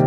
Hello 0.00 0.06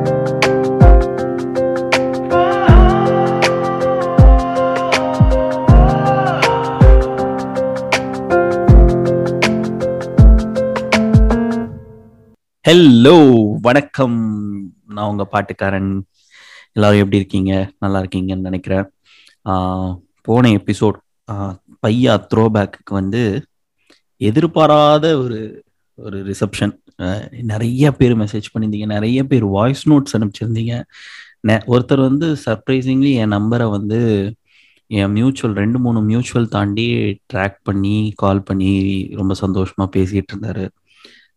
வணக்கம். 13.62 14.74
நான் 14.88 15.10
உங்க 15.10 15.28
பாட்டுக்காரன். 15.32 16.02
எல்லாரும் 16.72 16.98
எப்படி 16.98 17.16
இருக்கீங்க? 17.16 17.72
நல்லா 17.80 18.00
இருக்கீங்கன்னு 18.00 18.40
நினைக்கிறேன். 18.40 18.92
ஆஹ் 19.46 20.00
போன 20.22 20.50
எபிசோட் 20.50 20.94
பையா 21.32 21.58
த்ரோ 21.88 22.26
பேக்கு 22.36 22.72
வந்து 22.86 23.46
எதிர்பாராத 24.18 25.18
ஒரு 25.18 25.64
ஒரு 25.96 26.24
ரிசப்ஷன் 26.26 26.80
நிறைய 27.42 27.92
பேர் 27.92 28.18
மெசேஜ் 28.18 28.44
பண்ணியிருந்தீங்க. 28.54 28.86
நிறைய 28.86 29.24
பேர் 29.24 29.46
வாய்ஸ் 29.46 29.90
நோட்ஸ் 29.90 30.14
அனுப்பிச்சிருந்தீங்க. 30.18 30.84
நெ- 31.48 31.62
ஒருத்தர் 31.68 32.02
வந்து 32.02 32.38
சர்ப்ரைசிங்லி 32.46 33.14
என் 33.14 33.32
நம்பரை 33.32 33.70
வந்து 33.70 34.00
என் 34.88 35.12
மியூச்சுவல் 35.12 35.56
ரெண்டு 35.56 35.80
மூணு 35.80 36.02
மியூச்சுவல் 36.02 36.48
தாண்டி 36.48 37.18
ட்ராக் 37.34 37.56
பண்ணி 37.64 38.14
கால் 38.16 38.44
பண்ணி 38.44 38.72
ரொம்ப 39.12 39.34
சந்தோஷமாக 39.34 40.00
பேசிகிட்டு 40.00 40.32
இருந்தாரு. 40.36 40.70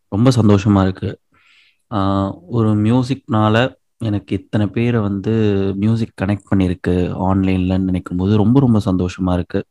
ரொம்ப 0.09 0.31
சந்தோஷமாக 0.31 0.89
இருக்குது 0.89 2.35
ஒரு 2.47 2.71
மியூசிக்னால 2.77 3.75
எனக்கு 3.99 4.37
இத்தனை 4.37 4.67
பேரை 4.67 5.01
வந்து 5.01 5.33
மியூசிக் 5.77 6.13
கனெக்ட் 6.23 6.49
பண்ணியிருக்கு 6.51 7.13
ஆன்லைனில் 7.13 7.81
நினைக்கும் 7.81 8.17
போது 8.17 8.37
ரொம்ப 8.37 8.61
ரொம்ப 8.61 8.79
சந்தோஷமாக 8.79 9.45
இருக்குது 9.45 9.63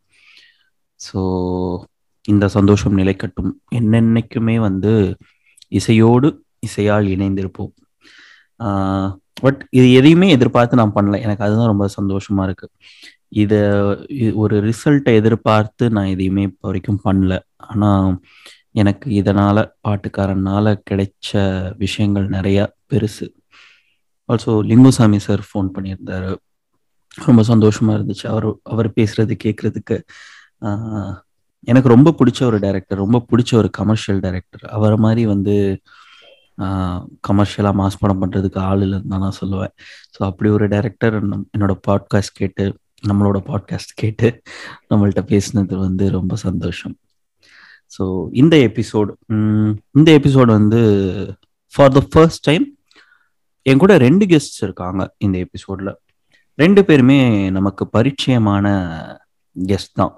ஸோ 1.00 1.22
இந்த 2.28 2.46
சந்தோஷம் 2.48 2.98
நிலைக்கட்டும். 2.98 3.52
என்னென்னைக்குமே 3.80 4.56
வந்து 4.68 4.92
இசையோடு 5.72 6.30
இசையால் 6.68 7.08
இணைந்திருப்போம். 7.16 7.74
பட் 9.44 9.62
இது 9.70 9.88
எதையுமே 9.92 10.28
எதிர்பார்த்து 10.30 10.80
நான் 10.82 10.96
பண்ணல. 10.96 11.20
எனக்கு 11.22 11.46
அதுதான் 11.48 11.72
ரொம்ப 11.74 11.88
சந்தோஷமா 12.00 12.44
இருக்கு. 12.44 12.68
இதை 13.44 13.60
ஒரு 14.34 14.56
ரிசல்ட்டை 14.68 15.14
எதிர்பார்த்து 15.22 15.86
நான் 15.90 16.12
எதையுமே 16.14 16.44
இப்போ 16.50 16.68
வரைக்கும் 16.68 17.04
பண்ணல. 17.06 17.34
ஆனால் 17.70 18.10
எனக்கு 18.82 19.08
இதனால 19.22 19.58
பாட்டுக்காரனால 19.88 20.76
கிடைச்ச 20.90 21.32
விஷயங்கள் 21.78 22.28
நிறைய 22.28 22.60
பெருசு. 22.90 23.28
ஆல்சோ 24.30 24.54
லிங்குசாமி 24.72 25.20
சார் 25.28 25.44
ஃபோன் 25.50 25.68
பண்ணியிருந்தாரு. 25.76 26.32
ரொம்ப 27.18 27.42
சந்தோஷமா 27.48 27.92
இருந்துச்சு. 27.98 28.26
அவர் 28.28 28.48
அவர் 28.64 28.90
பேசுறது 28.98 29.34
கேட்கறதுக்கு 29.44 29.98
எனக்கு 31.72 31.90
ரொம்ப 31.94 32.10
பிடிச்ச 32.20 32.40
ஒரு 32.50 32.58
டைரக்டர் 32.66 33.04
ரொம்ப 33.04 33.20
பிடிச்ச 33.30 33.52
ஒரு 33.62 33.70
கமர்ஷியல் 33.80 34.20
டைரக்டர் 34.26 34.66
அவரை 34.78 34.98
மாதிரி 35.06 35.24
வந்து 35.34 35.56
கமர்ஷியலாக 37.28 37.76
மாஸ் 37.80 38.02
படம் 38.02 38.22
பண்ணுறதுக்கு 38.22 38.60
ஆள் 38.70 38.84
இல்லைன்னு 38.86 39.12
தான் 39.14 39.24
நான் 39.26 39.40
சொல்லுவேன். 39.40 39.74
ஸோ 40.16 40.20
அப்படி 40.30 40.50
ஒரு 40.58 40.66
டைரக்டர் 40.74 41.16
என்னோட 41.56 41.74
பாட்காஸ்ட் 41.88 42.38
கேட்டு 42.40 42.66
நம்மளோட 43.10 43.40
பாட்காஸ்ட் 43.50 43.94
கேட்டு 44.02 44.28
நம்மள்ட்ட 44.92 45.24
பேசினது 45.32 45.76
வந்து 45.88 46.06
ரொம்ப 46.18 46.36
சந்தோஷம். 46.46 46.96
ஸோ 47.96 48.04
இந்த 48.42 48.56
எபிசோடு 48.68 49.12
இந்த 49.98 50.10
எபிசோடு 50.20 50.52
வந்து 50.60 50.82
ஃபார் 51.74 51.94
த 51.98 52.02
ஃபர்ஸ்ட் 52.14 52.46
டைம் 52.50 52.66
என் 53.66 53.82
கூட 53.84 53.94
ரெண்டு 54.06 54.26
கெஸ்ட்ஸ் 54.32 54.64
இருக்காங்க 54.66 55.02
இந்த 55.26 55.38
எபிசோடில் 55.46 55.92
ரெண்டு 56.60 56.82
பேருமே 56.88 57.18
நமக்கு 57.58 57.84
பரிச்சயமான 57.96 58.66
கெஸ்ட் 59.56 59.98
தான். 60.02 60.14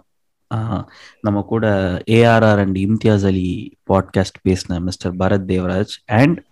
நம்ம 1.21 1.41
கூட 1.41 1.67
ARR 2.07 2.57
and 2.57 2.77
Imtiaz 2.77 3.25
Ali 3.25 3.77
podcast 3.89 4.47
பேசின 4.49 4.79
mister 4.79 5.15
Bharat 5.15 5.51
Devaraj 5.51 5.93
and 6.05 6.43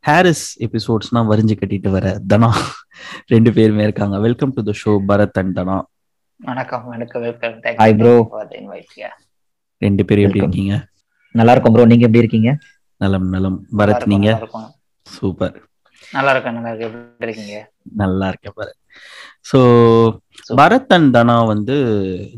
Harris 0.00 0.62
எபிசோட்ஸ்னா 0.62 1.24
வரிஞ்சு 1.28 1.56
கட்டிட்டு 1.56 1.88
வர 1.88 2.20
தனா. 2.28 2.50
ரெண்டு 3.26 3.52
பேருமே 3.52 3.82
இருக்காங்க. 3.82 4.18
Welcome 4.18 4.52
to 4.52 4.62
the 4.62 4.72
show 4.84 5.00
Bharat 5.08 5.30
and 5.32 5.58
Dhana. 5.58 5.82
வணக்கம் 6.36 6.84
வணக்கம் 6.84 7.22
வெல்கம் 7.22 7.52
bro. 7.52 8.30
இன்வைட் 8.50 9.08
ரெண்டு 9.78 10.04
பேரும் 10.04 10.24
எப்படி. 10.24 10.42
இருக்கீங்க? 10.42 10.86
நல்லா 11.30 11.52
இருக்கும் 11.52 11.72
ப்ரோ 11.72 11.84
நீங்க 11.84 12.00
எப்படி 12.00 12.18
இருக்கீங்க? 12.18 12.58
நலம் 12.96 13.28
நலம். 13.28 13.66
பரத் 13.76 14.06
நீங்க? 14.06 14.48
சூப்பர். 15.02 15.68
நல்லா 16.12 16.30
இருக்கும் 16.30 16.54
நல்லா 16.54 16.86
இருக்கீங்க? 17.18 17.70
இருக்கேன் 17.92 18.52
Bharat. 18.56 18.78
So 19.52 19.56
Super. 19.56 20.56
Bharat 20.56 20.86
and 20.88 21.16
Dhana 21.16 21.46
வந்து 21.46 21.74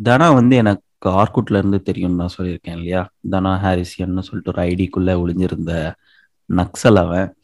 தனா 0.04 0.34
வந்து 0.34 0.56
எனக்கு 0.56 0.85
ஆர்குட்ல 1.04 1.58
இருந்து 1.58 1.82
தெரியும் 1.82 2.14
நான் 2.14 2.28
சொல்லியிருக்கேன் 2.38 2.70
இல்லையா? 2.70 3.08
தனா 3.30 3.58
ஹாரிசியன்னு 3.64 4.20
சொல்லிட்டு 4.20 4.52
ஒரு 4.54 4.62
ஐடிக்குள்ள 4.62 5.10
ஒளிஞ்சிருந்த 5.24 5.92
நக்சல் 6.48 6.94
அவன். 6.94 7.36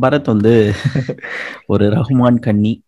பரத் 0.00 0.24
வந்து 0.24 0.72
ஒரு 1.66 1.88
ரஹ்மான் 1.90 2.38
கன்னி. 2.38 2.82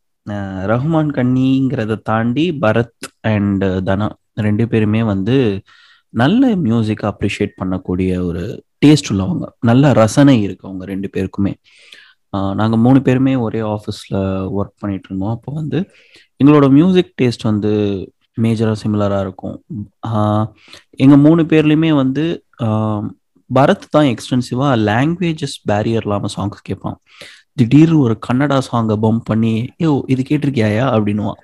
ரஹ்மான் 0.70 1.10
கன்னிங்கிறத 1.10 2.02
தாண்டி 2.02 2.58
பரத் 2.60 3.04
அண்ட் 3.20 3.64
தனா 3.64 4.08
ரெண்டு 4.34 4.68
பேருமே 4.68 5.02
வந்து 5.02 5.62
நல்ல 6.08 6.56
மியூசிக் 6.56 7.02
அப்ரிஷியேட் 7.02 7.54
பண்ணக்கூடிய 7.62 8.22
ஒரு 8.24 8.64
டேஸ்ட் 8.86 9.08
உள்ளவங்க. 9.10 9.44
நல்ல 9.60 9.92
ரசனை 9.92 10.42
இருக்கு 10.42 10.66
அவங்க 10.68 10.84
ரெண்டு 10.84 11.10
பேருக்குமே. 11.12 11.54
ஆஹ் 12.36 12.54
நாங்க 12.54 12.76
மூணு 12.76 13.02
பேருமே 13.02 13.34
ஒரே 13.36 13.60
ஆஃபீஸ்ல 13.60 14.14
ஒர்க் 14.58 14.76
பண்ணிட்டு 14.78 15.06
இருந்தோம். 15.06 15.32
அப்போ 15.34 15.52
வந்து 15.52 15.90
எங்களோட 16.44 16.70
மியூசிக் 16.70 17.14
டேஸ்ட் 17.22 17.42
வந்து 17.42 17.72
மேஜராக 18.42 18.74
சிமிலராக 18.86 19.20
இருக்கும். 19.20 19.64
எங்கள் 20.90 21.18
மூணு 21.18 21.42
பேர்லையுமே 21.42 21.94
வந்து 21.94 22.44
ஆஹ் 22.62 23.08
பரத் 23.54 23.82
தான் 23.90 24.04
எக்ஸ்டென்சிவாக 24.04 24.78
லாங்குவேஜஸ் 24.90 25.70
பேரியர் 25.70 26.02
இல்லாமல் 26.02 26.30
சாங்ஸ் 26.36 26.58
கேட்பான் 26.62 26.98
திடீர்னு 27.54 27.98
ஒரு 27.98 28.18
கன்னடா 28.28 28.60
சாங்கை 28.72 28.96
பம்ப் 29.02 29.20
பண்ணி 29.24 29.68
ஐயோ 29.78 30.04
இது 30.06 30.22
கேட்டிருக்கியாயா? 30.28 30.86
அப்படின்னுவான். 30.86 31.40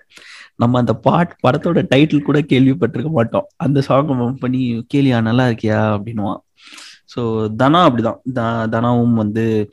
நம்ம 0.57 0.79
அந்த 0.79 0.95
பாட் 0.95 1.37
படத்தோட 1.47 1.87
டைட்டில் 1.95 2.23
கூட 2.23 2.41
கேள்விப்பட்டிருக்க 2.41 3.11
மாட்டோம். 3.11 3.47
அந்த 3.57 3.83
சாங்கை 3.89 4.17
பம்ப் 4.17 4.39
பண்ணி 4.41 4.87
கேளியா 4.95 5.23
நல்லா 5.23 5.47
இருக்கியா? 5.47 6.01
அப்படின்னுவான். 6.01 6.37
ஸோ 7.17 7.49
தனா 7.59 7.89
அப்படிதான். 7.89 8.33
த- 8.33 8.67
தனாவும் 8.67 9.13
வந்து 9.13 9.71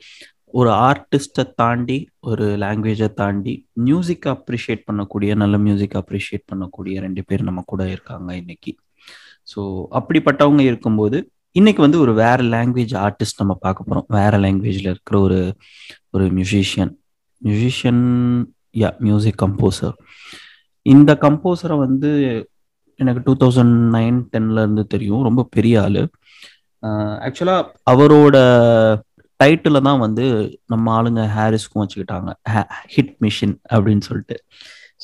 ஒரு 0.52 0.70
ஆர்டிஸ்டை 0.88 1.44
தாண்டி 1.56 1.96
ஒரு 2.20 2.46
லாங்குவேஜை 2.62 3.08
தாண்டி 3.20 3.54
மியூசிக் 3.88 4.26
அப்ரிஷியேட் 4.34 4.82
பண்ணக்கூடிய 4.88 5.34
நல்ல 5.42 5.58
மியூசிக் 5.58 5.96
அப்ரிஷியேட் 6.00 6.44
பண்ணக்கூடிய 6.52 6.94
ரெண்டு 7.06 7.22
பேர் 7.26 7.42
நம்ம 7.42 7.62
கூட 7.66 7.82
இருக்காங்க 7.88 8.28
இன்னைக்கு. 8.36 8.72
ஸோ 9.52 9.60
அப்படிப்பட்டவங்க 9.98 10.60
இருக்கும்போது 10.60 11.18
இன்னைக்கு 11.56 11.80
வந்து 11.82 11.98
ஒரு 11.98 12.12
வேற 12.14 12.38
லாங்குவேஜ் 12.54 12.94
ஆர்டிஸ்ட் 13.04 13.40
நம்ம 13.42 13.54
பார்க்க 13.54 13.88
போகிறோம் 13.88 14.06
வேற 14.08 14.38
லாங்குவேஜில் 14.38 14.90
இருக்கிற 14.92 15.18
ஒரு 15.20 15.40
ஒரு 16.10 16.26
musician 16.36 16.92
musician 17.42 18.02
yeah 18.78 18.90
music 18.98 19.42
composer 19.42 19.96
இந்த 20.86 21.10
கம்போசரை 21.20 21.76
வந்து 21.78 22.10
எனக்கு 23.00 23.20
டூ 23.24 23.34
தௌசண்ட் 23.42 23.76
நைன் 23.96 24.18
டென்ல 24.32 24.62
இருந்து 24.64 24.84
தெரியும். 24.86 25.22
ரொம்ப 25.22 25.42
பெரிய 25.50 25.82
ஆள். 25.82 26.02
ஆக்சுவலாக 27.26 27.68
அவரோட 27.90 28.36
டைட்டில் 29.42 29.84
தான் 29.88 30.02
வந்து 30.06 30.26
நம்ம 30.72 30.92
ஆளுங்க 30.98 31.24
ஹாரிஸ்க்கும் 31.38 31.82
வச்சுக்கிட்டாங்க. 31.84 32.30
ஹிட் 32.94 33.16
மிஷின் 33.24 33.56
அப்படின்னு 33.74 34.04
சொல்லிட்டு. 34.10 34.38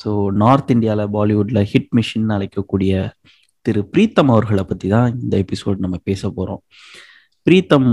ஸோ 0.01 0.09
நார்த் 0.41 0.73
இந்தியாவில் 0.75 1.11
பாலிவுட்டில் 1.17 1.61
ஹிட் 1.71 1.91
மிஷின் 1.97 2.29
அழைக்கக்கூடிய 2.37 2.93
திரு 3.65 3.81
பிரீத்தம் 3.93 4.29
அவர்களை 4.33 4.63
பற்றி 4.67 4.87
தான் 4.95 5.07
இந்த 5.23 5.35
எபிசோட் 5.43 5.83
நம்ம 5.85 5.97
பேச 6.09 6.21
போகிறோம் 6.37 6.61
பிரீத்தம் 7.47 7.89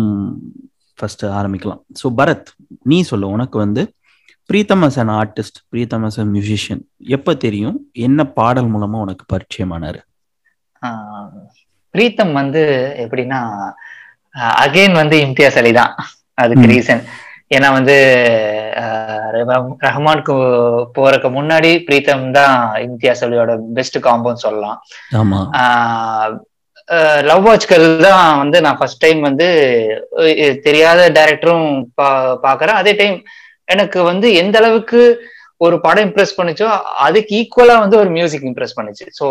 ஃபஸ்ட்டு 0.99 1.33
ஆரம்பிக்கலாம். 1.39 1.81
ஸோ 2.01 2.07
பரத் 2.19 2.51
நீ 2.91 2.99
சொல்லு. 3.11 3.27
உனக்கு 3.37 3.57
வந்து 3.65 3.83
Pritam 4.51 4.85
as 4.87 4.99
an 5.03 5.13
artist 5.21 5.59
Pritam 5.73 6.05
as 6.09 6.19
a 6.23 6.27
musician 6.35 6.83
எப்போ 7.17 7.33
தெரியும்? 7.45 7.77
என்ன 8.07 8.29
பாடல் 8.39 8.71
மூலமாக 8.75 9.05
உனக்கு 9.07 9.25
பரிச்சயமானார்? 9.35 10.01
பிரீத்தம் 11.95 12.33
வந்து 12.41 12.63
எப்படின்னா 13.05 13.41
அகைன் 14.65 14.95
வந்து 15.03 15.19
இம்தியாஸ் 15.27 15.59
அலி 15.63 15.73
தான். 15.81 15.93
அதுக்கு. 16.39 16.67
ரீசன் 16.75 17.03
ஏன்னா 17.55 17.69
வந்து 17.79 17.97
ரஹ்மானுக்கு 19.87 20.35
போறதுக்கு 20.97 21.29
முன்னாடி 21.37 21.71
பிரீத்தம் 21.89 22.25
தான் 22.39 22.57
இம்தியாஸ் 22.87 23.23
அலியோட 23.27 23.53
பெஸ்ட் 23.77 23.99
காம்போன்னு 24.07 24.45
சொல்லலாம். 24.47 24.79
ஆமா. 25.21 25.41
லவ் 27.29 27.45
வாட்ச்கள் 27.47 27.87
தான் 28.07 28.27
வந்து 28.43 28.59
நான் 28.65 28.79
ஃபர்ஸ்ட் 28.81 29.03
டைம் 29.05 29.21
வந்து 29.29 29.47
தெரியாத 30.67 31.01
டைரக்டரும் 31.19 31.69
பா 31.99 32.09
பாக்குறேன். 32.47 32.81
அதே 32.83 32.93
டைம் 33.01 33.17
எனக்கு 33.69 33.99
வந்து 34.11 34.27
எந்த 34.43 34.57
அளவுக்கு 34.63 35.01
ஒரு 35.67 35.77
படம் 35.87 36.07
இம்ப்ரெஸ் 36.07 36.37
பண்ணுச்சோ 36.39 36.67
அதுக்கு 37.07 37.33
ஈக்குவலா 37.41 37.77
வந்து 37.85 37.97
ஒரு 38.03 38.11
மியூசிக் 38.17 38.47
இம்ப்ரெஸ் 38.51 38.77
பண்ணுச்சு. 38.79 39.07
ஸோ 39.19 39.27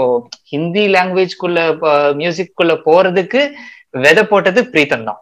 ஹிந்தி 0.54 0.84
லாங்குவேஜ்குள்ள 0.96 1.60
மியூசிக் 2.22 2.58
குள்ள 2.62 2.74
போறதுக்கு 2.88 3.42
விதை 4.06 4.24
போட்டது 4.32 4.62
பிரீத்தம் 4.74 5.08
தான். 5.10 5.20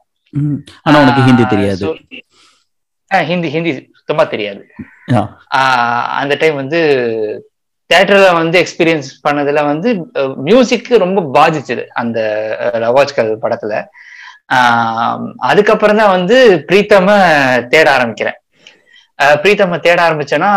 ஆனா 0.83 0.99
உனக்கு 0.99 1.21
ஹிந்தி 1.21 1.45
தெரியாது. 1.45 1.87
ஹிந்தி 3.07 3.49
ஹிந்தி 3.49 3.71
சுத்தமா 3.95 4.23
தெரியாது. 4.23 4.67
அந்த 6.21 6.35
டைம் 6.39 6.55
வந்து 6.55 6.79
தியேட்டர்ல 7.89 8.33
வந்து 8.33 8.57
எக்ஸ்பீரியன்ஸ் 8.61 9.09
பண்ணதுல 9.29 9.65
வந்து 9.65 10.11
மியூசிக் 10.35 10.87
ரொம்ப 10.89 11.21
பாதிச்சது 11.33 11.85
அந்த 11.85 12.19
லவாஜ்கல் 12.73 13.35
படத்துல. 13.41 13.85
ஆஹ் 14.53 15.31
அதுக்கப்புறம் 15.37 15.97
தான் 15.97 16.09
வந்து 16.09 16.65
பிரீத்தம 16.67 17.67
தேட 17.67 17.97
ஆரம்பிக்கிறேன். 17.97 18.39
பிரீத்தம் 19.19 19.79
தேட 19.79 20.09
ஆரம்பிச்சேன்னா 20.09 20.49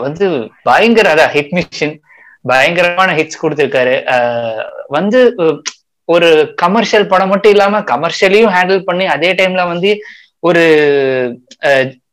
வந்து 0.00 0.50
பயங்கர 0.62 1.14
அதான் 1.14 1.36
ஹிட் 1.36 1.60
மிஷின் 1.60 1.94
பயங்கரமான 2.42 3.14
ஹிட்ஸ் 3.14 3.40
கொடுத்திருக்காரு. 3.42 3.94
வந்து 4.86 5.34
ஒரு 6.08 6.28
கமர்ஷியல் 6.62 7.10
படம் 7.10 7.30
மட்டும் 7.32 7.54
இல்லாம 7.54 7.80
கமர்ஷியலையும் 7.90 8.52
ஹேண்டில் 8.54 8.86
பண்ணி 8.88 9.04
அதே 9.14 9.30
டைம்ல 9.38 9.62
வந்து 9.72 9.90
ஒரு 10.42 10.62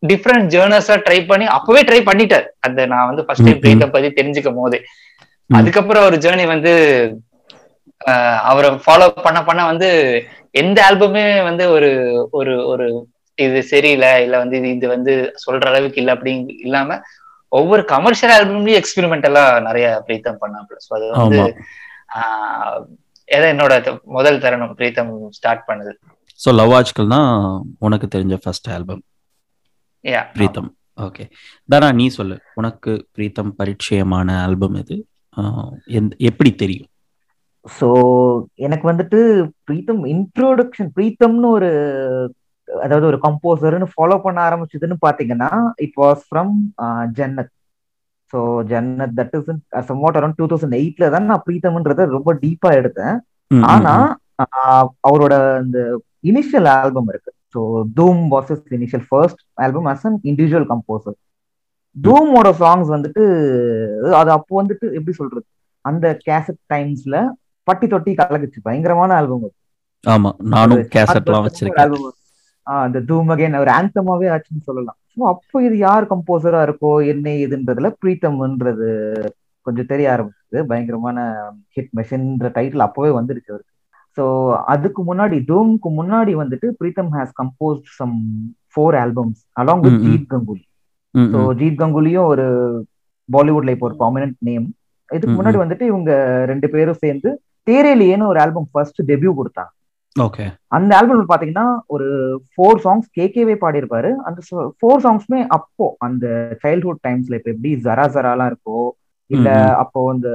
டிஃப்ரெண்ட் 0.10 0.52
ஜேர்னஸா 0.54 0.96
ட்ரை 1.06 1.20
பண்ணி 1.28 1.46
அப்பவே 1.58 1.82
ட்ரை 1.88 2.00
பண்ணிட்டார் 2.08 2.48
அந்த 2.66 2.80
நான் 2.94 3.10
வந்து 3.10 3.24
ஃபர்ஸ்ட் 3.26 3.46
டைம். 3.48 3.62
பிரீத்தம் 3.64 3.94
பத்தி 3.94 4.10
தெரிஞ்சுக்கும் 4.18 4.60
போதே. 4.60 4.80
அதுக்கப்புறம் 5.50 6.06
ஒரு 6.08 6.18
ஜேர்னி 6.24 6.46
வந்து 6.54 6.74
அவரை 8.50 8.70
ஃபாலோ 8.86 9.08
பண்ண 9.26 9.40
பண்ண 9.44 9.62
வந்து 9.72 9.90
எந்த 10.56 10.80
ஆல்பமே 10.88 11.26
வந்து 11.50 11.66
ஒரு 11.76 11.90
ஒரு 12.38 12.54
ஒரு 12.72 12.86
இது 13.38 13.60
சரியில்லை 13.72 14.12
இல்ல 14.26 14.36
வந்து 14.42 14.56
இது 14.60 14.72
இது 14.76 14.88
வந்து 14.96 15.14
சொல்ற 15.44 15.64
அளவுக்கு 15.72 16.02
இல்ல 16.02 16.16
அப்படிங்க 16.16 16.56
இல்லாம 16.66 16.98
ஒவ்வொரு 17.52 17.84
கமர்ஷியல் 17.94 18.34
ஆல்பம்லயும் 18.36 18.80
எக்ஸ்பெரிமெண்டலா 18.82 19.46
நிறைய 19.68 19.88
பிரீத்தம் 20.08 20.42
பண்ணாப்ல 20.44 20.78
ஸோ 20.86 20.92
அது 20.98 21.08
வந்து 21.16 21.42
ஏதோ 23.34 23.48
என்னோட 23.54 23.74
முதல் 24.04 24.40
தருணம் 24.40 24.76
பிரீத்தம் 24.78 25.12
ஸ்டார்ட் 25.30 25.64
பண்ணுது. 25.68 25.92
ஸோ 26.40 26.54
லவ் 26.54 26.72
ஆஜ்கள் 26.72 27.08
தான் 27.08 27.32
உனக்கு 27.80 28.08
தெரிஞ்ச 28.16 28.36
ஃபர்ஸ்ட் 28.44 28.70
ஆல்பம் 28.70 29.02
யா 30.04 30.22
பிரீத்தம். 30.34 30.70
ஓகே 31.02 31.24
தானா 31.68 31.92
நீ 31.92 32.08
சொல்லு. 32.08 32.36
உனக்கு 32.54 32.92
பிரீத்தம் 33.18 33.54
பரிச்சயமான 33.58 34.42
ஆல்பம் 34.42 34.74
எது? 34.74 34.98
எந்த- 35.86 36.16
எப்படி 36.20 36.52
தெரியும்? 36.56 36.88
ஸோ 37.80 37.88
எனக்கு 38.54 38.86
வந்துட்டு 38.92 39.20
பிரீத்தம் 39.64 40.04
இன்ட்ரோடக்ஷன் 40.06 40.90
பிரீத்தம்னு 40.96 41.50
ஒரு 41.50 41.70
அதாவது 42.82 43.06
ஒரு 43.06 43.20
கம்போசர்னு 43.22 43.88
ஃபாலோ 43.94 44.18
பண்ண 44.22 44.40
ஆரம்பிச்சதுன்னு 44.50 44.96
பாத்தீங்கன்னா 45.06 45.50
it 45.76 45.98
was 45.98 46.24
from 46.30 46.54
Jannat 47.12 47.54
so 48.34 48.40
Jannat 48.72 49.16
that 49.20 49.36
is 49.38 49.50
somewhat 49.92 50.18
around 50.20 50.38
two 50.40 50.46
thousand 50.52 50.78
எயிட்ல 50.80 51.10
தான் 51.16 51.30
நான் 51.32 51.46
பிரீத்தம்ன்றத 51.48 52.06
ரொம்ப 52.18 52.34
டீப்பா 52.44 52.70
எடுத்தேன். 52.80 53.16
ஆனா 53.72 53.94
அவரோட 55.08 55.34
இந்த 55.66 55.80
இனிஷியல் 56.30 56.68
ஆல்பம் 56.78 57.10
இருக்கு. 57.14 57.32
So 57.54 57.60
Dhoom 57.98 58.22
was 58.34 58.52
is 58.56 58.64
initial 58.78 59.06
first 59.10 59.42
album 59.66 59.90
as 59.92 60.06
an 60.10 60.18
individual 60.30 60.68
composer 60.72 61.18
தூமோட 61.96 62.50
songs 62.62 62.90
வந்துட்டு 62.96 63.24
அது 64.20 64.30
அப்போ 64.38 64.54
வந்துட்டு 64.62 64.86
எப்படி 64.98 65.14
சொல்றது? 65.20 65.46
அந்த 65.86 66.06
கேசட் 66.28 66.62
டைம்ஸ்ல 66.74 67.16
பட்டி 67.68 67.88
தொட்டி 67.92 68.12
கலகுச்சு 68.20 68.60
பயங்கரமான 68.68 69.14
ஆல்பம் 69.20 69.46
ஆமா 70.04 70.30
நானும் 70.54 70.82
கேசட்லாம் 70.96 71.46
வச்சிருக்கேன். 71.48 71.84
ஆல்பம் 71.84 72.18
அந்த 72.68 72.98
தூம் 73.10 73.32
அகைன் 73.34 73.62
ஒரு 73.64 73.72
ஆந்தமாவே 73.78 74.28
ஆச்சுன்னு 74.36 74.68
சொல்லலாம். 74.70 74.98
ஸோ 75.18 75.24
அப்போ 75.32 75.58
இது 75.66 75.76
யார் 75.82 76.06
கம்போசரா 76.12 76.60
இருக்கோ 76.68 76.92
என்ன 77.12 77.26
ஏதுன்றதுல 77.42 77.90
பிரீத்தம்ன்றது 78.00 78.88
கொஞ்சம் 79.66 79.90
தெரிய 79.92 80.08
ஆரம்பிச்சது 80.14 80.40
பயங்கரமான 80.70 81.20
ஹிட் 81.76 81.92
மெஷின்ற 82.00 82.48
டைட்டில் 82.56 82.86
அப்பவே 82.88 83.12
வந்துருச்சு 83.18 83.52
அவருக்கு 83.54 83.72
ஸோ 84.18 84.24
அதுக்கு 84.74 85.02
முன்னாடி 85.10 85.38
தூம்க்கு 85.50 85.90
முன்னாடி 86.00 86.34
வந்துட்டு 86.42 86.68
Pritam 86.80 87.12
has 87.16 87.34
composed 87.40 87.90
some 88.00 88.18
four 88.74 88.96
albums 89.00 89.42
along 89.62 89.84
with. 89.86 90.00
Jeet 90.06 90.28
Ganguly 90.32 90.64
so. 91.32 91.40
Jeet 91.60 91.80
கங்குலியும் 91.80 92.28
ஒரு 92.28 92.46
பாலிவுட்ல 93.30 93.74
இப்போ 93.76 93.88
ஒரு 93.90 93.98
ப்ராமினன்ட் 94.00 94.38
நேம் 94.42 94.66
இதுக்கு 95.10 95.34
முன்னாடி. 95.34 95.58
வந்துட்டு 95.64 95.86
இவங்க 95.92 96.12
ரெண்டு 96.52 96.68
பேரும் 96.74 97.02
சேர்ந்து 97.04 97.30
தேரேலியேன்னு 97.68 98.30
ஒரு 98.32 98.40
ஆல்பம் 98.44 98.70
ஃபர்ஸ்ட் 98.72 99.00
டெபியூ 99.10 99.32
கொடுத்தாங்க 99.36 99.72
அந்த 100.76 100.92
ஆல்பம் 100.98 101.32
பாத்தீங்கன்னா 101.32 101.64
ஒரு 101.88 102.08
ஃபோர் 102.52 102.82
சாங்ஸ் 102.84 103.08
கேகேவே 103.18 103.56
பாடியிருப்பாரு 103.62 104.10
அந்த 104.28 104.40
ஃபோர் 104.80 105.04
சாங்ஸ்மே 105.06 105.40
அப்போ 105.58 105.86
அந்த 106.00 106.26
சைல்ட்ஹுட் 106.64 107.02
டைம்ஸ்ல 107.08 107.38
இப்ப 107.40 107.50
எப்படி 107.54 107.72
ஜரா 107.86 108.06
ஜராலாம் 108.16 108.52
இருக்கோ 108.52 108.82
இல்ல. 109.30 109.50
அப்போ 109.82 110.00
இந்த 110.16 110.30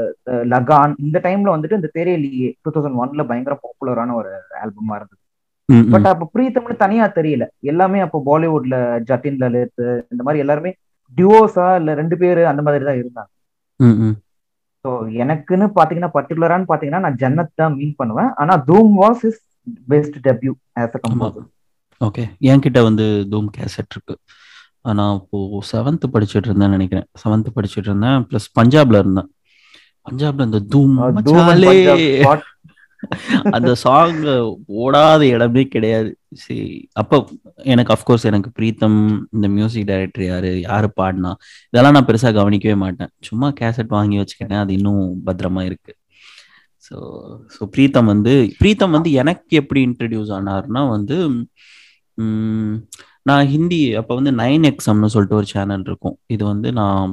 லகான் 0.53 0.95
இந்த 1.05 1.19
டைம்ல 1.27 1.55
வந்துட்டு 1.55 1.79
இந்த 1.81 1.91
தேரேலியே 1.97 2.49
டூ 2.63 2.71
தௌசண்ட் 2.75 3.01
ஒன்ல 3.03 3.25
பயங்கர 3.31 3.55
பாப்புலரான 3.65 4.15
ஒரு 4.21 4.31
ஆல்பமா 4.63 4.95
இருந்தது. 4.99 5.21
பட் 5.93 6.07
அப்ப 6.13 6.29
பிரீத்தம்னு 6.35 6.77
தனியா 6.83 7.07
தெரியல 7.17 7.45
எல்லாமே 7.71 7.99
அப்போ 8.05 8.19
பாலிவுட்ல 8.29 8.77
ஜட்டின் 9.09 9.41
லலித் 9.43 9.83
இந்த 10.13 10.23
மாதிரி 10.23 10.43
எல்லாருமே 10.45 10.71
டிவோஸா 11.17 11.67
இல்ல 11.81 11.91
ரெண்டு 11.95 12.17
பேரு 12.23 12.43
அந்த 12.53 12.63
மாதிரி 12.67 12.85
தான் 12.85 13.01
இருந்தாங்க. 13.03 13.31
ஸோ 14.85 14.91
எனக்குன்னு 15.23 15.67
பாத்தீங்கன்னா 15.77 16.11
பர்டிகுலரான்னு 16.15 16.71
பாத்தீங்கன்னா 16.71 17.05
நான் 17.07 17.21
ஜன்னத் 17.23 17.59
தான் 17.63 17.77
மீன் 17.79 17.99
பண்ணுவேன் 18.01 18.31
ஆனா 18.43 18.55
Dhoom 18.69 18.93
was 19.03 19.23
is 19.31 19.41
best 19.88 20.17
debut 20.26 20.53
as 20.79 20.97
a 20.97 21.00
composer 21.05 21.47
okay 22.00 22.25
என்கிட்ட 22.50 22.81
வந்து 22.82 23.05
தூம் 23.32 23.49
கேசட் 23.56 23.94
இருக்கு. 23.94 24.15
நான் 24.99 25.17
இப்போ 25.19 25.38
செவன்த் 25.70 26.05
படிச்சுட்டு 26.15 26.49
இருந்தேன் 26.50 26.75
நினைக்கிறேன். 26.76 27.06
செவன்த் 27.23 27.49
படிச்சுட்டு 27.56 27.88
இருந்தேன். 27.91 28.20
ப்ளஸ் 28.29 28.49
பஞ்சாப்ல 28.59 29.00
இருந்தேன். 29.03 29.29
பஞ்சாப்ல 30.06 30.47
இந்த 30.49 30.61
தூம் 30.75 30.97
அந்த 33.56 33.70
சாங் 33.82 34.17
ஓடாத 34.79 35.20
இடமே 35.35 35.62
கிடையாது. 35.65 36.09
சரி 36.37 36.64
அப்போ 37.00 37.17
எனக்கு 37.64 37.93
அஃப்கோர்ஸ் 37.94 38.25
எனக்கு 38.26 38.50
பிரீத்தம் 38.59 38.97
இந்த 39.37 39.47
மியூசிக் 39.56 39.88
டைரக்டர் 39.91 40.25
யாரு 40.25 40.50
யாரு 40.64 40.88
பாடினா 40.99 41.32
இதெல்லாம் 41.73 41.97
நான் 41.97 42.09
பெருசா 42.09 42.31
கவனிக்கவே 42.32 42.76
மாட்டேன். 42.82 43.12
சும்மா 43.29 43.50
கேசட் 43.61 43.94
வாங்கி 43.97 44.19
வச்சுக்கிட்டேன். 44.21 44.62
அது 44.64 44.73
இன்னும் 44.79 44.99
பத்திரமா 45.29 45.62
இருக்கு. 45.69 45.93
ஸோ 46.88 46.96
ஸோ 47.55 47.62
பிரீத்தம் 47.75 48.11
வந்து 48.12 48.32
பிரீத்தம் 48.61 48.96
வந்து 48.96 49.11
எனக்கு 49.23 49.56
எப்படி 49.62 49.81
இன்ட்ரடியூஸ் 49.88 50.31
ஆனார்னா 50.38 50.82
வந்து 50.96 51.17
நான் 53.29 53.50
ஹிந்தி 53.55 53.81
அப்போ 54.00 54.12
வந்து 54.19 54.32
நைன் 54.43 54.64
எக்ஸம்னு 54.70 55.12
சொல்லிட்டு 55.14 55.38
ஒரு 55.40 55.49
சேனல் 55.55 55.87
இருக்கும். 55.88 56.17
இது 56.35 56.43
வந்து 56.52 56.69
நான் 56.81 57.11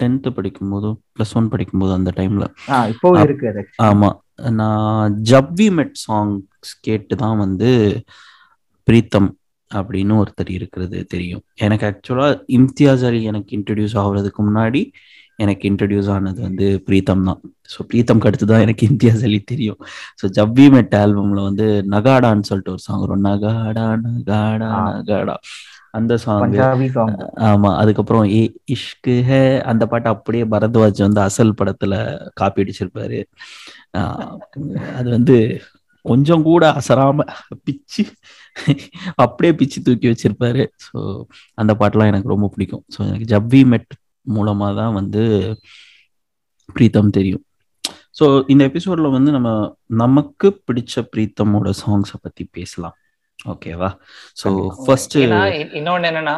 டென்த்து 0.00 0.30
படிக்கும்போது 0.36 0.88
ப்ளஸ் 1.14 1.34
ஒன் 1.38 1.50
படிக்கும்போது 1.54 1.92
அந்த 1.98 2.10
டைம்ல 2.18 2.44
இப்போ 2.92 3.08
இருக்கு 3.24 3.46
அது. 3.50 3.62
ஆமா. 3.88 4.10
நான் 4.60 5.16
ஜப்வி 5.30 5.68
மெட் 5.78 5.98
சாங்ஸ் 6.04 6.70
கேட்டு 6.86 7.14
தான் 7.24 7.36
வந்து 7.44 7.70
பிரீத்தம் 8.88 9.30
அப்படின்னு 9.70 10.14
ஒருத்தர் 10.22 10.50
இருக்கிறது 10.56 10.98
தெரியும். 11.12 11.42
எனக்கு 11.64 11.84
ஆக்சுவலா 11.90 12.28
இம்தியாஸ் 12.58 13.04
அலி 13.08 13.20
எனக்கு 13.30 13.52
இன்ட்ரடியூஸ் 13.58 13.96
ஆகுறதுக்கு 14.02 14.40
முன்னாடி 14.48 14.82
எனக்கு 15.44 15.64
இன்ட்ரடியூஸ் 15.70 16.08
ஆனது 16.14 16.40
வந்து 16.48 16.66
பிரீத்தம் 16.88 17.26
தான். 17.28 17.40
ஸோ 17.72 17.78
பிரீத்தம்க்கு 17.90 18.28
அடுத்து 18.30 18.46
தான் 18.50 18.64
எனக்கு 18.66 18.84
இம்தியாஸ் 18.90 19.24
அலி 19.28 19.38
தெரியும். 19.52 19.80
ஸோ 20.20 20.26
ஜவ்வி 20.38 20.66
மெட் 20.74 20.96
ஆல்பம்ல 21.02 21.42
வந்து 21.48 21.66
நகாடான்னு 21.94 22.48
சொல்லிட்டு 22.50 22.74
ஒரு 22.74 22.82
சாங் 22.86 23.02
வரும். 23.04 23.26
நகாடா 23.28 23.86
நகாடா. 24.06 24.70
நகாடா. 24.90 25.36
அந்த 25.94 26.12
சாங் 26.24 26.52
ஆமா 27.48 27.70
அதுக்கப்புறம் 27.80 28.24
ஏ 28.32 28.42
இஷ்கு 28.74 29.14
ஹே 29.28 29.40
அந்த 29.70 29.84
பாட்டு 29.90 30.08
அப்படியே 30.14 30.44
பரத்வாஜ் 30.54 31.00
வந்து 31.06 31.20
அசல் 31.26 31.58
படத்துல 31.60 31.94
காப்பி 32.40 32.62
அடிச்சிருப்பாரு. 32.64 33.18
அது 34.98 35.08
வந்து 35.16 35.36
கொஞ்சம் 36.04 36.44
கூட 36.48 36.64
அசராம 36.78 37.24
பிச்சு 37.66 38.02
அப்படியே 39.24 39.52
பிச்சு 39.60 39.78
தூக்கி 39.86 40.06
வச்சிருப்பாரு. 40.12 40.62
ஸோ 40.86 40.96
அந்த 41.58 41.72
பாட்டெல்லாம் 41.80 42.10
எனக்கு 42.12 42.32
ரொம்ப 42.34 42.48
பிடிக்கும். 42.54 42.84
ஸோ 42.94 43.00
எனக்கு 43.08 43.28
ஜவ்வி 43.34 43.62
மெட் 43.72 43.92
மூலமா 44.26 44.68
தான் 44.74 44.96
வந்து 44.98 45.22
பிரீத்தம் 46.68 47.16
தெரியும். 47.18 47.44
ஸோ 48.18 48.24
இந்த 48.52 48.62
எபிசோட்ல 48.70 49.10
வந்து 49.10 49.30
நம்ம 49.36 49.50
நமக்கு 50.02 50.48
பிடிச்ச 50.66 51.02
பிரீத்தமோட 51.12 51.70
சாங்ஸை 51.82 52.18
பத்தி 52.22 52.44
பேசலாம். 52.58 52.96
ஓகேவா 53.52 53.88
கண்டிப்பா. 54.42 54.74
ஃபர்ஸ்ட் 54.84 55.16
இன்னொன்னு 55.78 56.08
என்னன்னா 56.10 56.36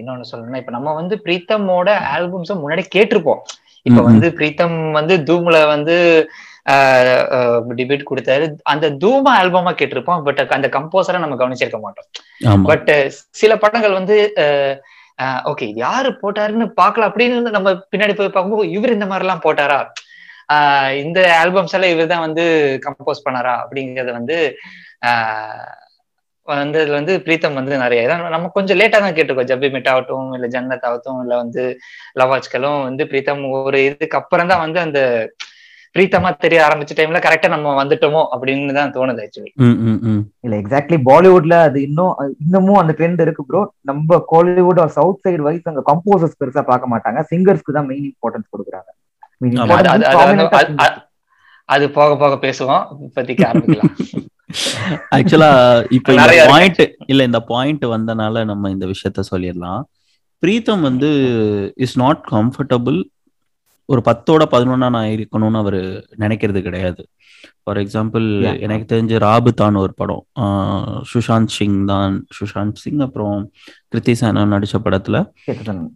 இன்னொன்னு 0.00 0.28
சொல்லணும்னா 0.30 0.60
இப்ப 0.62 0.74
நம்ம 0.76 0.94
வந்து 1.00 1.16
பிரீத்தமோட 1.26 1.88
ஆல்பம்ஸ் 2.14 2.60
முன்னாடி 2.62 2.84
கேட்டிருப்போம். 2.96 3.42
இப்ப. 3.86 4.00
வந்து 4.10 4.28
பிரீத்தம் 4.38 4.78
வந்து 4.98 5.16
தூம்ல 5.28 5.56
வந்து 5.74 5.96
டிபேட் 7.78 8.08
கொடுத்தாரு. 8.10 8.44
அந்த 8.72 8.86
தூம 9.02 9.24
ஆல்பமா 9.40 9.72
கேட்டிருப்போம் 9.80 10.22
பட் 10.28 10.40
அந்த 10.56 10.68
கம்போசரை 10.76 11.18
நம்ம 11.24 11.36
கவனிச்சிருக்க 11.42 11.80
மாட்டோம். 11.84 12.08
பட் 12.70 12.90
சில 13.40 13.52
படங்கள் 13.64 13.98
வந்து 14.00 14.16
ஓகே 15.50 15.66
யாரு 15.76 16.08
போட்டாருன்னு 16.22 16.66
பாக்கலாம் 16.80 17.10
அப்படின்னு 17.10 17.56
நம்ம 17.56 17.70
பின்னாடி 17.92 18.14
போய் 18.14 18.34
பார்க்கும்போது 18.34 18.74
இவர் 18.76 18.96
இந்த 18.96 19.06
மாதிரி 19.06 19.26
எல்லாம் 19.26 19.44
போட்டாரா? 19.46 19.78
ஆஹ் 20.48 20.92
இந்த 21.02 21.18
ஆல்பம்ஸ் 21.40 21.74
எல்லாம் 21.76 21.94
இவர் 21.94 22.12
தான் 22.12 22.26
வந்து 22.26 22.44
கம்போஸ் 22.84 23.24
பண்ணாரா? 23.26 23.54
அப்படிங்கறத 23.62 24.12
வந்து 24.12 24.36
ஆஹ் 25.08 25.74
வந்து 26.48 26.78
இதுல 26.82 26.98
வந்து 26.98 27.14
பிரீத்தம் 27.24 27.58
வந்து 27.58 27.76
நிறைய. 27.84 28.00
நம்ம 28.34 28.50
கொஞ்சம் 28.56 28.78
லேட்டா 28.80 28.98
தான் 28.98 29.16
கேட்டிருக்கோம். 29.16 29.50
ஜப்பி 29.50 29.68
மிட் 29.74 29.90
ஆகட்டும் 29.92 30.28
இல்ல 30.36 30.46
ஜன்னத் 30.54 30.86
ஆகட்டும் 30.88 31.20
இல்ல 31.24 31.34
வந்து 31.42 31.62
லவாஜ்களும் 32.20 32.80
வந்து 32.88 33.04
பிரீத்தம் 33.10 33.42
ஒரு 33.60 33.78
இதுக்கு 33.88 34.18
அப்புறம் 34.20 34.50
தான் 34.52 34.64
வந்து 34.64 34.80
அந்த 34.80 35.00
பிரீத்தமா 35.96 36.36
தெரிய 36.36 36.60
ஆரம்பிச்ச 36.62 36.94
டைம்ல 36.96 37.18
கரெக்டா 37.18 37.48
நம்ம 37.48 37.84
வந்துட்டோமோ 37.84 38.22
அப்படின்னு 38.32 38.72
தான் 38.72 38.92
தோணுது 38.92 39.22
ஆக்சுவலி 39.24 39.50
ம் 39.54 39.78
ம் 39.84 39.98
ம். 40.02 40.22
இல்ல 40.40 40.56
எக்ஸாக்ட்லி 40.56 40.98
பாலிவுட்ல 41.04 41.52
அது 41.60 41.82
இன்னும் 41.82 42.14
இன்னமும் 42.40 42.74
அந்த 42.74 42.94
ட்ரெண்ட் 42.98 43.20
இருக்கு 43.20 43.46
ப்ரோ 43.46 43.74
நம்ம 43.82 44.24
கோலிவுட் 44.32 44.86
சவுத் 44.86 45.20
சைடு 45.24 45.36
வைஸ் 45.38 45.62
அங்க 45.64 45.82
கம்போசர்ஸ் 45.86 46.38
பெருசா 46.40 46.62
பார்க்க 46.62 46.92
மாட்டாங்க. 46.92 47.24
சிங்கர்ஸ்க்கு 47.30 47.72
தான் 47.72 47.86
மெயின் 47.86 48.12
இம்பார்ட்டன்ஸ் 48.12 48.52
கொடுக்குறாங்க. 48.52 48.90
அது- 51.68 51.92
போக 51.92 52.16
போக 52.16 52.34
பேசுவோம். 52.36 52.84
இப்போதைக்கு 53.06 53.44
ஆரம்பிக்கலாம். 53.44 53.94
ஆக்சுவலா 55.16 55.48
இப்ப 55.90 56.12
இந்த. 56.12 56.46
பாயிண்ட் 56.48 56.80
இல்ல 57.06 57.22
இந்த 57.22 57.40
பாயிண்ட் 57.40 57.84
வந்தனால 57.84 58.44
நம்ம 58.44 58.70
இந்த 58.70 58.86
விஷயத்த 58.86 59.20
சொல்லிடலாம். 59.30 59.82
பிரீத்தம் 60.42 60.80
வந்து 60.80 61.10
இஸ் 61.76 61.98
நாட் 61.98 62.22
கம்ஃபர்டபுள் 62.30 62.98
ஒரு 63.86 64.02
பத்தோட 64.04 64.42
பதினொன்னா 64.50 64.76
நான் 64.76 64.94
இருக்கணும்னு 64.94 65.56
அவர் 65.56 65.74
நினைக்கிறது 66.18 66.62
கிடையாது. 66.62 67.08
For 67.62 67.76
example. 67.76 68.42
எனக்கு 68.60 68.96
தெரிஞ்ச 68.96 69.06
ராபுதான் 69.06 69.76
ஒரு 69.76 69.94
படம். 69.94 70.26
சுஷாந்த் 71.14 71.46
சிங் 71.46 71.86
தான். 71.86 72.26
சுஷாந்த் 72.40 72.74
சிங் 72.74 72.98
அப்புறம் 72.98 73.52
கிருத்தி 73.94 74.14
சேனன் 74.20 74.62
நடிச்ச 74.62 74.72
படத்துல. 74.84 75.32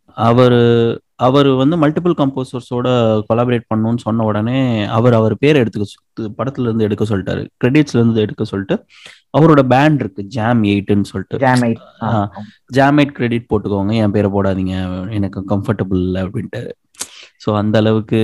அவர் 0.07 1.01
அவர் 1.15 1.49
வந்து 1.49 1.77
மல்டிபிள் 1.77 2.15
கம்போசர்ஸோட 2.17 3.21
கொலாபரேட் 3.33 3.61
பண்ணணும்னு 3.75 3.97
சொன்ன 3.97 4.25
உடனே 4.25 4.85
அவர் 4.85 5.13
அவர் 5.13 5.39
பேர் 5.39 5.57
எடுத்துக்க 5.57 5.83
படத்துல 6.39 6.61
இருந்து 6.61 6.85
எடுக்க 6.85 7.05
சொல்லிட்டாரு. 7.05 7.47
கிரெடிட்ஸ்ல 7.65 7.95
இருந்து 7.95 8.21
எடுக்க 8.21 8.45
சொல்லிட்டு 8.45 8.87
அவரோட 9.39 9.63
பேண்ட் 9.63 10.01
இருக்கு 10.01 10.23
ஜாம் 10.23 10.65
எயிட்னு 10.65 11.03
சொல்லிட்டு. 11.03 11.39
ஆ. 12.03 12.33
ஜாமேட் 12.77 13.13
கிரெடிட் 13.13 13.47
போட்டுக்கோங்க 13.55 13.93
என் 13.93 14.11
பேரை 14.11 14.31
போடாதீங்க 14.31 15.11
எனக்கு 15.11 15.45
கம்ஃபர்டபுள் 15.49 16.31
அப்படின்ட்டு. 16.31 16.71
ஸோ 17.41 17.51
அந்த 17.61 17.77
அளவுக்கு 17.83 18.21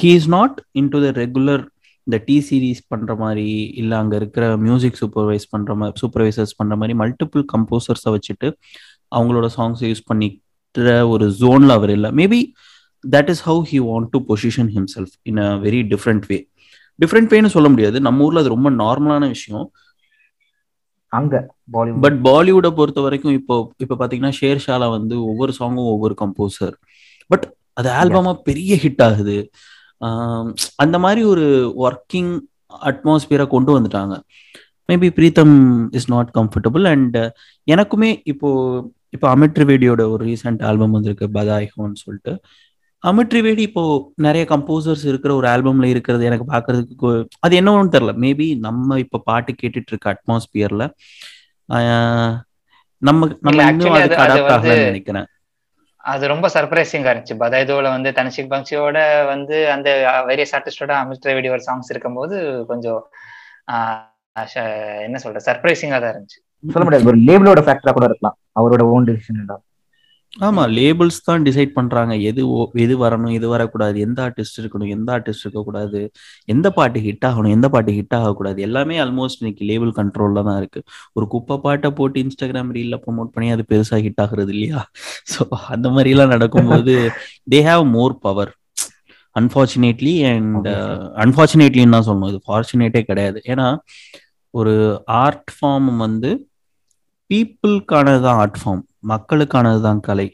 he 0.00 0.10
is 0.18 0.30
not 0.36 0.56
in 0.80 0.90
to 0.94 0.98
the 1.04 1.10
regular 1.22 1.62
இந்த 2.06 2.16
டி 2.26 2.36
சீரீஸ் 2.48 2.80
பண்ற 2.92 3.12
மாதிரி 3.22 3.46
இல்லை 3.80 3.96
அங்கே 4.02 4.16
இருக்கிற 4.20 4.46
மியூசிக் 4.64 4.98
சூப்பர்வைஸ் 5.02 5.46
பண்ற 5.54 5.74
மாதிரி 5.80 6.00
சூப்பர்வைசர்ஸ் 6.02 6.56
பண்ற 6.58 6.74
மாதிரி 6.80 6.94
மல்டிபிள் 7.02 7.44
கம்போசர்ஸை 7.52 8.10
வச்சுட்டு 8.16 8.48
அவங்களோட 9.16 9.48
சாங்ஸ் 9.56 9.82
யூஸ் 9.90 10.08
பண்ணிக்கிற 10.10 10.88
ஒரு 11.12 11.26
ஜோன்ல 11.40 11.76
அவர் 11.78 11.92
இல்லை. 11.96 12.10
Maybe 12.20 12.40
that 13.04 13.30
is 13.34 13.42
how 13.48 13.62
he 13.72 13.78
want 13.88 14.10
to 14.14 14.20
position 14.30 14.70
himself 14.76 15.14
in 15.30 15.40
a 15.46 15.48
very 15.66 15.80
different 15.94 16.26
way 16.32 16.38
different 16.98 17.32
வேன்னு 17.34 17.54
சொல்ல 17.56 17.68
முடியாது. 17.72 17.96
நம்ம 18.06 18.24
ஊர்ல 18.26 18.42
அது 18.42 18.54
ரொம்ப 18.56 18.70
நார்மலான 18.82 19.28
விஷயம். 19.34 19.66
அங்க 21.12 21.34
பாலிவுட் 21.74 22.02
பட் 22.04 22.18
பாலிவுட்டை 22.28 22.70
பொறுத்த 22.78 23.00
வரைக்கும் 23.06 23.34
இப்போ 23.40 23.54
இப்போ 23.84 23.94
பாத்தீங்கன்னா 24.00 24.34
ஷேர்ஷால 24.40 24.84
வந்து 24.96 25.16
ஒவ்வொரு 25.30 25.52
சாங்கும் 25.58 25.90
ஒவ்வொரு 25.94 26.14
கம்போசர் 26.22 26.74
பட் 27.30 27.44
அது 27.74 27.90
ஆல்பமா 27.90 28.34
பெரிய 28.34 28.74
ஹிட் 28.74 29.02
ஆகுது. 29.02 29.50
அந்த 30.76 30.98
மாதிரி 30.98 31.22
ஒரு 31.22 31.74
ஒர்க்கிங் 31.78 32.40
அட்மாஸ்பியரை 32.82 33.46
கொண்டு 33.46 33.80
வந்துட்டாங்க. 33.80 34.20
Maybe 34.92 35.10
Pritam 35.10 35.86
is 35.90 36.10
not 36.10 36.30
comfortable 36.34 36.84
and 36.84 37.16
எனக்குமே 37.70 38.20
இப்போ 38.24 38.50
இப்போ 39.08 39.36
அமித் 39.36 39.50
திரிவேடியோட 39.54 40.08
ஒரு 40.08 40.24
ரீசெண்ட் 40.24 40.62
ஆல்பம் 40.62 40.90
வந்திருக்கு 40.90 41.28
பதாய்ஹோன்னு 41.34 41.94
சொல்லிட்டு. 41.94 42.40
அமித் 43.06 43.34
திரிவேடி 43.34 43.58
இப்போ 43.58 44.12
நிறைய 44.16 44.46
கம்போசர்ஸ் 44.50 45.06
இருக்கிற 45.06 45.34
ஒரு 45.34 45.48
ஆல்பம்ல 45.48 45.84
இருக்கிறது 45.84 46.24
எனக்கு 46.24 46.52
பார்க்கிறதுக்கு 46.52 47.24
அது 47.38 47.60
என்னன்னு 47.60 47.88
தெரியல. 47.92 48.14
மேபி 48.20 48.58
நம்ம 48.58 48.98
இப்போ 48.98 49.18
பாட்டு 49.18 49.54
கேட்டுட்டு 49.62 49.82
இருக்க 49.86 50.20
அட்மாஸ்பியர்ல 50.20 50.90
நம்ம 52.98 53.28
நம்ம 53.40 53.62
இன்னும் 53.62 53.90
அதுக்கு 53.90 54.16
அது- 54.16 54.18
அது 54.18 54.40
அடாப்ட் 54.40 54.46
ஆகலன்னு 54.46 54.84
நினைக்கிறேன். 54.84 55.26
அது 56.04 56.26
ரொம்ப 56.26 56.48
சர்ப்ரைசிங்கா 56.48 57.10
இருந்துச்சு. 57.12 57.34
பதாய்தோல 57.34 57.82
வந்து 57.82 58.10
தனிஷிக் 58.10 58.52
பங்ஷியோட 58.52 58.98
வந்து 59.26 59.70
அந்த 59.70 59.88
வேரியஸ் 60.28 60.54
ஆர்டிஸ்டோட 60.56 60.92
அமித் 61.02 61.32
வீடியோ 61.32 61.52
ஒரு 61.52 61.62
சாங்ஸ் 61.66 61.90
இருக்கும்போது 61.90 62.36
கொஞ்சம் 62.68 63.00
ஆஹ் 63.72 65.00
என்ன 65.00 65.18
சொல்ற 65.22 65.40
சர்ப்ரைசிங்கா 65.46 65.98
தான் 66.00 66.12
இருந்துச்சு. 66.14 66.38
சொல்ல 66.68 66.84
முடியாது. 66.84 67.06
ஒரு 67.06 67.18
லேபிளோட 67.18 67.62
ஃபேக்டரா 67.64 67.92
கூட 67.92 68.04
இருக்கலாம். 68.04 68.36
அவரோட 68.60 68.82
ஓன் 68.82 69.04
டிசிஷன் 69.04 69.42
ஆமா 70.36 70.62
லேபிள்ஸ் 70.76 71.18
தான் 71.26 71.44
டிசைட் 71.46 71.74
பண்றாங்க. 71.76 72.12
எது 72.28 72.42
எது 72.84 72.94
வரணும் 73.02 73.34
எது 73.38 73.46
வரக்கூடாது 73.52 73.96
எந்த 74.06 74.18
ஆர்டிஸ்ட் 74.26 74.58
இருக்கணும் 74.60 74.90
எந்த 74.94 75.08
ஆர்டிஸ்ட் 75.16 75.44
இருக்கக்கூடாது 75.44 76.00
எந்த 76.54 76.66
பாட்டு 76.78 77.00
ஹிட் 77.04 77.26
ஆகணும் 77.28 77.54
எந்த 77.56 77.68
பாட்டு 77.74 77.92
ஹிட் 77.98 78.16
ஆகக்கூடாது 78.18 78.58
எல்லாமே 78.66 78.96
ஆல்மோஸ்ட் 79.04 79.40
இன்னைக்கு 79.42 79.64
லேபிள் 79.70 79.92
கண்ட்ரோல்ல 79.98 80.42
தான் 80.48 80.58
இருக்கு. 80.62 80.80
ஒரு 81.16 81.26
குப்பை 81.34 81.56
பாட்டை 81.66 81.90
போட்டு 81.98 82.18
இன்ஸ்டாகிராம் 82.24 82.72
ரீல்ல 82.76 82.98
ப்ரோமோட் 83.04 83.30
பண்ணி 83.34 83.50
அது 83.56 83.64
பெருசா 83.72 83.98
ஹிட் 84.06 84.22
ஆகுறது 84.24 84.52
இல்லையா? 84.56 84.80
ஸோ 85.34 85.40
அந்த 85.74 85.88
மாதிரி 85.96 86.12
எல்லாம் 86.14 86.34
நடக்கும்போது 86.34 86.94
they 87.54 87.60
have 87.68 87.84
more 87.96 88.16
power 88.26 88.52
unfortunately 89.36 90.14
and 90.32 90.68
அன்பார்ச்சுனேட்லின்னு 91.24 91.96
தான் 91.96 92.08
சொல்லணும். 92.08 92.32
இது 92.32 92.40
ஃபார்ச்சுனேட்டே 92.48 93.02
கிடையாது. 93.10 93.38
ஏன்னா 93.52 93.68
ஒரு 94.54 94.74
ஆர்ட் 95.24 95.52
ஃபார்ம் 95.56 95.88
வந்து 96.04 96.32
பீப்புளுக்கானது 97.30 98.20
தான் 98.26 98.40
ஆர்ட் 98.42 98.60
ஃபார்ம் 98.62 98.82
மக்களுக்கானது 99.12 99.80
தான் 99.88 100.02
கலை. 100.08 100.28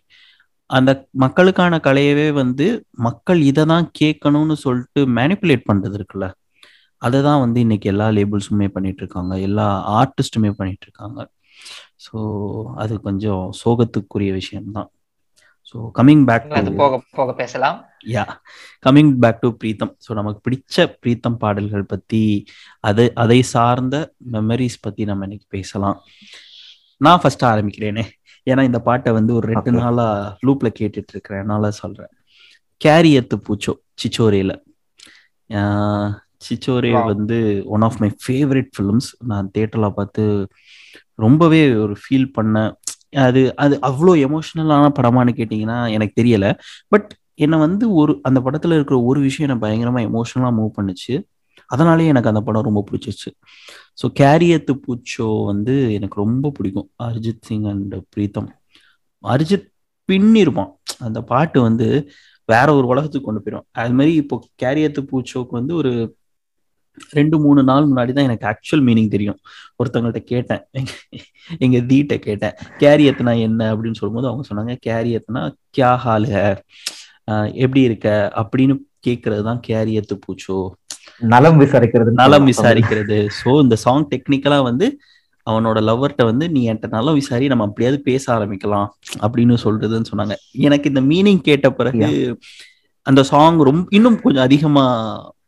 அந்த 0.71 0.91
மக்களுக்கான 1.23 1.81
கலையவே 1.87 2.27
வந்து 2.41 2.67
மக்கள் 3.07 3.41
இதை 3.51 3.63
தான் 3.73 3.87
கேட்கணும்னு 4.01 4.57
சொல்லிட்டு 4.65 5.01
மேனிப்புலேட் 5.19 5.69
பண்றது 5.71 5.97
இருக்குல்ல. 5.99 6.27
அதை 7.03 7.19
தான் 7.27 7.43
வந்து 7.45 7.59
இன்னைக்கு 7.65 7.87
எல்லா 7.93 8.07
லேபிள்ஸுமே 8.17 8.69
பண்ணிட்டு 8.77 9.03
இருக்காங்க 9.03 9.35
எல்லா 9.49 9.67
ஆர்டிஸ்ட்டுமே 10.01 10.51
பண்ணிட்டு 10.59 10.87
இருக்காங்க 10.89 11.21
ஸோ 12.05 12.19
அது 12.83 12.95
கொஞ்சம் 13.07 13.43
சோகத்துக்குரிய 13.61 14.33
விஷயம்தான். 14.41 14.89
ஸோ 15.71 15.79
கம்மிங் 15.99 16.23
பேக் 16.29 16.47
அது 16.61 16.71
போக 16.81 16.95
போக 17.19 17.31
பேசலாம். 17.41 17.77
Yeah 18.15 18.25
coming 18.87 19.13
back 19.23 19.43
to 19.43 19.49
Pritam. 19.63 19.93
So 20.05 20.11
நமக்கு 20.19 20.41
பிடிச்ச 20.47 20.87
பிரீத்தம் 21.03 21.41
பாடல்கள் 21.43 21.85
பத்தி 21.93 22.23
அதை 22.89 23.07
அதை 23.25 23.41
சார்ந்த 23.55 23.97
மெமரிஸ் 24.37 24.79
பத்தி 24.87 25.05
நம்ம 25.11 25.27
இன்னைக்கு 25.29 25.49
பேசலாம். 25.57 25.99
நான் 27.01 27.21
ஃபர்ஸ்ட் 27.23 27.45
ஆரம்பிக்கிறேனே. 27.53 28.05
ஏன்னா 28.45 28.63
இந்த 28.63 28.81
பாட்டை 28.81 29.13
வந்து 29.13 29.35
ஒரு 29.35 29.47
ரெண்டு. 29.47 29.73
நாளா 29.73 30.39
லூப்ல 30.47 30.69
கேட்டுட்டு 30.79 31.09
இருக்கிறேன் 31.09 31.71
சொல்றேன். 31.71 32.13
கேரியத்து 32.85 33.35
பூச்சோ 33.47 33.73
சிச்சோரேல. 34.03 34.53
சிச்சோரே. 36.49 37.05
வந்து 37.05 37.63
one 37.67 37.83
of 37.83 37.97
my 37.99 38.17
favourite 38.27 38.71
films 38.79 39.11
நான் 39.25 39.51
தேட்டர்ல 39.59 39.91
பார்த்து 39.91 40.49
ரொம்பவே 41.15 41.75
ஒரு 41.75 41.97
ஃபீல் 42.03 42.33
பண்ண 42.33 42.77
அது 43.17 43.57
அது 43.57 43.79
அவ்வளோ 43.83 44.19
எமோஷனலான 44.19 44.93
படமான்னு 45.01 45.33
கேட்டிங்கன்னா 45.37 45.91
எனக்கு 45.91 46.23
தெரியல. 46.23 46.59
பட் 46.89 47.15
என்னை 47.35 47.59
வந்து 47.59 47.93
ஒரு 47.93 48.19
அந்த 48.23 48.41
படத்துல 48.41 48.73
இருக்கிற 48.73 49.03
ஒரு 49.03 49.21
விஷயம் 49.21 49.51
என்னை 49.51 49.61
பயங்கரமா 49.61 50.09
எமோஷனலா 50.13 50.51
மூவ் 50.61 50.71
பண்ணுச்சு. 50.77 51.23
அதனாலேயே 51.67 52.09
எனக்கு 52.09 52.29
அந்த 52.29 52.41
படம் 52.41 52.63
ரொம்ப 52.63 52.85
பிடிச்சிச்சு 52.91 53.31
ஸோ 53.95 54.11
கேரியத்து 54.21 54.81
பூச்சோ 54.87 55.45
வந்து 55.45 55.93
எனக்கு 55.93 56.21
ரொம்ப 56.21 56.51
பிடிக்கும். 56.51 56.91
அரிஜித் 57.03 57.41
சிங் 57.41 57.65
அண்ட் 57.65 57.95
பிரீத்தம். 58.17 58.47
அரிஜித் 59.25 59.69
பின்னிருப்பான். 60.13 60.73
அந்த 60.99 61.23
பாட்டு 61.23 61.63
வந்து 61.63 62.11
வேற 62.45 62.75
ஒரு 62.75 62.87
உலகத்துக்கு 62.87 63.33
கொண்டு 63.33 63.51
போயிடும் 63.51 63.67
அது 63.73 63.91
மாதிரி 63.93 64.15
இப்போ 64.15 64.41
கேரியத்து 64.63 65.07
பூச்சோக்கு 65.13 65.51
வந்து 65.51 65.75
ஒரு 65.75 66.19
ரெண்டு 67.11 67.39
மூணு 67.39 67.63
நாள் 67.63 67.85
முன்னாடி 67.85 68.13
தான் 68.13 68.25
எனக்கு 68.25 68.47
ஆக்சுவல் 68.47 68.81
மீனிங் 68.81 69.09
தெரியும். 69.09 69.39
ஒருத்தவங்கள்ட்ட 69.79 70.19
கேட்டேன். 70.19 70.65
எங்க- 70.71 70.93
எங்க 71.59 71.79
தீட்ட 71.79 72.19
கேட்டேன். 72.19 72.53
கேரியத்னா 72.79 73.41
என்ன 73.41 73.77
அப்படின்னு 73.77 73.95
சொல்லும்போது 73.95 74.27
அவங்க 74.27 74.43
சொன்னாங்க 74.49 74.77
கேரியத்னா 74.87 75.53
கியா 75.79 75.97
ஹால் 75.97 76.63
எப்படி 77.53 77.81
இருக்க? 77.81 78.33
அப்படின்னு 78.35 78.79
கேட்கறது 79.07 79.43
தான் 79.43 79.61
கேரியத்து 79.67 80.19
பூச்சோ 80.27 80.71
நலம் 81.35 81.61
விசாரிக்கிறது 81.61 82.11
நலம் 82.23 82.47
விசாரிக்கிறது. 82.51 83.19
ஸோ 83.41 83.51
இந்த 83.63 83.77
சாங் 83.77 84.07
டெக்னிக்கலா 84.13 84.63
வந்து 84.63 84.87
அவனோட 85.47 85.79
லவ்வர்கிட்ட 85.89 86.25
வந்து 86.25 86.51
நீ 86.51 86.61
என்கிட்ட 86.71 86.89
நலம் 86.89 87.15
விசாரி 87.15 87.47
நம்ம 87.49 87.65
அப்படியாவது 87.65 87.99
பேச 88.03 88.25
ஆரம்பிக்கலாம் 88.37 88.89
அப்படின்னு 89.25 89.57
சொல்றதுன்னு 89.65 90.11
சொன்னாங்க. 90.11 90.35
எனக்கு 90.55 90.89
இந்த 90.89 91.01
மீனிங் 91.01 91.43
கேட்ட 91.49 91.71
பிறகு 91.71 92.39
அந்த 93.03 93.23
சாங் 93.23 93.61
ரொம்ப 93.69 93.87
இன்னும் 93.91 94.21
கொஞ்சம் 94.21 94.43
அதிகமா 94.43 94.85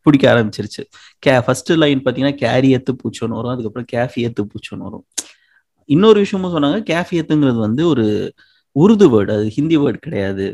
பிடிக்க 0.01 0.25
ஆரம்பிச்சிருச்சு. 0.33 0.83
கே 1.19 1.33
ஃபர்ஸ்ட் 1.45 1.71
லைன் 1.71 2.01
பார்த்தீங்கன்னா 2.01 2.37
கேரியத்து 2.43 2.91
பூச்சோன்னு 3.01 3.37
வரும். 3.39 3.53
அதுக்கப்புறம் 3.53 3.87
கேஃபியத்து 3.93 4.43
பூச்சோன்னு 4.51 4.87
வரும். 4.87 5.05
இன்னொரு 5.89 6.19
விஷயமும் 6.19 6.53
சொன்னாங்க 6.55 6.79
கேஃபியத்துங்கிறது 6.91 7.59
வந்து 7.67 7.87
ஒரு 7.87 8.33
உருது 8.75 9.07
வேர்டு 9.13 9.31
அது 9.37 9.47
ஹிந்தி 9.49 9.77
வேர்டு 9.77 9.97
கிடையாது. 9.97 10.45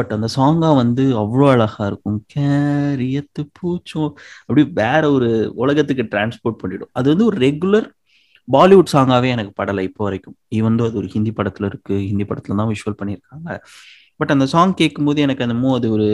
பட் 0.00 0.12
அந்த 0.16 0.28
சாங்கா 0.36 0.72
வந்து 0.82 1.04
அவ்வளோ 1.22 1.46
அழகா 1.54 1.86
இருக்கும். 1.90 2.18
கேரியத்து 2.34 3.42
பூச்சோ 3.56 4.02
அப்படி 4.46 4.62
வேற 4.82 5.02
ஒரு 5.16 5.30
உலகத்துக்கு 5.62 6.04
டிரான்ஸ்போர்ட் 6.12 6.60
பண்ணிடும். 6.62 6.92
அது 6.92 7.08
வந்து 7.12 7.26
ஒரு 7.30 7.38
ரெகுலர் 7.46 7.88
பாலிவுட் 8.48 8.92
சாங்காவே 8.92 9.28
எனக்கு 9.36 9.52
படலை 9.62 9.80
இப்போ 9.80 10.02
வரைக்கும். 10.04 10.36
ஈவன் 10.58 10.78
அது 10.86 11.00
ஒரு 11.02 11.08
ஹிந்தி 11.14 11.32
படத்துல 11.38 11.68
இருக்கு. 11.72 11.94
ஹிந்தி 12.10 12.24
படத்துல 12.30 12.56
தான் 12.60 12.70
விஷுவல் 12.72 12.98
பண்ணியிருக்காங்க. 13.00 13.58
பட் 14.16 14.30
அந்த 14.30 14.46
சாங் 14.46 14.72
கேட்கும்போது 14.74 15.20
எனக்கு 15.20 15.44
என்னமோ 15.46 15.68
அது 15.74 15.90
ஒரு 15.90 16.06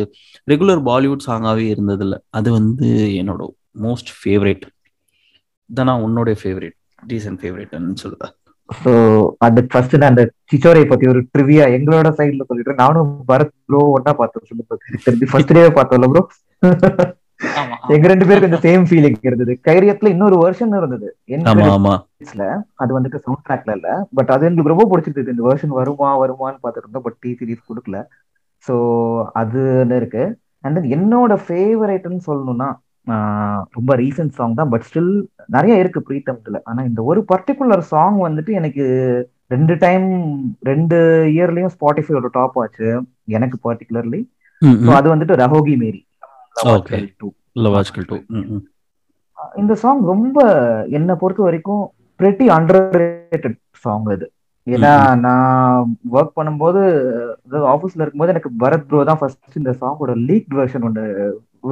ரெகுலர் 0.50 0.82
பாலிவுட் 0.88 1.26
சாங்காவே 1.28 1.64
இருந்ததில்ல. 1.74 2.16
அது 2.30 2.48
வந்து 2.52 2.88
என்னோட 3.20 3.42
மோஸ்ட் 3.86 4.10
ஃபேவரேட் 4.18 4.66
தானா 5.70 5.94
உன்னோட 6.06 6.30
ஃபேவரேட் 6.42 6.76
ரீசன்ட் 7.12 7.40
ஃபேவரேட்னு 7.42 7.96
சொல்லுவேன் 8.04 8.34
ஸோ 8.68 8.92
அது 9.38 9.60
ஃபர்ஸ்ட் 9.72 9.94
நான் 9.96 10.12
அந்த 10.12 10.22
சிச்சோரை 10.50 10.82
பத்தி 10.86 11.06
ஒரு 11.08 11.20
ட்ரிவியா 11.34 11.64
எங்களோட 11.76 12.08
சைடுல 12.18 12.46
சொல்லிட்டு 12.48 12.74
நானும் 12.74 13.10
பரத் 13.28 13.54
ப்ரோ 13.68 13.82
ஒன்னா 13.96 14.12
பார்த்தோம். 14.20 14.46
சொல்லி 15.06 15.28
ஃபர்ஸ்ட் 15.32 15.54
டே 15.58 15.62
பார்த்தோம்ல 15.78 16.08
ப்ரோ 16.12 16.22
எங்க 17.94 18.06
ரெண்டு 18.08 18.26
பேருக்கு 18.28 18.50
இந்த 18.50 18.60
சேம் 18.66 18.84
ஃபீலிங் 18.88 19.18
இருந்தது. 19.22 19.52
கைரியத்துல 19.68 20.12
இன்னொரு 20.14 20.36
வருஷன் 20.36 20.76
இருந்தது. 20.78 21.08
என்ல 21.34 22.44
அது 22.74 22.90
வந்துட்டு 22.96 23.18
சவுண்ட் 23.24 23.44
ட்ராக்ல 23.46 23.74
இல்ல. 23.78 23.88
பட் 24.14 24.30
அது 24.30 24.46
எங்களுக்கு 24.48 24.72
ரொம்ப 24.74 24.86
பிடிச்சிருந்தது. 24.90 25.34
இந்த 25.34 25.44
வருஷன் 25.48 25.76
வருமா 25.80 26.10
வருமான்னு 26.22 26.62
பார்த்துட்டு 26.62 26.86
இருந்தோம். 26.86 27.06
பட் 27.06 27.18
டி 27.20 27.32
சீரிஸ் 27.40 27.68
கொடுக்கல. 27.70 27.98
ஸோ 28.64 28.74
அதுன்னு 29.40 29.96
இருக்கு. 29.96 30.24
அண்ட் 30.64 30.76
தென் 30.78 30.92
என்னோட 30.96 31.32
ஃபேவரேட்னு 31.46 32.20
சொல்லணும்னா 32.28 32.68
ரொம்ப 33.74 33.94
ரீசன்ட் 33.96 34.32
சாங் 34.32 34.54
தான் 34.54 34.70
பட் 34.70 34.82
ஸ்டில் 34.82 35.10
நிறைய 35.48 35.74
இருக்கு 35.78 36.00
பிரீத்தம்ல 36.08 36.60
ஆனா 36.64 36.80
இந்த 36.84 37.00
ஒரு 37.02 37.20
பர்டிகுலர் 37.28 37.84
சாங் 37.90 38.18
வந்துட்டு 38.26 38.52
எனக்கு 38.54 38.84
ரெண்டு 39.50 39.74
டைம் 39.76 40.06
ரெண்டு 40.62 40.96
இயர்லயும் 41.34 41.74
ஸ்பாட்டிஃபையோட 41.74 42.28
டாப் 42.32 42.56
ஆச்சு 42.58 42.88
எனக்கு 43.28 43.56
பர்டிகுலர்லி. 43.64 44.20
அது 44.96 45.08
வந்துட்டு 45.12 45.34
ரஹோகி 45.42 45.74
மேரி. 45.76 46.00
இந்த 49.56 49.74
சாங் 49.74 50.00
ரொம்ப 50.04 50.38
என்னை 50.90 51.14
பொறுத்த 51.14 51.42
வரைக்கும் 51.42 51.84
பிரெட்டி 52.20 52.46
அண்டர் 52.54 53.54
சாங் 53.84 54.08
இது 54.12 54.26
ஏன்னா 54.66 54.92
நான் 55.16 55.90
ஒர்க் 56.12 56.36
பண்ணும்போது 56.38 56.80
ஆஃபீஸ்ல 57.72 58.02
இருக்கும்போது 58.02 58.32
எனக்கு 58.32 58.50
பரத் 58.62 58.86
ப்ரோ 58.88 59.02
தான் 59.04 59.20
ஃபர்ஸ்ட் 59.20 59.60
இந்த 59.60 59.72
சாங்கோட 59.80 60.14
லீக் 60.28 60.56
வெர்ஷன் 60.56 60.86
ஒன்று 60.88 61.04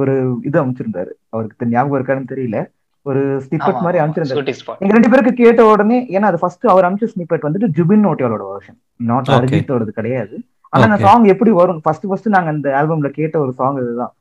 ஒரு 0.01 0.13
இது 0.43 0.57
அமைச்சிருந்தாரு. 0.63 1.11
அவருக்கு 1.29 1.67
ஞாபகம் 1.67 1.99
இருக்கான்னு 1.99 2.31
தெரியல. 2.33 2.59
ஒரு 3.05 3.21
ஸ்னிப்பெட் 3.45 3.81
மாதிரி 3.81 4.03
அமைச்சிருந்தாரு. 4.03 4.43
எங்க 4.79 4.93
ரெண்டு 4.93 5.09
பேருக்கு 5.09 5.43
கேட்ட 5.43 5.65
உடனே 5.65 5.97
ஏன்னா 6.09 6.27
அது 6.31 6.39
ஃபர்ஸ்ட் 6.39 6.65
அவர் 6.65 6.85
அமைச்ச 6.85 7.07
ஸ்னிப்பெட் 7.15 7.45
வந்துட்டு 7.47 7.67
ஜுபின் 7.77 8.05
நோட்டியாலோட 8.07 8.43
வெர்ஷன் 8.51 8.77
நாட். 9.09 9.27
அரிஜித்தோடது 9.37 9.91
கிடையாது. 9.99 10.35
ஆனா 10.73 10.83
அந்த. 10.83 10.97
சாங் 11.05 11.23
எப்படி 11.33 11.51
வரும்? 11.51 11.81
ஃபர்ஸ்ட் 11.83 12.07
ஃபர்ஸ்ட் 12.07 12.27
நாங்க 12.27 12.49
அந்த 12.49 12.69
ஆல்பம்ல 12.81 13.09
கேட்ட 13.09 13.39
ஒரு 13.39 13.53
சாங் 13.53 13.77
இதுதான். 13.77 14.13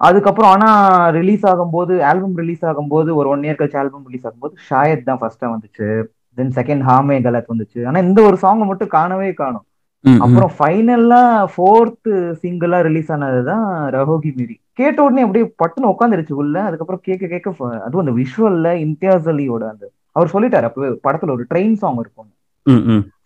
அதுக்கப்புறம் 0.00 0.50
ஆனா 0.50 0.68
ரிலீஸ் 1.08 1.46
ஆகும்போது 1.46 2.02
ஆல்பம் 2.02 2.36
ரிலீஸ் 2.36 2.64
ஆகும்போது 2.64 3.14
ஒரு 3.14 3.28
ஒன் 3.28 3.40
இயர் 3.40 3.60
கழிச்சு 3.60 3.78
ஆல்பம் 3.78 4.04
ரிலீஸ் 4.06 4.26
ஆகும்போது 4.26 4.54
ஷாயத் 4.70 5.02
தான் 5.02 5.18
ஃபர்ஸ்டா 5.20 5.46
வந்துச்சு. 5.46 5.88
தென் 6.34 6.52
செகண்ட் 6.54 6.84
ஹாமே 6.88 7.16
கலத் 7.26 7.50
வந்துச்சு. 7.54 7.86
ஆனா 7.86 7.98
இந்த 8.00 8.22
ஒரு 8.22 8.36
சாங் 8.36 8.66
மட்டும் 8.66 8.88
காணவே 8.88 9.32
காணும். 9.32 9.64
அப்புறம் 10.18 10.50
ஃபைனல்லா 10.58 11.22
ஃபோர்த் 11.56 12.10
சிங்கிளா 12.42 12.80
ரிலீஸ் 12.80 13.12
ஆனதுதான் 13.12 13.64
ரஹோகி 13.96 14.34
மீரி 14.34 14.60
கேட்ட 14.78 14.98
உடனே 15.02 15.24
அப்படியே 15.24 15.44
பட்டுன்னு 15.62 15.92
உட்காந்துருச்சு 15.92 16.34
உள்ள 16.34 16.56
அதுக்கப்புறம் 16.62 17.04
கேட்க 17.04 17.24
கேட்க 17.26 17.50
அதுவும் 17.80 18.02
அந்த 18.04 18.14
விஷுவல்ல 18.18 18.70
இம்தியாஸ் 18.84 19.28
அலியோட 19.32 19.64
அந்த 19.70 19.84
அவர் 20.16 20.32
சொல்லிட்டாரு 20.34 20.68
அப்பவே 20.68 20.88
படத்துல 21.06 21.34
ஒரு 21.36 21.44
ட்ரெயின் 21.50 21.78
சாங் 21.80 22.00
இருக்கும். 22.02 22.30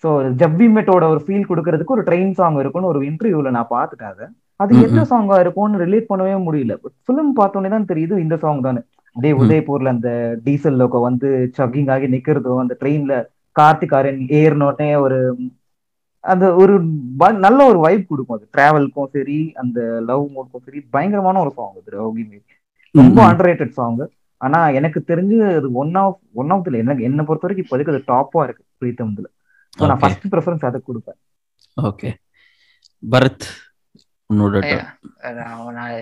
ஸோ 0.02 0.08
ஜப்பி 0.40 0.66
மெட்டோட 0.76 1.04
ஒரு 1.12 1.20
ஃபீல் 1.24 1.48
கொடுக்கறதுக்கு 1.50 1.96
ஒரு 1.96 2.04
ட்ரெயின் 2.08 2.32
சாங் 2.38 2.58
இருக்கும்னு 2.60 2.90
ஒரு 2.92 3.00
இன்டர்வியூல 3.10 3.50
நான் 3.56 3.72
பார்த்துட்டேன் 3.72 4.12
அதை 4.12 4.26
அது 4.60 4.72
எந்த. 4.86 5.02
சாங்கா 5.10 5.36
இருக்கும்னு 5.42 5.82
ரிலேட் 5.84 6.10
பண்ணவே 6.10 6.34
முடியல 6.46 6.74
பட் 6.82 6.96
ஃபிலிம் 7.04 7.30
பார்த்தோன்னே 7.38 7.70
தான் 7.70 7.90
தெரியுது 7.90 8.16
இந்த 8.24 8.36
சாங் 8.42 8.66
தானே 8.66 8.82
அப்படியே. 9.16 9.34
உதய்பூர்ல 9.42 9.94
அந்த 9.94 10.10
டீசல் 10.44 10.78
லோக்கோ 10.80 11.00
வந்து 11.06 11.28
சக்கிங் 11.58 11.90
ஆகி 11.94 12.08
நிக்கிறதும் 12.14 12.62
அந்த 12.64 12.76
ட்ரெயின்ல 12.80 13.14
கார்த்திகாரன் 13.56 14.20
ஏறினோடனே 14.40 14.90
ஒரு 15.04 15.18
அந்த 16.24 16.54
ஒரு 16.54 16.74
நல்ல 17.40 17.58
ஒரு 17.66 17.78
வைப் 17.78 18.08
கொடுக்கும் 18.08 18.36
அது. 18.36 18.46
டிராவலுக்கும் 18.54 19.12
சரி 19.12 19.38
அந்த 19.56 19.78
லவ் 20.08 20.24
மூடுக்கும் 20.32 20.64
சரி 20.66 20.80
பயங்கரமான 20.90 21.40
ஒரு 21.40 21.52
சாங் 21.54 21.76
அது 21.76 21.94
ரவுகி 21.94 22.24
மீரி 22.26 22.42
ரொம்ப 22.94 23.16
ம், 23.16 23.24
ம். 23.24 23.28
அண்டர் 23.28 23.76
சாங் 23.78 24.00
ஆனா 24.40 24.58
எனக்கு 24.70 25.00
தெரிஞ்சு 25.08 25.38
அது 25.50 25.68
ஒன் 25.74 25.94
ஆஃப் 26.02 26.20
ஒன் 26.34 26.50
ஆஃப் 26.50 26.68
எனக்கு 26.76 27.02
என்ன 27.02 27.24
பொறுத்த 27.24 27.46
வரைக்கும் 27.46 27.66
இப்போதைக்கு 27.66 27.94
அது 27.94 28.02
டாப்பா 28.08 28.42
இருக்கு 28.44 28.64
பிரீத்தம்ல 28.80 29.26
ஸோ 29.78 29.86
நான். 29.86 30.00
ஃபர்ஸ்ட் 30.02 30.26
ப்ரிஃபரன்ஸ் 30.32 30.64
அதை 30.64 30.78
கொடுப்பேன். 30.82 31.18
ஓகே 31.76 32.10
பரத் 33.02 33.46
உன்னோட. 34.30 34.58
நான் 35.76 35.94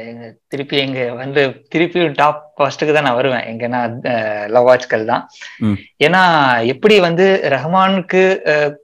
திருப்பி 0.52 0.76
எங்க 0.85 0.99
வந்து 1.20 1.42
திருப்பியும் 1.73 2.16
டாப் 2.20 2.42
ஃபர்ஸ்ட்டுக்கு 2.56 2.94
தான் 2.97 3.06
நான் 3.08 3.18
வருவேன். 3.20 3.47
எங்கன்னா 3.52 3.80
லவாஜ்கள் 4.56 5.04
தான். 5.12 5.23
ஏன்னா 6.06 6.23
எப்படி 6.73 6.97
வந்து 7.08 7.26
ரஹ்மானுக்கு 7.54 8.23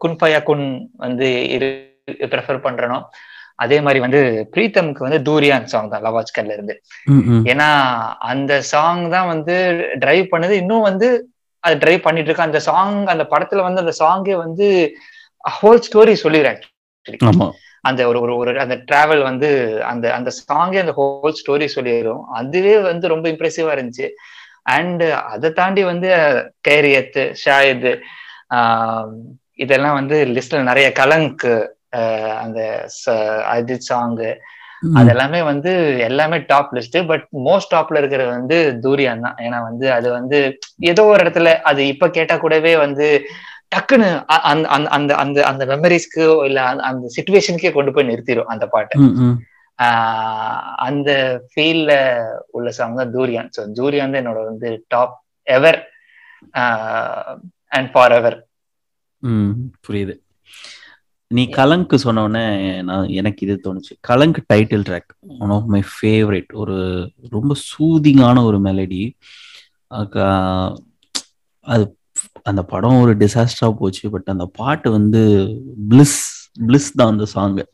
குன் 0.04 0.18
ஃபயா 0.20 0.40
குன் 0.48 0.66
வந்து 1.04 1.28
இரு 1.56 1.68
ப்ரெஃபர் 2.32 2.64
பண்றனோ 2.66 2.98
அதே 3.64 3.76
மாதிரி 3.86 3.98
வந்து 4.04 4.20
பிரீத்தமுக்கு 4.54 5.06
வந்து 5.06 5.20
தூரியான் 5.26 5.68
சாங் 5.72 5.90
தான் 5.92 6.04
லவாஜ்கல்ல 6.06 6.54
இருந்து. 6.56 6.74
ஏன்னா 7.52 7.68
அந்த 8.32 8.52
சாங் 8.72 9.04
தான் 9.16 9.30
வந்து 9.32 9.56
டிரைவ் 10.04 10.26
பண்ணுது. 10.32 10.54
இன்னும் 10.62 10.86
வந்து 10.90 11.08
அது 11.64 11.76
டிரைவ் 11.82 12.06
பண்ணிட்டு 12.06 12.28
இருக்கு. 12.30 12.48
அந்த 12.48 12.60
சாங் 12.68 12.98
அந்த 13.12 13.26
படத்துல 13.34 13.66
வந்து 13.66 13.82
அந்த 13.84 13.94
சாங்கே 14.00 14.36
வந்து 14.44 14.68
ஹோல் 15.44 15.84
ஸ்டோரி 15.88 16.16
சொல்லிடுறேன் 16.24 16.60
அந்த 17.84 18.00
ஒரு 18.10 18.18
ஒரு 18.20 18.34
ஒரு 18.36 18.52
அந்த 18.60 18.76
டிராவல் 18.88 19.22
வந்து 19.22 19.48
அந்த 19.84 20.06
அந்த 20.14 20.30
சாங்கே 20.40 20.78
அந்த 20.78 20.94
ஹோல் 20.98 21.38
ஸ்டோரி 21.40 21.66
சொல்லிடும் 21.68 22.22
அதுவே 22.34 22.74
வந்து 22.82 23.06
ரொம்ப 23.08 23.26
இம்ப்ரெசிவா 23.28 23.72
இருந்துச்சு. 23.74 24.08
அண்ட் 24.74 25.02
அதை 25.32 25.48
தாண்டி 25.52 25.82
வந்து 25.84 26.08
கேரியத் 26.68 27.20
ஷாயித் 27.44 27.88
இதெல்லாம் 29.58 29.98
வந்து 30.00 30.16
லிஸ்ட்ல 30.36 30.62
நிறைய 30.62 30.88
கலங்க் 30.94 31.46
ஆஹ் 31.96 32.36
அந்த 32.42 32.60
அஜித் 33.54 33.88
சாங்கு. 33.90 34.30
அதெல்லாமே 34.96 35.40
வந்து 35.44 35.72
எல்லாமே 36.06 36.38
டாப் 36.48 36.72
லிஸ்ட் 36.76 36.98
பட் 37.06 37.24
மோஸ்ட் 37.46 37.72
டாப்ல 37.74 38.00
இருக்கிறது 38.02 38.30
வந்து 38.30 38.56
தூரியான் 38.84 39.24
தான். 39.26 39.36
ஏன்னா 39.44 39.58
வந்து 39.62 39.86
அது 39.92 40.08
வந்து 40.10 40.38
ஏதோ 40.90 41.02
ஒரு 41.04 41.20
இடத்துல 41.24 41.52
அது 41.62 41.82
இப்ப 41.86 42.08
கேட்டா 42.10 42.36
கூடவே 42.36 42.72
வந்து 42.76 43.06
டக்குன்னு 43.74 44.08
அந்த 44.48 44.66
அந்த 44.96 45.12
அந்த 45.16 45.38
அந்த 45.44 45.62
மெமரிஸ்க்கு 45.72 46.24
இல்ல 46.46 46.58
அந்த- 46.82 47.12
சுச்சுவேஷனுக்கே 47.16 47.72
கொண்டு 47.72 47.92
போய் 47.92 48.08
நிறுத்திடும் 48.08 48.50
அந்த 48.52 48.66
பாட்டை. 48.68 48.96
அந்த 50.84 51.10
ஃபீல்ல 51.50 51.92
உள்ள 52.48 52.68
சாங் 52.70 52.96
தான் 52.96 53.14
தூரியான் 53.14 53.48
ஸோ 53.54 53.62
தூரியான் 53.78 54.12
தான் 54.12 54.22
என்னோட 54.22 54.42
வந்து 54.44 54.68
top 54.88 55.14
ever 55.46 55.80
and 57.72 57.90
for 57.92 58.12
ever 58.12 58.38
புரியுது. 59.84 60.14
நீ 61.30 61.42
கலங்க் 61.50 61.94
சொன்ன 61.96 62.22
உடனே 62.22 62.44
நான் 62.82 63.08
எனக்கு 63.12 63.40
இது 63.46 63.54
தோணுச்சு. 63.64 63.92
Kalank 64.00 64.38
title 64.52 64.86
track 64.88 65.12
one 65.40 65.50
of 65.50 65.68
my 65.68 65.80
favourite 65.92 66.50
ஒரு 66.54 66.76
ரொம்ப 67.30 67.54
சூதிங்கான 67.68 68.44
ஒரு 68.44 68.58
மெலடி 68.60 69.02
அது 71.66 71.84
அந்த 72.42 72.62
படம் 72.64 73.00
ஒரு 73.00 73.12
டிசாஸ்டரா 73.16 73.68
போச்சு 73.74 74.10
பட் 74.10 74.24
அந்த 74.24 74.46
பாட்டு 74.52 74.90
வந்து 74.90 75.20
பிளிஸ் 75.90 76.18
பிளிஸ் 76.60 76.90
தான் 76.92 77.12
அந்த 77.12 77.26
சாங்கு 77.34 77.64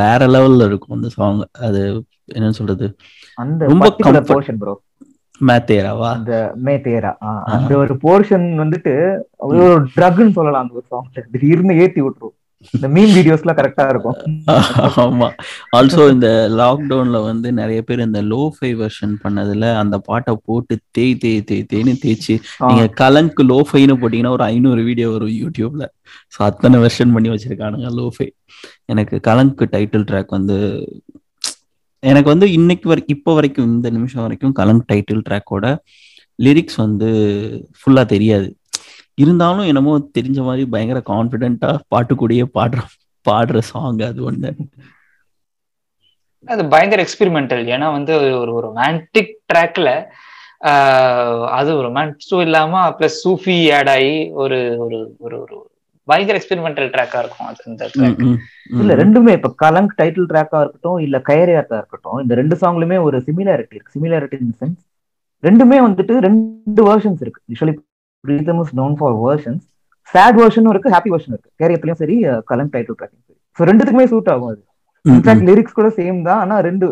வேற 0.00 0.26
லெவல்ல 0.26 0.66
இருக்கும் 0.66 0.96
அந்த 0.96 1.08
சாங் 1.08 1.38
அது 1.66 1.80
என்ன 2.32 2.50
சொல்றது? 2.50 2.86
அந்த 3.38 3.60
ரொம்ப. 3.66 3.88
போர்ஷன் 4.30 4.58
ப்ரோ 4.58 4.74
மேத்தேராவா? 5.40 6.08
அந்த 6.14 6.32
மே 6.56 6.74
தேரா 6.78 7.12
அந்த 7.54 7.72
ஒரு 7.78 7.94
போர்ஷன் 8.04 8.46
வந்துட்டு 8.62 8.94
ஒரு 9.48 9.60
ட்ரக்னு 9.96 10.32
சொல்லலாம் 10.32 10.64
அந்த 10.64 10.74
ஒரு 10.74 10.86
சாங் 10.88 11.08
திடீர்னு 11.34 11.74
ஏத்தி 11.84 12.00
விட்டுரும். 12.02 12.36
இந்த 12.74 12.86
மீன் 12.94 13.12
வீடியோஸ்லாம் 13.16 13.58
கரெக்டா 13.58 13.84
இருக்கும். 13.92 14.16
ஆமா. 15.04 15.28
ஆல்சோ 15.76 16.04
இந்த 16.14 16.28
லாக்டவுன்ல 16.60 17.18
வந்து 17.28 17.48
நிறைய 17.58 17.80
பேர் 17.88 18.04
இந்த 18.06 18.20
லோ 18.32 18.40
ஃபை 18.56 18.70
வெர்ஷன் 18.80 19.14
பண்ணதுல 19.24 19.68
அந்த 19.82 19.98
பாட்டை 20.08 20.34
போட்டு 20.48 20.76
தேய் 20.96 21.14
தேய் 21.24 21.40
தேய் 21.50 21.64
தேய்னு 21.72 21.94
தேய்ச்சி 22.04 22.34
நீங்க 22.68 22.86
கலங்க் 23.02 23.40
லோ 23.50 23.58
ஃபைன்னு 23.68 23.96
போட்டீங்கன்னா 24.02 24.34
ஒரு 24.38 24.46
ஐநூறு 24.52 24.82
வீடியோ 24.88 25.08
வரும் 25.14 25.36
யூடியூப்ல. 25.42 25.86
ஸோ 26.34 26.38
அத்தனை 26.48 26.78
வெர்ஷன் 26.84 27.14
பண்ணி 27.16 27.30
வச்சிருக்கானுங்க 27.34 27.90
லோ 28.00 28.08
ஃபை 28.16 28.28
எனக்கு 28.94 29.18
கலங்க் 29.30 29.64
டைட்டில் 29.76 30.08
ட்ராக் 30.10 30.36
வந்து 30.38 30.58
எனக்கு 32.02 32.28
வந்து 32.32 32.46
இன்னைக்கு 32.58 32.86
வரை 32.88 33.02
இப்போ 33.14 33.30
வரைக்கும் 33.38 33.70
இந்த 33.74 33.88
நிமிஷம் 33.90 34.24
வரைக்கும் 34.26 34.56
கலங்க் 34.60 34.88
டைட்டில் 34.92 35.24
ட்ராக்கோட 35.28 35.66
லிரிக்ஸ் 36.38 36.78
வந்து 36.84 37.08
ஃபுல்லா 37.78 38.02
தெரியாது. 38.12 38.48
இருந்தாலும் 39.22 39.68
என்னமோ 39.70 39.94
தெரிஞ்ச 40.18 40.38
மாதிரி 40.48 40.64
பயங்கர 40.74 41.00
கான்ஃபிடென்ட்டா 41.12 41.70
பாட்டுக்கூடியே 41.94 42.46
பாடுற 42.56 42.82
பாடுற 43.26 43.58
சாங் 43.70 44.02
அது 44.10 44.20
ஒண்ணு. 44.30 44.50
அது 46.48 46.62
பயங்கர 46.74 47.00
எக்ஸ்பெரிமெண்டல் 47.04 47.64
ஏன்னா 47.74 47.86
வந்து 47.96 48.12
ஒரு 48.18 48.52
ஒரு 48.56 48.64
ரொமான்டிக் 48.66 49.32
ட்ராக்ல 49.52 49.90
அது 51.56 51.72
ரொமான்ஸும் 51.86 52.44
இல்லாம 52.46 52.84
பிளஸ் 52.98 53.18
சூஃபி 53.24 53.56
ஆட் 53.78 53.90
ஆகி 53.96 54.14
ஒரு 54.42 54.58
ஒரு 54.84 54.98
ஒரு 55.24 55.36
ஒரு 55.42 55.56
பயங்கர 56.08 56.36
எக்ஸ்பெரிமெண்டல் 56.38 56.88
ட்ராக்கா 56.94 57.18
இருக்கும் 57.22 57.48
அது 57.48 57.68
இந்த 57.70 57.86
ட்ராக். 57.94 58.22
இல்ல 58.82 58.92
ரெண்டுமே 59.02 59.32
இப்ப 59.38 59.50
கலங்க் 59.64 59.92
டைட்டில் 60.00 60.28
ட்ராக்கா 60.32 60.60
இருக்கட்டும் 60.62 61.00
இல்ல 61.06 61.16
கயரியாத்தா 61.28 61.76
இருக்கட்டும் 61.80 62.20
இந்த 62.24 62.34
ரெண்டு 62.40 62.56
சாங்லயுமே 62.62 62.98
ஒரு 63.08 63.18
சிமிலாரிட்டி 63.26 63.76
இருக்கு. 63.76 63.94
சிமிலாரிட்டி 63.96 64.38
இன் 64.46 64.56
சென்ஸ் 64.62 64.80
ரெண்டுமே 65.42 65.78
வந்துட்டு 65.86 66.14
ரெண்டு 66.26 66.82
வெர்ஷன்ஸ் 66.90 67.22
இருக்கு. 67.24 67.42
Usually 67.50 67.74
Pritam 68.24 68.60
is 68.62 68.74
known 68.80 68.94
for 69.00 69.16
versions 69.24 69.64
sad 70.14 70.38
வெர்ஷனும் 70.40 70.72
இருக்கு 70.72 70.92
ஹாப்பி 70.94 71.10
வெர்ஷன் 71.14 71.34
இருக்கு. 71.34 71.50
கேரியத்துலயும் 71.60 72.00
சரி 72.02 72.16
கலங்க் 72.50 72.72
டைட்டில் 72.74 72.98
ட்ராக்கும் 72.98 73.24
சரி. 73.26 73.38
ஸோ 73.58 73.62
ரெண்டுத்துக்குமே 73.70 74.06
சூட் 74.12 74.30
ஆகும் 74.34 74.50
அது. 74.52 74.62
இன்ஃபேக்ட் 75.04 75.46
லிரிக்ஸ் 75.48 75.76
கூட 75.78 75.88
சேம் 75.98 76.18
தான் 76.28 76.40
ஆனா 76.44 76.54
ரெண்டு 76.68 76.86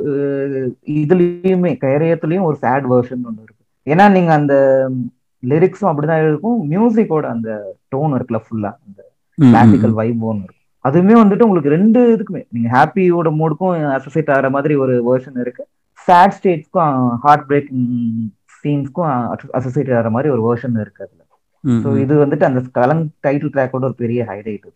இதுலயுமே 1.01 1.73
கைரயத்துலயும் 1.85 2.47
ஒரு 2.49 2.57
சேட் 2.65 2.87
வெர்ஷன் 2.93 3.25
ஒன்று 3.29 3.45
இருக்கு. 3.47 3.63
ஏன்னா 3.87 4.05
நீங்க 4.17 4.31
அந்த 4.41 4.55
லிரிக்ஸும் 5.43 5.91
அப்படிதான் 5.91 6.23
இருக்கும் 6.29 6.59
மியூசிக்கோட 6.73 7.27
அந்த 7.35 7.51
டோன் 7.95 8.15
இருக்குல்ல 8.19 8.41
ஃபுல்லா 8.47 8.71
அந்த 8.85 9.01
கிளாசிக்கல் 9.39 9.97
வைப் 10.01 10.23
ஒன்று 10.31 10.45
இருக்கும். 10.47 10.53
அதுவுமே 10.85 11.15
வந்துட்டு 11.23 11.47
உங்களுக்கு 11.47 11.75
ரெண்டு 11.77 12.01
இதுக்குமே 12.15 12.43
நீங்க 12.55 12.69
ஹாப்பியோட 12.77 13.31
மூடுக்கும் 13.41 13.75
அசோசியேட் 13.99 14.33
ஆகிற 14.35 14.49
மாதிரி 14.57 14.75
ஒரு 14.85 14.95
வெர்ஷன் 15.09 15.39
இருக்கு. 15.45 15.63
சேட் 16.09 16.37
ஸ்டேட்ஸ்க்கும் 16.39 16.95
ஹார்ட் 17.25 17.47
பிரேக்கிங் 17.51 17.87
சீன்ஸ்க்கும் 18.59 19.11
அசோசியேட் 19.59 19.95
ஆகிற 19.99 20.11
மாதிரி 20.11 20.29
ஒரு 20.35 20.43
வெர்ஷன் 20.49 20.81
இருக்கு 20.85 21.05
அதுல. 21.07 21.23
ஸோ. 21.65 21.89
இது 22.05 22.15
வந்துட்டு 22.25 22.49
அந்த 22.49 22.61
கலங் 22.79 23.05
டைட்டில் 23.27 23.53
ட்ராக்கோட 23.55 23.85
ஒரு 23.91 23.97
பெரிய 24.03 24.21
ஹைலைட் 24.31 24.67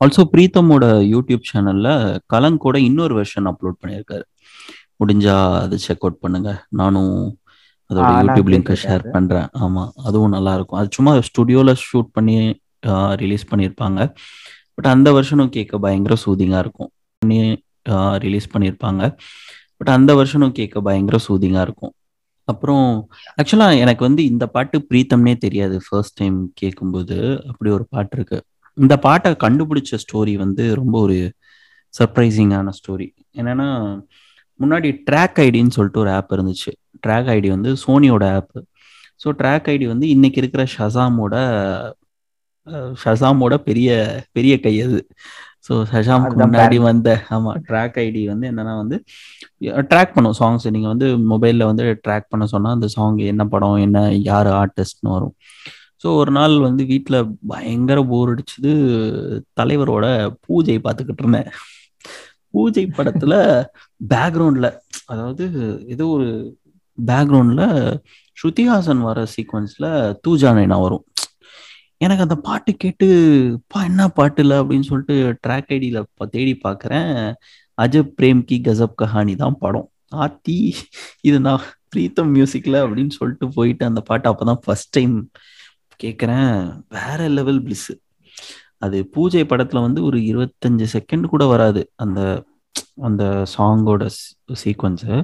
ஆல்சோ 0.00 0.22
பிரீத்தமோட 0.32 0.84
யூடியூப் 1.12 1.48
சேனல்ல 1.50 1.88
கலங்கோட 2.34 2.76
இன்னொரு 2.88 3.14
வெர்ஷன் 3.18 3.48
அப்லோட் 3.50 3.80
பண்ணியிருக்காரு. 3.80 4.24
முடிஞ்சா 5.00 5.34
அது 5.64 5.76
செக் 5.78 6.04
அவுட் 6.04 6.22
பண்ணுங்க. 6.24 6.50
நானும் 6.80 7.12
அதோட 7.90 8.08
யூடியூப் 8.18 8.50
லிங்க் 8.52 8.72
ஷேர். 8.82 9.04
பண்றேன். 9.10 9.48
ஆமா 9.64 9.84
அதுவும் 10.08 10.34
நல்லா 10.36 10.52
இருக்கும் 10.54 10.78
அது 10.80 10.88
சும்மா 10.96 11.12
ஸ்டுடியோல 11.28 11.70
ஷூட் 11.84 12.10
பண்ணி 12.16 12.36
ரிலீஸ் 13.22 13.44
பண்ணியிருப்பாங்க. 13.50 14.00
பட் 14.74 14.90
அந்த 14.94 15.08
வருஷனும் 15.12 15.52
கேட்க 15.56 15.78
பயங்கர 15.78 16.14
சூதிங்கா 16.24 16.58
இருக்கும். 16.64 16.90
பண்ணி 17.22 17.38
ரிலீஸ் 18.24 18.48
பண்ணியிருப்பாங்க. 18.54 19.02
பட் 19.78 19.92
அந்த 19.96 20.10
வருஷனும் 20.20 20.54
கேட்க 20.58 20.80
பயங்கர 20.88 21.18
சூதிங்கா 21.28 21.62
இருக்கும். 21.68 21.92
அப்புறம் 22.52 22.86
ஆக்சுவலா 23.40 23.68
எனக்கு 23.82 24.02
வந்து 24.08 24.22
இந்த 24.32 24.44
பாட்டு 24.54 24.76
பிரீத்தம்னே 24.90 25.34
தெரியாது. 25.44 25.76
ஃபர்ஸ்ட் 25.86 26.18
டைம் 26.20 26.38
கேட்கும்போது 26.54 27.16
அப்படி 27.50 27.70
ஒரு 27.78 27.86
பாட்டு 27.94 28.16
இருக்கு. 28.18 28.38
இந்த 28.76 28.94
பாட்டை 29.06 29.30
கண்டுபிடிச்ச 29.44 29.98
ஸ்டோரி 30.04 30.34
வந்து 30.44 30.64
ரொம்ப 30.80 30.96
ஒரு 31.06 31.18
சர்ப்ரைசிங்கான 31.94 32.72
ஸ்டோரி 32.78 33.08
என்னன்னா 33.40 33.68
முன்னாடி 34.60 34.88
ட்ராக் 35.08 35.38
ஐடின்னு 35.44 35.76
சொல்லிட்டு 35.76 36.02
ஒரு 36.04 36.10
ஆப் 36.18 36.32
இருந்துச்சு. 36.36 36.72
ட்ராக் 37.06 37.28
ஐடி 37.36 37.48
வந்து 37.56 37.70
சோனியோட 37.84 38.24
ஆப் 38.38 38.56
ஸோ 39.22 39.28
ட்ராக் 39.40 39.68
ஐடி 39.72 39.86
வந்து 39.92 40.06
இன்னைக்கு 40.08 40.38
இருக்கிற 40.42 40.62
ஷசாமோட 40.76 41.34
ஷசாமோட 43.04 43.54
பெரிய 43.68 43.90
பெரிய 44.32 44.54
கை 44.60 44.74
அது. 44.82 45.00
ஸோ 45.64 45.72
அதுதான் 45.90 46.22
முன்னாடி. 46.42 46.76
வந்த 46.86 47.08
ஆமா 47.36 47.50
ட்ராக் 47.66 47.96
ஐடி 48.04 48.22
வந்து 48.30 48.46
என்னன்னா 48.50 48.74
வந்து 48.82 48.96
ட்ராக் 49.90 50.14
பண்ணும் 50.14 50.36
சாங்ஸ் 50.40 50.66
நீங்க 50.76 50.88
வந்து 50.88 51.08
மொபைல்ல 51.32 51.68
வந்து 51.70 51.84
ட்ராக் 52.06 52.30
பண்ண 52.32 52.44
சொன்னா 52.54 52.70
அந்த 52.76 52.88
சாங் 52.96 53.18
என்ன 53.32 53.44
படம் 53.54 53.82
என்ன 53.86 53.98
யார் 54.30 54.50
ஆர்டிஸ்ட்னு 54.60 55.14
வரும். 55.16 55.34
ஸோ 56.04 56.08
ஒரு 56.20 56.30
நாள் 56.30 56.54
வந்து 56.60 56.82
வீட்டில் 56.92 57.18
பயங்கர 57.48 58.00
போர் 58.10 58.30
அடிச்சுது 58.32 58.70
தலைவரோட 59.60 60.06
பூஜை 60.46 60.76
பார்த்துக்கிட்டு 60.78 61.22
இருந்தேன். 61.24 61.50
பூஜை 62.54 62.84
படத்துல 62.98 63.34
பேக்ரவுண்ட்ல 64.00 64.68
அதாவது 65.06 65.44
ஏதோ 65.94 66.06
ஒரு 66.16 66.28
பேக்ரவுண்ட்ல 66.98 67.64
ஸ்ருதிஹாசன் 68.36 69.02
வர 69.08 69.20
சீக்வன்ஸ்ல 69.34 69.86
தூஜா 70.24 70.50
நைனா 70.58 70.78
வரும். 70.82 71.04
எனக்கு 72.00 72.24
அந்த 72.24 72.36
பாட்டு 72.46 72.70
கேட்டு 72.82 73.06
பா 73.66 73.78
என்ன 73.84 74.02
பாட்டு 74.18 74.40
இல்லை 74.42 74.56
அப்படின்னு 74.58 74.86
சொல்லிட்டு 74.90 75.16
ட்ராக் 75.46 75.72
ஐடியில் 75.76 75.98
தேடி 76.36 76.52
பார்க்குறேன் 76.64 77.10
அஜப் 77.78 78.12
பிரேம் 78.18 78.40
கி 78.44 78.56
கசப் 78.68 78.96
கஹானி 79.02 79.34
தான் 79.42 79.58
படம். 79.58 79.88
ஆத்தி 80.24 80.56
இது 81.28 81.38
நான் 81.46 81.64
பிரீத்தம் 81.92 82.32
மியூசிக்ல 82.36 82.76
அப்படின்னு 82.84 83.12
சொல்லிட்டு 83.18 83.46
போயிட்டு 83.56 83.84
அந்த 83.90 84.00
பாட்டு 84.08 84.26
அப்பதான் 84.30 84.62
ஃபர்ஸ்ட் 84.64 84.94
டைம் 84.98 85.14
கேட்குறேன் 86.02 86.52
வேற 86.96 87.28
லெவல் 87.38 87.60
பிளிஸ் 87.64 87.90
அது 88.84 88.98
பூஜை 89.14 89.42
படத்துல 89.44 89.80
வந்து 89.86 90.00
ஒரு 90.08 90.18
இருபத்தஞ்சு 90.30 90.86
செகண்ட் 90.96 91.26
கூட 91.32 91.44
வராது. 91.46 91.82
அந்த 91.96 92.20
அந்த 93.08 93.24
சாங்கோட 93.54 94.04
சீக்வன்ஸு 94.62 95.14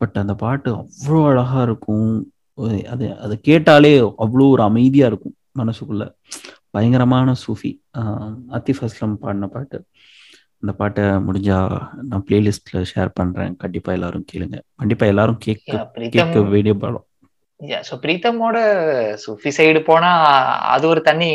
பட் 0.00 0.16
அந்த 0.22 0.34
பாட்டு 0.42 0.70
அவ்வளோ 0.80 1.20
அழகா 1.30 1.60
இருக்கும். 1.68 2.10
அது 2.92 3.06
அதை 3.24 3.34
கேட்டாலே 3.48 3.92
அவ்வளோ 4.24 4.46
ஒரு 4.54 4.62
அமைதியாக 4.62 5.10
இருக்கும். 5.12 5.36
மனசுக்குள்ள 5.60 6.04
பயங்கரமான 6.74 7.34
சூஃபி 7.44 7.72
அத்திஃப் 8.58 8.82
அஸ்லம் 8.86 9.18
பாடின 9.24 9.48
பாட்டு. 9.54 9.78
அந்த 10.60 10.72
பாட்டை 10.80 11.04
முடிஞ்சா 11.26 11.58
நான் 12.10 12.24
பிளேலிஸ்ட்ல 12.28 12.82
ஷேர் 12.92 13.16
பண்றேன். 13.18 13.52
கண்டிப்பா 13.62 13.90
எல்லாரும் 13.98 14.26
கேளுங்க. 14.32 14.58
கண்டிப்பா 14.80 15.06
எல்லாரும் 15.12 15.40
கேட்க 15.46 15.72
கேட்க 16.14 16.40
வேண்டிய 16.54 16.74
படம். 16.84 17.06
ஸோ 17.88 17.94
பிரீத்தமோட 18.04 18.56
சுஃபி 19.24 19.50
சைடு 19.58 19.80
போனா 19.90 20.10
அது 20.74 20.84
ஒரு 20.92 21.02
தனி 21.08 21.30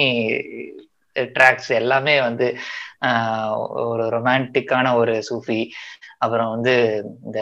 ட்ராக்ஸ் 1.38 1.72
எல்லாமே 1.82 2.16
வந்து 2.28 2.48
ஒரு 3.92 4.04
ரொமான்டிக்கான 4.16 4.94
ஒரு 5.02 5.16
சூஃபி. 5.30 5.60
அப்புறம் 6.24 6.52
வந்து 6.56 6.74
இந்த 7.26 7.40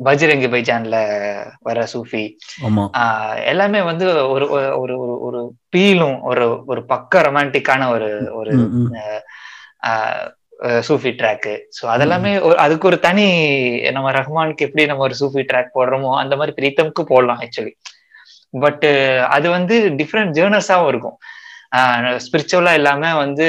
பஜ்ரங்கி 0.00 0.48
பைஜான்ல 0.52 0.96
வர 1.68 1.78
சூஃபி. 1.92 2.22
எல்லாமே 3.52 3.80
வந்து 3.90 4.06
ஒரு 4.34 4.46
ஒரு 4.54 4.68
ஒரு 4.82 4.94
ஒரு 5.26 5.40
பீலும் 5.76 6.18
ஒரு 6.30 6.44
ஒரு 6.66 6.82
பக்க 6.92 7.22
ரொமான்டிக்கான 7.28 7.88
ஒரு 7.94 8.08
ஒரு 8.40 8.52
சூஃபி 10.88 11.10
ட்ராக்கு 11.20 11.52
ஸோ 11.76 11.84
அதெல்லாமே 11.92 12.32
ஒரு 12.46 12.56
அதுக்கு 12.58 12.88
ஒரு 12.88 12.98
தனி 13.00 13.26
நம்ம 13.96 14.08
ரஹ்மானுக்கு 14.12 14.66
எப்படி 14.66 14.84
நம்ம 14.86 15.04
ஒரு 15.08 15.14
சூஃபி 15.20 15.42
ட்ராக் 15.50 15.76
போடுறோமோ 15.76 16.10
அந்த 16.22 16.34
மாதிரி 16.36 16.54
பிரீத்தம்க்கு 16.58 17.04
போடலாம் 17.12 17.42
ஆக்சுவலி 17.44 17.74
பட் 18.54 18.86
அது 19.28 19.46
வந்து 19.50 19.76
டிஃப்ரெண்ட் 20.00 20.34
ஜேர்னஸாகவும் 20.38 20.90
இருக்கும். 20.92 21.16
ஸ்பிரிச்சுவலா 22.24 22.72
இல்லாம 22.72 23.12
வந்து 23.16 23.46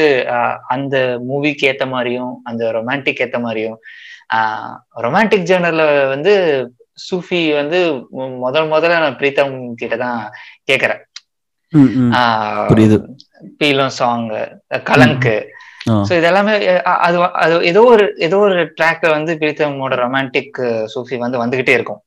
அந்த 0.68 0.96
மூவிக்கு 1.30 1.64
ஏத்த 1.70 1.86
மாதிரியும் 1.90 2.34
அந்த 2.44 2.64
ரொமான்டிக் 2.72 3.22
ஏத்த 3.26 3.38
மாதிரியும் 3.40 3.78
ரொமான்டிக் 5.06 5.48
ஜேர்னர்ல 5.50 5.84
வந்து 6.13 6.34
சூஃபி 7.08 7.41
வந்து 7.60 7.80
முதல் 8.44 8.67
முதல்ல 8.74 9.00
நான் 9.04 9.20
பிரீத்தம் 9.22 9.56
கிட்ட 9.82 9.96
தான் 10.04 10.20
கேக்குறேன். 10.70 11.02
புரியுது. 12.70 12.98
பீலம் 13.60 13.96
சாங் 14.00 14.26
கலங்கு. 14.89 15.36
சோ 16.08 16.13
இதெல்லாமே 16.20 16.54
அது 17.06 17.17
அது 17.44 17.54
ஏதோ 17.72 17.82
ஒரு 17.94 18.04
ஏதோ 18.28 18.39
ஒரு 18.48 18.58
ட்ராக்ல 18.78 19.10
வந்து 19.15 19.34
பிரீத்தமோட 19.41 19.96
ரொமான்டிக் 20.04 20.60
சூஃபி 20.94 21.17
வந்து 21.24 21.41
வந்துகிட்டே 21.44 21.76
இருக்கும் 21.78 22.02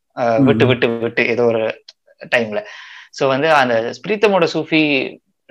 விட்டு. 0.48 0.64
விட்டு 0.70 0.86
விட்டு 1.04 1.22
ஏதோ 1.34 1.44
ஒரு 1.52 1.62
டைம்ல 2.34 2.60
சோ 3.18 3.24
வந்து 3.32 3.48
அந்த 3.60 3.74
பிரீத்தமோட 4.04 4.46
சூஃபி 4.54 4.82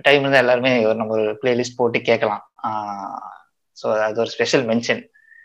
டைம்ல 0.05 0.31
தான் 0.31 0.43
எல்லாருமே 0.43 0.71
ஒரு 0.89 0.97
நம்ம 1.01 1.15
ஒரு 1.17 1.25
பிளேலிஸ்ட் 1.41 1.79
போட்டு 1.79 1.99
கேட்கலாம் 2.09 2.43
சோ 3.77 3.85
அது 4.07 4.23
ஒரு 4.25 4.31
ஸ்பெஷல் 4.35 4.65
மென்ஷன் 4.71 5.01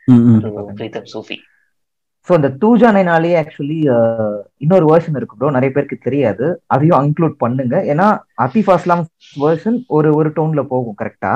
ம். 0.09 0.41
பிரீத்தம் 0.79 1.09
சூஃபி 1.13 1.37
ஸோ 2.29 2.35
இந்த 2.35 2.49
தூஜா 2.63 2.89
நைனாலே 2.93 3.31
ஆக்சுவலி 3.41 3.77
இன்னொரு 4.59 4.87
வெர்ஷன் 4.87 5.17
இருக்கு 5.17 5.37
ப்ரோ 5.37 5.51
நிறைய 5.51 5.71
பேருக்கு 5.73 5.99
தெரியாது. 5.99 6.47
அதையும் 6.67 7.05
இன்க்ளூட் 7.07 7.37
பண்ணுங்க. 7.39 7.77
ஏன்னா 7.93 8.07
அத்திஃப் 8.45 8.73
அஸ்லாம் 8.75 9.05
வெர்ஷன் 9.37 9.79
ஒரு 9.89 10.11
ஒரு 10.15 10.31
டோன்ல 10.37 10.63
போகும் 10.69 10.99
கரெக்டா 10.99 11.33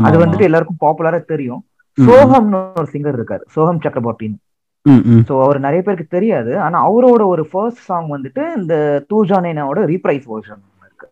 அது. 0.00 0.16
வந்துட்டு 0.22 0.48
எல்லாருக்கும் 0.48 0.82
பாப்புலரா 0.84 1.20
தெரியும். 1.24 1.62
ம், 1.98 2.06
சோகம்னு 2.08 2.60
ஒரு 2.76 2.88
சிங்கர் 2.92 3.18
இருக்காரு. 3.18 3.44
சோகம் 3.54 3.82
சக்கரபோர்ட்டின்னு 3.82 4.38
ம், 4.86 5.02
ம். 5.10 5.22
ஸோ 5.28 5.34
அவர் 5.42 5.58
நிறைய 5.60 5.82
பேருக்கு 5.82 6.06
தெரியாது. 6.08 6.52
ஆனா 6.58 6.78
அவரோட 6.88 7.22
ஒரு 7.26 7.44
ஃபர்ஸ்ட் 7.50 7.84
சாங் 7.84 8.08
வந்துட்டு 8.10 8.42
இந்த 8.56 8.74
தூஜா 9.08 9.36
நைனாவோட 9.40 9.82
ரீப்ரைஸ் 9.92 10.26
வெர்ஷன் 10.32 10.60
இருக்கு. 10.82 11.08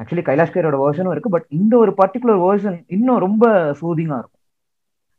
ஆக்சுவலி 0.00 0.24
கைலாஷ் 0.26 0.54
கேரோட 0.54 0.78
வெர்ஷனும் 0.84 1.12
இருக்கு. 1.12 1.28
பட் 1.28 1.46
இந்த 1.50 1.74
ஒரு 1.76 1.94
பர்டிகுலர் 1.98 2.40
வெர்ஷன் 2.44 2.78
இன்னும் 2.88 3.18
ரொம்ப 3.18 3.44
சூதிங்கா 3.80 4.18
இருக்கும். 4.18 4.33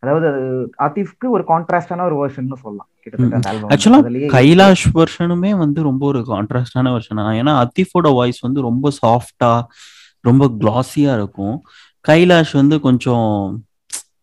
அதாவது 0.04 0.26
அது 0.32 0.42
ஆத்திஃப்க்கு 0.86 1.28
ஒரு 1.36 1.44
கான்ட்ராஸ்டான 1.52 2.06
ஒரு 2.10 2.16
வெர்ஷன் 2.22 2.50
சொல்லலாம். 2.64 2.90
கிட்டத்தட்ட. 3.04 3.72
ஆக்சுவலா 3.74 4.00
கைலாஷ் 4.36 4.88
வெர்ஷனுமே 4.98 5.52
வந்து 5.64 5.82
ரொம்ப 5.90 6.06
ஒரு 6.06 6.22
கான்ட்ராஸ்டான 6.32 6.94
வெர்ஷன் 6.96 7.22
ஏன்னா 7.42 7.54
அத்திஃபோட 7.66 8.10
வாய்ஸ் 8.20 8.42
வந்து 8.48 8.62
ரொம்ப 8.62 8.92
சாஃப்டா 9.02 9.52
ரொம்ப 10.26 10.46
கிளாஸியா 10.62 11.14
இருக்கும். 11.20 11.56
கைலாஷ் 12.06 12.54
வந்து 12.62 12.76
கொஞ்சம் 12.88 13.32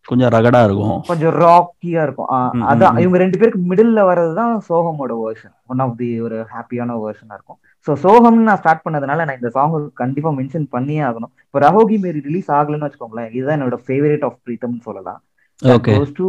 கொஞ்சம் 0.09 0.33
ரகடா 0.35 0.61
இருக்கும். 0.65 1.01
கொஞ்சம் 1.11 1.35
ராக்கியா 1.43 2.01
இருக்கும். 2.03 2.31
அதான். 2.71 2.97
இவங்க 3.03 3.19
ரெண்டு 3.23 3.39
பேருக்கு 3.39 3.61
மிடில்ல 3.71 4.01
வர்றதுதான் 4.09 4.55
சோகமோட 4.69 5.13
வெர்ஷன் 5.21 5.55
ஒன் 5.67 5.79
ஆஃப் 5.79 5.97
தி 6.01 6.09
ஒரு 6.21 6.39
ஹாப்பியான 6.55 6.97
வெர்ஷனா 7.05 7.37
இருக்கும். 7.39 7.59
ஸோ 7.87 7.93
சோகம்னு 8.05 8.49
நான் 8.49 8.61
ஸ்டார்ட் 8.63 8.85
பண்ணதுனால 8.87 9.25
நான் 9.27 9.39
இந்த 9.41 9.51
சாங் 9.51 9.77
கண்டிப்பா 10.03 10.31
மென்ஷன் 10.31 10.67
பண்ணியே 10.69 11.03
ஆகணும். 11.09 11.33
இப்போ 11.47 11.61
ரஹோகி 11.67 11.99
மேரி 12.05 12.21
ரிலீஸ் 12.29 12.51
ஆகலன்னு 12.59 12.87
வச்சுக்கோங்களேன் 12.87 13.31
இதுதான் 13.37 13.57
என்னோட 13.59 13.79
ஃபேவரட் 13.87 14.27
ஆஃப் 14.29 14.39
பிரீத்தம்னு 14.47 14.83
சொல்லலாம். 14.89 15.21
Okay 15.63 15.95
to 16.17 16.29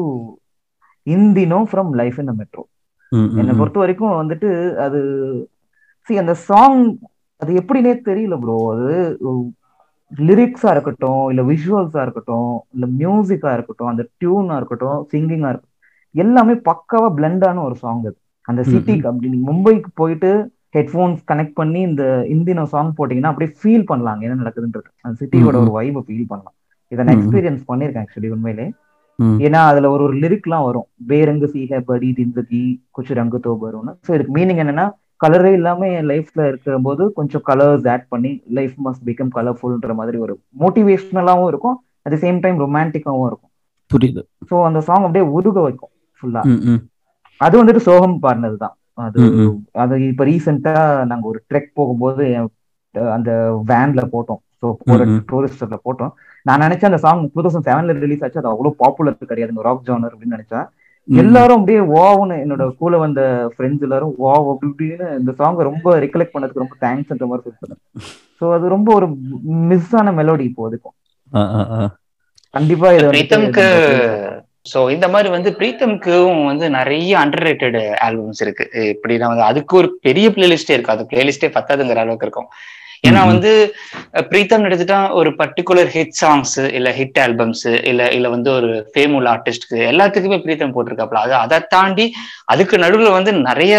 இந்தினோ 1.07 1.59
from 1.69 1.91
life 2.01 2.19
in 2.19 2.31
metro 2.41 2.63
என்னை 3.39 3.53
பொறுத்த 3.59 3.77
வரைக்கும் 3.79 4.19
வந்துட்டு 4.21 4.49
அது 4.85 4.99
see 6.09 6.17
அந்த 6.19 6.33
சாங் 6.45 6.79
அது 7.41 7.51
எப்படினே 7.61 7.93
தெரியல 8.07 8.35
ப்ரோ 8.39 8.57
அது 8.73 8.87
லிரிக்ஸா 10.11 10.69
இருக்கட்டும் 10.73 11.23
இல்ல 11.31 11.41
விஷுவல்ஸா 11.43 12.01
இருக்கட்டும் 12.01 12.51
இல்ல 12.75 12.85
மியூசிக்கா 12.97 13.51
இருக்கட்டும் 13.53 13.91
அந்த 13.91 14.03
டியூனா 14.15 14.55
இருக்கட்டும் 14.59 14.99
சிங்கிங்கா 15.11 15.51
இருக்கட்டும் 15.51 15.71
எல்லாமே 16.15 16.55
பக்காவா 16.67 17.07
பிளெண்டான 17.17 17.63
ஒரு 17.63 17.75
சாங் 17.75 18.03
அது. 18.03 18.17
அந்த 18.47 18.61
சிட்டிக்கு 18.71 19.09
அப்படி 19.09 19.31
நீங்க 19.33 19.47
மும்பைக்கு 19.49 19.89
போயிட்டு 19.95 20.31
ஹெட்ஃபோன்ஸ் 20.75 21.19
கனெக்ட் 21.31 21.55
பண்ணி 21.55 21.79
இந்த 21.89 22.03
இந்தின 22.33 22.65
சாங் 22.73 22.91
போட்டீங்கன்னா 22.97 23.31
அப்படியே 23.31 23.51
ஃபீல் 23.59 23.85
பண்ணலாம் 23.85 24.21
என்ன 24.25 24.37
நடக்குதுன்றது. 24.41 24.89
அந்த 25.03 25.15
சிட்டியோட 25.21 25.55
ஒரு 25.63 25.71
வைபை 25.77 26.01
ஃபீல் 26.07 26.29
பண்ணலாம். 26.31 26.55
இதை 26.91 27.01
நான். 27.01 27.15
எக்ஸ்பீரியன்ஸ் 27.17 27.63
பண்ணியிருக்கேன் 27.69 28.05
ஆக்சுவலி 28.05 28.31
உண்மையிலே. 28.35 28.67
ஏன்னா 29.45 29.59
அதுல 29.69 29.89
ஒரு 29.91 30.03
ஒரு 30.03 30.15
லிரிக்லாம் 30.21 30.65
வரும். 30.65 30.87
பேரங்கு 31.09 31.47
சீஹ 31.53 31.79
படி 31.87 32.09
திந்தகி 32.13 32.63
குச்சு 32.91 33.13
ரங்கு 33.13 33.39
தோ 33.39 33.51
வரும்னு. 33.59 33.93
ஸோ 34.05 34.11
இதுக்கு 34.15 34.33
மீனிங் 34.33 34.61
என்னன்னா 34.63 34.85
கலரே 35.23 35.51
இல்லாம 35.53 35.87
என் 35.97 36.09
லைஃப்ல 36.11 36.41
இருக்கிற 36.49 36.75
போது 36.85 37.03
கொஞ்சம் 37.17 37.43
கலர்ஸ் 37.49 37.85
ஆட் 37.87 38.05
பண்ணி 38.09 38.29
லைஃப் 38.57 38.75
மஸ்ட் 38.85 39.03
பிகம் 39.09 39.33
கலர்ஃபுல்ன்ற 39.35 39.93
மாதிரி 39.99 40.17
ஒரு 40.19 40.33
மோட்டிவேஷனலாவும் 40.61 41.49
இருக்கும். 41.51 41.77
அட் 42.01 42.17
சேம் 42.21 42.41
டைம் 42.41 42.57
ரொமான்டிக்காவும் 42.59 43.27
இருக்கும். 43.29 43.51
புரியுது. 43.91 44.21
ஸோ 44.49 44.55
அந்த 44.67 44.79
சாங் 44.87 45.05
அப்படியே 45.05 45.25
உருக 45.37 45.57
வைக்கும் 45.61 45.91
ஃபுல்லா. 46.23 46.43
அது 47.41 47.55
வந்துட்டு 47.59 47.85
சோகம் 47.87 48.17
பாடினது 48.19 48.57
தான். 48.57 48.75
அது. 49.05 49.21
அது 49.83 49.95
இப்ப 50.09 50.25
ரீசெண்டா 50.29 50.73
நாங்க 51.11 51.25
ஒரு 51.27 51.39
ட்ரெக் 51.49 51.71
போகும்போது 51.75 52.23
அந்த 53.11 53.29
வேன்ல 53.69 54.01
போட்டோம். 54.13 54.41
ஸோ 54.61 54.67
ஒரு. 54.87 55.03
டூரிஸ்டர்ல 55.29 55.77
போட்டோம். 55.85 56.13
நான் 56.45 56.63
நினைச்சேன் 56.63 56.89
அந்த 56.89 57.01
சாங் 57.03 57.21
டூ 57.33 57.43
தௌசண்ட் 57.43 57.67
செவன்ல 57.67 57.93
ரிலீஸ் 57.99 58.23
ஆச்சு. 58.23 58.41
அது 58.41 58.51
அவ்வளவு 58.51 58.79
பாப்புலர் 58.79 59.19
கிடையாதுங்க 59.23 59.67
ராக் 59.67 59.85
ஜானர் 59.87 60.13
அப்படின்னு 60.13 60.37
நினைச்சேன். 60.37 60.65
எல்லாரும் 61.07 61.57
அப்படியே 61.57 61.79
வாவ்னு 61.93 62.35
என்னோட 62.43 62.65
கூட 62.77 62.97
வந்த 62.99 63.21
ஃப்ரெண்ட்ஸ் 63.53 63.85
எல்லாரும் 63.87 64.13
வாவ் 64.19 64.45
அப்படி 64.51 64.69
இப்படின்னு 64.71 65.07
இந்த 65.17 65.31
சாங்கை 65.39 65.63
ரொம்ப 65.67 65.95
ரெக்கலெக்ட் 66.03 66.33
பண்ணதுக்கு 66.35 66.63
ரொம்ப 66.63 66.77
தேங்க்ஸ்ன்ற 66.83 67.27
மாதிரி 67.29 67.43
சொல்லிட்டு 67.45 68.05
ஸோ 68.41 68.53
அது 68.55 68.75
ரொம்ப 68.75 68.89
ஒரு 68.95 69.07
மிஸ் 69.71 69.91
ஆன 69.95 70.13
மெலோடி 70.19 70.45
இப்போ 70.49 70.63
அதுக்கும் 70.69 70.95
ஆ, 71.31 71.43
ஆ, 71.53 71.63
ஆ. 71.75 71.81
கண்டிப்பா 72.53 72.87
இது 72.93 73.11
பிரீத்தம்க்கு 73.11 73.65
சோ 74.65 74.79
இந்த 74.91 75.05
மாதிரி 75.09 75.29
வந்து 75.29 75.49
பிரீத்தம்க்கும் 75.57 76.37
வந்து 76.45 76.65
நிறைய 76.71 77.11
அண்டர் 77.21 77.45
ரேட்டட் 77.47 77.77
ஆல்பம்ஸ் 78.05 78.41
இருக்கு 78.41 78.65
இப்படின்னா 78.91 79.29
வந்து 79.31 79.45
அதுக்கு 79.47 79.73
ஒரு 79.77 79.89
பெரிய 80.01 80.27
பிளேலிஸ்டே 80.29 80.75
இருக்கு. 80.75 80.95
அது 80.95 81.09
பிளேலிஸ்டே 81.11 81.49
பத்தாதுங்கிற 81.55 82.03
அளவுக்கு 82.03 82.27
இருக்கும். 82.27 82.49
ஏன்னா. 83.03 83.21
வந்து 83.29 83.51
பிரீத்தம் 84.27 84.65
எடுத்துட்டா 84.67 84.99
ஒரு 85.13 85.29
பர்டிகுலர் 85.39 85.89
ஹிட் 85.93 86.15
சாங்ஸ் 86.19 86.53
இல்ல 86.71 86.89
ஹிட் 86.97 87.19
ஆல்பம்ஸ் 87.19 87.63
இல்ல 87.89 88.03
இல்ல 88.11 88.27
வந்து 88.29 88.49
ஒரு 88.53 88.69
ஃபேம் 88.89 89.13
உள்ள 89.13 89.27
ஆர்டிஸ்ட்க்கு 89.33 89.77
எல்லாத்துக்குமே 89.89 90.37
பிரீத்தம் 90.43 90.73
போட்டிருக்காப்ல 90.75 91.23
அது 91.23 91.35
அதை 91.39 91.59
தாண்டி 91.69 92.05
அதுக்கு 92.47 92.77
நடுவுல 92.83 93.11
வந்து 93.11 93.33
நிறைய 93.41 93.73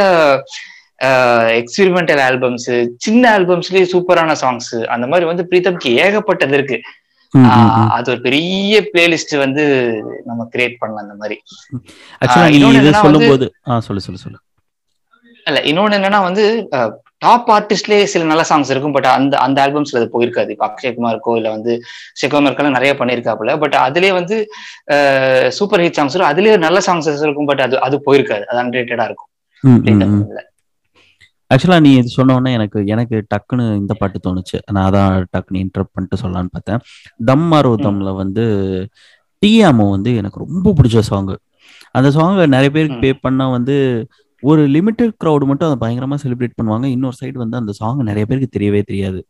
எக்ஸ்பெரிமெண்டல் 1.59 2.21
ஆல்பம்ஸ் 2.27 2.69
சின்ன 2.99 3.25
ஆல்பம்ஸ்லயே 3.37 3.87
சூப்பரான 3.93 4.37
சாங்ஸ் 4.43 4.75
அந்த 4.93 5.07
மாதிரி 5.07 5.27
வந்து 5.27 5.47
பிரீத்தம்க்கு 5.51 5.91
ஏகப்பட்டது 6.03 6.55
இருக்கு. 6.55 6.79
அது 7.95 8.11
ஒரு 8.11 8.21
பெரிய 8.21 8.81
பிளேலிஸ்ட் 8.91 9.35
வந்து 9.39 9.63
நம்ம 10.25 10.49
கிரியேட் 10.53 10.77
பண்ணலாம் 10.79 11.05
அந்த 11.05 11.15
மாதிரி. 11.15 11.37
ஆக்சுவலா 12.23 12.45
நீ 12.45 12.57
இன்னொன்னு 12.57 12.75
இது 12.75 12.83
என்னன்னா 12.83 13.03
சொல்லும் 13.03 13.23
வந்து- 13.23 13.33
போது 13.33 13.47
ஆ 13.69 13.81
சொல்லு 13.81 14.01
சொல்லு 14.01 14.23
சொல்லு. 14.23 14.39
இல்ல 15.47 15.59
இன்னொன்னு 15.71 15.99
என்னன்னா 15.99 16.21
வந்து 16.23 16.45
டாப் 17.25 17.51
ஆர்டிஸ்ட்லயே 17.57 18.05
சில 18.13 18.25
நல்ல 18.31 18.45
சாங்ஸ் 18.51 18.73
இருக்கும் 18.75 18.95
பட் 18.97 19.09
அந்த 19.17 19.35
அந்த 19.47 19.59
ஆல்பம்ஸ்ல 19.65 20.01
அது 20.01 20.09
போயிருக்காது. 20.15 20.51
இப்ப 20.55 20.67
அக்ஷய்குமாருக்கோ 20.71 21.35
இல்ல 21.41 21.49
வந்து 21.57 21.75
சிவகுமாருக்கெல்லாம் 22.21 22.77
நிறைய 22.79 22.95
பண்ணியிருக்காப்புல. 23.01 23.53
பட் 23.65 23.77
அதுலயே 23.87 24.13
வந்து 24.21 24.39
சூப்பர் 25.59 25.85
ஹிட் 25.85 25.99
சாங்ஸ் 25.99 26.15
இருக்கும் 26.15 26.33
அதுலயே 26.33 26.57
நல்ல 26.67 26.81
சாங்ஸ் 26.89 27.09
இருக்கும் 27.27 27.51
பட் 27.53 27.63
அது 27.67 27.79
அது 27.89 27.99
போயிருக்காது. 28.09 28.45
அது 28.51 28.61
அன்ரேட்டடா 28.65 29.07
இருக்கும். 29.11 29.31
ஆக்சுவலா 31.51 31.79
நீ 31.85 31.91
இது 32.01 32.11
சொன்ன 32.17 32.35
உடனே 32.37 32.53
எனக்கு 32.59 32.79
எனக்கு 32.95 33.17
டக்குன்னு 33.33 33.65
இந்த 33.81 33.93
பாட்டு 34.01 34.19
தோணுச்சு. 34.27 34.59
நான் 34.75 34.87
அதான் 34.89 35.27
டக்குன்னு 35.35 35.63
இன்டர்ப் 35.65 35.93
பண்ணிட்டு 35.95 36.21
சொல்லலான்னு 36.23 36.53
பார்த்தேன். 36.55 36.81
தம் 37.31 37.47
மாரோ 37.51 37.73
தம்ல 37.87 38.13
வந்து 38.23 38.45
டிஎம்ஓ 39.43 39.87
வந்து 39.97 40.11
எனக்கு 40.21 40.43
ரொம்ப 40.45 40.73
பிடிச்ச 40.79 41.01
சாங் 41.11 41.33
அந்த 41.99 42.09
சாங்கை 42.17 42.45
நிறைய 42.55 42.71
பேருக்கு. 42.77 43.03
பே 43.03 43.11
பண்ணா 43.25 43.45
வந்து 43.57 43.75
ஒரு 44.51 44.63
லிமிட்டட் 44.75 45.15
க்ரௌடு 45.23 45.45
மட்டும் 45.51 45.69
அதை 45.69 45.77
பயங்கரமாக 45.83 46.21
செலிப்ரேட் 46.25 46.59
பண்ணுவாங்க. 46.61 46.87
இன்னொரு 46.95 47.17
சைடு 47.21 47.37
வந்து 47.43 47.57
அந்த 47.61 47.73
சாங் 47.79 48.01
நிறைய 48.09 48.25
பேருக்கு 48.31 48.57
தெரியவே 48.57 48.81
தெரியாது. 48.91 49.21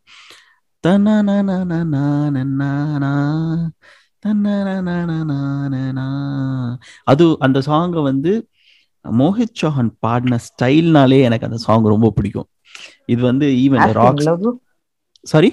அது 7.12 7.24
அந்த 7.46 7.58
சாங்கை 7.68 8.02
வந்து 8.10 8.32
மோஹித் 9.04 9.58
சௌஹான் 9.60 9.92
பாடின 10.04 10.38
ஸ்டைல்னாலே 10.46 11.18
எனக்கு 11.28 11.48
அந்த 11.48 11.58
சாங் 11.66 11.92
ரொம்ப 11.94 12.10
பிடிக்கும். 12.16 12.48
இது 13.12 13.20
வந்து 13.30 13.46
even 13.64 13.92
rock 13.98 14.24
sorry 15.32 15.50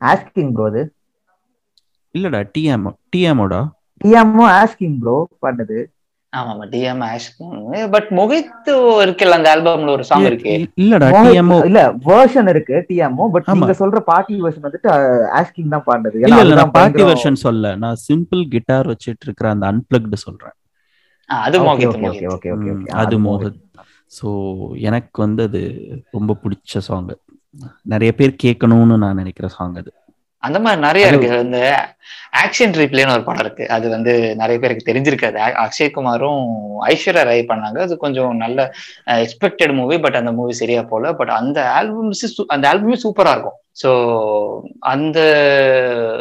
asking 0.00 0.52
bro 0.56 0.66
அது. 0.70 0.82
இல்லடா 2.14 2.40
டிஎம் 2.54 2.88
டிஎம்ஓடா 3.12 3.60
டிஎம்ஓ 4.04 4.46
ஆஸ்கிங் 4.60 4.98
ப்ரோ 5.02 5.16
பண்ணது 5.44 5.78
ஆமா 6.34 6.64
டிஎம் 6.70 7.02
ஆஷ் 7.06 7.26
பட் 7.92 8.08
மொஹித் 8.18 8.68
இருக்குல்ல 9.04 9.36
அந்த 9.38 9.48
ஆல்பம்ல 9.52 9.90
ஒரு 9.90 10.04
சாங் 10.08 10.26
இருக்கு? 10.28 10.52
இல்லடா 10.82 11.08
டிஎம்ஓ 11.18 11.58
இல்ல 11.68 11.80
வேர்ஷன் 12.06 12.50
இருக்கு 12.52 12.76
டிஎம்ஓ 12.88 13.26
பட். 13.34 13.46
நீங்க 13.56 13.76
சொல்ற 13.80 14.00
பார்ட்டி 14.08 14.40
வெர்ஷன் 14.44 14.66
வந்துட்டு 14.66 14.90
ஆஸ்கிங் 15.40 15.72
தான் 15.74 15.84
இல்ல 16.06 16.26
இல்ல 16.26 16.38
அதுதான் 16.38 16.60
நான் 16.62 16.74
பார்ட்டி. 16.76 17.04
வெர்ஷன் 17.10 17.38
சொல்ல 17.44 17.74
நான் 17.76 17.98
சிம்பிள் 18.04 18.42
கிட்டார் 18.54 18.90
வச்சிட்டு 18.92 19.26
இருக்கிற 19.26 19.48
அந்த 19.50 19.66
அன்பிளக்டு 19.72 20.18
சொல்றேன். 20.24 20.56
அது 21.30 21.58
மோஹித் 21.60 21.94
okay, 22.32 22.50
ம், 22.54 22.64
okay. 22.72 22.94
அது 23.02 23.16
மோஹித். 23.26 23.60
ஸோ 24.12 24.28
எனக்கு 24.88 25.18
வந்து 25.22 25.42
அது 25.48 25.60
ரொம்ப 26.12 26.32
பிடிச்ச 26.42 26.82
சாங் 26.84 27.08
நிறைய 27.86 28.10
பேர் 28.12 28.32
கேட்கணும்னு 28.42 28.96
நான் 29.02 29.20
நினைக்கிற 29.20 29.46
சாங் 29.54 29.76
அது. 29.82 29.90
அந்த 30.46 30.58
மாதிரி 30.64 30.80
நிறைய 30.86 31.10
இருக்கு. 31.10 31.30
இந்த 31.46 31.58
ஆக்ஷன் 32.42 32.74
ரீப்ளேன்னு 32.80 33.14
ஒரு 33.16 33.24
படம் 33.26 33.44
இருக்கு. 33.44 33.64
அது 33.76 33.86
வந்து 33.94 34.12
நிறைய 34.40 34.56
பேருக்கு 34.62 34.88
தெரிஞ்சிருக்காது. 34.90 35.38
அக்ஷய்குமாரும் 35.64 36.44
ஐஸ்வர்யா 36.92 37.24
ராய் 37.30 37.50
பண்ணாங்க. 37.50 37.78
அது 37.86 37.96
கொஞ்சம் 38.04 38.32
நல்ல 38.44 38.58
எக்ஸ்பெக்டட் 39.24 39.74
மூவி 39.80 39.98
பட் 40.06 40.18
அந்த 40.20 40.32
மூவி 40.38 40.54
சரியா 40.62 40.82
போல. 40.92 41.12
பட் 41.20 41.32
அந்த 41.40 41.60
ஆல்பம்ஸ் 41.80 42.24
அந்த 42.56 42.64
ஆல்பமே 42.72 42.98
சூப்பரா 43.04 43.34
இருக்கும். 43.36 43.58
ஸோ 43.82 43.90
அந்த 44.92 45.18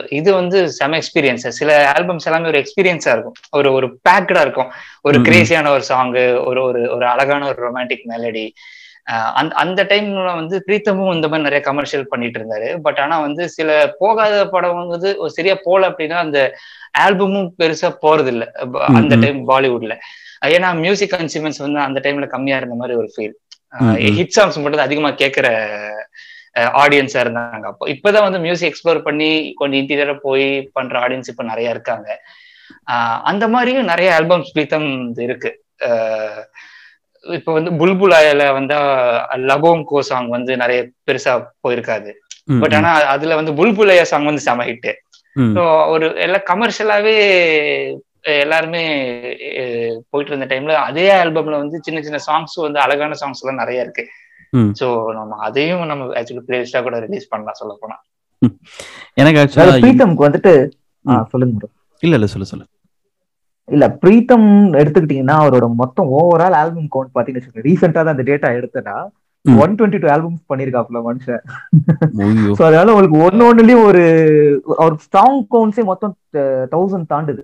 இது 0.09 0.29
வந்து 0.33 0.59
செம 0.77 0.97
எக்ஸ்பீரியன்ஸ் 1.01 1.47
சில 1.59 1.71
ஆல்பம்ஸ் 1.95 2.27
எல்லாமே 2.29 2.49
ஒரு 2.51 2.61
எக்ஸ்பீரியன்ஸா 2.63 3.11
இருக்கும். 3.15 3.35
ஒரு 3.57 3.69
ஒரு 3.73 3.87
பேக்கடா 4.09 4.41
இருக்கும். 4.45 4.71
ஒரு. 5.07 5.17
கிரேசியான 5.27 5.69
ஒரு 5.69 5.83
சாங்கு 5.89 6.23
ஒரு 6.45 6.61
ஒரு 6.69 6.81
ஒரு 6.95 7.05
அழகான 7.07 7.47
ஒரு 7.47 7.59
ரொமான்டிக் 7.67 8.05
மெலடி 8.13 8.45
அந்த 9.39 9.53
அந்த 9.63 9.81
டைம்ல 9.83 10.33
வந்து 10.39 10.55
பிரீத்தமும் 10.67 11.13
இந்த 11.15 11.27
மாதிரி 11.27 11.47
நிறைய 11.47 11.61
கமர்ஷியல் 11.67 12.09
பண்ணிட்டு 12.11 12.37
இருந்தாரு 12.39 12.69
பட் 12.85 12.99
ஆனா 13.03 13.15
வந்து 13.19 13.43
சில 13.55 13.69
போகாத 14.01 14.35
படம் 14.53 14.91
வந்து 14.93 15.09
ஒரு 15.23 15.31
சரியா 15.37 15.55
போல 15.65 15.89
அப்படின்னா 15.89 16.19
அந்த 16.25 16.39
ஆல்பமும் 17.05 17.49
பெருசா 17.59 17.89
போறது 18.05 18.31
இல்ல 18.33 18.45
அந்த. 18.99 19.15
டைம் 19.23 19.39
பாலிவுட்ல. 19.51 19.95
ஏன்னா 20.55 20.69
மியூசிக் 20.83 21.15
கன்சியூமன்ஸ் 21.15 21.59
வந்து 21.65 21.79
அந்த 21.87 21.99
டைம்ல 22.05 22.27
கம்மியா 22.35 22.59
இருந்த 22.61 22.77
மாதிரி 22.81 22.95
ஒரு 23.01 23.09
ஃபீல். 23.15 23.35
ஹிட் 24.17 24.35
சாங்ஸ் 24.37 24.61
மட்டும் 24.61 24.79
தான் 24.79 24.89
அதிகமா 24.89 25.11
கேட்கிற 25.21 25.47
ஆடியன்ஸா 26.81 27.19
இருந்தாங்க 27.23 27.67
அப்போ. 27.71 27.85
இப்பதான் 27.93 28.25
வந்து 28.27 28.41
மியூசிக் 28.45 28.69
எக்ஸ்ப்ளோர் 28.71 28.99
பண்ணி 29.07 29.29
கொஞ்சம் 29.59 29.79
இன்டீரியரா 29.81 30.15
போய் 30.27 30.47
பண்ற 30.77 30.95
ஆடியன்ஸ் 31.05 31.31
இப்ப 31.33 31.43
நிறைய 31.51 31.75
இருக்காங்க. 31.75 32.07
அந்த 33.31 33.45
மாதிரியும் 33.53 33.89
நிறைய 33.91 34.09
ஆல்பம்ஸ் 34.19 34.53
பிரீத்தம் 34.55 34.89
இருக்கு. 35.25 35.51
இப்ப 37.23 37.53
வந்து 37.53 37.71
புல்புலாயில 37.71 38.53
வந்தா 38.53 38.77
லபோம் 39.43 39.83
கோ 39.83 40.01
சாங் 40.01 40.29
வந்து 40.29 40.57
நிறைய 40.57 40.79
பெருசா 41.07 41.33
போயிருக்காது. 41.63 42.11
பட் 42.61 42.73
ஆனா 42.73 42.91
அதுல 43.07 43.35
வந்து 43.35 43.51
புல்புலையா 43.51 44.01
சாங் 44.03 44.25
வந்து 44.25 44.41
செம 44.41 44.63
ஹிட் 44.63 44.89
ம், 45.35 45.53
ஸோ 45.55 45.61
ஒரு 45.87 46.05
எல்லாம் 46.17 46.47
கமர்ஷியலாவே 46.49 47.13
எல்லாருமே 48.41 48.81
போயிட்டு 50.11 50.31
இருந்த 50.31 50.45
டைம்ல 50.45 50.73
அதே 50.83 51.11
ஆல்பம்ல 51.15 51.57
வந்து 51.57 51.79
சின்ன 51.81 52.01
சின்ன 52.01 52.19
சாங்ஸ் 52.27 52.55
வந்து 52.57 52.79
அழகான 52.79 53.15
சாங்ஸ் 53.21 53.41
எல்லாம் 53.43 53.61
நிறைய 53.63 53.81
இருக்கு. 53.81 54.03
ஸோ 54.73 54.87
நம்ம 55.13 55.37
அதையும் 55.39 55.85
நம்ம 55.85 56.05
ஆக்சுவலி 56.19 56.45
பிளேலிஸ்டா 56.47 56.81
கூட 56.81 56.99
ரிலீஸ் 56.99 57.29
பண்ணலாம் 57.29 57.53
சொல்ல 57.53 57.73
போனா. 57.79 57.95
எனக்கு 59.17 59.39
ஆக்சுவலா 59.39 59.75
வந்துட்டு. 60.23 60.53
சொல்லுங்க. 61.31 61.67
இல்ல 62.03 62.15
இல்ல 62.15 62.27
சொல்லு 62.27 62.45
சொல்லு. 62.45 62.65
இல்ல 63.69 63.85
பிரீத்தம் 64.01 64.47
எடுத்துக்கிட்டீங்கன்னா 64.79 65.35
அவரோட 65.41 65.67
மொத்தம் 65.81 66.09
ஓவரால் 66.19 66.55
ஆல்பம் 66.61 66.89
கவுண்ட் 66.93 67.13
பாத்தீங்கன்னா 67.17 67.65
ரீசெண்டா 67.67 67.99
தான் 68.01 68.15
அந்த 68.15 68.25
டேட்டா 68.29 68.49
எடுத்தனா. 68.59 68.95
ஒன் 69.45 69.75
டுவெண்ட்டி 69.77 69.99
டூ 70.01 70.09
ஆல்பம்ஸ் 70.13 70.49
பண்ணிருக்காப்ல 70.51 70.99
மனுஷன். 71.07 71.41
சோ 72.57 72.61
அதனால 72.67 72.91
உங்களுக்கு 72.93 73.17
ஒன்னு 73.27 73.47
ஒண்ணுலயும் 73.49 73.85
ஒரு 73.89 74.03
அவர் 74.81 74.95
ஸ்ட்ராங் 75.05 75.39
கவுண்ட்ஸே 75.55 75.85
மொத்தம் 75.91 76.13
தௌசண்ட் 76.73 77.11
தாண்டுது 77.13 77.43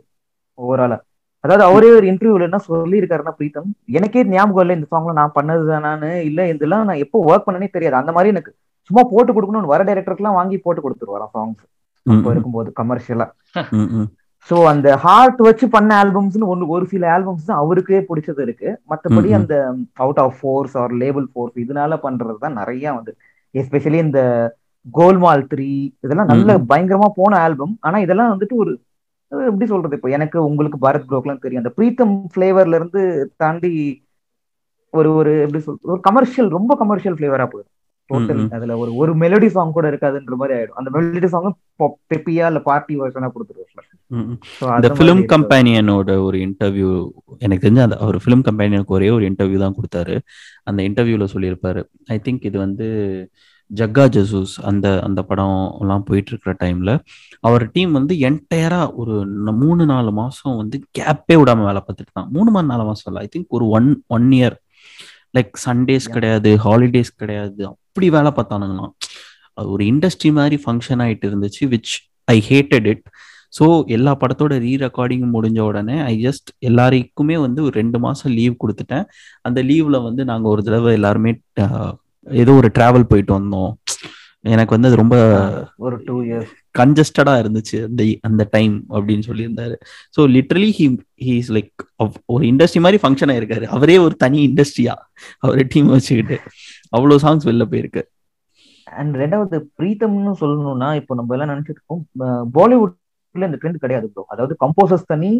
ஓவராலா 0.59 0.97
அதாவது 1.43 1.63
அவரே 1.69 1.89
ஒரு 1.97 2.05
இன்டர்வியூல 2.11 2.47
என்ன 2.47 2.59
சொல்லியிருக்காருன்னா 2.67 3.33
பிரீத்தம் 3.39 3.67
எனக்கே 3.97 4.23
ஞாபகம் 4.35 4.63
இல்லை 4.63 4.75
இந்த 4.77 4.87
சாங்ல 4.93 5.13
நான் 5.19 5.35
பண்ணது 5.37 5.63
தானான்னு 5.71 6.11
இல்ல 6.29 6.47
இதெல்லாம் 6.53 6.87
நான் 6.89 7.03
எப்போ 7.05 7.17
ஒர்க் 7.29 7.47
பண்ணனே 7.47 7.69
தெரியாது. 7.75 7.99
அந்த 8.01 8.13
மாதிரி 8.17 8.33
எனக்கு 8.35 8.51
சும்மா 8.89 9.03
போட்டு 9.13 9.31
கொடுக்கணும்னு 9.35 9.73
வர 9.73 9.83
டைரக்டருக்குலாம் 9.89 10.39
வாங்கி 10.39 10.57
போட்டு 10.65 10.83
கொடுத்துருவாராம் 10.85 11.33
சாங்ஸ் 11.37 11.63
இப்போ 12.05 12.29
இருக்கும்போது 12.33 12.69
கமர்ஷியலா 12.79 13.27
சோ 14.49 14.57
அந்த 14.65 14.89
ஹார்ட் 14.97 15.39
வச்சு 15.39 15.65
பண்ண 15.69 15.91
ஆல்பம்ஸ்னு 16.01 16.47
ஒன்னு 16.47 16.67
ஒரு 16.67 16.85
சில 16.85 17.07
ஆல்பம்ஸ் 17.15 17.45
தான் 17.45 17.57
அவருக்கே 17.57 17.99
பிடிச்சது 18.09 18.41
இருக்கு. 18.41 18.69
மத்தபடி 18.89 19.29
ம், 19.29 19.33
ம். 19.33 19.37
அந்த 19.39 19.55
out 19.97 20.19
of 20.19 20.37
force 20.39 20.75
are 20.77 20.93
label 21.01 21.27
force 21.33 21.57
இதனால 21.57 21.93
பண்றது 22.03 22.37
தான் 22.37 22.53
நிறைய 22.53 22.93
வந்து. 22.93 23.11
எஸ்பெஷலி 23.55 23.99
இந்த 23.99 24.21
கோல்மால் 24.93 25.43
த்ரீ 25.47 25.69
இதெல்லாம் 25.99 26.31
நல்ல 26.31 26.51
பயங்கரமா 26.69 27.09
போன 27.15 27.37
ஆல்பம் 27.39 27.73
ஆனா 27.79 27.97
இதெல்லாம் 27.97 28.31
வந்துட்டு 28.33 28.55
ஒரு 28.55 28.71
எப்படி 29.31 29.65
சொல்றது 29.65 29.95
இப்போ? 29.95 30.09
எனக்கு 30.09 30.37
உங்களுக்கு 30.45 30.77
பாரத் 30.81 31.09
ப்ரோக்லாம் 31.09 31.43
தெரியும். 31.43 31.63
அந்த 31.63 31.73
பிரீத்தம் 31.77 32.13
ஃபிளேவர்ல 32.33 32.75
இருந்து 32.75 33.01
தாண்டி 33.37 33.71
ஒரு 34.93 35.09
ஒரு 35.15 35.31
எப்படி 35.41 35.59
சொல்றது 35.63 35.91
ஒரு 35.91 36.01
கமர்ஷியல் 36.01 36.49
ரொம்ப 36.49 36.75
கமர்ஷியல் 36.75 37.17
ஃபிளேவரா 37.17 37.45
போயிடும். 37.49 37.73
டோட்டல். 38.09 38.43
அதுல 38.57 38.77
ஒரு 38.83 38.91
ஒரு 39.01 39.11
மெலடி 39.23 39.49
சாங் 39.55 39.75
கூட 39.77 39.85
இருக்காதுன்ற 39.91 40.37
மாதிரி 40.41 40.55
ஆயிடும். 40.57 40.77
அந்த 40.81 40.91
மெலடி 40.95 41.29
சாங் 41.33 41.49
பெப்பியா 42.11 42.47
இல்ல 42.51 42.61
பார்ட்டி 42.69 42.95
வெர்ஷனா 43.01 43.29
கொடுத்துருவாங்க 43.33 43.57
அந்த 44.77 44.89
ஃபிலிம். 44.97 45.23
கம்பேனியனோட 45.33 46.11
ஒரு 46.27 46.37
இன்டர்வியூ 46.45 46.91
எனக்கு 47.45 47.65
தெரிஞ்ச 47.65 47.81
அந்த 47.87 47.97
அவர் 48.05 48.17
ஃபிலிம் 48.23 48.43
கம்பேனியனுக்கு 48.47 48.97
ஒரே 48.97 49.09
ஒரு 49.17 49.25
இன்டர்வியூ 49.29 49.59
தான் 49.65 49.77
கொடுத்தாரு. 49.77 50.15
அந்த 50.69 50.79
இன்டர்வியூல 50.87 51.27
சொல்லியிருப்பாரு. 51.35 51.83
ஐ 52.15 52.17
திங்க் 52.25 52.47
இது 52.49 52.57
வந்து 52.65 52.87
ஜக்கா 53.71 54.03
ஜசூஸ் 54.15 54.53
அந்த 54.69 54.87
அந்த 55.07 55.21
படம் 55.29 55.57
எல்லாம் 55.81 56.05
போயிட்டு 56.05 56.31
இருக்கிற 56.31 56.53
டைம்ல 56.61 56.91
அவர் 57.47 57.63
டீம் 57.75 57.91
வந்து 57.97 58.13
என்டையரா 58.29 58.79
ஒரு 59.01 59.15
மூணு 59.59 59.83
நாலு 59.91 60.11
மாசம் 60.21 60.55
வந்து 60.61 60.77
கேப்பே 60.97 61.35
விடாம 61.41 61.65
வேலை 61.67 61.81
பார்த்துட்டு 61.83 62.15
தான் 62.19 62.31
மூணு 62.37 62.49
மணி 62.55 62.71
நாலு 62.71 62.85
மாசம் 62.89 63.09
இல்லை. 63.11 63.21
ஐ 63.25 63.29
திங்க் 63.33 63.55
ஒரு 63.57 63.67
one 63.77 63.89
one 64.17 64.27
year 64.39 64.55
like 65.37 65.51
Sundays. 65.67 66.07
கிடையாது 66.15 66.51
ஹாலிடேஸ் 66.65 67.11
கிடையாது. 67.21 67.61
அப்படி 67.71 68.09
வேலை 68.17 68.31
பார்த்தானுங்களாம் 68.37 68.93
அது 69.53 69.69
ஒரு 69.75 69.83
இண்டஸ்ட்ரி 69.91 70.31
மாதிரி 70.39 70.57
ஃபங்க்ஷன் 70.65 71.01
ஆயிட்டு 71.05 71.27
இருந்துச்சு 71.29 71.63
which 71.73 71.93
I 72.35 72.37
hated 72.49 72.87
it 72.93 73.03
so 73.57 73.65
எல்லா 73.87 74.11
படத்தோட 74.21 74.53
ரீ 74.65 74.73
ரெக்கார்டிங் 74.85 75.23
முடிஞ்ச 75.35 75.59
உடனே 75.59 75.95
ஐ 76.11 76.13
ஜஸ்ட் 76.25 76.49
எல்லாருக்குமே 76.69 77.37
வந்து 77.37 77.59
ஒரு 77.63 77.73
ரெண்டு 77.81 77.99
மாசம் 77.99 78.31
லீவ் 78.39 78.55
கொடுத்துட்டேன். 78.63 79.05
அந்த 79.41 79.59
லீவ்ல 79.69 79.97
வந்து 80.03 80.23
நாங்க 80.31 80.47
ஒரு 80.49 80.63
தடவை 80.67 80.91
எல்லாருமே 80.93 81.31
ஏதோ 82.27 82.51
ஒரு 82.61 82.69
டிராவல் 82.77 83.09
போயிட்டு 83.11 83.33
வந்தோம். 83.39 83.71
எனக்கு 84.43 84.73
வந்து 84.75 84.89
அது 84.89 84.97
ரொம்ப 85.01 85.15
ஒரு 85.85 85.95
டூ 86.07 86.15
இயர்ஸ் 86.27 86.51
கன்ஜஸ்டடா 86.79 87.33
இருந்துச்சு 87.41 87.77
அந்த 87.87 88.03
அந்த 88.27 88.43
டைம் 88.53 88.75
அப்படின்னு 88.95 89.23
சொல்லியிருந்தாரு. 89.29 89.75
So 90.15 90.21
literally 90.35 90.69
he 90.77 90.85
he's 91.27 91.49
like 91.57 91.83
ஒரு 92.33 92.43
இண்டஸ்ட்ரி 92.51 92.81
மாதிரி 92.85 92.99
ஃபங்க்ஷன் 93.03 93.31
ஆயிருக்காரு. 93.33 93.65
அவரே 93.77 93.97
ஒரு 94.05 94.15
தனி 94.23 94.39
இண்டஸ்ட்ரியா 94.49 94.95
அவரே 95.45 95.65
டீம் 95.73 95.91
வச்சுக்கிட்டு. 95.95 96.37
அவ்வளோ 96.97 97.17
சாங்ஸ் 97.25 97.47
வெளில 97.49 97.67
போயிருக்கு. 97.73 98.03
அண்ட் 98.87 99.15
ரெண்டாவது 99.23 99.57
பிரீத்தம்னு 99.79 100.35
சொல்லணும்னா 100.43 100.91
இப்போ 101.01 101.15
நம்ம 101.19 101.35
எல்லாம் 101.37 101.51
நினைச்சிட்டு 101.53 101.79
இருக்கோம் 101.79 102.03
பாலிவுட்ல 102.57 103.49
இந்த 103.49 103.59
ட்ரெண்ட் 103.61 103.83
கிடையாது 103.83 104.07
ப்ரோ 104.13 104.23
அதாவது 104.33 104.55
கம்போசர்ஸ் 104.63 105.05
தனி 105.13 105.33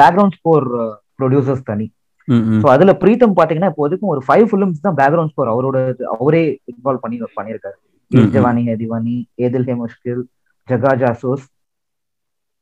பேக்ரவுண்ட் 0.00 0.36
ஸ்கோர் 0.40 0.66
ப்ரொடியூசர்ஸ் 1.20 1.68
தனி. 1.70 1.86
ஸோ 2.62 2.66
அதுல 2.72 2.92
பிரீத்தம் 3.04 3.38
பாத்தீங்கன்னா 3.38 3.72
இப்போதைக்கும் 3.72 4.12
ஒரு 4.16 4.20
ஃபைவ் 4.26 4.48
ஃபிலிம்ஸ் 4.50 4.84
தான் 4.88 4.98
பேக்ரவுண்ட் 5.00 5.32
ஸ்கோர் 5.32 5.54
அவரோட 5.54 5.78
அவரே 6.16 6.44
இன்வால்வ் 6.72 7.04
பண்ணி 7.06 7.18
பண்ணியிருக்காரு. 7.38 7.78
ஜவானி 8.34 8.62
திவானி 8.80 9.16
ஏதில் 9.44 9.66
ஹே 9.68 9.74
முஷ்கில் 9.80 10.22
ஜகா 10.68 10.92
ஜாசூஸ் 11.00 11.44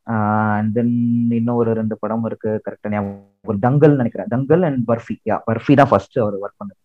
அண்ட் 0.06 0.70
தென் 0.76 0.92
இன்னும் 1.38 1.58
ஒரு 1.60 1.70
ரெண்டு 1.78 1.94
படம் 2.02 2.26
இருக்கு 2.28 2.50
கரெக்டா 2.66 2.90
ஞாபகம் 2.92 3.62
தங்கல் 3.64 3.98
நினைக்கிறேன் 4.00 4.30
தங்கல் 4.34 4.64
அண்ட் 4.68 4.82
பர்ஃபி 4.90 5.16
யா 5.28 5.36
பர்ஃபி 5.48 5.74
தான் 5.80 5.90
ஃபர்ஸ்ட் 5.90 6.18
அவர் 6.22 6.36
ஒர்க் 6.42 6.58
பண்ணது. 6.60 6.78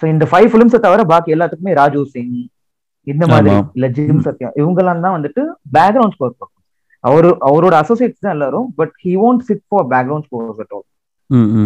ஸோ 0.00 0.06
இந்த 0.12 0.24
ஃபைவ் 0.30 0.48
ஃபிலிம்ஸை 0.52 0.80
தவிர 0.86 1.04
பாக்கி 1.12 1.34
எல்லாத்துக்குமே 1.36 1.74
ராஜு 1.80 2.02
சிங் 2.14 2.34
இந்த 3.06 3.24
மாதிரி. 3.26 3.48
இல்ல 3.76 3.86
ஜிம் 3.96 4.22
சத்யா 4.26 4.48
இவங்கெல்லாம் 4.60 5.04
தான் 5.06 5.16
வந்துட்டு 5.16 5.42
பேக்ரவுண்ட் 5.76 6.14
ஸ்கோர் 6.16 6.34
பண்ணும் 6.34 6.54
அவரு 7.04 7.28
அவரோட 7.48 7.74
அசோசியேட்ஸ் 7.82 8.24
தான் 8.24 8.36
எல்லாரும் 8.36 8.68
but 8.78 8.94
he 9.04 9.12
won't 9.26 9.44
sit 9.48 9.64
for 9.68 9.86
background 9.92 10.26
score 10.28 10.62
at 10.64 10.74
all. 10.76 10.86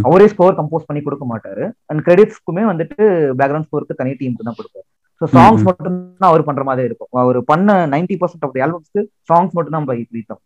அவரே 0.07 0.27
ஸ்கோர் 0.33 0.57
கம்போஸ் 0.59 0.89
பண்ணி 0.89 1.01
கொடுக்க 1.03 1.25
மாட்டாரு 1.33 1.65
அண்ட் 1.91 2.03
கிரெடிட்ஸ்க்குமே 2.07 2.65
வந்துட்டு 2.71 3.03
பேக்ரவுண்ட் 3.41 3.69
ஸ்கோருக்கு 3.69 3.99
தனி 4.01 4.13
டீமுக்கு 4.21 4.49
தான் 4.49 4.59
கொடுப்பாரு 4.59 4.87
ஸோ 5.23 5.27
சாங்ஸ். 5.35 5.65
மட்டும் 5.69 5.99
தான் 6.23 6.31
அவர் 6.31 6.47
பண்ற 6.47 6.63
மாதிரி 6.69 6.89
இருக்கும். 6.89 7.11
அவர் 7.23 7.39
பண்ண 7.51 7.75
நைன்டி 7.95 8.17
பர்சன்ட் 8.23 8.47
ஆஃப் 8.47 8.57
ஆல்பம்ஸ்க்கு 8.67 9.03
சாங்ஸ் 9.31 9.55
மட்டும் 9.57 9.77
தான் 9.77 9.89
பை 9.91 9.99
பிரீத்தம். 10.13 10.41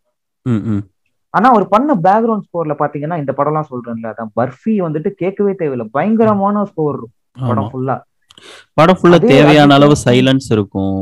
ஆனா 1.34 1.46
அவர் 1.52 1.64
பண்ண 1.74 1.94
பேக்ரவுண்ட் 2.06 2.46
ஸ்கோர்ல 2.48 2.74
பாத்தீங்கன்னா 2.82 3.16
இந்த 3.22 3.32
படம்லாம் 3.38 3.70
சொல்றேன்ல 3.72 4.10
அதான் 4.12 4.30
பர்ஃபி 4.38 4.74
வந்துட்டு 4.86 5.10
கேட்கவே 5.22 5.52
தேவையில்லை. 5.62 5.86
பயங்கரமான 5.96 6.64
ஸ்கோர். 6.70 7.00
படம் 7.48 7.70
ஃபுல்லா 7.72 7.96
படம் 8.78 8.98
ஃபுல்லா 9.00 9.18
தேவையான 9.32 9.74
அளவு 9.78 9.96
சைலன்ஸ் 10.06 10.48
இருக்கும். 10.56 10.96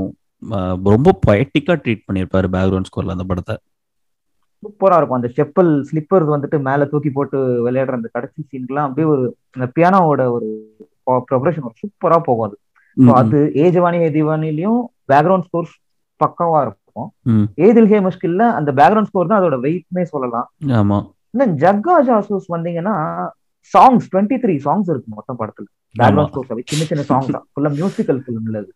ரொம்ப 0.94 1.14
பொயட்டிக்கா 1.26 1.74
ட்ரீட் 1.84 2.06
பண்ணியிருப்பாரு 2.08 2.48
பேக்ரவுண்ட் 2.56 2.90
ஸ்கோர்ல 2.90 3.16
அந்த 3.16 3.26
படத்தை. 3.30 3.54
சூப்பரா 4.62 4.98
இருக்கும். 4.98 5.18
அந்த 5.20 5.30
செப்பல் 5.38 5.72
ஸ்லிப்பர்ஸ் 5.88 6.34
வந்துட்டு 6.34 6.58
மேல 6.68 6.84
தூக்கி 6.92 7.10
போட்டு 7.16 7.38
விளையாடுற 7.66 7.98
அந்த 8.00 8.10
கடைசி 8.16 8.40
சீன்லாம் 8.50 8.86
அப்படியே 8.88 9.08
ஒரு 9.14 9.24
அந்த 9.56 9.66
பியானோவோட 9.78 10.22
ஒரு 10.36 10.48
ப்ரொபரேஷன் 11.30 11.80
சூப்பரா 11.82 12.18
போகும் 12.28 12.46
அது. 12.48 12.56
அது 13.20 13.38
ஏ 13.62 13.66
ஜவானி 13.76 13.98
ஏ 14.06 14.10
திவானிலையும் 14.16 14.80
பேக்ரவுண்ட் 15.12 15.46
ஸ்கோர் 15.48 15.70
பக்காவா 16.20 16.60
இருக்கும். 16.66 17.08
ஏதில் 17.66 17.88
ஹே 17.92 17.98
முஷ்கில்ல 18.06 18.42
அந்த 18.58 18.70
பேக்ரவுண்ட் 18.80 19.10
ஸ்கோர் 19.10 19.30
தான் 19.30 19.40
அதோட 19.40 19.56
வெயிட்னே 19.64 20.04
சொல்லலாம். 20.12 20.46
ஆமா. 20.80 20.98
இன்னும் 21.34 21.54
ஜக்கா 21.64 21.96
ஜாசூஸ் 22.08 22.46
வந்தீங்கன்னா 22.54 22.94
சாங்ஸ் 23.74 24.06
டுவெண்ட்டி 24.12 24.36
த்ரீ 24.44 24.54
சாங்ஸ் 24.66 24.90
இருக்கு 24.92 25.16
மொத்தம் 25.18 25.38
படத்துல. 25.40 25.66
பேக்ரவுண்ட் 26.00 26.30
ஸ்கோர்ஸ் 26.32 26.70
சின்ன 26.72 26.84
சின்ன 26.92 27.04
சாங்ஸ் 27.10 27.34
தான். 27.36 27.46
ஃபுல்லா 27.52 27.72
மியூசிக்கல் 27.78 28.20
ஃபிலிம்ல 28.24 28.58
அது. 28.62 28.72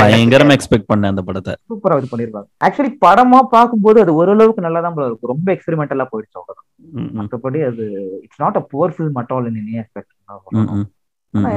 பயங்கரமா 0.00 0.54
எக்ஸ்பெக்ட் 0.56 0.88
பண்ணேன் 0.90 1.12
அந்த 1.12 1.22
படத்தை. 1.28 1.52
சூப்பரா 1.70 1.96
இது 2.00 2.08
பண்ணிருக்காங்க. 2.12 2.48
ஆக்சுவலி 2.66 2.90
படமா 3.04 3.38
பார்க்கும்போது 3.54 3.98
அது 4.04 4.12
ஓரளவுக்கு 4.20 4.64
நல்லா 4.66 4.80
தான் 4.86 4.96
இருக்கும் 5.10 5.32
ரொம்ப 5.34 5.48
எக்ஸ்பெரிமெண்டலா 5.54 6.06
போயிடுச்சு 6.10 6.38
அவ்வளவுதான். 6.40 6.68
மற்றபடி 7.18 7.60
அது 7.68 7.84
it's 8.24 8.42
not 8.44 8.58
a 8.60 8.64
poor 8.72 8.94
film 8.96 9.18
at 9.22 9.32
all 9.36 9.48
in 9.50 9.60
any 9.62 9.76
aspect. 9.82 10.12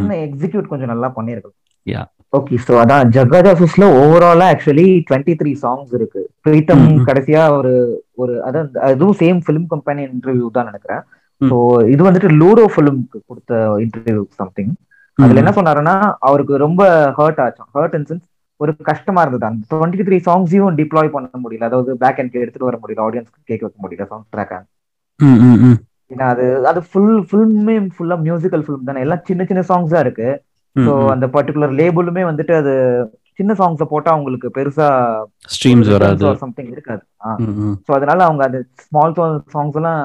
என்ன 0.02 0.16
எக்ஸிக்யூட் 0.26 0.72
கொஞ்சம் 0.74 0.94
நல்லா 0.94 1.10
பண்ணிருக்காங்க 1.20 1.58
Yeah. 1.88 2.06
ஓகே 2.38 2.56
சோ 2.68 2.74
அதான் 2.82 3.10
ஜக்காஜாசஸ்ல 3.16 3.86
ஓவராலா 4.00 4.46
ஆக்சுவலி 4.54 4.86
டுவெண்ட்டி 5.10 5.34
த்ரீ 5.42 5.52
சாங்ஸ் 5.64 5.92
இருக்கு. 5.98 6.22
பிரீத்தம். 6.46 6.86
கடைசியா 7.10 7.42
ஒரு 7.58 7.74
ஒரு 8.22 8.34
அதான் 8.48 8.70
அதுவும் 8.88 9.18
சேம் 9.22 9.40
ஃபிலிம் 9.46 9.68
கம்பெனி 9.74 10.02
இன்டர்வியூ 10.08 10.48
தான் 10.56 10.68
நினைக்கிறேன். 10.70 11.04
ஸோ 11.42 11.58
இது 11.94 12.02
வந்துட்டு 12.08 12.30
லூரோ 12.42 12.66
ஃபிலிம்க்கு 12.74 13.20
கொடுத்த 13.30 13.54
இன்டர்வியூ 13.86 14.24
சம்திங் 14.42 14.74
அதுல 15.18 15.42
என்ன 15.44 15.54
சொன்னாருன்னா 15.58 15.96
அவருக்கு 16.30 16.64
ரொம்ப 16.66 16.82
ஹர்ட் 17.20 17.42
ஆச்சு. 17.46 17.64
ஹர்ட் 17.78 17.98
இன் 18.00 18.08
சென்ஸ் 18.10 18.26
ஒரு 18.60 18.74
கஷ்டமா 18.92 19.22
இருந்தது. 19.22 19.48
அந்த 19.50 19.64
டுவெண்ட்டி 19.74 20.06
த்ரீ 20.08 20.20
சாங்ஸையும் 20.30 20.78
டிப்ளாய் 20.82 21.16
பண்ண 21.16 21.38
முடியல. 21.44 21.70
அதாவது 21.72 21.94
பேக் 22.04 22.22
அண்ட் 22.24 22.42
எடுத்துட்டு 22.44 22.70
வர 22.70 22.80
முடியல. 22.84 23.06
ஆடியன்ஸ்க்கு 23.08 23.50
கேட்க 23.52 23.64
வைக்க 23.68 23.80
முடியல. 23.86 24.08
Song 24.14 24.26
track. 24.36 24.56
ஏன்னா 26.12 26.26
அது 26.34 26.44
அது 26.70 26.80
ஃபுல் 26.89 27.13
ஃபில்மே 27.28 27.76
ஃபுல்லா 27.94 28.15
மியூசிக்கல் 28.26 28.63
ஃபிலிம் 28.65 28.89
தானே 28.89 29.04
எல்லாம் 29.06 29.24
சின்ன 29.30 29.46
சின்ன 29.50 29.62
சாங்ஸ் 29.70 29.96
இருக்கு 30.02 30.30
ஸோ. 30.76 30.91
அந்த 31.13 31.26
பர்டிகுலர் 31.36 31.74
லேபிளுமே 31.80 32.24
வந்துட்டு 32.30 32.54
அது 32.58 32.74
சின்ன 33.39 33.52
சாங்ஸை 33.60 33.86
போட்டா 33.91 34.10
அவங்களுக்கு 34.13 34.48
பெருசா 34.58 34.88
ஸ்ட்ரீம்ஸ் 35.56 35.89
வராது 35.96 36.12
சம்திங் 36.44 36.72
இருக்காது. 36.76 37.04
ஸோ 37.86 37.94
அதனால 37.98 38.20
அவங்க 38.28 38.44
அந்த 38.48 38.60
ஸ்மால் 38.84 39.15
சாங்ஸ் 39.54 39.78
எல்லாம் 39.80 40.02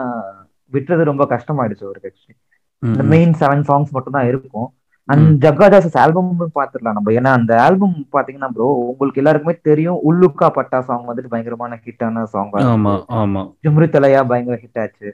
விட்டுறது 0.73 1.03
ரொம்ப 1.11 1.25
கஷ்டமாயிடுச்சு 1.33 1.87
அவருக்கு 1.87 2.11
ஆக்சுவலி 2.11 2.37
இந்த. 2.83 3.03
மெயின் 3.13 3.33
செவன் 3.41 3.65
சாங்ஸ் 3.69 3.95
மட்டும் 3.97 4.17
தான் 4.17 4.29
இருக்கும் 4.31 4.69
அண்ட். 5.09 5.29
ஜக்காதாஸ் 5.45 5.97
ஆல்பம் 6.03 6.29
பாத்துடலாம் 6.57 6.97
நம்ம 6.99 7.13
ஏன்னா 7.19 7.31
அந்த 7.39 7.53
ஆல்பம் 7.65 7.97
பாத்தீங்கன்னா 8.15 8.51
ப்ரோ 8.53 8.69
உங்களுக்கு 8.91 9.21
எல்லாருக்குமே 9.23 9.55
தெரியும் 9.63 9.99
உள்ளுக்கா 10.09 10.49
பட்டா 10.59 10.81
சாங் 10.89 11.09
வந்துட்டு 11.09 11.33
பயங்கரமான 11.33 11.79
ஹிட்டான 11.85 12.25
சாங் 12.35 12.53
ஆமா 12.69 12.93
ஆமா 13.19 13.43
ஜும்ரி 13.65 13.89
தலையா 13.91 14.21
பயங்கர 14.31 14.57
ஹிட் 14.63 14.81
ஆச்சு. 14.83 15.09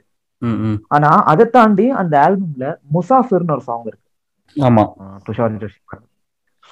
ஆனா 0.91 1.09
அதை 1.25 1.45
தாண்டி 1.49 1.85
அந்த 2.01 2.15
ஆல்பம்ல 2.25 2.65
முசாஃபிர்னு 2.93 3.55
ஒரு 3.55 3.61
சாங் 3.61 3.87
இருக்கு. 3.87 4.05
ஆமா. 4.55 4.83
Tushar 5.25 5.55
Joshi 5.55 5.79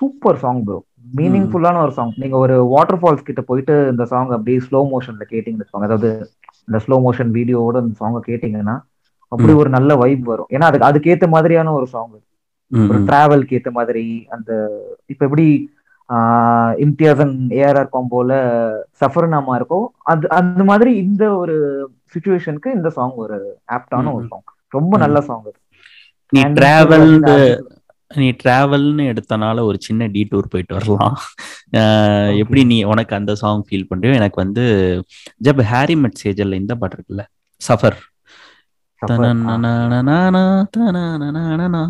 super 0.01 0.37
song 0.37 0.61
bro 0.63 0.77
மீனிங்ஃபுல்லான 1.15 1.81
ஒரு 1.81 1.91
சாங் 1.91 2.11
நீங்க 2.15 2.37
ஒரு 2.37 2.55
வாட்டர் 2.67 2.99
ஃபால்ஸ் 3.01 3.27
கிட்ட 3.27 3.41
போயிட்டு 3.41 3.87
இந்த 3.91 4.05
சாங் 4.05 4.31
அப்படியே 4.31 4.59
ஸ்லோ 4.67 4.79
மோஷன்ல 4.91 5.23
கேட்டீங்கன்னு 5.29 5.63
வச்சுக்கோங்க. 5.63 5.89
அதாவது 5.89 6.09
இந்த 6.67 6.77
ஸ்லோ 6.85 6.97
மோஷன் 7.05 7.31
வீடியோவோட 7.31 7.77
இந்த 7.83 7.95
சாங்கை 7.99 8.21
கேட்டீங்கன்னா 8.29 8.75
அப்படி 9.31 9.53
ஒரு 9.53 9.69
நல்ல 9.69 9.91
வைப் 9.95 10.25
வரும். 10.25 10.49
ஏன்னா 10.51 10.65
அதுக்கு 10.65 10.89
அதுக்கேத்த 10.89 11.27
மாதிரியான 11.29 11.73
ஒரு 11.73 11.87
சாங் 11.87 12.11
ஒரு. 12.11 12.23
டிராவல்க்கு 13.07 13.57
ஏத்த 13.57 13.71
மாதிரி 13.71 14.03
அந்த 14.29 14.51
இப்ப 15.05 15.21
எப்படி 15.25 15.45
இம்தியாசன் 16.83 17.35
ஏஆர்ஆர் 17.59 17.93
காம்போல 17.93 18.31
சஃபர்னாமா 19.01 19.53
இருக்கோ 19.59 19.79
அது 20.03 20.25
அந்த 20.39 20.63
மாதிரி 20.63 20.91
இந்த 21.03 21.23
ஒரு 21.35 21.55
சுச்சுவேஷனுக்கு 22.13 22.69
இந்த 22.77 22.89
சாங் 22.89 23.15
ஒரு 23.23 23.37
ஆப்டான 23.77 24.13
ஒரு. 24.17 24.25
சாங் 24.31 24.45
ரொம்ப 24.71 24.97
நல்ல 24.97 25.21
சாங் 25.29 25.43
நீ 26.33 26.41
டிராவல் 26.59 27.07
நீ 28.11 28.27
டிராவல்னு 28.41 29.03
எடுத்தனால 29.11 29.63
ஒரு 29.65 29.77
சின்ன 29.81 30.07
டீடூர் 30.07 30.51
போயிட்டு 30.51 30.73
வரலாம். 30.77 31.15
எப்படி 32.41 32.61
நீ 32.65 32.77
உனக்கு 32.83 33.13
அந்த 33.15 33.31
சாங் 33.35 33.63
ஃபீல் 33.67 33.87
பண்றியோ 33.89 34.13
எனக்கு 34.13 34.37
வந்து 34.43 34.63
ஜப் 35.41 35.63
ஹாரி 35.71 35.95
மெட் 36.03 36.21
சேஜல்ல 36.23 36.59
இந்த 36.61 36.75
பாட்டு 36.81 36.97
இருக்குல்ல 36.97 37.23
சஃபர். 37.61 37.97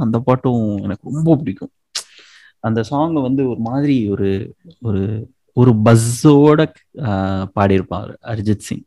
அந்த 0.06 0.18
பாட்டும் 0.28 0.64
எனக்கு 0.86 1.04
ரொம்ப 1.12 1.36
பிடிக்கும். 1.42 1.72
அந்த 2.68 2.82
சாங் 2.90 3.18
வந்து 3.28 3.42
ஒரு 3.52 3.62
மாதிரி 3.70 3.96
ஒரு 4.14 4.30
ஒரு 4.88 5.04
ஒரு 5.58 5.72
பஸ்ஸோட 5.86 6.62
பாடியிருப்பார் 7.58 8.12
அரிஜித் 8.32 8.66
சிங். 8.68 8.86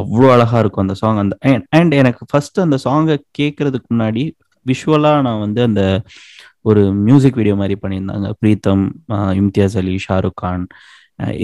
அவ்வளோ 0.00 0.28
அழகா 0.34 0.58
இருக்கும் 0.62 0.84
அந்த 0.86 0.96
சாங் 1.02 1.20
அந்த 1.22 1.36
அண்ட் 1.78 1.94
எனக்கு 2.02 2.22
ஃபர்ஸ்ட் 2.30 2.60
அந்த 2.66 2.76
சாங்கை 2.86 3.16
கேட்கறதுக்கு 3.38 3.88
முன்னாடி 3.94 4.22
விஷுவலா 4.66 5.12
நான் 5.26 5.44
வந்து 5.46 5.60
அந்த 5.68 5.82
ஒரு 6.70 6.80
மியூசிக் 7.06 7.38
வீடியோ 7.40 7.54
மாதிரி 7.60 7.76
பண்ணியிருந்தாங்க. 7.82 8.28
பிரீத்தம் 8.40 8.84
இம்தியாஸ் 9.42 9.76
அலி 9.82 9.94
ஷாருக் 10.06 10.40
கான் 10.42 10.64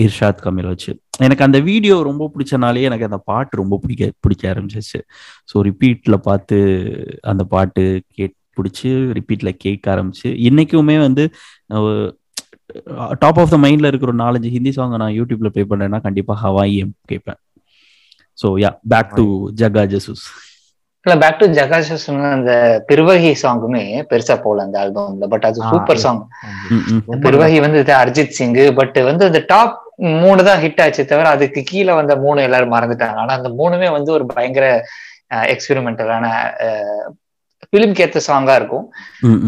இர்ஷாத் 0.02 0.42
கமில் 0.44 0.70
வச்சு. 0.72 0.92
எனக்கு 1.26 1.46
அந்த 1.46 1.58
வீடியோ 1.70 1.94
ரொம்ப 2.08 2.24
பிடிச்சனாலே 2.34 2.82
எனக்கு 2.88 3.08
அந்த 3.08 3.18
பாட்டு 3.30 3.60
ரொம்ப 3.62 3.74
பிடிக்க 3.82 4.10
பிடிக்க 4.24 4.42
ஆரம்பிச்சிச்சு. 4.52 5.00
ஸோ 5.50 5.56
ரிப்பீட்ல 5.68 6.16
பார்த்து 6.28 6.58
அந்த 7.32 7.44
பாட்டு 7.54 7.84
கேட் 8.18 8.36
பிடிச்சி 8.58 8.90
ரிப்பீட்ல 9.18 9.50
கேட்க 9.64 9.84
ஆரம்பிச்சு. 9.94 10.28
இன்னைக்குமே 10.48 10.96
வந்து 11.06 11.24
டாப் 13.22 13.38
ஆஃப் 13.40 13.52
த 13.52 13.58
மைண்ட்ல 13.64 13.90
இருக்கிற 13.90 14.10
ஒரு 14.10 14.20
நாலஞ்சு 14.22 14.50
ஹிந்தி 14.54 14.72
சாங் 14.72 14.96
நான் 14.96 15.16
யூடியூப்ல 15.18 15.50
ப்ளே 15.54 15.64
பண்ணேன்னா 15.70 16.00
கண்டிப்பா 16.06 16.34
ஹவாயி 16.42 16.78
கேட்பேன். 17.12 17.40
So 18.38 18.48
yeah 18.62 18.70
back 18.92 19.14
to 19.18 19.24
Jagga 19.60 19.84
Jasoos 19.94 20.24
இல்ல 21.06 21.14
பேக் 21.22 21.38
டு 21.40 21.46
ஜகாஷ் 21.56 21.90
அந்த 22.30 22.52
பிர்வகி 22.88 23.32
சாங்குமே 23.42 23.82
பெருசா 24.10 24.34
போகல 24.44 24.64
அந்த 24.66 24.76
ஆல்பம்ல 24.82 25.26
பட் 25.34 25.46
அது 25.48 25.58
சூப்பர். 25.72 26.00
சாங். 26.04 26.22
பிர்வகி 27.24 27.58
வந்து 27.64 27.80
அரிஜித் 28.00 28.36
சிங் 28.38 28.56
பட் 28.80 28.98
வந்து 29.10 29.24
அந்த 29.28 29.40
டாப் 29.52 29.74
மூணு 30.22 30.40
தான் 30.48 30.62
ஹிட் 30.64 30.80
ஆச்சு 30.84 31.02
தவிர 31.04 31.28
அதுக்கு 31.34 31.60
கீழே 31.70 31.92
வந்த 32.00 32.14
மூணு 32.24 32.40
எல்லாரும் 32.46 32.74
மறந்துட்டாங்க. 32.74 33.18
ஆனா 33.22 33.34
அந்த 33.38 33.50
மூணுமே 33.60 33.88
வந்து 33.96 34.10
ஒரு 34.16 34.24
பயங்கர 34.32 34.66
எக்ஸ்பெரிமெண்டலான 35.54 36.26
பிலிம்க்கு 37.76 38.04
ஏத்த 38.04 38.20
சாங்கா 38.26 38.54
இருக்கும். 38.60 38.86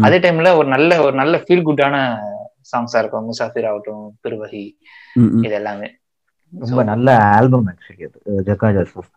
அதே 0.05 0.17
டைம்ல 0.23 0.49
ஒரு 0.59 0.67
நல்ல 0.75 0.91
ஒரு 1.05 1.15
நல்ல 1.17 1.37
ஃபீல் 1.43 1.67
குட்டான 1.67 1.95
சாங்ஸா 2.71 2.99
இருக்கும். 3.01 3.27
முசாஃபிர் 3.29 3.67
ஆகட்டும் 3.69 4.03
ம். 5.15 5.31
இது 5.45 5.55
எல்லாமே. 5.59 5.87
ரொம்ப 6.53 6.81
நல்ல 6.89 7.07
ஆல்பம் 7.33 7.67
ஆக்சுவலி 7.71 8.05
அது. 8.07 8.17
ஜக்கா 8.47 8.69
ஜோசப் 8.75 9.09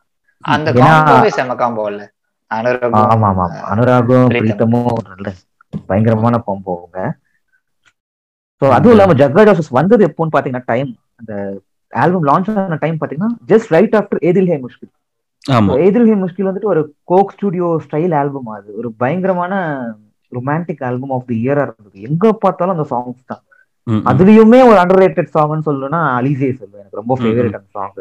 அந்த 0.45 0.69
காம்போவே 0.81 1.31
செம 1.37 1.55
காம்போ 1.57 1.85
இல்ல. 1.91 2.03
அனுராகும் 2.51 2.97
ஆமா 3.05 3.29
ஆமா 3.31 3.45
ஆமா. 3.47 3.61
அனுராகும் 3.73 4.31
பிரீத்தமும். 4.33 4.89
நல்ல 5.11 5.29
பயங்கரமான 5.89 6.37
போங்க 6.47 6.97
ஸோ 8.63 8.69
அதுவும் 8.75 8.95
இல்லாம 8.95 9.15
ஜக்கா 9.21 9.43
ஜோசப் 9.49 9.79
வந்தது 9.79 10.03
எப்போன்னு 10.09 10.35
பாத்தீங்கன்னா 10.35 10.69
டைம் 10.69 10.91
அந்த 11.21 11.33
ஆல்பம் 11.93 12.27
லான்ச் 12.29 12.51
ஆன 12.55 12.79
டைம் 12.83 13.01
பாத்தீங்கன்னா 13.01 13.31
just 13.51 13.73
right 13.75 13.97
after 14.01 14.21
Ae Dil 14.29 14.51
Hai 14.51 14.59
Mushkil 14.63 14.93
Hai 15.45 15.55
Mushkil 16.23 16.49
வந்துட்டு 16.49 16.73
ஒரு 16.73 16.83
கோக் 17.05 17.33
ஸ்டுடியோ 17.35 17.69
ஸ்டைல் 17.85 18.15
ஆல்பம் 18.19 18.51
அது. 18.57 18.69
ஒரு 18.81 18.89
பயங்கரமான 19.01 19.55
ரொமான்டிக் 20.33 20.85
ஆல்பம் 20.89 21.15
ஆஃப் 21.17 21.27
தி 21.27 21.37
இயரா 21.41 21.63
இருந்தது. 21.67 21.97
எங்க 22.09 22.33
பார்த்தாலும் 22.43 22.75
அந்த 22.77 22.87
சாங்ஸ் 22.93 23.23
தான். 23.27 23.43
அதுலயுமே 24.11 24.59
ஒரு 24.67 24.79
அண்டர் 24.83 25.01
ரேட்டட் 25.01 25.33
சாங்னு 25.35 25.67
சொல்லணும்னா 25.67 26.01
அலிசே 26.19 26.51
சொல்லுவேன் 26.55 26.83
எனக்கு 26.83 27.01
ரொம்ப 27.01 27.15
ஃபேவரட் 27.21 27.57
அந்த 27.59 27.71
song 27.73 27.97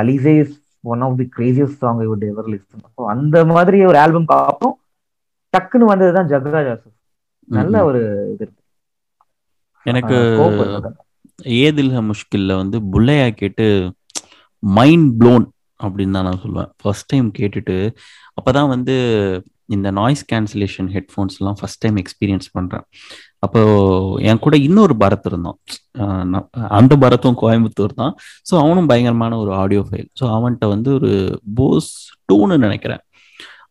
Alizeh 0.00 0.34
is 0.42 0.54
one 0.84 1.02
of 1.06 1.18
the 1.18 1.26
craziest 1.36 1.80
song 1.82 2.00
I 2.00 2.08
would 2.08 2.24
ever 2.28 2.48
so 2.88 3.08
அந்த 3.12 3.38
மாதிரி 3.50 3.78
ஒரு 3.90 3.98
ஆல்பம் 3.98 4.28
அப்புறம் 4.38 4.76
டக்குன்னு 5.54 5.90
வந்ததுதான் 5.90 6.30
ஜகரா 6.30 6.60
ஜோசப் 6.62 6.92
ம், 7.48 7.56
நல்ல. 7.56 7.74
ஒரு 7.88 8.00
இது 8.32 8.42
இருக்கு. 8.44 8.60
எனக்கு. 9.86 10.16
ஏதில் 11.60 11.90
முஷ்கில்ல 12.08 12.56
வந்து 12.56 12.78
புள்ளையா 12.92 13.26
கேட்டு 13.34 13.66
மைண்ட் 14.62 15.08
ப்ளோன் 15.20 15.46
அப்படின்னு 15.86 16.16
தான் 16.18 16.26
நான் 16.28 16.42
சொல்லுவேன் 16.44 16.70
ஃபர்ஸ்ட் 16.82 17.08
டைம் 17.12 17.28
கேட்டுட்டு 17.38 17.76
அப்பதான் 18.38 18.70
வந்து 18.74 18.94
இந்த 19.74 19.88
நாய்ஸ் 19.98 20.22
கேன்சலேஷன் 20.32 20.88
ஹெட்ஃபோன்ஸ்லாம் 20.94 21.58
ஃபர்ஸ்ட் 21.58 21.82
டைம் 21.84 21.98
எக்ஸ்பீரியன்ஸ் 22.02 22.48
பண்ணுறேன் 22.56 22.84
அப்போ 23.44 23.60
என் 24.30 24.42
கூட 24.44 24.56
இன்னொரு 24.66 24.94
பரத் 25.02 25.28
இருந்தான். 25.30 25.58
அந்த 26.78 26.92
பரத்தும் 27.04 27.38
கோயம்புத்தூர் 27.42 27.94
தான். 28.02 28.12
ஸோ 28.48 28.54
அவனும் 28.64 28.90
பயங்கரமான 28.90 29.38
ஒரு 29.44 29.52
ஆடியோ 29.62 29.82
ஃபைல் 29.88 30.08
ஸோ 30.20 30.24
அவன்கிட்ட 30.36 30.66
வந்து 30.74 30.90
ஒரு 30.98 31.10
போஸ் 31.60 31.90
டூன்னு 32.30 32.58
நினைக்கிறேன். 32.66 33.02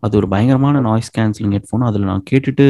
அது 0.06 0.18
ஒரு 0.22 0.28
பயங்கரமான 0.34 0.82
நாய்ஸ் 0.90 1.12
கேன்சலிங் 1.18 1.56
ஹெட்ஃபோன் 1.58 1.88
அதில் 1.90 2.10
நான் 2.12 2.28
கேட்டுட்டு 2.32 2.68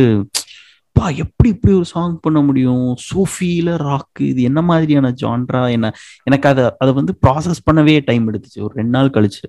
அப்பா 0.93 1.09
எப்படி 1.23 1.49
இப்படி 1.53 1.73
ஒரு 1.73 1.85
சாங் 1.85 2.15
பண்ண 2.19 2.39
முடியும்? 2.47 2.87
சோஃபியில 3.09 3.69
ராக்கு 3.87 4.23
இது 4.31 4.41
என்ன 4.41 4.61
மாதிரியான 4.61 5.09
ஜான்ரா 5.21 5.61
என்ன 5.75 5.87
எனக்கு 6.23 6.47
அதை 6.49 6.63
அதை 6.77 6.91
வந்து 6.93 7.13
ப்ராசஸ் 7.25 7.61
பண்ணவே 7.67 7.95
டைம் 8.09 8.25
எடுத்துச்சு. 8.31 8.59
ஒரு 8.65 8.73
ரெண்டு 8.79 8.93
நாள் 8.97 9.09
கழிச்சு. 9.15 9.45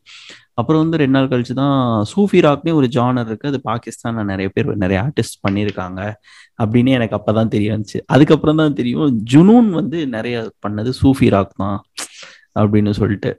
அப்புறம் 0.54 0.82
வந்து 0.82 1.00
ரெண்டு 1.02 1.16
நாள் 1.18 1.28
கழிச்சு 1.32 1.54
தான் 1.62 1.76
சூஃபி 2.12 2.40
ராக்னே 2.46 2.72
ஒரு 2.80 2.88
ஜானர் 2.96 3.28
இருக்கு. 3.30 3.50
அது 3.52 3.60
பாகிஸ்தான்ல 3.70 4.24
நிறைய 4.32 4.48
பேர் 4.54 4.70
நிறைய 4.84 4.98
ஆர்டிஸ்ட் 5.06 5.38
பண்ணியிருக்காங்க 5.48 6.00
அப்படின்னு 6.62 6.92
எனக்கு 6.98 7.18
அப்பதான் 7.20 7.52
தெரிய 7.56 7.70
வந்துச்சு. 7.74 8.00
அதுக்கப்புறம் 8.06 8.62
தான் 8.62 8.78
தெரியும் 8.80 9.20
ஜுனூன் 9.34 9.70
வந்து 9.80 10.00
நிறைய 10.16 10.38
பண்ணது 10.66 10.92
சூஃபி 11.02 11.30
ராக் 11.36 11.60
தான் 11.64 11.78
அப்படின்னு 12.62 12.90
சொல்லிட்டு. 13.00 13.32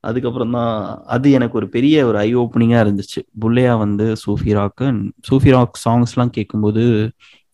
அதுக்கப்புறம் 0.00 0.50
தான் 0.50 1.02
அது 1.06 1.30
எனக்கு 1.30 1.56
ஒரு 1.56 1.68
பெரிய 1.68 2.06
ஒரு 2.06 2.18
ஐ 2.18 2.36
ஓப்பனிங்காக 2.36 2.84
இருந்துச்சு. 2.86 3.20
புல்லையா 3.40 3.78
வந்து 3.78 4.12
சூஃபி 4.26 4.52
ராக்கு 4.58 4.86
சூஃபி 5.30 5.50
ராக் 5.50 5.80
சாங்ஸ்லாம் 5.88 6.34
கேட்கும்போது 6.36 7.12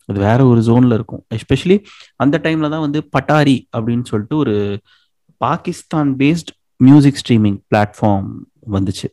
அது 0.09 0.19
வேற 0.19 0.45
ஒரு 0.45 0.61
ஜோனில் 0.61 0.93
இருக்கும். 0.93 1.25
எஸ்பெஷலி 1.35 1.77
அந்த 2.15 2.39
டைம்ல 2.43 2.69
தான் 2.69 2.85
வந்து 2.87 3.09
பட்டாரி 3.17 3.57
அப்படின்னு 3.77 4.05
சொல்லிட்டு 4.05 4.35
ஒரு 4.35 4.55
Pakistan 5.37 6.15
based 6.15 6.51
music 6.77 7.19
streaming 7.23 7.59
platform 7.75 8.31
வந்துச்சு. 8.71 9.07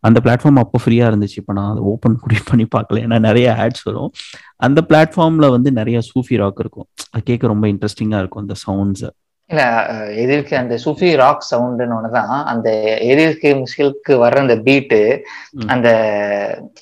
அந்த 0.00 0.20
பிளாட்ஃபார்ம் 0.24 0.58
அப்போ 0.62 0.78
ஃப்ரீயாக 0.84 1.10
இருந்துச்சு. 1.10 1.36
இப்போ 1.36 1.52
நான் 1.52 1.70
அதை 1.70 1.82
ஓப்பன் 1.82 2.16
கூட 2.16 2.34
பண்ணி 2.44 2.66
பார்க்கல. 2.76 3.00
ஏன்னா 3.06 3.18
நிறைய 3.18 3.46
ஆட்ஸ் 3.58 3.84
வரும். 3.84 4.10
அந்த 4.56 4.86
பிளாட்ஃபார்மில் 4.88 5.50
வந்து 5.50 5.72
நிறைய 5.72 6.00
சூஃபி 6.10 6.36
ராக் 6.36 6.60
இருக்கும். 6.60 6.88
அது 7.10 7.22
கேட்க 7.22 7.46
ரொம்ப 7.46 7.66
இன்ட்ரெஸ்டிங்காக 7.66 8.18
இருக்கும் 8.18 8.44
அந்த 8.46 8.54
சவுண்ட்ஸை 8.66 9.10
இல்ல 9.48 9.86
எதிர்க்கு 10.08 10.54
அந்த 10.54 10.78
சூஃபி 10.84 11.16
ராக் 11.16 11.46
சவுண்டுன்னு 11.50 11.96
ஒண்ணுதான் 12.02 12.44
அந்த 12.44 12.98
எதிர்க்கு 13.02 13.58
முஸ்கிலுக்கு 13.58 14.26
வர்ற 14.26 14.36
அந்த 14.36 14.56
பீட்டு. 14.56 15.22
அந்த 15.66 15.88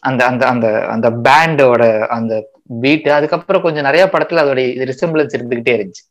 அந்த 0.01 0.27
அந்த 0.27 0.47
அந்த 0.47 0.85
அந்த 0.87 1.11
பேண்டோட 1.11 2.07
அந்த 2.07 2.49
பீட் 2.81 3.09
அதுக்கப்புறம் 3.09 3.63
கொஞ்சம் 3.63 3.83
நிறைய 3.83 4.09
படத்துல 4.13 4.43
அதோட 4.43 4.93
ரிசம்பிளன்ஸ் 4.93 5.35
இருந்துகிட்டே 5.37 5.77
இருந்துச்சு. 5.79 6.03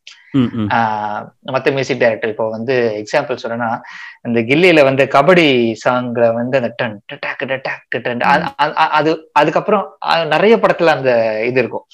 மத்த 1.46 1.64
மியூசிக் 1.64 1.98
டைரக்டர் 1.98 2.30
இப்போ 2.30 2.48
வந்து 2.48 3.04
எக்ஸாம்பிள் 3.04 3.36
சொல்லணும்னா 3.42 3.80
இந்த 4.22 4.40
கில்லியில 4.40 4.82
வந்து 4.82 5.04
கபடி 5.04 5.74
சாங்ல 5.88 6.32
வந்து 6.34 6.58
அந்த 6.58 6.72
டன் 6.76 7.00
டக் 7.06 7.62
டக் 7.62 8.02
டன் 8.02 8.18
அது- 8.18 8.62
அது- 8.62 8.72
அது 8.72 9.30
அதுக்கப்புறம் 9.32 9.96
நிறைய 10.26 10.56
படத்துல 10.56 10.86
அந்த 10.86 11.40
இது 11.44 11.58
இருக்கும். 11.58 11.84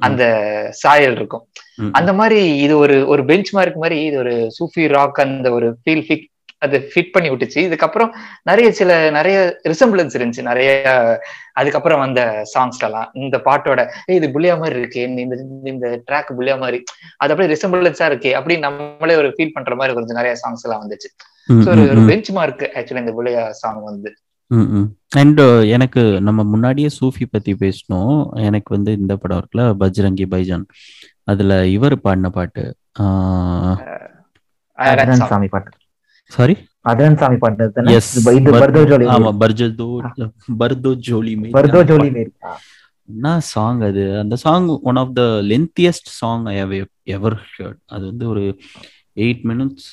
அந்த 0.00 0.24
சாயல் 0.70 1.12
இருக்கும். 1.12 1.48
அந்த 1.92 2.12
மாதிரி 2.12 2.40
இது 2.56 2.74
ஒரு 2.78 2.96
ஒரு 3.06 3.24
பெஞ்ச் 3.24 3.52
மார்க் 3.54 3.76
மாதிரி 3.76 3.98
இது 4.04 4.18
ஒரு 4.18 4.34
சூஃபி 4.56 4.88
ராக் 4.88 5.20
அந்த 5.20 5.50
ஒரு 5.52 5.68
ஃபீல் 5.84 6.04
ஃபிட் 6.08 6.26
அது 6.58 6.90
ஃபிட் 6.92 7.12
பண்ணி 7.12 7.28
விட்டுச்சு. 7.30 7.58
இதுக்கப்புறம் 7.66 8.10
நிறைய 8.42 8.68
சில 8.72 9.10
நிறைய 9.10 9.36
ரிசம்பிளன்ஸ் 9.68 10.16
இருந்துச்சு. 10.18 10.42
நிறைய 10.42 10.70
அதுக்கப்புறம் 11.52 11.98
வந்த 11.98 12.20
சாங்ஸ்ல 12.52 12.84
எல்லாம் 12.84 13.10
இந்த 13.14 13.36
பாட்டோட 13.44 13.80
"ஏய், 14.06 14.16
இது 14.16 14.28
புள்ளியா 14.28 14.58
மாதிரி 14.58 14.78
இருக்கு. 14.78 15.00
இந்த 15.02 15.36
இந்த 15.64 16.02
ட்ராக் 16.10 16.30
புள்ளியா 16.38 16.58
மாதிரி. 16.58 16.78
அது 17.16 17.32
அப்படியே 17.32 17.54
ரிசம்பிளன்ஸா 17.54 18.04
இருக்கே 18.10 18.32
அப்படின்னு 18.40 18.64
நம்மளே 18.66 19.14
ஒரு 19.16 19.28
ஃபீல் 19.28 19.50
பண்ற 19.52 19.74
மாதிரி 19.74 19.94
கொஞ்சம் 19.94 20.16
நிறைய 20.16 20.34
சாங்ஸ் 20.42 20.64
எல்லாம் 20.64 20.82
வந்துச்சு 20.84 21.10
ஒரு. 21.70 22.06
பெஞ்ச் 22.06 22.30
மார்க் 22.30 22.64
ஆக்சுவலி 22.74 22.98
இந்த 22.98 23.14
புள்ளியா 23.18 23.50
சாங் 23.62 23.82
வந்து. 23.82 24.10
அண்ட் 25.16 25.40
எனக்கு 25.76 26.20
நம்ம 26.20 26.42
முன்னாடியே 26.44 26.88
சூஃபி 27.00 27.24
பத்தி 27.30 27.52
பேசணும் 27.60 28.16
எனக்கு 28.44 28.74
வந்து 28.74 28.92
இந்த 28.92 29.16
படம் 29.16 29.40
இருக்குல்ல 29.40 29.64
பஜ்ரங்கி 29.80 30.26
பைஜான். 30.30 30.64
அதுல 31.28 31.54
இவர் 31.74 31.96
பாடின 32.04 32.30
பாட்டு 32.30 32.62
சாமி 35.30 35.48
பாட்டு. 35.48 35.70
சாரி 36.30 36.54
அதரன் 36.90 37.18
சாமி 37.20 37.38
பாட்டு 37.38 37.92
எஸ் 37.96 38.10
பர்தோ 38.56 38.82
ஜோலி 38.90 39.06
ஆமா 39.14 39.30
பர்ஜதோ 39.40 39.88
பர்தோ 40.60 40.92
ஜோலி 41.08 41.32
மேரி 41.40 41.52
பர்தோ 41.56 41.80
ஜோலி 41.90 42.08
மேரி. 42.10 42.30
என்ன 43.08 43.28
சாங் 43.50 43.80
அது? 43.86 44.02
அந்த 44.20 44.34
song 44.42 44.66
one 44.88 44.98
of 45.02 45.12
the 45.14 45.22
lengthiest 45.50 46.10
song 46.18 46.44
I 46.50 46.56
have 46.60 46.74
ever 47.14 47.36
heard 47.48 47.80
அது 47.88 48.04
வந்து 48.10 48.24
ஒரு 48.32 48.44
eight 49.16 49.42
minutes 49.50 49.88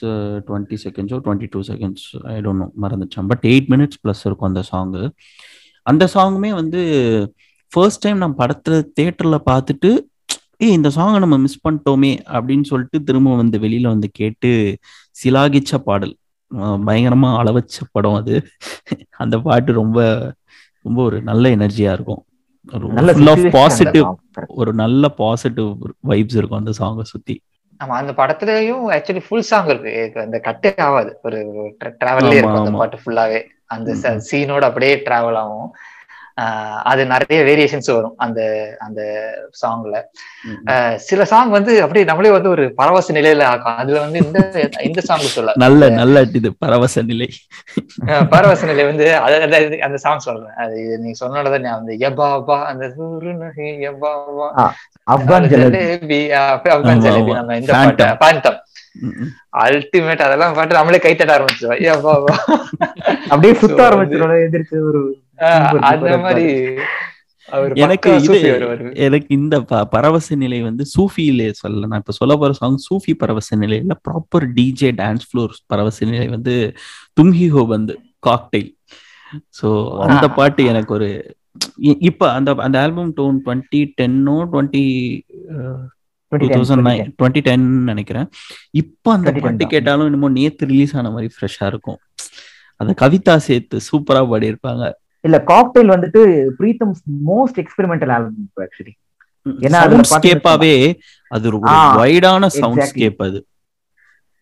twenty 0.47 0.77
செகண்ட்ஸோ 0.83 1.17
twenty 1.25 1.47
two 1.53 1.61
seconds 1.69 2.05
I 2.27 2.37
don't 2.45 2.61
know 2.63 2.67
மறந்துச்சேன் 2.83 3.29
but 3.31 3.45
eight 3.51 3.69
minutes 3.73 3.99
plus 4.03 4.23
இருக்கும் 4.27 4.49
அந்த 4.49 4.63
சாங்கு 4.69 5.03
அந்த 5.85 6.05
சாங்குமே 6.13 6.51
வந்து 6.55 6.81
ஃபர்ஸ்ட் 7.71 8.03
டைம் 8.03 8.21
நான் 8.23 8.39
படத்துல 8.39 8.75
தேட்டர்ல 8.97 9.39
பார்த்துட்டு 9.49 9.91
ஏய் 10.59 10.71
இந்த 10.71 10.89
சாங்கை 10.89 11.17
நம்ம 11.17 11.37
மிஸ் 11.37 11.67
பண்ணிட்டோமே 11.67 12.11
அப்படின்னு 12.27 12.63
சொல்லிட்டு 12.63 13.03
திரும்ப 13.03 13.35
வந்து 13.35 13.59
வெளியில 13.59 13.87
வந்து 13.87 14.09
கேட்டு 14.11 14.77
சிலாகிச்ச 15.23 15.77
பாடல். 15.77 16.15
பயங்கரமா 16.85 17.29
அளவச்ச 17.39 17.77
படம் 17.91 18.13
அது. 18.13 18.35
அந்த 19.17 19.39
பாட்டு 19.39 19.73
ரொம்ப 19.73 19.97
ரொம்ப 20.81 21.03
ஒரு 21.03 21.21
நல்ல 21.21 21.49
எனர்ஜியா 21.49 21.91
இருக்கும். 21.91 22.23
பாசிட்டிவ். 23.51 24.07
ஒரு 24.47 24.73
நல்ல 24.73 25.09
பாசிட்டிவ் 25.09 25.75
வைப்ஸ் 26.07 26.37
இருக்கும் 26.39 26.59
அந்த 26.59 26.73
சாங்கை 26.79 27.01
சுத்தி. 27.01 27.35
ஆமா 27.83 27.97
அந்த 28.01 28.11
படத்துலயும் 28.11 28.93
ஆக்சுவலி 28.95 29.21
ஃபுல் 29.27 29.47
சாங் 29.51 29.67
இருக்கு. 29.67 30.21
அந்த 30.21 30.39
கட்டே 30.39 30.75
ஆகாது. 30.75 31.19
ஒரு 31.23 31.37
டிராவல்லே 31.79 32.33
இருக்கும் 32.33 32.63
அந்த. 32.63 32.71
பாட்டு 32.71 32.99
ஃபுல்லாவே 33.05 33.43
அந்த. 33.65 33.93
சீனோட 34.31 34.59
அப்படியே 34.59 34.95
டிராவல் 35.05 35.39
ஆகும். 35.43 35.69
அது 36.83 37.05
நிறைய 37.05 37.37
வேரியேஷன்ஸ் 37.43 37.93
வரும் 37.93 38.13
அந்த 38.17 38.39
அந்த 38.79 39.01
சாங்ல 39.61 39.95
சில 40.99 41.25
சாங் 41.25 41.49
வந்து 41.49 41.81
அப்படியே 41.81 42.05
நம்மளே 42.05 42.29
வந்து 42.29 42.49
ஒரு 42.49 42.73
பரவச 42.73 43.13
நிலையில 43.13 43.43
ஆக்கும். 43.43 43.75
அதுல 43.75 43.99
வந்து 43.99 44.19
இந்த 44.25 44.39
இந்த 44.81 45.01
சாங் 45.01 45.25
சொல்ல 45.35 45.53
நல்ல 45.55 45.89
நல்ல 45.89 46.21
இது 46.31 46.51
பரவச 46.59 47.01
நிலை. 47.01 47.27
பரவச 48.29 48.65
நிலை 48.65 48.85
வந்து 48.85 49.07
அந்த 49.81 49.97
சாங் 49.97 50.19
சொல்றேன். 50.19 50.55
அது 50.57 50.99
நீ 50.99 51.11
சொன்னதான் 51.21 51.59
நான் 51.59 51.79
வந்து 51.81 51.95
எபாபா 52.07 52.63
அந்த 52.63 52.85
எபாபா 53.89 54.47
ஆ, 54.59 54.65
ஆப்கான் 55.11 55.49
ஜலபி. 55.51 56.19
ஆமா, 56.37 56.95
ஜலேபி. 57.05 57.33
நம்ம 57.33 57.57
இந்த 57.57 57.73
பாட்டு 57.73 58.03
Phantom. 58.03 58.17
பாந்தம் 58.17 58.59
ம், 59.01 59.13
ம். 59.17 59.31
அல்டிமேட் 59.57 60.21
அதெல்லாம் 60.21 60.53
பாட்டு 60.53 60.75
நம்மளே 60.75 60.97
கைத்தட்ட 60.97 61.33
ஆரம்பிச்சிருவோம். 61.35 62.25
அப்படியே 63.29 63.53
சுத்த 63.53 63.89
ஆரம்பிச்சிடும் 63.89 64.45
எதிர்த்து 64.47 64.87
ஒரு 64.87 65.01
அந்த 65.89 66.17
மாதிரி 66.17 66.45
எனக்கு 67.83 68.09
இது 68.17 68.37
எனக்கு 68.95 69.29
இந்த 69.29 69.55
பரவச 69.91 70.35
நிலை 70.35 70.59
வந்து 70.61 70.83
சூஃபியிலே 70.95 71.47
சொல்ல 71.59 71.87
நான் 71.87 71.99
இப்ப 71.99 72.11
சொல்ல 72.11 72.35
போற 72.37 72.53
சாங் 72.53 72.79
சூஃபி 72.87 73.13
பரவச 73.17 73.55
நிலை 73.55 73.77
இல்ல 73.77 73.95
ப்ராப்பர் 74.07 74.45
டிஜே 74.57 74.89
டான்ஸ் 75.01 75.27
ஃப்ளோர் 75.29 75.53
பரவச 75.67 76.05
நிலை 76.05 76.27
வந்து 76.27 76.55
தும்ஹி 77.19 77.47
ஹோ 77.49 77.63
வந்து 77.65 77.95
காக்டெயில் 78.27 78.71
ஸோ 79.59 79.67
அந்த. 80.05 80.25
பாட்டு 80.39 80.63
எனக்கு 80.65 80.93
ஒரு 80.93 81.09
இப்ப 82.09 82.31
அந்த 82.33 82.49
அந்த 82.57 82.77
ஆல்பம் 82.79 83.13
டோன் 83.19 83.37
twenty 83.45 83.81
டென்னோ 84.01 84.37
twenty 84.51 84.83
two 86.31 86.37
2010, 86.37 86.55
thousand 86.55 86.81
2010. 86.81 86.87
Nine 86.89 87.11
twenty 87.19 87.41
ten 87.41 87.67
நினைக்கிறேன். 87.83 88.27
இப்போ 88.73 89.09
அந்த 89.11 89.27
2010 89.29 89.43
பாட்டு. 89.45 89.73
கேட்டாலும் 89.73 90.07
இன்னமும் 90.09 90.35
நேத்து 90.37 90.69
ரிலீஸ் 90.71 90.93
ஆன 90.97 91.11
மாதிரி 91.11 91.29
ஃப்ரெஷ்ஷா 91.35 91.65
இருக்கும். 91.65 91.99
அந்த 92.79 92.91
கவிதா 93.01 93.35
சேர்த்து 93.45 93.77
சூப்பரா 93.89 94.21
பாடியிருப்பாங்க. 94.31 94.83
இல்ல 95.27 95.37
காக்டெயில் 95.49 95.93
வந்துட்டு 95.93 96.21
Pritam 96.59 96.93
most 97.29 97.59
experimental 97.63 98.13
album 98.15 98.39
actually 98.65 98.93
ஏன்னா 99.45 99.81
அதுல 99.81 99.97
சவுண்ட் 99.97 100.11
ஸ்கேப்பாவே 100.15 100.73
அது 101.31 101.45
ஒரு 101.49 101.59
வைடான 101.99 102.49
சவுண்ட் 102.55 102.77
exactly. 102.77 102.91
ஸ்கேப் 102.95 103.21
அது 103.27 103.39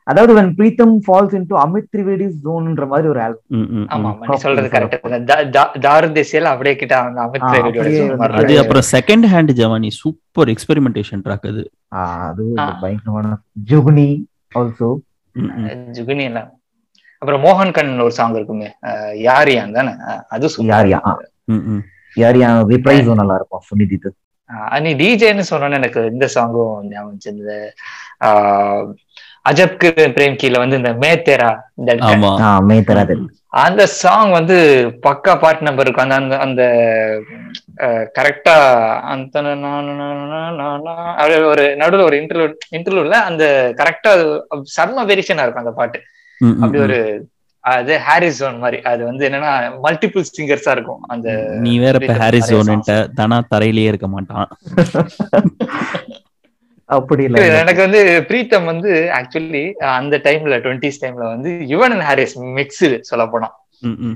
அதாவது 0.08 0.32
when 0.38 0.48
Pritam 0.58 0.96
falls 1.06 1.36
into 1.38 1.56
Amit 1.62 1.88
Trivedi's 1.94 2.36
ஜோன்ன்ற 2.44 2.86
மாதிரி 2.90 3.08
ஒரு 3.14 3.22
ஆல்பம் 3.24 3.88
ஆமா 3.94 4.10
நீ 4.24 4.36
சொல்றது 4.44 4.68
கரெக்ட் 4.74 5.32
தாரு 5.86 6.10
தேசியில 6.18 6.52
அப்படியே 6.52 6.76
கிட்ட 6.76 6.96
அந்த 7.02 7.22
அமித் 7.26 7.46
திரிவேடியோட 7.48 8.28
அது. 8.42 8.58
அப்புறம் 8.64 8.86
second 8.92 9.28
hand 9.34 9.54
Jawaani 9.60 9.90
super 10.00 10.52
experimentation 10.54 11.24
track 11.26 11.48
அது 11.52 11.64
அது. 12.26 12.46
பயங்கரமான 12.84 13.32
ஜுகுனி 13.70 14.08
ஆல்சோ. 14.56 14.90
ஜுகினி 15.96 16.26
எல்லாம் 16.30 16.52
அப்புறம் 17.26 17.44
மோகன் 17.46 17.72
கண் 17.72 17.92
ஒரு 18.00 18.14
சாங் 18.14 18.36
இருக்குமே 18.36 18.68
யாரியான் 19.24 19.76
தானே? 19.78 19.94
அது. 20.30 20.48
யாரியா 20.72 20.98
ஆ, 21.04 21.14
ம், 21.48 21.64
ம். 21.72 21.84
யாரியா 22.18 22.50
ரிப்ரைஸும் 22.72 23.20
நல்லா 23.22 23.38
இருக்கும் 23.40 23.66
சுனிதித்து 23.70 24.10
நீ 24.82 24.90
டிஜேன்னு 25.00 25.44
சொன்னோன்னு 25.50 25.78
எனக்கு 25.78 26.02
இந்த 26.12 26.26
சாங்கும் 26.34 26.74
ஞாபகம் 26.90 27.48
ஆஹ் 28.28 28.84
அஜப்கு 29.46 29.88
பிரேம் 30.14 30.38
கீழ 30.38 30.56
வந்து 30.58 30.80
இந்த 30.80 30.92
மேத்தேரா 31.02 31.50
தட்கன். 31.88 32.06
ஆமா. 32.12 32.30
ஆ 32.44 32.52
மே 32.68 32.78
தராது 32.82 33.16
அந்த 33.62 33.82
சாங் 33.96 34.32
வந்து 34.32 34.56
பக்கா 35.04 35.34
பாட்டு 35.36 35.68
நம்பர் 35.68 35.86
இருக்கும் 35.86 36.06
அந்த 36.06 36.18
அந்த 36.18 36.40
அந்த 36.46 36.62
கரெக்டா 38.18 38.56
அந்த 39.12 39.44
ஒரு 41.48 41.64
நடுவுல 41.82 42.04
ஒரு 42.04 42.18
இன்டர்லூட் 42.22 42.66
இன்டர்லூட்ல 42.78 43.20
அந்த 43.30 43.44
கரெக்டா 43.78 44.14
சர்ம 44.76 45.06
வேரியேஷனா 45.10 45.44
இருக்கும் 45.44 45.66
அந்த 45.66 45.76
பாட்டு. 45.76 46.00
அப்படி. 46.60 46.80
ஒரு 46.80 47.00
அது 47.64 47.94
ஹாரிஸ் 48.02 48.40
ஜோன் 48.40 48.58
மாதிரி 48.60 48.78
அது 48.86 49.02
வந்து 49.06 49.24
என்னன்னா 49.28 49.52
மல்டிபிள் 49.86 50.26
சிங்கர்ஸா 50.32 50.72
இருக்கும் 50.72 51.02
அந்த 51.08 51.28
நீ 51.62 51.72
வேற 51.80 51.96
இப்ப 52.02 52.16
ஹாரிஸ். 52.20 52.52
ஜோன்ட்ட 52.68 52.96
தானா 53.16 53.38
தரையிலேயே 53.52 53.92
இருக்க 53.92 54.08
மாட்டான் 54.10 54.48
அப்படி 56.90 57.24
இல்ல 57.28 57.40
எனக்கு 57.60 57.82
வந்து 57.82 58.02
பிரீத்தம் 58.30 58.66
வந்து 58.66 58.90
ஆக்சுவலி 59.18 59.64
அந்த 59.94 60.16
டைம்ல 60.26 60.58
டுவெண்ட்டிஸ் 60.64 61.02
டைம்ல 61.04 61.26
வந்து 61.32 61.52
யுவன் 61.72 61.94
அண்ட் 61.96 62.06
ஹாரிஸ் 62.06 62.36
மிக்ஸ் 62.58 62.82
சொல்ல 63.10 63.26
போனா 63.28 63.50
ம், 63.84 63.98
ம். 64.04 64.16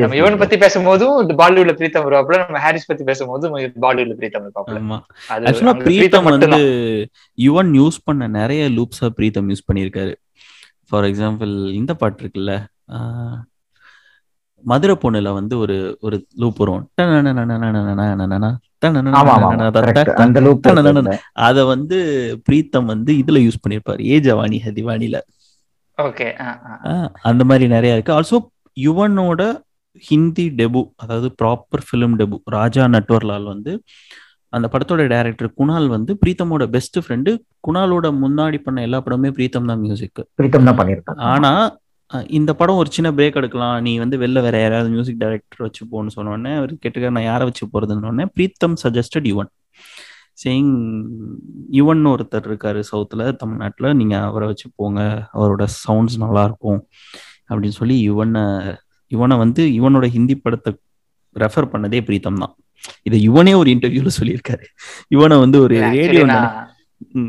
நம்ம. 0.00 0.10
யுவன் 0.18 0.36
பத்தி 0.38 0.56
பேசும்போதும் 0.58 1.14
பாலிவுட்ல 1.40 1.72
பிரீத்தம் 1.78 2.04
வருவாப்புல 2.04 2.38
நம்ம 2.42 2.60
ஹாரிஸ் 2.60 2.86
பத்தி 2.86 3.04
பேசும்போது 3.04 3.48
பாலிவுட்ல 3.82 4.14
பிரீத்தம் 4.20 4.44
அங்க 4.46 5.72
பிரீத்தம் 5.86 6.26
வந்து 6.28 6.46
மட்டும்தான். 6.46 6.68
யுவன் 7.38 7.70
யூஸ் 7.76 7.98
பண்ண 8.04 8.28
நிறைய 8.36 8.62
லூப்ஸா 8.76 9.08
பிரீத்தம் 9.18 9.48
யூஸ் 9.50 9.66
பண்ணியிருக்காரு 9.68 10.12
ஃபார் 10.90 11.06
எக்ஸாம்பிள் 11.06 11.50
இந்த 11.74 11.92
பாட்டு 11.96 12.22
இருக்குல்ல 12.22 12.52
ஆஹ், 12.94 13.38
மதுரை 14.64 14.94
பொண்ணுல 14.98 15.28
வந்து 15.34 15.54
ஒரு 15.58 15.76
ஒரு 16.00 16.16
லூப் 16.36 16.58
வரும். 16.62 16.82
அத 21.40 21.58
வந்து 21.72 21.98
பிரீத்தம் 22.46 22.90
வந்து 22.92 23.12
இதுல 23.20 23.40
யூஸ் 23.44 23.62
பண்ணிருப்பாரு 23.62 24.02
ஏ 24.06 24.18
ஜவானி 24.22 24.58
ஹதிவானில 24.64 25.18
அந்த 27.24 27.42
மாதிரி 27.44 27.66
நிறைய 27.68 27.94
இருக்கு. 27.94 28.14
ஆல்சோ 28.14 28.38
யுவனோட 28.76 29.42
ஹிந்தி 30.02 30.46
டெபு 30.56 30.82
அதாவது 30.96 31.28
proper 31.40 31.84
film 31.86 32.14
debut 32.16 32.36
Raja 32.50 32.84
Natwarlal 32.88 33.46
வந்து 33.46 33.72
அந்த 34.56 34.66
படத்தோட 34.72 35.02
டைரக்டர் 35.12 35.50
குணால் 35.60 35.86
வந்து 35.96 36.12
பிரீத்தமோட 36.22 36.64
பெஸ்ட் 36.76 36.98
ஃப்ரெண்டு 37.04 37.30
குணாலோட 37.66 38.06
முன்னாடி 38.22 38.58
பண்ண 38.64 38.80
எல்லா 38.86 38.98
படமே 39.06 39.30
பிரீத்தம் 39.36 39.70
தான் 39.70 39.82
மியூசிக் 39.84 40.20
பிரீத்தம் 40.40 40.68
தான் 40.68 40.78
பண்ணிருக்காங்க 40.80 41.24
ஆனா 41.34 41.52
இந்த 42.38 42.50
படம் 42.60 42.78
ஒரு 42.82 42.90
சின்ன 42.94 43.08
பிரேக் 43.16 43.36
எடுக்கலாம். 43.40 43.74
நீ 43.86 43.90
வந்து 44.02 44.16
வெளில 44.22 44.38
வேற 44.46 44.56
யாராவது 44.62 44.88
மியூசிக் 44.94 45.20
டைரக்டர் 45.20 45.64
வச்சு 45.64 45.82
போன்னு 45.90 46.14
சொன்னோடனே 46.14 46.52
அவர் 46.60 46.72
கேட்டுக்க 46.82 47.10
நான் 47.16 47.26
யாரை 47.28 47.44
வச்சு 47.48 47.64
போறதுன்னு 47.74 48.08
உடனே 48.10 48.26
பிரீத்தம் 48.36 48.74
சஜஸ்டட் 48.82 49.28
யுவன். 49.30 49.50
சேயிங் 50.42 50.72
யுவன் 51.78 52.02
ஒருத்தர் 52.12 52.48
இருக்காரு 52.50 52.80
சவுத்துல 52.90 53.28
தமிழ்நாட்டுல. 53.42 53.92
நீங்க 54.00 54.16
அவரை 54.30 54.48
வச்சு 54.50 54.66
போங்க. 54.80 55.00
அவரோட 55.36 55.64
சவுண்ட்ஸ் 55.82 56.18
நல்லா 56.24 56.42
இருக்கும் 56.48 56.80
அப்படின்னு 57.50 57.78
சொல்லி 57.80 57.98
யுவனை 58.08 58.44
யுவனை 59.12 59.36
வந்து 59.44 59.62
யுவனோட 59.78 60.08
ஹிந்தி 60.16 60.36
படத்தை 60.44 60.72
ரெஃபர் 61.36 61.72
பண்ணதே 61.74 62.00
பிரீத்தம் 62.08 62.42
தான். 62.44 62.54
இதை 63.02 63.30
யுவனே 63.30 63.54
ஒரு 63.56 63.70
இன்டர்வியூல 63.70 64.08
சொல்லியிருக்காரு. 64.20 64.64
யுவனை 65.14 65.38
வந்து 65.38 65.60
ஒரு 65.60 65.80
ரேடியோ 65.80 66.24
ம். 67.12 67.28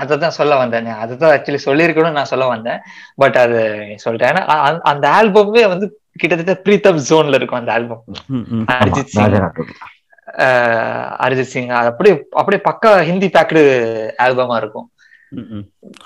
அததான் 0.00 0.28
சொல்ல 0.28 0.56
வந்தேன். 0.56 0.86
அதுதான் 0.86 1.38
ஆக்சுவலி 1.38 1.58
சொல்லியிருக்கணும்னு 1.64 2.12
நான் 2.12 2.24
சொல்ல 2.24 2.46
வந்தேன். 2.46 2.78
பட் 3.14 3.36
அது 3.36 3.58
சொல்லிட்டேன். 4.04 4.78
அந்த 4.78 5.08
ஆல்பமே 5.08 5.68
வந்து 5.68 6.00
கிட்டத்தட்ட 6.12 6.60
பிரீத்தம் 6.64 7.02
ஜோன்ல 7.08 7.34
இருக்கும் 7.34 7.58
அந்த 7.58 7.72
ஆல்பம். 7.72 8.04
அரிஜித் 8.32 9.04
சிங். 9.04 9.50
அரிஜித் 11.24 11.50
சிங். 11.54 11.68
அது 11.68 11.86
அப்படியே 11.86 12.24
அப்படியே 12.30 12.62
பக்கா 12.62 13.02
ஹிந்தி 13.02 13.28
பேக்டு 13.28 13.62
ஆல்பமா 14.18 14.56
இருக்கும். 14.56 14.90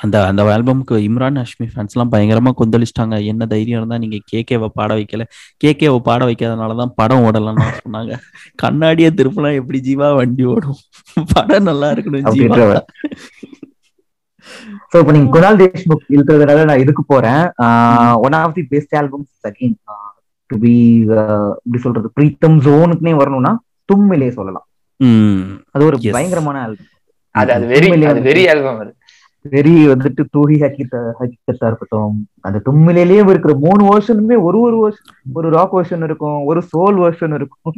அந்த 0.03 0.17
அந்த 0.27 0.43
ஆல்பம்க்கு 0.55 0.97
இம்ரான் 1.07 1.41
ஹஷ்மி 1.43 1.67
ஃபேன்ஸ் 1.73 1.95
எல்லாம் 1.95 2.13
பயங்கரமா 2.13 2.51
கொந்தளிச்சிட்டாங்க. 2.61 3.17
என்ன 3.33 3.47
தைரியம் 3.53 3.81
இருந்தா 3.81 3.99
நீங்க 4.05 4.19
கேகேவை 4.33 4.69
பாட 4.79 4.91
வைக்கல. 4.99 5.25
கேகேவை 5.65 5.99
பாட 6.09 6.21
வைக்காதனாலதான் 6.31 6.93
படம் 7.01 7.25
ஓடலன்னு 7.29 7.67
சொன்னாங்க. 7.81 8.15
கண்ணாடியை 8.63 9.11
திருப்பினா 9.19 9.51
எப்படி 9.61 9.81
ஜீவா 9.89 10.09
வண்டி 10.21 10.47
ஓடும்? 10.55 10.81
படம் 11.35 11.69
நல்லா 11.71 11.91
இருக்கணும் 11.95 12.29
ஜீவா. 12.37 12.81
சோ 14.91 14.97
இப்போ 15.01 15.13
நீங்க 15.15 15.31
குணால் 15.35 15.59
தேஷ்முக் 15.61 16.13
இருக்கிறதுனால 16.17 16.61
நான் 16.69 16.83
இதுக்கு 16.85 17.03
போறேன். 17.13 17.43
One 18.27 18.37
of 18.39 18.55
the 18.59 18.65
best 18.75 18.95
albums 19.01 19.49
again 19.49 19.75
to 20.51 20.57
be 20.63 20.75
இப்படி 21.65 21.81
சொல்றது? 21.87 22.09
பிரீத்தம் 22.19 22.57
ஜோனுக்குனே 22.67 23.15
வரணும்னா 23.23 23.53
தும்மிலே 23.93 24.31
சொல்லலாம். 24.39 24.67
ம் 25.01 25.43
அது 25.75 25.85
ஒரு. 25.89 25.99
பயங்கரமான 26.17 26.63
ஆல்பம் 26.67 26.95
அது 27.35 27.51
அது 27.57 27.67
வெரி 27.75 27.89
அது 28.13 28.23
வெரி 28.29 28.45
ஆல்பம் 28.53 28.81
அது. 28.85 28.93
வெறி 29.51 29.73
வந்துட்டு 29.89 30.23
தூஹி 30.35 30.57
ஹக்கித்த 30.63 30.97
ஹக்கித்தா 31.19 31.67
இருக்கட்டும் 31.69 32.17
அந்த 32.45 32.59
தும்மிலேயே 32.67 33.19
இருக்கிற 33.25 33.55
மூணு 33.65 33.83
வருஷனுமே 33.89 34.37
ஒரு 34.43 34.59
ஒரு 34.63 34.79
வருஷன் 34.83 35.09
ஒரு 35.35 35.49
ராக் 35.55 35.75
வெர்ஷன் 35.77 36.05
இருக்கும் 36.05 36.39
ஒரு 36.47 36.61
சோல் 36.71 36.99
வெர்ஷன் 37.03 37.35
இருக்கும் 37.35 37.77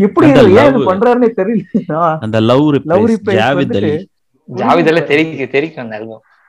எப்படி 0.00 0.28
ஏன். 0.62 0.78
பண்றாருன்னே 0.88 1.30
தெரியல 1.38 2.00
அந்த 2.22 2.40
லவ் 2.44 2.66
லவ் 2.86 3.06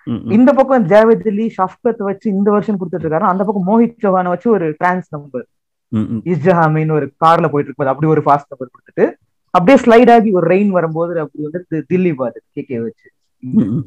ம். 0.08 0.20
இந்த 0.32 0.50
பக்கம் 0.58 0.84
ஜாவேத் 0.90 1.26
அலி 1.30 1.46
ஷஃப்கத் 1.56 2.02
வச்சு 2.06 2.28
இந்த 2.34 2.50
வருஷன் 2.52 2.78
கொடுத்துட்டு 2.78 3.06
இருக்காரு 3.06 3.26
அந்த 3.30 3.44
பக்கம் 3.44 3.66
மோஹித் 3.70 4.04
சௌஹானை 4.04 4.30
வச்சு 4.34 4.48
ஒரு 4.52 4.68
டிரான்ஸ் 4.78 5.08
நம்பர். 5.14 5.46
இஸ்ஜஹாமின்னு 6.30 6.94
ஒரு 6.96 7.08
கார்ல 7.18 7.48
போயிட்டு 7.50 7.70
இருக்கும்போது 7.70 7.92
அப்படி 7.92 8.08
ஒரு 8.14 8.22
ஃபாஸ்ட் 8.24 8.52
நம்பர் 8.52 8.70
கொடுத்துட்டு 8.70 9.06
அப்படியே 9.54 9.78
ஸ்லைட் 9.82 10.12
ஆகி 10.14 10.30
ஒரு 10.38 10.48
ரெயின் 10.50 10.72
வரும்போது 10.74 11.20
அப்படி 11.24 11.44
வந்து 11.48 11.60
தில்லி 11.90 12.12
பாது 12.16 12.40
கேக்கே 12.50 12.80
வச்சு 12.82 13.08
ம், 13.44 13.68
ம். 13.68 13.84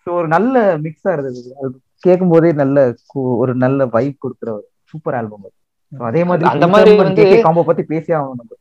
ஸோ 0.00 0.12
ஒரு 0.12 0.28
நல்ல 0.28 0.78
மிக்ஸா 0.78 1.12
இருந்தது 1.12 1.40
அது 1.60 1.70
கேட்கும் 2.02 2.28
போதே 2.28 2.52
நல்ல 2.52 2.80
கு- 3.10 3.36
ஒரு 3.36 3.54
நல்ல 3.54 3.86
வைப் 3.86 4.18
கொடுக்குற 4.22 4.50
ஒரு 4.50 4.68
சூப்பர் 4.84 5.14
ஆல்பம் 5.14 5.42
அது. 5.42 5.54
So 5.92 6.06
அதே 6.06 6.24
மாதிரி 6.24 6.50
அந்த 6.50 6.66
மாதிரி 6.66 6.90
வந்து- 6.98 7.40
காம்போ 7.42 7.64
பத்தி 7.64 7.82
பேசி 7.82 8.12
ஆகணும் 8.12 8.38
நம்ம. 8.40 8.56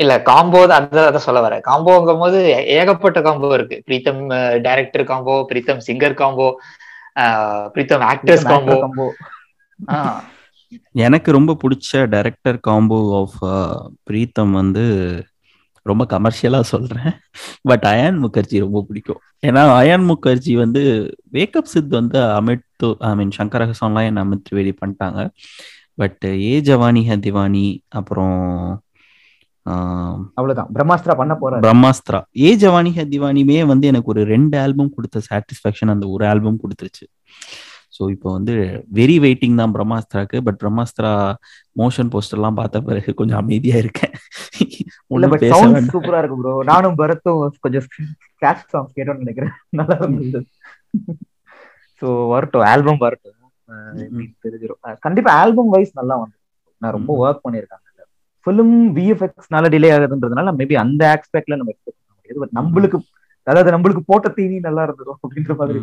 இல்ல 0.00 0.22
காம்போ 0.22 0.66
அதான் 0.66 1.04
அதான் 1.04 1.16
சொல்ல 1.16 1.48
வரேன். 1.48 1.62
காம்போங்கும் 1.66 2.18
போது 2.18 2.38
ஏகப்பட்ட 2.66 3.22
காம்போ 3.22 3.54
இருக்கு. 3.54 3.82
Pritam 3.86 4.20
director 4.62 5.04
combo 5.04 5.46
Pritam 5.52 5.80
singer 5.86 6.14
combo 6.14 6.46
Pritam 7.74 8.04
actors 8.10 8.48
combo 8.48 8.76
combo 8.78 9.06
எனக்கு 10.94 11.32
ரொம்ப 11.32 11.56
பிடிச்ச 11.62 12.06
டைரக்டர் 12.08 12.58
காம்போ 12.60 12.98
ஆஃப் 13.20 13.38
பிரீத்தம் 14.06 14.50
வந்து 14.50 14.84
ரொம்ப 15.84 16.02
கமர்ஷியலா 16.08 16.60
சொல்றேன். 16.60 17.12
பட் 17.62 17.84
அயான் 17.86 18.18
முகர்ஜி 18.24 18.58
ரொம்ப 18.58 18.80
பிடிக்கும். 18.88 19.20
ஏன்னா 19.46 19.62
அயான் 19.80 20.06
முகர்ஜி 20.10 20.54
வந்து 20.56 20.82
வேக்கப் 21.32 21.70
சித் 21.72 21.90
வந்து 21.90 22.18
அமித் 22.38 22.88
ஐ 22.98 23.14
மீன் 23.14 23.34
சங்கர் 23.38 23.66
ஹசான்லாம் 23.68 24.04
என்ன 24.04 24.24
அமித் 24.24 24.44
திரிவேதி 24.48 24.72
பண்ணிட்டாங்க. 24.80 25.20
பட் 25.94 26.22
ஏ 26.24 26.60
ஜவானி 26.60 27.02
ஹ 27.06 27.16
திவானி 27.16 27.66
அப்புறம் 27.88 28.38
அவ்வளவுதான். 30.34 30.70
பிரம்மாஸ்திரா 30.74 31.14
பண்ண 31.16 31.34
போறாரு. 31.34 31.62
பிரம்மாஸ்திரா. 31.66 32.20
ஏ 32.40 32.56
ஜவானி 32.56 32.90
ஹ 32.96 33.02
திவானிமே 33.12 33.66
வந்து 33.66 33.86
எனக்கு 33.86 34.10
ஒரு 34.10 34.22
ரெண்டு 34.24 34.60
ஆல்பம் 34.60 34.94
கொடுத்த 34.94 35.20
சாட்டிஸ்ஃபேக்ஷன் 35.30 35.92
அந்த 35.94 36.06
ஒரு 36.06 36.24
ஆல்பம் 36.26 36.58
கொடுத்துருச்சு. 36.58 37.06
ஸோ 37.96 38.02
இப்போ 38.14 38.28
வந்து 38.36 38.54
வெரி 38.98 39.16
வெயிட்டிங் 39.24 39.58
தான் 39.60 39.74
பிரம்மாஸ்திராக்கு 39.76 40.38
பட் 40.46 40.58
பிரம்மாஸ்திரா 40.62 41.10
மோஷன் 41.80 42.10
போஸ்டர்லாம் 42.14 42.58
பார்த்த 42.60 42.82
பிறகு 42.88 43.12
கொஞ்சம் 43.20 43.40
அமைதியா 43.42 43.76
இருக்கேன். 43.82 44.14
சூப்பரா 45.94 46.20
இருக்கு 46.22 46.38
ப்ரோ 46.40 46.54
நானும் 46.72 46.98
பரத்தும் 47.02 47.42
கொஞ்சம் 47.66 47.86
கேஷ் 48.42 48.66
சாங்ஸ் 48.72 48.96
கேட்டோம்னு 48.98 49.24
நினைக்கிறேன். 49.24 49.54
நல்லா 49.80 49.96
இருந்தது. 50.00 50.42
ஸோ 52.02 52.06
வரட்டும். 52.34 52.66
ஆல்பம் 52.72 53.02
வரட்டும். 53.06 53.38
தெரிஞ்சிடும் 54.44 54.80
கண்டிப்பா 55.06 55.32
ஆல்பம் 55.42 55.72
வைஸ் 55.74 55.92
நல்லா 56.00 56.16
வந்து 56.22 56.36
நான் 56.82 56.96
ரொம்ப 56.96 57.12
ஒர்க் 57.22 57.44
பண்ணியிருக்காங்க. 57.44 57.80
ஃபிலிம் 58.46 58.76
விஎஃப்எக்ஸ்னால 58.96 59.68
டிலே 59.74 59.90
ஆகுதுன்றதுனால 59.96 60.52
மேபி 60.60 60.74
அந்த 60.84 61.02
ஆஸ்பெக்ட்ல 61.14 61.58
நம்ம 61.60 61.72
எக்ஸ்பெக்ட் 61.74 62.00
பண்ண 62.00 62.14
முடியாது 62.18 62.40
பட் 62.42 62.56
நம்மளுக்கு 62.58 62.98
அதாவது 63.46 63.72
நம்மளுக்கு 63.74 64.02
போட்ட 64.10 64.28
தீனி 64.36 64.58
நல்லா 64.66 64.82
இருந்ததும் 64.86 65.18
அப்படின்ற 65.24 65.54
மாதிரி. 65.60 65.80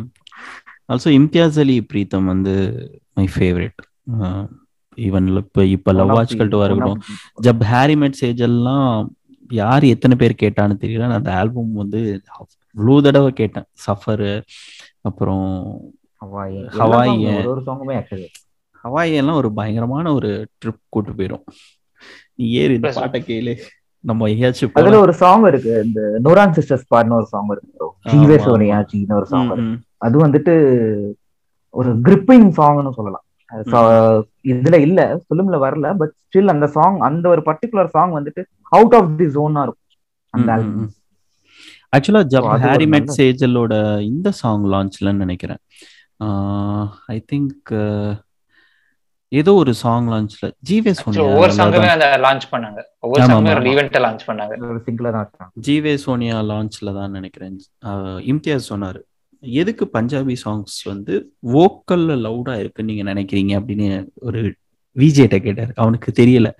ஆல்சோ 0.88 1.10
இம்தியாஸ் 1.18 1.58
அலி 1.58 1.86
பிரீத்தம் 1.92 2.24
வந்து 2.24 2.54
மை 3.14 3.26
ஃபேவரட் 3.34 3.80
ஈவன் 4.98 5.26
இப்போ 5.36 5.62
இப்போ 5.66 5.90
love 5.92 6.02
One 6.02 6.10
of 6.10 6.16
watch 6.16 6.32
the- 6.32 6.38
cult 6.40 6.58
one 6.58 6.72
of 6.72 6.78
வரட்டும் 6.78 6.98
ஜப் 7.40 7.62
ஹாரி 7.64 7.96
மெட் 7.96 8.20
சேஜெல்லாம் 8.20 8.88
யார் 9.50 9.84
எத்தனை 9.84 10.16
பேர் 10.16 10.40
கேட்டான்னு 10.42 10.76
தெரியல. 10.82 11.02
நான் 11.02 11.20
அந்த 11.20 11.32
ஆல்பம் 11.34 11.72
வந்து 11.72 12.00
அவ்வளோ 12.36 13.00
தடவை 13.00 13.32
கேட்டேன். 13.32 13.66
சஃபரு 13.84 14.30
அப்புறம் 15.00 15.48
ஹவாய் 16.22 16.56
ஹவாய். 18.84 19.12
எல்லாம் 19.12 19.36
ஒரு 19.36 19.50
பயங்கரமான 19.52 20.12
ஒரு 20.14 20.30
ட்ரிப் 20.60 20.82
கூட்டு 20.88 21.12
போயிடும் 21.12 21.44
நீ 22.34 22.50
ஏறு 22.52 22.74
இந்த 22.74 22.90
பாட்டை 22.92 23.20
கேளு. 23.22 23.54
நம்ம 24.04 24.28
எங்கேயாச்சும் 24.30 24.72
அதுல. 24.78 24.98
ஒரு 25.04 25.12
சாங் 25.20 25.44
இருக்கு 25.50 25.72
இந்த 25.86 26.00
நூரான் 26.24 26.54
சிஸ்டர்ஸ் 26.56 26.88
பாடின 26.88 27.16
ஒரு 27.20 27.28
சாங் 27.32 27.50
இருக்கு. 27.52 27.70
ஜீவே 28.10 28.38
சோனியா. 28.46 28.78
ஜீன்னு 28.90 29.18
ஒரு 29.20 29.28
சாங் 29.32 29.50
இருக்கு. 29.50 29.74
அது 30.06 30.16
வந்துட்டு 30.24 30.54
ஒரு 31.74 31.90
கிரிப்பிங் 32.06 32.48
சாங்னு 32.58 32.96
சொல்லலாம் 32.96 33.26
இதுல 34.52 34.76
இல்ல 34.86 35.00
ஃபிலிம்ல 35.22 35.56
வரல 35.64 35.86
பட் 35.96 36.12
ஸ்டில் 36.22 36.52
அந்த 36.52 36.66
சாங் 36.76 36.98
அந்த 37.00 37.24
ஒரு 37.28 37.42
பர்டிகுலர் 37.48 37.94
சாங் 37.96 38.12
வந்துட்டு 38.18 38.42
அவுட் 38.72 38.94
ஆஃப் 38.98 39.10
தி 39.18 39.26
ஜோனா 39.34 39.62
இருக்கும் 39.62 39.78
அந்த. 40.34 40.50
ஆக்சுவலா 41.92 42.22
ஜப் 42.32 42.48
ஹாரி 42.62 42.86
மெட் 42.86 43.10
சேஜலோட 43.16 43.74
இந்த 44.02 44.28
சாங் 44.38 44.64
லான்ச்லன்னு 44.72 45.24
நினைக்கிறேன் 45.24 45.60
ஐ 47.08 47.18
திங்க் 47.32 47.72
ஏதோ 49.32 49.54
ஒரு 49.54 49.74
சாங் 49.74 50.08
லான்ச்ல 50.08 50.50
ஜீவே 50.70 50.92
Actually, 50.92 51.20
ஒவ்வொரு 51.20 51.52
சாங்குமே 51.52 51.56
சோனியா 51.56 51.92
அந்த 51.92 52.20
லான்ச் 52.22 52.54
பண்ணாங்க. 52.54 52.80
ஒவ்வொரு 52.98 53.26
சாங்குமே 53.26 53.50
ஒரு 53.50 53.62
லான்ச் 54.00 54.18
பண்ணாங்க. 54.26 54.60
ஒரு 54.60 54.82
சிங்கிளா 54.86 55.10
தான் 55.10 55.30
வச்சாங்க. 55.30 55.66
ஜீவே 55.66 55.94
சோனியா 55.94 56.40
லான்ச்ல 56.40 56.94
தான் 56.94 57.10
நினைக்கிறேன். 57.10 57.60
ஆஹ் 57.84 58.20
இம்தியாஸ் 58.32 58.68
சொன்னாரு. 58.68 59.00
எதுக்கு 59.40 59.90
பஞ்சாபி 59.92 60.36
சாங்ஸ் 60.44 60.76
வந்து 60.84 61.32
வோக்கல்ல 61.52 62.16
லவுடா 62.18 62.58
இருக்குன்னு 62.58 62.94
நீங்க 62.94 63.14
நினைக்கிறீங்க? 63.14 63.60
அப்படின்னு 63.60 64.06
ஒரு 64.14 64.54
விஜேட்ட 64.96 65.38
கேட்டாரு. 65.38 65.72
அவனுக்கு 65.74 66.12
தெரியல. 66.24 66.50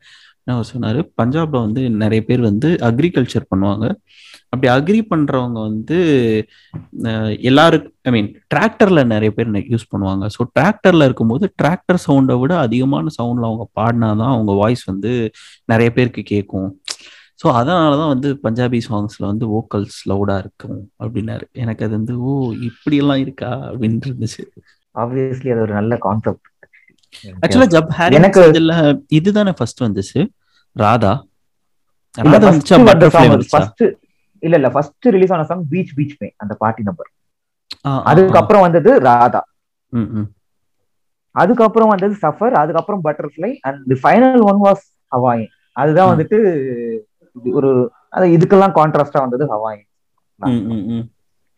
அவர் 0.44 0.68
சொன்னாரு 0.76 1.12
பஞ்சாப்ல 1.22 1.60
வந்து 1.60 1.90
நிறைய 1.90 2.24
பேர் 2.24 2.40
வந்து 2.40 2.68
அக்ரிகல்ச்சர் 2.80 3.46
பண்ணுவாங்க. 3.54 3.94
அப்படி 4.52 4.68
அக்ரி 4.72 4.98
பண்றவங்க 5.06 5.58
வந்து 5.60 5.98
எல்லாருக்கும் 7.42 7.94
ஐ 8.02 8.12
மீன் 8.12 8.28
டிராக்டர்ல 8.50 9.00
நிறைய 9.06 9.30
பேர் 9.30 9.48
யூஸ் 9.70 9.90
பண்ணுவாங்க. 9.92 10.24
ஸோ 10.34 10.40
டிராக்டர்ல 10.56 11.04
இருக்கும்போது 11.04 11.44
டிராக்டர் 11.62 11.98
சவுண்டை 12.04 12.34
விட 12.40 12.52
அதிகமான 12.58 13.12
சவுண்ட்ல 13.16 13.48
அவங்க 13.48 13.66
பாடினாதான் 13.78 14.32
அவங்க 14.32 14.52
வாய்ஸ் 14.54 14.84
வந்து 14.84 15.12
நிறைய 15.64 15.90
பேருக்கு 15.92 16.22
கேட்கும் 16.24 16.68
ஸோ 17.40 17.48
அதனால 17.52 17.96
தான் 17.96 18.08
வந்து 18.08 18.28
பஞ்சாபி 18.42 18.80
சாங்ஸ்ல 18.88 19.24
வந்து 19.26 19.46
வோக்கல்ஸ் 19.48 19.96
லவுடா 20.08 20.38
இருக்கும் 20.38 20.76
அப்படின்னாரு. 21.00 21.44
எனக்கு 21.54 21.84
அது 21.84 21.92
வந்து 21.92 22.14
ஓ 22.22 22.32
இப்படியெல்லாம் 22.62 23.18
இருக்கா? 23.18 23.50
அப்படின்னு 23.68 24.06
இருந்துச்சு. 24.06 24.42
ஆப்வியஸ்லி 24.94 25.50
அது 25.52 25.60
ஒரு 25.60 25.74
நல்ல 25.74 25.96
கான்செப்ட் 25.98 26.46
ஆக்சுவலா 27.40 27.68
ஜப் 27.68 27.90
ஹாரி 27.92 28.16
எனக்கு- 28.16 28.46
இதுல 28.50 28.74
இதுதானே 29.10 29.52
ஃபர்ஸ்ட் 29.52 29.82
வந்துச்சு. 29.82 30.20
ராதா. 30.76 31.12
ராதா 32.18 32.46
வந்துச்சா? 32.48 32.76
வந்த 32.76 32.88
பட்டர்ஃப்ளை 32.90 33.26
வந்துச்சா? 33.28 33.60
இல்ல 34.42 34.54
இல்ல 34.60 34.68
ஃபர்ஸ்ட் 34.74 35.06
ரிலீஸ் 35.16 35.34
ஆன 35.36 35.46
சாங் 35.50 35.64
பீச் 35.72 35.94
பீச் 35.98 36.16
மே 36.20 36.28
அந்த 36.42 36.54
பார்ட்டி 36.62 36.82
நம்பர். 36.88 37.10
அதுக்கப்புறம் 38.10 38.64
வந்தது 38.66 38.90
ராதா. 39.08 39.42
அதுக்கப்புறம் 41.34 41.90
வந்தது 41.92 42.14
சஃபர் 42.24 42.54
அதுக்கப்புறம் 42.62 43.04
butterfly 43.06 43.50
and 43.68 43.92
final 44.02 44.42
one 44.50 44.60
was 44.66 44.84
Hawayein 45.12 45.50
அதுதான். 45.76 46.10
வந்துட்டு 46.12 46.38
ஒரு 47.58 47.70
அது 48.16 48.26
இதுக்கெல்லாம் 48.36 48.76
கான்ட்ராஸ்டா 48.78 49.20
வந்தது 49.24 49.44
ஹவாயின். 49.52 49.88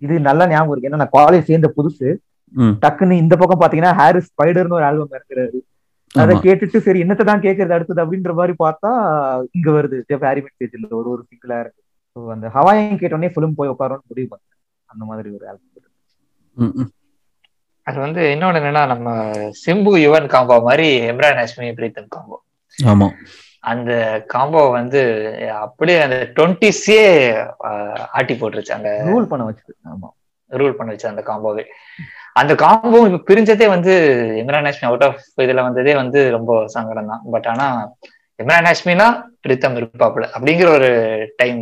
இது 0.02 0.14
நல்லா 0.28 0.44
ஞாபகம் 0.52 0.72
இருக்கு 0.72 0.88
ஏன்னா 0.90 1.02
நான் 1.02 1.16
காலேஜ் 1.18 1.48
சேர்ந்த 1.50 1.68
புதுசு. 1.78 2.08
டக்குன்னு 2.82 3.14
இந்த 3.22 3.34
பக்கம் 3.40 3.60
பாத்தீங்கன்னா 3.62 3.94
ஹாரிஸ் 4.00 4.30
ஸ்பைடர்னு 4.32 4.76
ஒரு 4.78 4.86
ஆல்பம் 4.88 5.16
இருக்கிறாரு 5.18 5.58
அதை. 6.14 6.34
கேட்டுட்டு 6.44 6.78
சரி 6.86 6.98
என்னத்தை 7.04 7.24
தான் 7.30 7.44
கேட்கறது 7.46 7.76
அடுத்தது 7.76 8.02
அப்படின்ற 8.04 8.32
மாதிரி 8.40 8.54
பார்த்தா 8.64 8.90
இங்க 9.56 9.68
வருது 9.76 9.98
ஜெஃப் 10.10 10.26
ஹாரி 10.28 10.42
மெசேஜ்ல 10.46 10.86
ஒரு 11.00 11.08
ஒரு 11.14 11.22
சிங்கிளா 11.30 11.58
இருக்கு 11.64 11.80
ஸோ 12.16 12.20
அந்த 12.34 12.46
ஹவாயின் 12.56 12.98
கேட்டோடனே 13.00 13.30
ஃபிலிம் 13.34 13.56
போய் 13.58 13.70
உட்காரோன்னு 13.70 14.10
முடிவு 14.10 14.28
பண்ணேன். 14.32 14.50
அந்த 14.88 15.02
மாதிரி 15.08 15.28
ஒரு 15.36 15.44
ஆல்பம். 15.50 15.70
அது 17.86 17.98
வந்து 18.04 18.20
இன்னொன்னு 18.34 18.60
என்னன்னா 18.60 18.82
நம்ம 18.92 19.08
சிம்பு 19.62 19.92
யுவன் 20.02 20.28
காம்போ 20.34 20.56
மாதிரி 20.68 20.86
இம்ரான் 21.10 21.40
ஹாஷ்மி 21.40 21.66
பிரீத்தம் 21.78 22.12
காம்போ 22.14 22.36
ஆமா. 22.78 23.08
அந்த 23.64 23.90
காம்போ 24.32 24.62
வந்து 24.76 25.00
அப்படியே 25.64 25.98
அந்த 26.06 26.16
டுவெண்ட்டிஸே 26.36 27.00
ஆட்டி 28.16 28.34
போட்டுருச்சு. 28.34 28.76
அந்த 28.78 28.90
ரூல் 29.10 29.28
பண்ண 29.30 29.42
வச்சது. 29.48 29.74
ஆமா. 29.92 30.08
ரூல் 30.50 30.76
பண்ண 30.78 30.90
வச்சு 30.92 31.12
அந்த 31.12 31.22
காம்போவே 31.28 31.64
அந்த 32.40 32.52
காம்போ 32.62 32.98
இப்ப 33.08 33.20
பிரிஞ்சதே 33.28 33.66
வந்து 33.74 33.92
இம்ரான் 34.40 34.66
ஹாஷ்மி 34.68 34.88
அவுட் 34.88 35.06
ஆஃப் 35.06 35.20
இதுல 35.44 35.62
வந்ததே 35.66 35.94
வந்து 36.00 36.20
ரொம்ப 36.36 36.52
சங்கடம் 36.74 37.10
தான் 37.12 37.24
பட் 37.34 37.48
ஆனா 37.52 37.66
இம்ரான் 38.40 38.68
ஹாஷ்மினா 38.68 39.06
பிரீத்தம் 39.44 39.78
இருப்பாப்புல. 39.80 40.26
அப்படிங்கிற 40.36 40.68
ஒரு 40.78 40.90
டைம் 41.40 41.60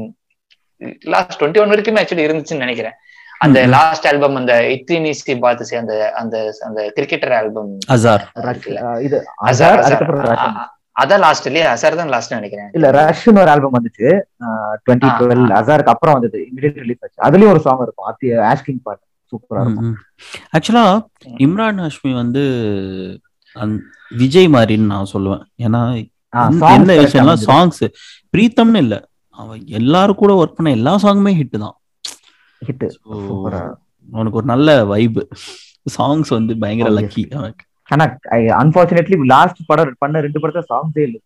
லாஸ்ட் 1.15 1.39
டுவெண்ட்டி 1.41 1.63
ஒன் 1.63 1.73
வரைக்குமே 1.73 2.03
ஆக்சுவலி 2.03 2.27
இருந்துச்சுன்னு 2.27 2.65
நினைக்கிறேன். 2.65 2.97
அந்த. 3.45 3.59
லாஸ்ட் 3.75 4.07
ஆல்பம் 4.11 4.37
அந்த 4.41 4.55
இத்தினிசி 4.75 5.35
பாத்துசி 5.45 5.75
அந்த 5.81 5.95
அந்த 6.21 6.37
அந்த 6.67 6.81
கிரிக்கெட்டர் 6.97 7.35
ஆல்பம் 7.41 7.73
அசார் 7.95 8.25
இது 9.07 9.19
அசார் 9.51 9.83
அதான் 11.03 11.23
லாஸ்ட் 11.25 11.47
இல்லையா? 11.49 11.69
அசார் 11.75 11.95
தான் 11.99 12.11
லாஸ்ட் 12.15 12.35
நினைக்கிறேன். 12.37 12.69
இல்ல 12.77 12.87
ரஷ்னு 12.97 13.41
ஒரு 13.43 13.51
ஆல்பம் 13.53 13.77
வந்துச்சு. 13.77 14.09
Twenty 14.85 15.11
twelve. 15.21 15.45
அசாருக்கு 15.61 15.93
அப்புறம் 15.93 16.17
வந்தது. 16.17 16.39
இமிடியட் 16.49 16.81
ரிலீஸ் 16.83 17.03
ஆச்சு. 17.05 17.23
அதுலயும் 17.27 17.53
ஒரு 17.53 17.61
சாங் 17.67 17.83
இருக்கும். 17.87 18.09
அத்தி 18.11 18.31
ஆஸ்கிங் 18.51 18.83
பாட்டு 18.87 19.05
சூப்பரா 19.33 19.63
இருக்கும். 19.65 19.95
ஆக்சுவலா 20.57 20.85
இம்ரான் 21.45 21.81
ஹாஷ்மி 21.85 22.13
வந்து 22.23 22.43
விஜய் 24.23 24.51
மாதிரின்னு 24.57 24.93
நான் 24.95 25.13
சொல்லுவேன். 25.15 25.45
ஏன்னா 25.67 25.81
என்ன 26.33 26.67
வந்தது. 26.67 27.47
சாங்ஸ் 27.49 27.83
பிரீத்தம்னு 28.35 28.83
இல்ல. 28.85 28.97
அவன் 29.35 29.67
எல்லாரும் 29.79 30.21
கூட 30.23 30.33
ஒர்க் 30.35 30.57
பண்ண 30.57 30.71
எல்லா 30.71 30.99
சாங்குமே 31.03 31.33
ஹிட் 31.41 31.57
தான். 31.65 31.77
ஹிட் 32.63 32.87
அவனுக்கு 34.09 34.37
ஒரு 34.37 34.47
நல்ல 34.47 34.85
வைப் 34.85 35.21
சாங்ஸ் 35.97 36.29
வந்து 36.29 36.59
பயங்கர 36.59 36.91
லக்கி 36.91 37.23
அவனுக்கு 37.37 37.65
ஆனா 37.89 38.05
அன்பார்ச்சுனேட்லி 38.61 39.17
லாஸ்ட் 39.27 39.61
படம் 39.67 39.95
பண்ண 39.99 40.21
ரெண்டு 40.21 40.41
படத்துல 40.43 40.63
சாங்ஸே 40.73 41.03
இல்ல. 41.09 41.19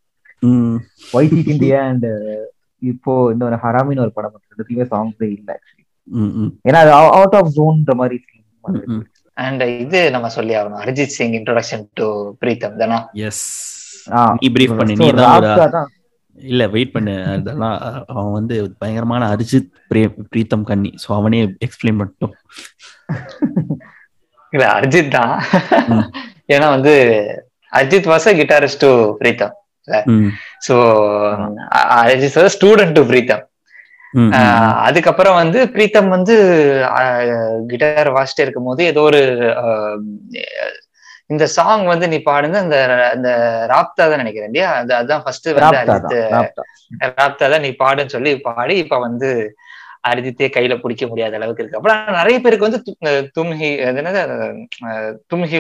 ம், 0.42 0.76
ஒயிட் 1.12 1.34
ஹீட் 1.34 1.52
இந்தியா 1.54 1.78
அண்ட் 1.82 2.06
இப்போ 2.82 3.12
இந்த 3.32 3.44
ஒரு 3.44 3.56
ஹராமின்னு 3.56 4.04
ஒரு 4.06 4.12
படம். 4.12 4.40
ரெண்டுத்துலயுமே 4.50 4.86
சாங்ஸே 4.94 5.28
இல்ல. 5.36 5.50
ஏன்னா 6.68 6.80
அது 6.84 6.92
அவுட் 6.92 7.36
ஆஃப் 7.40 7.52
ஜோன்ற 7.56 7.94
மாதிரி. 7.94 8.18
அண்ட் 9.36 9.62
இது 9.84 10.10
நம்ம 10.10 10.28
சொல்லி 10.28 10.54
ஆகணும். 10.54 10.80
அரிஜித் 10.84 11.14
சிங் 11.16 11.32
இன்ட்ரோடக்ஷன் 11.32 11.84
டு 11.92 12.06
பிரீத்தம் 12.40 12.76
தானே? 12.76 12.98
Yes. 13.22 13.38
ஆ, 14.12 14.36
நீ 14.40 14.48
brief 14.56 14.70
பண்ணு 14.78 14.96
நீ 14.96 15.08
தான். 15.12 15.88
இல்ல 16.38 16.68
வெயிட் 16.68 16.92
பண்ணு. 16.92 17.24
அதெல்லாம் 17.24 18.04
அவன் 18.06 18.32
வந்து 18.32 18.74
பயங்கரமான 18.78 19.36
அரிஜித் 19.36 19.70
பிரே- 19.94 20.14
பிரீத்தம் 20.36 20.62
கண்ணி. 20.62 20.94
சோ 21.08 21.12
அவனே 21.12 21.44
எக்ஸ்பிளைன் 21.44 22.04
பண்ணிட்டோம். 22.04 22.32
இல்ல 24.50 24.72
அரிஜித் 24.72 25.08
தான். 25.08 25.42
ஏன்னா 26.52 26.68
வந்து 26.68 27.24
Arijit 27.72 28.10
was 28.10 28.30
guitarist 28.32 28.78
to 28.78 29.16
Pritam. 29.20 29.52
So 30.68 30.74
Arijit 31.74 32.38
was 32.38 32.48
student 32.60 32.92
to 32.92 33.02
Pritam. 33.02 33.42
அதுக்கப்புறம் 34.72 35.34
வந்து 35.34 35.64
பிரீத்தம் 35.64 36.08
வந்து 36.08 36.36
கிட்டார் 37.66 38.12
வாசிட்டே 38.12 38.40
இருக்கும் 38.40 38.64
போது 38.64 38.84
ஏதோ 38.84 39.00
ஒரு 39.00 39.20
இந்த 41.30 41.44
சாங் 41.54 41.84
வந்து 41.92 42.06
நீ 42.12 42.18
பாடுங்க 42.26 42.56
இந்த 42.64 42.76
இந்த 43.16 43.30
ராப்தா 43.72 44.04
தான் 44.10 44.22
நினைக்கிறேன் 44.22 44.50
இல்லையா? 44.50 44.68
அது 44.80 44.92
அதான் 44.98 45.22
ஃபர்ஸ்ட் 45.24 45.48
வந்து 45.50 45.78
தான் 45.86 46.04
ராப்தா. 47.18 47.46
தான் 47.52 47.64
நீ 47.66 47.70
பாடுன்னு 47.82 48.14
சொல்லி 48.16 48.32
பாடி 48.48 48.76
இப்ப 48.84 48.98
வந்து 49.06 49.30
அரிஜித்தே 50.10 50.46
கையில 50.54 50.74
பிடிக்க 50.82 51.04
முடியாத 51.10 51.38
அளவுக்கு 51.38 51.62
இருக்கு. 51.62 51.78
அப்புறம் 51.78 52.18
நிறைய 52.18 52.36
பேருக்கு 52.42 52.68
வந்து 52.68 52.80
தும்ஹி 53.38 53.70
என்னது? 53.90 54.20
தும்ஹி 55.32 55.58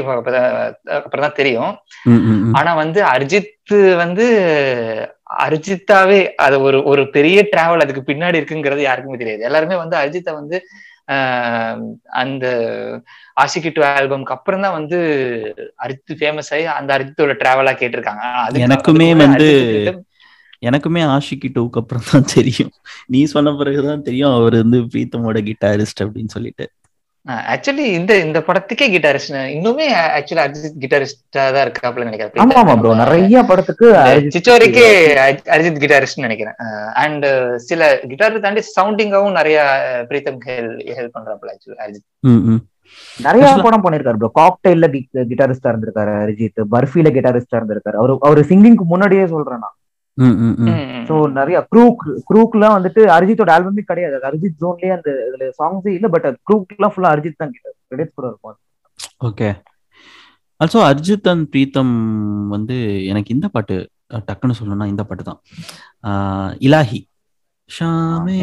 அப்புறம் 0.96 1.24
தான் 1.24 1.38
தெரியும். 1.40 1.72
ஆனா 2.58 2.72
வந்து 2.82 3.00
அரிஜித் 3.14 3.74
வந்து 4.04 4.26
அரிஜித்தாவே 5.44 6.18
அது 6.44 6.56
ஒரு 6.66 6.78
ஒரு 6.90 7.02
பெரிய 7.16 7.38
டிராவல் 7.52 7.84
அதுக்கு 7.84 8.02
பின்னாடி 8.10 8.40
இருக்குங்கிறது 8.40 8.82
யாருக்குமே 8.84 9.18
தெரியாது. 9.22 9.42
எல்லாருமே 9.48 9.76
வந்து 9.82 9.96
அரிஜித்தை 10.02 10.34
வந்து 10.40 10.56
அந்த 12.04 12.46
ஆஷிகி 13.40 13.70
டூ 13.74 13.82
ஆல்பம்க்கு 13.82 14.22
அப்புறம் 14.22 14.62
தான் 14.62 14.72
வந்து 14.72 14.98
அரிஜித் 15.78 16.14
ஃபேமஸ் 16.14 16.52
ஆகி 16.52 16.64
அந்த 16.64 16.98
அரிஜித்தோட 16.98 17.34
டிராவலா 17.34 17.72
கேட்டிருக்காங்க. 17.72 18.20
அதுக்கு- 18.48 18.66
எனக்குமே 18.66 19.16
வந்து 19.16 20.04
எனக்குமே 20.66 21.18
ஆஷிகி 21.18 21.48
டூக்கு 21.54 21.70
அப்புறம் 21.72 22.04
தான் 22.10 22.24
தெரியும். 22.34 22.70
நீ 23.06 23.24
சொன்ன 23.24 23.52
பிறகுதான் 23.52 24.02
தெரியும் 24.02 24.32
அவர் 24.32 24.52
வந்து 24.52 24.80
பிரீத்தமோட 24.80 25.52
கிட்டாரிஸ்ட் 25.52 26.04
அப்படின்னு 26.04 26.26
சொல்லிட்டு. 26.26 26.70
ஆக்சுவலி 27.26 27.86
இந்த 27.92 28.18
இந்த 28.18 28.38
படத்துக்கே 28.40 28.86
கிட்டாரிஸ்ட் 28.86 29.32
இன்னுமே 29.52 29.86
ஆக்சுவலி 30.16 30.42
அரிஜித் 30.44 30.80
கிட்டாரிஸ்டா 30.80 31.10
தான் 31.30 31.66
இருக்காப்ல 31.66 32.04
நினைக்கிறேன். 32.04 32.46
ஆமா 32.46 32.62
ஆமா 32.62 32.80
ப்ரோ 32.80 32.94
நிறைய 32.94 33.42
படத்துக்கு 33.42 33.86
சிச்சோரிக்கே 34.28 34.86
அரி- 35.24 35.48
அரிஜித் 35.48 35.82
கிட்டாரிஸ்ட் 35.84 36.20
நினைக்கிறேன். 36.20 36.54
அண்ட் 36.94 37.26
சில 37.56 37.98
கிட்டார் 38.08 38.40
தாண்டி 38.40 38.62
சவுண்டிங்காவும் 38.80 39.32
நிறைய 39.32 39.58
பிரீத்தம் 40.08 40.40
ஹெல்ப் 40.90 41.14
பண்றாப்ல 41.14 41.52
ஆக்சுவலி 41.52 41.78
அரிஜித். 41.86 42.06
ம், 42.20 42.42
ம். 42.46 42.60
நிறைய 43.22 43.56
படம் 43.62 43.84
பண்ணிருக்காரு 43.84 44.16
ப்ரோ 44.16 44.30
காக்டெயில்ல 44.34 44.86
கிட்டாரிஸ்டா 45.24 45.72
இருந்திருக்காரு 45.72 46.12
அரிஜித். 46.24 46.60
பர்ஃபில 46.72 47.10
கிட்டாரிஸ்டா 47.10 47.56
இருந்திருக்காரு. 47.56 47.96
அவரு 47.96 48.18
அவரு 48.20 48.40
சிங்கிங்க்கு 48.48 48.84
முன்னாடியே 48.84 49.26
சொல்றேன் 49.26 49.66
நான் 50.18 50.34
ம், 50.38 50.54
ம், 50.58 50.76
ம். 50.90 51.02
சோ 51.08 51.14
நிறைய 51.32 51.58
க்ரூக் 51.72 52.02
க்ரூக்லாம் 52.28 52.76
வந்துட்டு 52.76 53.02
அரிஜித்தோட 53.14 53.50
ஆல்பமே 53.56 53.82
கிடையாது. 53.84 54.16
அரிஜித் 54.28 54.60
ஜோன்லயே 54.60 54.92
அந்த 54.94 55.08
இதுல 55.26 55.48
சாங்ஸே 55.58 55.92
இல்ல 55.96 56.08
பட் 56.08 56.28
க்ரூக்லாம் 56.46 56.92
ஃபுல்லா 56.94 57.10
அரிஜித் 57.14 57.40
தான் 57.42 57.52
கிட்டார் 57.54 57.76
கிரெடிட்ஸ் 57.88 58.16
கூட 58.16 58.26
இருக்கும். 58.28 58.56
Okay 59.20 59.48
also 60.60 60.80
Arijit 60.86 61.28
and 61.28 61.46
Pritam 61.52 61.94
வந்து 62.50 62.76
எனக்கு 63.06 63.34
இந்த 63.34 63.48
பாட்டு 63.48 63.76
டக்குன்னு 64.22 64.58
சொல்லணும்னா 64.58 64.86
இந்த 64.86 65.02
பாட்டு 65.04 65.24
தான். 65.24 65.40
ஆஹ், 66.04 66.52
இலாஹி. 66.60 67.00
ஷாமே 67.70 68.40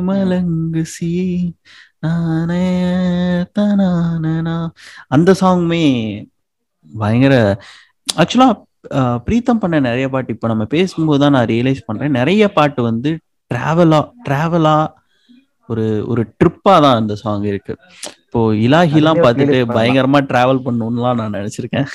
மலங்கு 0.00 0.84
சி. 0.86 1.10
அந்த 5.10 5.30
சாங்குமே 5.40 5.82
பயங்கர 6.86 7.34
ஆக்சுவலா 8.16 8.48
பிரீத்தம் 9.26 9.60
பண்ண 9.62 9.80
நிறைய 9.88 10.06
பாட்டு. 10.14 10.34
இப்போ 10.36 10.48
நம்ம 10.52 10.64
பேசும்போது 10.74 11.20
தான் 11.22 11.34
நான் 11.36 11.50
ரியலைஸ் 11.54 11.86
பண்றேன். 11.86 12.16
நிறைய 12.18 12.48
பாட்டு 12.58 12.82
வந்து 12.90 13.10
டிராவலா 13.50 14.00
டிராவலா 14.28 14.76
ஒரு 15.68 15.84
ஒரு 16.12 16.22
ட்ரிப்பா 16.40 16.74
தான் 16.84 16.98
அந்த 17.00 17.14
சாங் 17.22 17.46
இருக்கு. 17.52 17.74
இப்போ 18.24 18.40
இலாஹிலாம் 18.66 19.22
பார்த்துட்டு. 19.24 19.58
பயங்கரமா 19.76 20.20
டிராவல் 20.30 20.64
பண்ணணும்லாம் 20.66 21.18
நான் 21.20 21.36
நினைச்சிருக்கேன். 21.38 21.88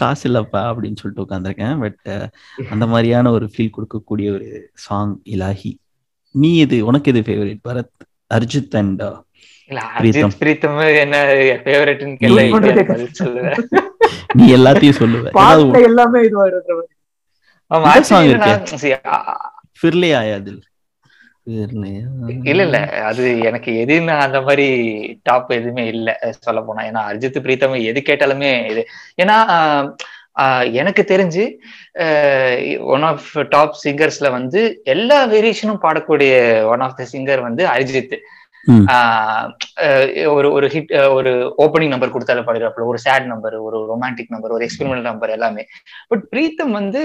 காசு 0.00 0.24
இல்லப்பா 0.30 0.60
அப்படின்னு 0.70 1.00
சொல்லிட்டு 1.00 1.24
உட்காந்துருக்கேன் 1.24 1.78
பட் 1.84 2.02
அந்த 2.72 2.84
மாதிரியான 2.92 3.30
ஒரு 3.36 3.46
ஃபீல் 3.52 3.74
கொடுக்கக்கூடிய 3.76 4.28
ஒரு 4.36 4.48
சாங் 4.86 5.14
இலாஹி. 5.34 5.72
நீ 6.34 6.50
எது 6.64 6.76
உனக்கு 6.90 7.10
எது 7.12 7.22
ஃபேவரட் 7.28 7.62
பரத் 7.68 7.94
அர்ஜித் 8.36 8.76
அண்ட் 8.80 9.02
பிரீத்தம். 10.00 10.34
பிரீத்தம் 10.42 10.78
என்ன 11.04 11.16
ஃபேவரட்னு 11.64 12.14
நீ 12.20 12.28
நீ 14.38 14.44
எல்லாத்தையும் 14.56 14.98
சொல்லுவ. 14.98 15.24
எல்லாமே. 15.88 16.20
ஆமா 17.70 17.86
இருக்கே. 18.28 18.52
இல்ல 22.46 22.62
இல்ல 22.64 22.78
அது 23.08 23.22
எனக்கு 23.48 23.70
எதுன்னு 23.82 24.14
அந்த 24.24 24.38
மாதிரி 24.42 24.66
டாப் 25.22 25.50
எதுவுமே 25.52 25.84
இல்ல 25.92 26.08
சொல்ல 26.38 26.60
போனா 26.62 26.82
ஏன்னா 26.88 27.02
அரிஜித் 27.10 27.44
பிரீத்தம் 27.44 27.76
எது 27.90 28.00
கேட்டாலுமே 28.02 28.50
இது. 28.72 28.82
ஏன்னா 29.18 29.36
எனக்கு 30.80 31.02
தெரிஞ்சு 31.04 31.44
ஒன் 32.88 33.04
ஆஃப் 33.08 33.24
டாப் 33.50 33.78
சிங்கர்ஸ்ல 33.84 34.28
வந்து 34.30 34.60
எல்லா 34.94 35.18
வேரியேஷனும் 35.32 35.82
பாடக்கூடிய 35.84 36.32
ஒன் 36.72 36.84
ஆஃப் 36.86 36.96
த 36.96 37.06
சிங்கர் 37.12 37.46
வந்து 37.46 37.62
அரிஜித். 37.74 38.16
ஒரு 40.34 40.48
ஒரு 40.56 40.66
ஹிட் 40.74 40.92
ஒரு 41.16 41.32
ஓப்பனிங் 41.64 41.92
நம்பர் 41.94 42.12
கொடுத்தாலும் 42.14 42.46
பாடுறாப்புல 42.48 42.88
ஒரு 42.92 42.98
சேட் 43.06 43.28
நம்பர் 43.32 43.56
ஒரு 43.66 43.78
ரொமான்டிக் 43.92 44.32
நம்பர் 44.34 44.54
ஒரு 44.56 44.66
எக்ஸ்பெரிமெண்ட் 44.66 45.08
நம்பர் 45.10 45.34
எல்லாமே. 45.36 45.64
பட் 46.10 46.24
பிரீத்தம் 46.32 46.74
வந்து 46.78 47.02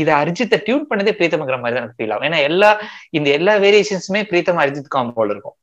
இத 0.00 0.08
அரிஜித்தை 0.22 0.58
டியூன் 0.68 0.88
பண்ணதே 0.90 1.14
பிரீத்தம்ங்கிற 1.20 1.58
மாதிரி 1.62 1.76
தான் 1.76 1.84
எனக்கு 1.84 1.98
ஃபீல் 2.00 2.14
ஆகும். 2.14 2.28
ஏன்னா 2.30 2.40
எல்லா 2.50 2.70
இந்த 3.18 3.30
எல்லா 3.38 3.54
வேரியேஷன்ஸுமே 3.66 4.22
பிரீத்தம் 4.32 4.62
அரிஜித் 4.64 4.94
காம்போல 4.96 5.34
இருக்கும். 5.36 5.56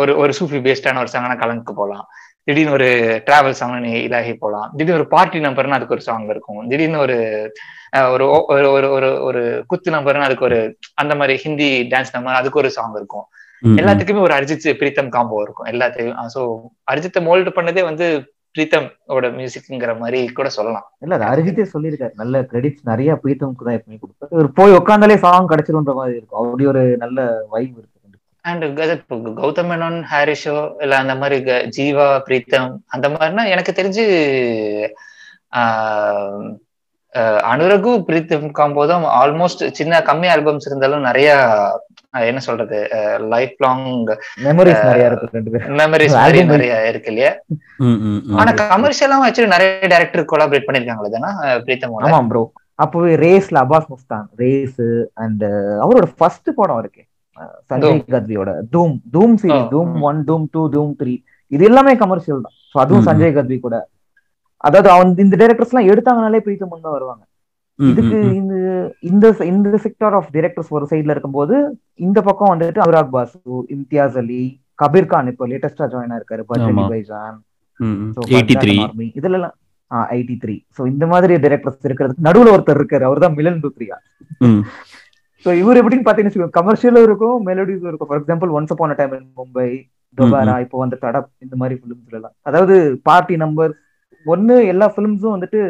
ஒரு 0.00 0.12
ஒரு 0.22 0.32
சூஃபி 0.38 0.58
பேஸ்டான 0.66 1.00
ஒரு 1.04 1.12
சாங்னா 1.14 1.36
கலங்கு 1.44 1.72
போகலாம். 1.80 2.06
திடீர்னு 2.48 2.76
ஒரு 2.76 2.88
டிராவல் 3.26 3.58
சாங்னு 3.60 3.90
இலாகி 4.06 4.32
போகலாம் 4.44 4.68
திடீர்னு 4.76 4.98
ஒரு 5.00 5.08
பார்ட்டி 5.14 5.40
நம்பர்னு 5.46 5.76
அதுக்கு 5.78 5.96
ஒரு 5.96 6.04
சாங் 6.08 6.30
இருக்கும். 6.34 6.62
திடீர்னு 6.70 7.00
ஒரு 7.06 7.18
ஒரு 8.14 8.26
ஒரு 8.96 9.08
ஒரு 9.28 9.42
குத்து 9.70 9.94
நம்பர்னு 9.96 10.26
அதுக்கு 10.28 10.48
ஒரு 10.48 10.58
அந்த 11.02 11.12
மாதிரி 11.20 11.36
ஹிந்தி 11.44 11.68
டான்ஸ் 11.92 12.14
நம்பர் 12.16 12.40
அதுக்கு 12.40 12.60
ஒரு 12.62 12.70
சாங் 12.78 12.96
இருக்கும். 13.00 13.26
எல்லாத்துக்குமே 13.80 14.20
ஒரு 14.26 14.34
அரிஜித் 14.36 14.68
பிரீத்தம் 14.82 15.14
காம்போ 15.16 15.38
இருக்கும். 15.46 15.68
எல்லாத்தையும் 15.72 16.18
ஸோ 16.34 16.42
அரிஜித்தை 16.92 17.22
மோல்டு 17.28 17.52
பண்ணதே 17.58 17.84
வந்து 17.90 18.06
பிரீத்தம் 18.54 18.86
ஓட 19.14 19.26
மியூசிக்ங்கிற 19.38 19.92
மாதிரி 20.00 20.20
கூட 20.38 20.48
சொல்லலாம். 20.56 20.86
இல்ல 21.04 21.16
அது 21.18 21.26
அரிஜித்தே 21.32 21.66
சொல்லியிருக்காரு. 21.74 22.14
நல்ல 22.22 22.40
கிரெடிட்ஸ் 22.52 22.88
நிறைய 22.90 23.10
பிரீத்தம்க்கு 23.24 23.66
தான் 23.66 23.76
எப்பவுமே 23.78 23.98
கொடுப்பாரு. 24.00 24.50
போய் 24.60 24.76
உட்காந்தாலே 24.78 25.16
சாங் 25.26 25.50
கிடைச்சிருன்ற 25.52 25.94
மாதிரி 26.00 26.18
இருக்கும். 26.18 26.40
அப்படி 26.42 26.66
ஒரு 26.72 26.82
நல்ல 27.04 27.18
வைப் 27.52 27.76
இருக்கு. 27.80 27.99
அண்ட் 28.44 28.64
கௌதம் 29.38 29.68
மேனன் 29.68 29.98
ஹாரிஷோ 30.10 30.54
இல்ல 30.80 30.94
அந்த 30.98 31.14
மாதிரி 31.16 31.38
க- 31.44 31.64
ஜீவா 31.76 32.08
பிரீத்தம் 32.26 32.70
அந்த 32.88 33.06
மாதிரினா 33.10 33.44
எனக்கு 33.50 33.72
தெரிஞ்சு 33.74 34.04
அனுரகு 37.48 37.92
பிரீத்தம் 38.06 38.44
காம்போ 38.52 38.82
தான் 38.86 39.04
ஆல்மோஸ்ட் 39.16 39.62
சின்ன 39.72 40.00
கம்மி 40.08 40.28
ஆல்பம்ஸ் 40.30 40.68
இருந்தாலும் 40.68 41.02
நிறைய 41.02 41.30
என்ன 42.24 42.40
சொல்றது 42.40 42.78
லைஃப் 43.32 43.56
லாங் 43.58 43.82
மெமரிஸ் 44.44 44.80
நிறைய 44.84 45.08
இருக்கு 45.10 45.26
மெமரிஸ் 45.74 46.14
நிறைய 46.14 46.28
இருக்கு. 46.36 46.54
நிறைய 46.54 46.90
இருக்கு 46.90 47.10
இல்லையா. 47.12 47.32
ஆனா 48.38 48.50
கமர்ஷியலாவும் 48.62 49.26
ஆக்சுவலி 49.26 49.54
நிறைய 49.54 49.90
டேரக்டர் 49.92 50.30
கொலாபரேட் 50.32 50.66
பண்ணிருக்காங்களே 50.68 51.12
தானே 51.16 51.30
பிரீத்தமோட? 51.66 52.04
ஆமா 52.08 52.20
ப்ரோ 52.28 52.42
அப்பவே 52.78 53.12
ரேஸ்ல 53.22 53.56
அபாஸ் 53.62 53.88
முஸ்தான் 53.88 54.26
ரேஸ் 54.38 54.80
அண்ட் 55.20 55.44
அவரோட 55.82 56.06
ஃபர்ஸ்ட் 56.16 56.50
படம் 56.54 56.78
இருக்கு 56.78 57.02
Sanjay 57.70 58.00
கத்வியோட. 58.14 58.50
Dhoom 58.74 58.94
Dhoom 59.14 59.34
series 59.40 59.68
Dhoom. 59.72 59.92
One 60.08 60.20
Dhoom 60.28 60.46
two 60.54 60.62
Dhoom 60.74 60.92
three 61.00 61.14
இது 61.52 61.64
எல்லாமே 61.68 61.92
கமர்ஷியல் 62.02 62.44
தான். 62.44 62.56
ஸோ 62.72 62.78
அதுவும். 62.82 63.06
சஞ்சய் 63.08 63.36
கத்வி 63.36 63.58
கூட. 63.60 63.76
அதாவது 64.64 64.88
அவன் 64.94 65.10
இந்த 65.24 65.36
டைரக்டர்ஸ் 65.40 65.72
எல்லாம் 65.72 65.90
எடுத்தாங்கனாலே 65.90 66.40
பிரீத்தம் 66.46 66.74
தான் 66.78 66.96
வருவாங்க. 66.96 67.22
இதுக்கு. 67.78 68.16
இந்த 68.38 68.54
இந்த 69.10 69.26
இந்த 69.50 69.76
செக்டார் 69.84 70.16
ஆஃப் 70.18 70.32
டைரக்டர்ஸ் 70.34 70.72
ஒரு 70.78 70.86
சைடுல 70.90 71.14
இருக்கும்போது 71.14 71.54
இந்த 72.06 72.18
பக்கம் 72.26 72.52
வந்துட்டு 72.52 72.82
அனுராக் 72.84 73.14
பாசு 73.14 73.38
இம்தியாஸ் 73.76 74.18
அலி 74.22 74.42
கபீர் 74.78 75.10
கான் 75.12 75.30
இப்போ 75.32 75.46
லேட்டஸ்டா 75.52 75.86
ஜாயின் 75.92 76.12
ஆயிருக்காரு 76.14 76.42
ஆமா. 76.66 76.84
பைஜான் 76.92 77.38
ம், 77.80 77.96
ம். 77.98 78.10
So, 78.16 78.20
83 78.30 78.74
Bharat 78.74 78.86
Army, 78.88 79.08
இதுல 79.18 79.48
ஐடி 80.12 80.34
த்ரீ 80.42 80.56
ஸோ 80.76 80.82
இந்த 80.90 81.04
மாதிரி 81.12 81.34
டைரக்டர்ஸ் 81.44 81.86
இருக்கிறதுக்கு 81.86 82.26
நடுவுல 82.26 82.52
ஒருத்தர் 82.54 82.78
இருக்காரு. 82.80 83.04
அவர் 83.08 83.22
தான் 83.24 83.36
மிலன் 83.38 83.62
டுத்ரியா 83.64 83.96
ம், 84.40 84.60
ஸோ 85.44 85.50
இவர் 85.60 85.78
எப்படின்னு 85.80 86.06
பாத்தீங்கன்னா 86.06 86.48
கமர்ஷியலும் 86.58 87.06
இருக்கும் 87.08 87.36
மெலோடிஸும் 87.48 87.90
இருக்கும். 87.90 88.08
For 88.10 88.20
example 88.20 88.50
once 88.58 88.72
upon 88.74 88.98
time 89.00 89.14
in 89.18 89.28
Mumbai 89.40 89.68
Dobara 90.18 90.54
இப்போ 90.64 90.76
வந்து 90.82 90.96
தடப் 91.04 91.28
இந்த 91.44 91.54
மாதிரி 91.60 91.74
ஃபிலிம்ஸ்ல 91.80 92.18
எல்லாம் 92.18 92.34
அதாவது 92.48 92.76
பார்ட்டி 93.08 93.34
நம்பர் 93.44 93.72
ஒன்னு 94.26 94.54
எல்லா 94.72 94.86
ஃபிலிம்ஸும் 94.94 95.34
வந்துட்டு 95.36 95.60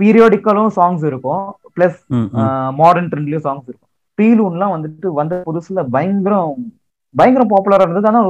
பீரியாடிக்கலும் 0.00 0.72
சாங்ஸ் 0.78 1.04
இருக்கும். 1.10 1.44
பிளஸ். 1.76 2.00
மாடர்ன் 2.80 3.08
ட்ரெண்ட்லயும் 3.12 3.46
சாங்ஸ் 3.46 3.66
இருக்கும். 3.68 3.82
பீலூன்லாம் 4.18 4.74
வந்துட்டு 4.74 5.08
வந்த 5.20 5.38
புதுசுல 5.48 5.82
பயங்கரம் 5.96 6.52
பயங்கரம் 7.14 7.52
பாப்புலரா 7.54 7.86
இருந்தது. 7.86 8.10
ஆனா 8.12 8.20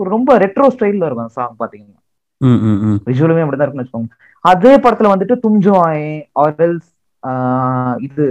ஒரு 0.00 0.08
ரொம்ப 0.16 0.36
ரெட்ரோ 0.44 0.66
ஸ்டைல்ல 0.74 1.08
இருக்கும் 1.08 1.34
சாங் 1.38 1.58
பாத்தீங்கன்னா. 1.62 1.98
விஷுவலுமே 3.08 3.42
அப்படிதான் 3.44 3.66
இருக்குன்னு 3.66 3.84
வச்சுக்கோங்க. 3.84 4.10
அதே 4.44 4.72
படத்துல 4.84 5.12
வந்துட்டு 5.14 5.36
தும்ஜோ 5.44 5.74
ஆயே 5.88 6.10
ஆர்எல்ஸ் 6.44 6.88
இது 8.08 8.24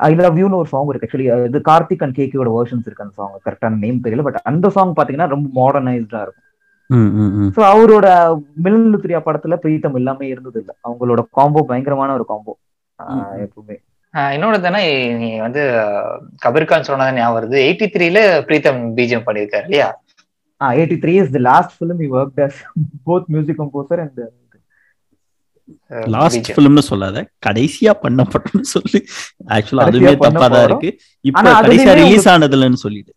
ஐ 0.00 0.14
லவ் 0.14 0.38
யூன்னு 0.38 0.54
ஒரு 0.54 0.68
சாங் 0.68 0.88
இருக்கு. 0.88 1.06
ஆக்சுவலி 1.06 1.44
இது 1.44 1.58
கார்த்திக் 1.68 2.04
அண்ட் 2.04 2.18
கேக்கியோட 2.18 2.50
வெர்ஷன்ஸ் 2.56 2.86
இருக்கு 2.86 3.06
அந்த 3.06 3.14
சாங் 3.14 3.38
கரெக்டான 3.44 3.78
நேம் 3.78 4.04
தெரியல 4.04 4.22
பட் 4.22 4.40
அந்த 4.44 4.70
சாங் 4.70 4.94
பாத்தீங்கன்னா 4.96 5.28
ரொம்ப 5.28 5.48
மாடர்னைஸ்டா 5.54 6.20
இருக்கும். 6.20 6.44
ம், 6.90 7.10
ம், 7.16 7.32
ம். 7.38 7.50
ஸோ 7.56 7.60
அவரோட 7.70 8.06
மிலன் 8.64 8.90
லுத்ரியா 8.92 9.20
படத்துல 9.24 9.56
பிரீத்தம் 9.56 9.94
எல்லாமே 9.94 10.26
இருந்தது 10.26 10.58
இல்ல 10.60 10.72
அவங்களோட 10.82 11.22
காம்போ 11.30 11.62
பயங்கரமான 11.62 12.12
ஒரு 12.12 12.24
காம்போ. 12.28 12.52
எப்பவுமே. 13.44 13.76
ஆஹ் 14.14 14.32
இன்னொன்னு 14.34 14.60
தானே 14.60 14.82
நீ 15.16 15.38
வந்து 15.38 15.62
ஆஹ் 15.80 16.14
கபீர் 16.46 16.64
கான் 16.64 16.82
சொன்னதான் 16.82 17.14
ஞாபகம் 17.14 17.36
வருது. 17.36 17.56
எயிட்டி 17.64 17.86
த்ரீல 17.94 18.18
பிரீத்தம் 18.46 18.80
பிஜிஎம் 18.96 19.26
பண்ணியிருக்காரு 19.26 19.62
இல்லையா? 19.62 19.88
Eighty 20.60 20.96
three 21.02 21.14
is 21.22 21.30
the 21.30 21.38
last 21.40 21.74
film 21.78 22.02
you 22.02 22.18
work 22.18 22.40
as 22.40 22.60
both 23.06 23.26
music 23.26 23.60
composer 23.60 24.00
and 24.00 24.20
last. 26.14 26.48
ஃபிலிம்னு 26.54 26.84
சொல்லாத 26.88 27.18
கடைசியா 27.46 27.92
பண்ண 28.02 28.20
படம்னு 28.32 28.66
சொல்லி 28.72 29.00
ஆக்சுவலா 29.56 29.86
அதுவே 29.88 30.12
தப்பா 30.18 30.46
தான். 30.48 30.66
இருக்கு 30.68 30.90
இப்ப 31.24 31.44
கடைசியா 31.58 31.94
ரிலீஸ் 32.00 32.28
ஆனதுலன்னு 32.32 32.82
சொல்லிடு 32.84 33.10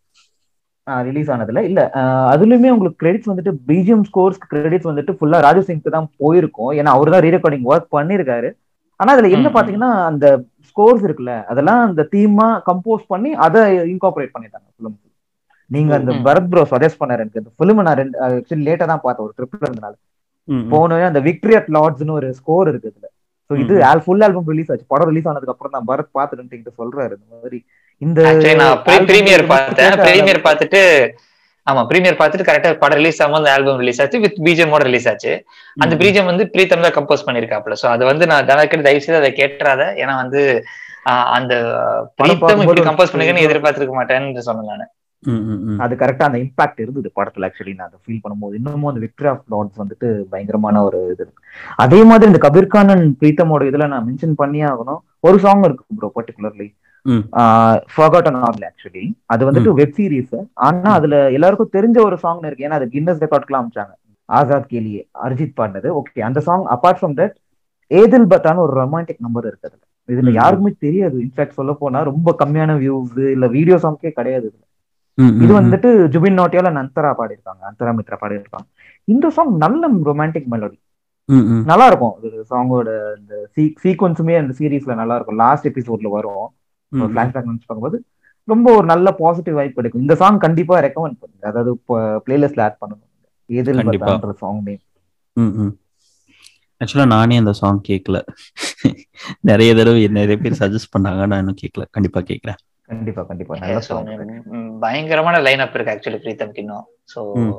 ரிலீஸ் 1.07 1.29
ஆனதுல 1.33 1.61
இல்ல 1.67 1.79
அதுலயுமே 2.31 2.69
உங்களுக்கு 2.71 3.01
கிரெடிட்ஸ் 3.01 3.29
வந்துட்டு 3.31 3.51
பிஜிஎம் 3.67 4.05
ஸ்கோர்ஸ் 4.07 4.39
கிரெடிட்ஸ் 4.45 4.89
வந்துட்டு 4.89 5.13
ஃபுல்லா 5.17 5.39
ராஜு 5.45 5.61
சிங்க்கு 5.67 5.93
தான் 5.95 6.09
போயிருக்கும் 6.19 6.71
ஏன்னா 6.77 6.93
அவர் 6.95 7.13
தான் 7.13 7.23
ரீரெக்கார்டிங் 7.25 7.67
ஒர்க் 7.69 7.93
பண்ணிருக்காரு 7.95 8.49
ஆனா 8.99 9.11
அதுல 9.15 9.29
என்ன. 9.35 9.47
பாத்தீங்கன்னா 9.53 9.91
அந்த 10.09 10.25
ஸ்கோர்ஸ் 10.67 11.05
இருக்குல்ல 11.05 11.35
அதெல்லாம் 11.51 11.81
அந்த 11.87 12.03
தீமா 12.11 12.47
கம்போஸ் 12.67 13.05
பண்ணி 13.09 13.29
அதை 13.45 13.61
இன்கார்பரேட் 13.93 14.33
பண்ணிட்டாங்க 14.35 14.67
ஃபிலிம் 14.71 14.97
நீங்க 15.71 15.91
அந்த. 15.97 16.11
பரத் 16.25 16.49
ப்ரோ 16.51 16.63
சஜஸ்ட் 16.71 16.99
பண்ணாரு 17.01 17.23
எனக்கு 17.23 17.41
அந்த 17.41 17.51
ஃபிலிம் 17.55 17.81
நான் 17.81 17.99
ரெண்டு 18.01 18.17
ஆக்சுவலி 18.27 18.65
லேட்டா 18.67 18.87
தான் 18.89 19.03
பார்த்தேன் 19.03 19.25
ஒரு 19.27 19.33
ட்ரிப்ல 19.37 19.67
இருந்தனால. 19.67 19.93
போனோடனே 20.73 21.07
அந்த 21.09 21.21
விக்டரி 21.27 21.55
அட் 21.59 21.71
லார்ட்ஸ்னு 21.77 22.15
ஒரு 22.19 22.27
ஸ்கோர் 22.39 22.69
இருக்கு 22.71 22.91
இதுல. 22.91 23.07
ஸோ 23.49 23.53
இது 23.63 23.73
ஃபுல் 24.05 24.23
ஆல்பம் 24.25 24.49
ரிலீஸ் 24.53 24.71
ஆச்சு. 24.71 24.85
படம் 24.93 25.09
ரிலீஸ் 25.11 25.27
ஆனதுக்கு 25.29 25.53
அப்புறம் 25.55 25.75
தான் 25.75 25.87
பரத் 25.89 26.15
பார்த்துட்டு 26.17 26.77
சொல்றாரு 26.81 27.13
இந்த 27.17 27.35
மாதிரி. 27.35 27.59
இந்த 28.01 28.19
Actually 28.29 28.55
நான் 28.61 28.77
album 28.91 29.03
ப்ரீமியர் 29.09 29.43
பார்த்தேன். 29.51 29.95
ப்ரீமியர் 30.05 30.45
பார்த்துட்டு 30.47 30.81
ஆமா 31.67 31.81
ப்ரீமியர் 31.89 32.17
பார்த்துட்டு 32.19 32.47
கரெக்டா 32.47 32.69
படம் 32.83 32.99
ரிலீஸ் 32.99 33.19
ஆகும் 33.23 33.39
அந்த 33.39 33.49
ஆல்பம் 33.55 33.81
ரிலீஸ் 33.81 33.99
ஆச்சு. 34.03 34.21
வித் 34.23 34.39
பிஜிஎமோட 34.47 34.83
ரிலீஸ் 34.89 35.07
ஆச்சு. 35.11 35.33
அந்த 35.77 35.93
ம். 35.95 35.99
பிஜிஎம் 36.01 36.29
வந்து 36.31 36.45
பிரீத்தம் 36.53 36.85
தான் 36.85 36.95
கம்போஸ் 36.97 37.25
பண்ணிருக்காப்ல 37.27 37.75
சோ 37.81 37.87
அது 37.95 38.03
வந்து 38.09 38.25
நான் 38.31 38.47
தனக்கு 38.51 38.85
தயவு 38.87 39.03
செய்து 39.05 39.21
அதை 39.21 39.31
கேட்டுறாத. 39.41 39.83
ஏன்னா 40.01 40.15
வந்து 40.23 40.41
அந்த 41.37 41.53
பிரீத்தம் 42.19 42.63
இப்படி 42.65 42.81
கம்போஸ் 42.89 43.13
பண்ணிக்கன்னு 43.13 43.45
எதிர்பார்த்திருக்க 43.47 43.95
மாட்டேன்னு 43.99 44.47
சொன்னேன் 44.49 44.71
நானு. 44.73 44.85
அது 45.84 45.93
கரெக்டா 45.95 46.28
அந்த 46.28 46.39
இம்பாக்ட் 46.43 46.82
இருந்தது 46.84 47.09
படத்துல 47.17 47.47
ஆக்சுவலி 47.47 47.74
நான் 47.74 47.88
அதை 47.88 47.99
ஃபீல் 48.03 48.22
பண்ணும்போது 48.24 48.57
இன்னமும் 48.59 48.89
அந்த 48.91 49.01
விக்டரி 49.05 49.30
ஆஃப் 49.32 49.43
லார்ட்ஸ் 49.51 49.82
வந்துட்டு 49.82 50.07
பயங்கரமான 50.32 50.84
ஒரு 50.88 50.99
இது 51.13 51.26
அதே 51.80 51.99
மாதிரி 52.09 52.30
இந்த 52.32 52.41
கபீர் 52.45 52.67
கான் 52.67 52.93
அண்ட் 52.93 53.09
பிரீத்தமோட 53.22 53.67
இதுல 53.69 53.88
நான் 53.93 54.07
மென்ஷன் 54.07 54.39
பண்ணியே 54.41 54.65
ஆகணும். 54.72 54.99
ஒரு 55.24 55.38
சாங் 55.39 55.65
இருக்கு 55.67 55.97
ப்ரோ 55.97 56.09
பர்டிகுலர்லி. 56.17 56.67
ஃபர்காட்டன் 57.93 58.39
ஆகல 58.41 58.65
ஆக்சுவலி 58.69 59.03
அது 59.30 59.41
வந்துட்டு 59.47 59.72
வெப் 59.80 59.95
சீரிஸ் 59.97 60.36
ஆனா 60.65 60.89
அதுல 60.97 61.15
எல்லாருக்கும் 61.38 61.74
தெரிஞ்ச 61.74 61.97
ஒரு 62.07 62.17
சாங் 62.24 62.41
இருக்கு. 62.41 62.65
ஏன்னா 62.67 62.80
அது 62.80 62.88
கின்னஸ் 62.93 63.24
ரெக்கார்ட்க்குலாம் 63.24 63.63
அமைச்சாங்க 63.63 63.93
ஆசாத் 64.30 64.69
கேலியே 64.69 65.01
அரிஜித் 65.24 65.57
பாடினது. 65.57 65.89
ஓகே 65.99 66.19
அந்த 66.28 66.39
song 66.47 66.65
apart 66.76 66.99
from 66.99 67.15
that 67.17 67.36
Ae Dil 67.91 68.28
பத்தான்னு 68.32 68.63
ஒரு 68.65 68.74
ரொமான்டிக் 68.80 69.26
நம்பர் 69.26 69.47
இருக்கு 69.47 69.67
அதுல. 69.69 69.82
இதுல. 70.09 70.30
யாருக்குமே 70.38 70.72
தெரியாது. 70.86 71.15
இன்ஃபேக்ட் 71.26 71.57
சொல்ல 71.59 71.74
போனா 71.82 71.99
ரொம்ப 72.09 72.30
கம்மியான 72.41 72.76
வியூஸ் 72.82 73.15
இல்ல 73.36 73.47
வீடியோ 73.55 73.78
சாங்கே 73.84 74.11
கிடையாது 74.19 74.45
இதுல. 74.49 74.63
இது 75.43 75.51
வந்துட்டு 75.59 75.89
ஜுபின் 76.14 76.39
நோட்டியால 76.39 76.70
நந்தரா 76.78 77.12
பாடியிருக்காங்க 77.20 77.62
அந்தரா 77.70 77.91
மித்ரா 77.97 78.18
பாடியிருக்காங்க. 78.22 78.68
இந்த 79.14 79.26
சாங் 79.36 79.51
நல்ல 79.66 79.89
ரொமான்டிக் 80.09 80.49
மெலோடி 80.53 80.78
நல்லா 81.70 81.86
இருக்கும் 81.89 82.16
சாங்கோட 82.51 82.89
இந்த 83.20 83.34
சீக்வன்ஸுமே 83.84 84.36
அந்த 84.39 84.53
சீரீஸ்ல 84.59 84.95
நல்லா 85.01 85.16
இருக்கும் 85.18 85.39
லாஸ்ட் 85.43 85.68
எபிசோட்ல 85.70 86.09
வரும். 86.16 86.47
ஃபிளாஷ்பேக் 86.91 87.49
நினைச்சு 87.49 87.68
பார்க்கும்போது 87.68 87.99
ரொம்ப 88.47 88.68
ஒரு 88.78 88.86
நல்ல 88.91 89.07
பாசிட்டிவ் 89.20 89.57
வைப் 89.59 89.78
கிடைக்கும். 89.78 90.03
இந்த 90.05 90.16
சாங் 90.22 90.39
கண்டிப்பா 90.45 90.76
ரெக்கமெண்ட் 90.86 91.20
பண்ணுங்க. 91.22 91.45
அதாவது 91.51 91.72
பிளேலிஸ்ட்ல 92.26 92.66
ஆட் 92.68 92.82
பண்ணணும் 92.82 93.07
எதில் 93.49 94.39
சாங் 94.43 94.62
நேம். 94.68 94.82
ஆக்சுவலா 96.82 97.07
நானே 97.16 97.36
அந்த 97.41 97.53
சாங் 97.62 97.82
கேட்கல 97.89 98.20
நிறைய 99.49 99.72
தடவை 99.80 100.01
நிறைய 100.20 100.38
பேர் 100.43 100.62
சஜஸ்ட் 100.62 100.93
பண்ணாங்க. 100.95 101.22
நான் 101.32 101.41
இன்னும் 101.43 101.62
கேட்கல 101.64 101.86
கண்டிப்பா 101.97 102.22
கேட்கறேன் 102.32 102.59
கண்டிப்பா 102.91 103.21
கண்டிப்பா. 103.23 103.57
நல்ல 103.61 103.79
So, 103.81 103.95
சாங் 103.97 104.07
பயங்கரமான 104.83 105.35
லைன் 105.47 105.63
அப் 105.65 105.75
இருக்கு 105.77 105.93
ஆக்சுவலி 105.93 106.19
பிரீத்தம்க்கு 106.23 106.61
இன்னும் 106.63 106.85
ஸோ 107.13 107.19
ம். 107.41 107.53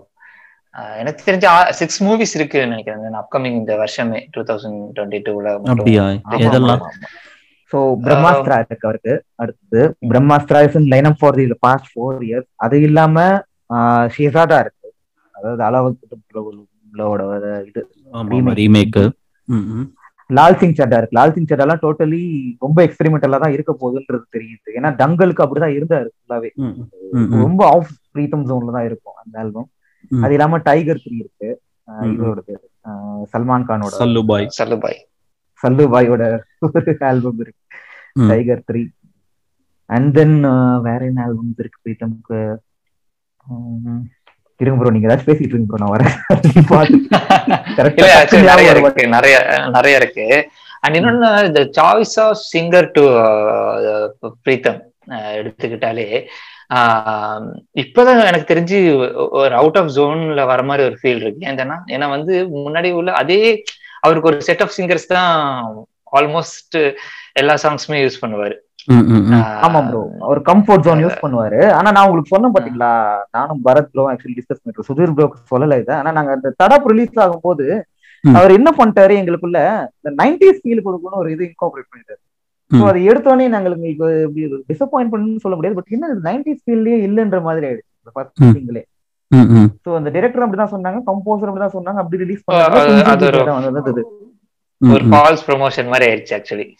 எனக்கு 1.00 1.22
தெரிஞ்ச 1.26 1.46
சிக்ஸ் 1.78 1.98
மூவிஸ் 2.04 2.34
இருக்குன்னு 2.38 2.72
நினைக்கிறேன். 2.74 3.18
அப்கமிங் 3.20 3.58
இந்த 3.60 3.72
வருஷமே 3.82 4.20
டூ 4.34 4.42
தௌசண்ட் 4.50 4.80
டுவெண்ட்டி 4.96 5.20
டூல 5.26 5.48
அப்படியா 5.72 6.04
எதெல்லாம்? 6.40 6.82
சோ 7.72 7.78
பிரம்மாஸ்திரா 8.06 8.56
இருக்கு 8.60 8.88
அவருக்கு. 8.88 9.14
அடுத்து 9.42 9.80
Brahmastra 10.10 10.60
is 10.66 10.78
in 10.80 10.88
line 10.94 11.08
up 11.10 11.20
for 11.20 11.38
the 11.40 11.46
past 11.66 11.90
four 11.92 12.18
years 12.28 12.48
அது 12.66 12.78
இல்லாம 12.88 13.16
ஷேசாடா 14.16 14.58
இருக்கு. 14.64 14.88
அதாவது 15.34 15.62
அளவுக்கு 15.68 16.18
இது. 17.70 17.82
ரீமேக் 18.60 18.98
லால் 20.38 20.58
சிங் 20.60 20.76
சட்டா 20.78 20.98
இருக்கு. 21.00 21.16
லால் 21.18 21.34
சிங் 21.34 21.48
சட்டாலாம் 21.50 21.80
டோட்டலி 21.84 22.20
ரொம்ப 22.64 22.78
எக்ஸ்பெரிமெண்டலா 22.86 23.38
தான் 23.44 23.54
இருக்க 23.56 23.72
போகுதுன்றது 23.82 24.24
தெரியுது. 24.36 24.68
ஏன்னா 24.78 24.90
டங்கலுக்கு 25.00 25.44
அப்படிதான் 25.44 25.76
இருந்தாரு 25.78 26.08
ஃபுல்லாவே 26.14 26.50
ரொம்ப 27.44 27.60
ஆஃப் 27.74 27.92
பிரீத்தம் 28.14 28.46
ஜோன்ல 28.50 28.74
தான் 28.76 28.88
இருக்கும் 28.90 29.18
அந்த 29.22 29.34
ஆல்பம். 29.42 29.68
அது 30.24 30.34
இல்லாம 30.36 30.60
டைகர் 30.68 31.02
த்ரீ 31.04 31.14
இருக்கு. 31.22 31.50
இவரோடது 32.14 32.54
சல்மான் 33.32 33.68
கானோட 33.68 33.92
சல்லு 34.02 34.22
பாய் 34.30 34.48
சல்லுபாய். 34.58 34.98
சல்லு 35.62 35.84
பாயோட 35.94 36.22
ஒரு 36.66 36.92
ஆல்பம் 37.10 37.40
இருக்கு. 37.44 37.62
டைகர் 38.30 38.64
த்ரீ 38.70 38.82
அண்ட் 39.90 40.10
தென் 40.16 40.36
வேற 40.88 41.00
என்ன 41.10 41.20
ஆல்பம்ஸ் 41.26 41.60
இருக்கு 41.62 41.78
பிரீத்தம்க்கு? 41.84 42.40
இருங்க 44.64 44.78
ப்ரோ 44.80 44.92
நீங்க 44.94 45.08
ஏதாச்சும் 45.08 45.30
பேசிட்டு 45.30 45.54
இருங்க 45.54 45.68
ப்ரோ 45.70 45.80
நான் 45.82 45.94
வரேன். 45.94 46.14
நிறைய 48.50 48.68
இருக்கு 48.74 49.04
நிறைய 49.16 49.36
நிறைய 49.76 50.00
இருக்கு. 50.02 50.26
அண்ட் 50.84 50.96
இன்னொன்னு 50.98 51.28
இந்த 51.50 51.62
choice 51.78 52.16
of 52.24 52.40
singer 52.52 52.88
to 52.96 53.04
Pritam 54.46 54.80
எடுத்துக்கிட்டாலே 55.38 56.08
இப்பதான் 57.82 58.28
எனக்கு 58.30 58.50
தெரிஞ்சு 58.54 58.78
ஒரு 59.40 59.54
அவுட் 59.60 59.78
ஆஃப் 59.80 59.92
ஜோன்ல 59.96 60.42
வர 60.52 60.60
மாதிரி 60.68 60.82
ஒரு 60.88 60.96
ஃபீல் 61.00 61.22
இருக்கு. 61.24 61.42
ஏன்னா 61.50 61.78
ஏன்னா 61.94 62.06
வந்து 62.16 62.34
முன்னாடி 62.58 62.90
உள்ள 63.00 63.10
அதே 63.22 63.40
அவருக்கு 64.00 64.30
ஒரு 64.30 64.38
செட் 64.48 64.62
ஆஃப் 64.62 64.76
சிங்கர்ஸ் 64.76 65.12
தான் 65.14 65.32
ஆல்மோஸ்ட் 66.18 66.76
எல்லா 67.40 67.54
சாங்ஸுமே 67.62 67.98
யூஸ் 68.04 68.22
பண்ணுவாரு. 68.22 68.56
ஆமா 68.90 69.88
ப்ரோ 69.88 70.10
அவர் 70.20 70.40
கம்ஃபர்ட் 70.40 70.80
ஜோன் 70.80 71.04
யூஸ் 71.04 71.18
பண்ணுவாரு. 71.22 71.70
ஆனா 71.70 71.90
நான் 71.90 72.08
உங்களுக்கு 72.08 72.38
சொன்னேன் 72.38 72.52
பாத்தீங்களா? 72.52 73.16
நானும் 73.32 73.60
பரத் 73.64 73.88
ப்ரோ 73.92 74.12
ஆக்சுவலி 74.12 74.40
டிஸ்கஸ் 74.40 74.58
பண்ணிட்டு 74.62 74.94
சுதீர் 74.94 75.14
ப்ரோ 75.14 75.34
சொல்லல 75.50 75.78
இதை. 75.78 75.94
ஆனா 75.94 76.12
நாங்க 76.12 76.32
அந்த 76.32 76.54
தடப் 76.64 76.86
ரிலீஸ் 76.86 77.18
ஆகும்போது 77.18 77.82
ம். 78.20 78.34
அவர் 78.34 78.50
என்ன 78.50 78.74
பண்ணிட்டாரு 78.78 79.12
எங்களுக்குள்ள? 79.12 79.86
இந்த 80.00 80.24
நைன்டிஸ் 80.24 80.66
ஃபீல் 80.66 80.80
கொடுக்கணும் 80.84 81.16
ஒரு 81.16 81.32
இது 81.32 81.44
இன்கார்பரேட் 81.44 81.90
பண்ணிட்டாரு. 81.92 82.20
ஸோ. 82.74 82.86
அதை 82.86 83.08
எடுத்தோடனே 83.08 83.52
நாங்களுக்கு 83.52 84.58
டிசப்பாயிண்ட் 84.68 85.08
பண்ணு 85.08 85.38
சொல்ல 85.38 85.58
முடியாது. 85.58 85.74
பட் 85.74 85.86
என்ன 85.88 86.08
நைன்டிஸ் 86.22 86.70
ஃபீல்டே 86.70 87.10
இல்லைன்ற 87.10 87.42
மாதிரி 87.42 87.66
ஆயிடுச்சு. 87.66 88.08
ஃபர்ஸ்ட் 88.12 88.42
ம். 88.42 88.44
சிங்கிளே 88.44 88.82
ம், 89.28 89.36
ம். 89.36 89.70
ஸோ 89.88 89.94
அந்த 89.94 90.10
டைரக்டர் 90.10 90.50
அப்படிதான் 90.50 90.70
சொன்னாங்க 90.70 91.00
கம்போசர் 91.06 91.44
அப்படிதான் 91.44 91.70
சொன்னாங்க. 91.72 91.94
அப்படி 91.94 92.22
ரிலீஸ் 92.22 92.50
அது- 92.50 93.02
அது 93.02 93.26
ஒரு- 93.26 93.30
பண்ணாங்க 93.30 93.80
ஒரு. 93.80 94.08
ஃபால்ஸ் 94.92 95.38
ப்ரொமோஷன் 95.46 95.86
மாதிரி 95.86 96.12
ஆயிடுச்சு 96.12 96.30
ஆக்சுவலி 96.30 96.74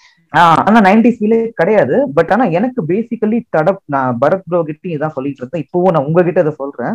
ஆனா 0.69 0.79
நைன்டிஸ் 0.87 1.19
ஃபீலே 1.21 1.39
கிடையாது. 1.61 1.97
பட் 2.17 2.31
ஆனா 2.35 2.45
எனக்கு 2.59 2.81
பேசிக்கலி 2.91 3.39
தடப் 3.55 3.81
நான் 3.95 4.19
பரத் 4.23 4.47
ப்ரோ 4.51 4.61
கிட்டயும் 4.69 4.97
இதான் 4.97 5.17
சொல்லிட்டு 5.17 5.41
இருந்தேன். 5.43 5.65
இப்பவும் 5.65 5.95
நான் 5.95 6.07
உங்ககிட்ட 6.09 6.45
இதை 6.45 6.55
சொல்றேன். 6.63 6.95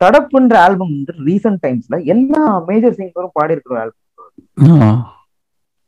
தடப்புன்ற 0.00 0.54
ஆல்பம் 0.66 0.94
வந்து 0.94 1.12
ரீசெண்ட் 1.28 1.60
டைம்ஸ்ல 1.64 1.98
எல்லா 2.14 2.40
மேஜர் 2.70 2.96
சிங்கரும் 3.00 3.36
பாடி 3.38 3.54
இருக்கிற 3.56 3.76
album. 3.82 4.00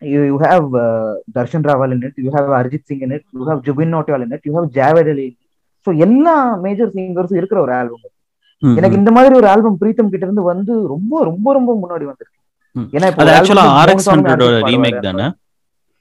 You 0.03 0.37
have 0.45 0.67
Darshan 1.37 1.67
Raval 1.71 1.95
in 1.97 2.05
it 2.09 2.21
you 2.25 2.31
have 2.37 2.53
Arijit 2.61 2.89
Singh 2.91 3.03
in 3.07 3.15
it 3.17 3.27
you 3.39 3.45
have 3.51 3.63
Jubin 3.69 3.93
Nautiyal 3.97 4.25
in 4.27 4.35
it 4.37 4.47
you 4.49 4.55
have 4.57 4.69
Javed 4.79 5.11
Ali 5.15 5.29
so 5.87 5.93
எல்லா 6.07 6.35
மேஜர் 6.67 6.93
சிங்கர்ஸும் 6.97 7.41
இருக்கிற 7.41 7.59
ஒரு 7.67 7.75
ஆல்பம் 7.81 8.05
எனக்கு. 8.63 8.99
இந்த 9.01 9.11
மாதிரி 9.17 9.35
ஒரு 9.41 9.49
ஆல்பம் 9.53 9.81
பிரீத்தம் 9.81 10.13
கிட்ட 10.13 10.25
இருந்து 10.27 10.45
வந்து 10.53 10.75
ரொம்ப 10.93 11.23
ரொம்ப 11.31 11.47
ரொம்ப 11.59 11.71
முன்னாடி 11.83 12.05
வந்திருக்கு. 12.11 12.39
ஏன்னா 12.97 13.09
இப்போ 13.11 13.25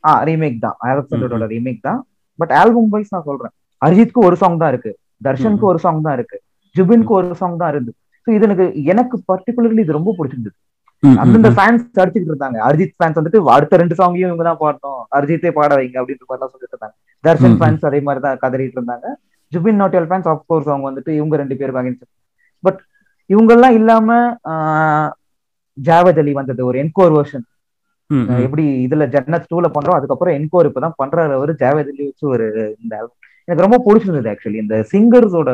ஆ 0.06 0.24
ரீமேக் 0.30 0.58
தான். 0.66 0.76
அலெக்சாண்டரோட 0.86 1.46
ரீமேக் 1.54 1.82
தான். 1.88 2.00
பட் 2.40 2.54
ஆல்பம் 2.60 2.90
வைஸ் 2.94 3.14
நான் 3.14 3.28
சொல்றேன். 3.30 3.54
அரிஜித்க்கு 3.82 4.22
ஒரு 4.28 4.36
சாங் 4.42 4.60
தான் 4.62 4.72
இருக்கு. 4.74 4.92
தர்ஷனுக்கு 5.22 5.66
ஒரு 5.72 5.80
சாங் 5.86 6.02
தான் 6.06 6.16
இருக்கு. 6.18 6.38
ஜுபின்க்கு 6.76 7.14
ஒரு 7.18 7.36
சாங் 7.42 7.58
தான் 7.62 7.72
இருந்து. 7.74 7.92
ஸோ 8.28 8.34
இது 8.36 8.46
எனக்கு 8.48 8.66
எனக்கு 8.92 9.16
பர்டிகுலர்லி 9.30 9.82
இது 9.86 9.98
ரொம்ப 9.98 10.14
பிடிச்சிருந்தது. 10.18 10.56
அந்தந்த. 11.24 11.50
ஃபேன்ஸ் 11.58 12.00
அடிச்சுட்டு 12.02 12.32
இருந்தாங்க. 12.32 12.58
அரிஜித் 12.68 12.96
ஃபேன்ஸ் 12.98 13.18
வந்துட்டு 13.20 13.40
அடுத்த 13.56 13.78
ரெண்டு 13.82 13.96
சாங்கையும் 14.00 14.30
இவங்க 14.30 14.46
தான் 14.48 14.62
பாடணும். 14.62 15.02
அரிஜித்தே 15.18 15.52
பாட 15.58 15.72
வைங்க 15.80 15.98
அப்படின்ற 16.02 16.26
மாதிரிலாம் 16.30 16.52
சொல்லிட்டு 16.54 16.76
இருந்தாங்க. 16.76 16.96
தர்ஷன். 17.24 17.58
ஃபேன்ஸ் 17.60 17.86
அதே 17.90 18.00
மாதிரி 18.08 18.22
தான் 18.26 18.40
கதறிட்டு 18.44 18.78
இருந்தாங்க. 18.80 19.08
ஜுபின் 19.52 19.80
நோட்டியல் 19.82 20.08
ஃபேன்ஸ் 20.10 20.30
ஆஃப்கோர்ஸ் 20.32 20.70
அவங்க 20.72 20.86
வந்துட்டு 20.90 21.12
இவங்க 21.20 21.36
ரெண்டு 21.42 21.56
பேர் 21.60 21.76
வாங்கிச்சு 21.76 22.06
பட் 22.64 22.80
இவங்கெல்லாம் 23.30 23.76
இல்லாம 23.80 24.10
ஆஹ், 24.52 25.12
ஜாவத் 25.78 26.20
அலி 26.22 26.34
வந்தது 26.40 26.62
ஒரு 26.70 26.78
என்கோர் 26.84 27.14
வெர்ஷன். 27.18 27.46
எப்படி 28.46 28.64
இதுல 28.86 29.06
ஜன்னத் 29.14 29.52
டூல 29.52 29.68
பண்றோம் 29.76 29.98
அதுக்கப்புறம் 29.98 30.36
என்கோர் 30.38 30.70
இப்பதான் 30.70 31.00
பண்றாரு 31.02 31.34
அவரு. 31.38 31.54
ஜாவேத் 31.62 31.92
அலி 31.94 32.04
வச்சு 32.10 32.26
ஒரு 32.34 32.48
இந்த. 32.84 32.96
எனக்கு 33.48 33.66
ரொம்ப 33.66 33.80
பிடிச்சிருந்தது 33.86 34.32
ஆக்சுவலி 34.34 34.60
இந்த 34.64 34.76
சிங்கர்ஸோட 34.92 35.50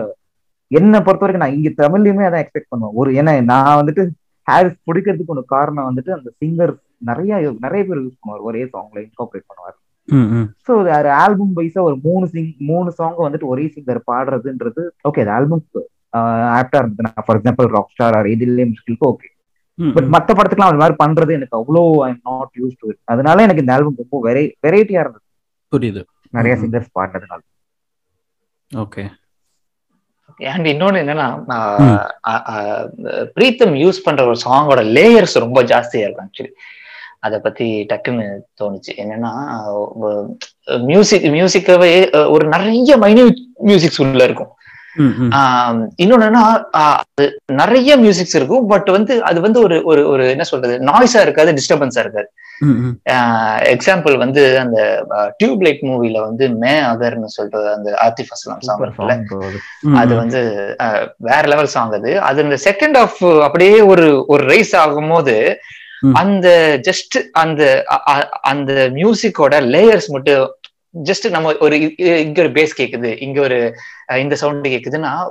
என்னை 0.71 0.99
பொறுத்த 1.05 1.23
வரைக்கும் 1.23 1.43
நான் 1.43 1.55
இங்க 1.57 1.69
தமிழ்லயுமே 1.81 2.27
அதான் 2.27 2.43
எக்ஸ்பெக்ட் 2.43 2.71
பண்ணுவேன். 2.73 2.95
ஒரு 3.01 3.09
ஏன்னா 3.19 3.31
நான் 3.51 3.79
வந்துட்டு 3.79 4.03
ஹாரிஸ் 4.47 4.77
பிடிக்கிறதுக்கு 4.89 5.35
ஒரு 5.35 5.43
காரணம் 5.55 5.87
வந்துட்டு 5.89 6.11
அந்த 6.17 6.29
சிங்கர் 6.41 6.73
நிறைய 7.09 7.33
நிறைய 7.65 7.81
பேர் 7.87 8.03
யூஸ் 8.03 8.19
பண்ணுவார். 8.19 8.45
ஒரே 8.49 8.61
சாங்ல 8.73 8.99
இன்கார்பரேட் 9.05 9.49
பண்ணுவார். 9.49 9.77
ஸோ 10.67 10.73
ஆல்பம் 11.23 11.53
வைஸா 11.57 11.81
ஒரு 11.89 11.97
மூணு 12.07 12.25
சிங் 12.33 12.53
மூணு 12.69 12.89
சாங் 12.99 13.19
வந்துட்டு 13.25 13.51
ஒரே 13.53 13.65
சிங்கர் 13.75 14.01
பாடுறதுன்றது 14.09 14.83
ஓகே 15.09 15.23
அது 15.23 15.33
ஆல்பம் 15.37 15.63
ஆப்டா 16.59 16.79
இருந்தது 16.81 17.23
for 17.25 17.37
example 17.39 17.69
rock 17.75 17.93
star 17.93 18.17
or 18.19 18.31
எதிலே 18.33 18.65
முஸ்கிலுக்கு 18.71 19.09
ஓகே 19.11 19.27
பட். 19.95 20.09
மத்த 20.15 20.29
படத்துக்குலாம் 20.37 20.71
அது 20.71 20.81
மாதிரி 20.81 20.95
பண்றது 21.03 21.31
எனக்கு 21.37 21.59
அவ்வளோ 21.59 21.83
I 22.07 22.11
not 22.29 22.51
use 22.61 22.75
to 22.79 22.89
it 22.91 22.99
அதனால 23.13 23.43
எனக்கு 23.45 23.63
இந்த 23.63 23.73
ஆல்பம் 23.75 24.01
ரொம்ப 24.01 24.19
வெரை 24.27 24.43
வெரைட்டியா 24.65 25.01
இருந்தது. 25.03 25.25
புரியுது. 25.73 26.03
நிறைய. 26.37 26.53
சிங்கர்ஸ் 26.61 26.93
பாடினதுனால. 26.99 27.41
ஓகே 28.71 29.03
அண்ட் 30.51 30.67
இன்னொன்னு 30.67 30.99
என்னன்னா 31.01 31.25
பிரீத்தம் 33.37 33.73
யூஸ் 33.81 34.05
பண்ற 34.05 34.21
ஒரு 34.29 34.37
சாங்கோட 34.45 34.81
லேயர்ஸ் 34.97 35.35
ரொம்ப 35.43 35.59
ஜாஸ்தியா 35.71 36.03
இருக்கும் 36.05 36.29
ஆக்சுவலி 36.29 36.51
அத 37.25 37.39
பத்தி 37.45 37.67
டக்குன்னு 37.89 38.27
தோணுச்சு. 38.61 38.91
என்னன்னா 39.01 39.31
மியூசிக் 40.89 41.27
மியூசிக்கவே 41.35 41.91
ஒரு 42.33 42.45
நிறைய 42.53 42.97
மைன்யூட் 43.03 43.39
மியூசிக்ஸ் 43.65 44.01
உள்ள 44.03 44.23
இருக்கும். 44.29 44.51
ஆஹ் 45.33 45.77
அது 46.81 47.25
நிறைய 47.53 47.97
மியூசிக்ஸ் 47.97 48.35
இருக்கும் 48.35 48.67
பட் 48.67 48.89
வந்து 48.89 49.23
அது 49.23 49.41
வந்து 49.41 49.61
ஒரு 49.61 49.83
ஒரு 49.85 50.07
ஒரு 50.09 50.29
என்ன 50.29 50.43
சொல்றது 50.43 50.79
நாய்ஸா 50.85 51.21
இருக்காது 51.21 51.51
டிஸ்டர்பன்ஸா 51.51 51.99
இருக்காது. 51.99 52.29
எக்ஸாம்பிள் 53.71 54.17
வந்து 54.17 54.59
அந்த 54.59 54.79
டியூப் 55.37 55.61
லைட் 55.61 55.81
மூவில 55.81 56.19
வந்து 56.19 56.49
மே 56.55 56.79
அகர்னு 56.83 57.25
சொல்லிட்டு 57.27 57.71
அந்த 57.71 57.91
ஆத்திஃப் 58.03 58.33
அஸ்லாம் 58.33 58.61
சாங் 58.61 58.81
இருக்குல்ல 58.81 59.15
அது. 59.97 60.13
வந்து 60.15 60.41
வேற 61.23 61.47
லெவல் 61.47 61.65
சாங் 61.67 61.91
அது 61.91 62.19
அது 62.21 62.43
இந்த 62.43 62.57
செகண்ட் 62.63 62.97
ஆஃப் 62.97 63.19
அப்படியே 63.41 63.81
ஒரு 63.87 64.05
ஒரு 64.27 64.45
ரைஸ் 64.47 64.73
ஆகும்போது 64.77 65.35
ம். 66.03 66.13
அந்த 66.15 66.47
ஜஸ்ட் 66.83 67.15
அந்த 67.37 67.63
அந்த 68.43 68.71
மியூசிக்கோட 68.93 69.55
லேயர்ஸ் 69.73 70.07
மட்டும் 70.07 70.45
ஜஸ்ட் 71.03 71.29
நம்ம 71.29 71.57
ஒரு 71.59 71.95
இங்க 71.97 72.41
ஒரு 72.41 72.51
பேஸ் 72.51 72.69
கேக்குது 72.77 73.21
இங்க 73.21 73.41
ஒரு 73.41 73.75
இந்த 74.15 74.35
சவுண்ட் 74.35 74.67
கேக்குதுன்னா 74.67 75.27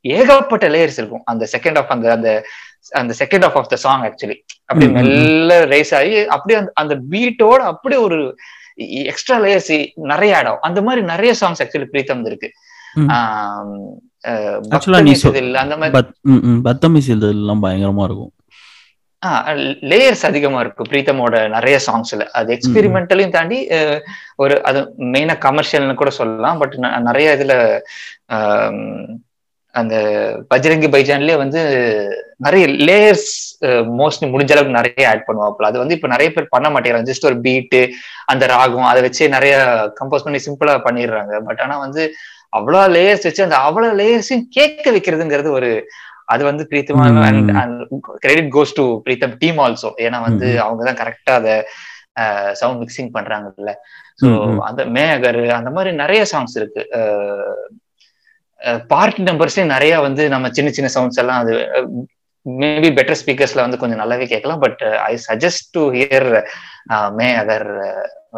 ஏகப்பட்ட 0.00 0.68
லேயர்ஸ் 0.68 0.92
இருக்கும். 0.92 1.22
அந்த 1.24 1.48
செகண்ட் 1.52 1.78
ஆஃப் 1.78 1.90
அந்த 1.90 2.12
அந்த 2.12 2.44
அந்த 2.90 3.14
second 3.18 3.44
half 3.44 3.56
of 3.56 3.68
the 3.68 3.76
song 3.76 4.02
actually 4.02 4.36
அப்படியே. 4.64 4.90
மெல்ல 4.92 5.64
ரைஸ் 5.66 5.94
ஆகி 5.94 6.26
அப்படியே 6.26 6.68
அந்த- 6.74 7.00
பீட்டோட 7.10 7.62
அப்படியே 7.62 8.00
ஒரு 8.00 8.36
எக்ஸ்ட்ரா 8.74 9.40
லேயர்ஸ் 9.40 9.90
நிறைய 9.94 10.36
ஆட் 10.36 10.46
ஆகும். 10.46 10.60
அந்த 10.60 10.82
மாதிரி 10.82 11.06
நிறைய 11.06 11.34
சாங்ஸ் 11.40 11.60
ஆக்சுவலி 11.64 11.86
பிரீத்தம் 11.92 12.26
இருக்கு 12.26 12.50
Actually, 14.68 15.02
நீ 15.02 15.52
அந்த 15.52 15.76
மாதிரி 15.76 16.08
பயங்கரமா 17.62 18.04
இருக்கும். 18.04 18.32
லேயர்ஸ் 19.90 20.24
அதிகமா 20.28 20.60
இருக்கும் 20.60 20.90
பிரீத்தமோட 20.90 21.36
நிறைய 21.48 21.76
சாங்ஸ்ல 21.86 22.24
அது 22.38 22.54
எக்ஸ்பெரிமெண்டலையும் 22.56 23.36
தாண்டி 23.36 23.58
ஒரு 24.36 24.56
அது 24.64 24.80
மெயினா 25.14 25.36
கமர்ஷியல்னு 25.46 26.00
கூட 26.02 26.10
சொல்லலாம் 26.10 26.58
பட் 26.58 26.74
நிறைய 27.08 27.36
இதுல 27.36 27.54
அந்த 29.74 29.94
பஜ்ரங்கி 30.54 30.88
பைஜான்லயே 30.94 31.36
வந்து 31.36 31.60
நிறைய 32.36 32.64
லேயர்ஸ் 32.88 33.30
மோஸ்ட்லி 34.00 34.26
முடிஞ்ச 34.32 34.52
அளவுக்கு 34.54 34.76
நிறைய 34.78 35.08
ஆட் 35.12 35.24
பண்ணுவாப்புல. 35.28 35.68
அது 35.70 35.78
வந்து 35.78 35.96
இப்ப 35.96 36.08
நிறைய 36.12 36.28
பேர் 36.32 36.52
பண்ண 36.54 36.66
மாட்டேங்கிறாங்க. 36.70 37.10
ஜஸ்ட் 37.10 37.28
ஒரு 37.30 37.38
பீட்டு 37.46 37.80
அந்த 38.32 38.46
ராகம் 38.46 38.90
அதை 38.90 39.02
வச்சே 39.06 39.28
நிறைய 39.28 39.54
கம்போஸ் 40.00 40.26
பண்ணி 40.26 40.40
சிம்பிளா 40.46 40.76
பண்ணிடுறாங்க. 40.86 41.42
பட் 41.48 41.62
ஆனா 41.64 41.76
வந்து 41.78 42.04
அவ்வளவு 42.58 42.94
லேயர்ஸ் 42.94 43.26
வச்சு 43.28 43.46
அந்த 43.46 43.56
அவ்வளவு 43.56 43.98
லேயர்ஸையும் 44.00 44.46
கேட்க 44.50 44.86
வைக்கிறதுங்கிறது 44.90 45.50
ஒரு 45.50 45.70
அது 46.28 46.42
வந்து 46.48 46.64
பிரீத்தமா 46.70 47.04
credit 48.24 48.50
goes 48.56 48.76
to 48.78 48.84
Pritam 49.06 49.34
team 49.42 49.58
also 49.64 49.90
ஏன்னா 50.06 50.20
வந்து. 50.28 50.48
அவங்க 50.64 50.82
தான் 50.88 51.00
கரெக்டா 51.02 51.34
அதை 51.40 51.54
சவுண்ட் 52.60 52.80
மிக்சிங் 52.82 53.12
பண்றாங்கல்ல. 53.16 53.70
ஸோ 54.18 54.26
ம், 54.28 54.40
ம். 54.50 54.60
அந்த 54.68 54.82
மேகர் 54.96 55.40
அந்த 55.58 55.70
மாதிரி 55.76 55.92
நிறைய 56.02 56.22
சாங்ஸ் 56.32 56.56
இருக்கு. 56.60 56.82
பார்ட்டி 58.92 59.22
நம்பர்ஸே 59.22 59.64
நிறைய 59.72 59.94
வந்து 60.04 60.22
நம்ம 60.34 60.50
சின்ன 60.58 60.68
சின்ன 60.70 60.90
சவுண்ட்ஸ் 60.94 61.20
எல்லாம் 61.22 61.40
அது 61.42 61.54
மேபி 62.46 62.88
பெட்டர் 62.96 63.18
ஸ்பீக்கர்ஸ்ல 63.20 63.64
வந்து 63.66 63.80
கொஞ்சம் 63.82 64.00
நல்லாவே 64.02 64.26
கேட்கலாம். 64.32 64.62
But 64.64 64.82
I 65.08 65.12
suggest 65.26 65.68
to 65.76 65.82
hear 65.96 66.28
may 67.18 67.28
other 67.42 67.68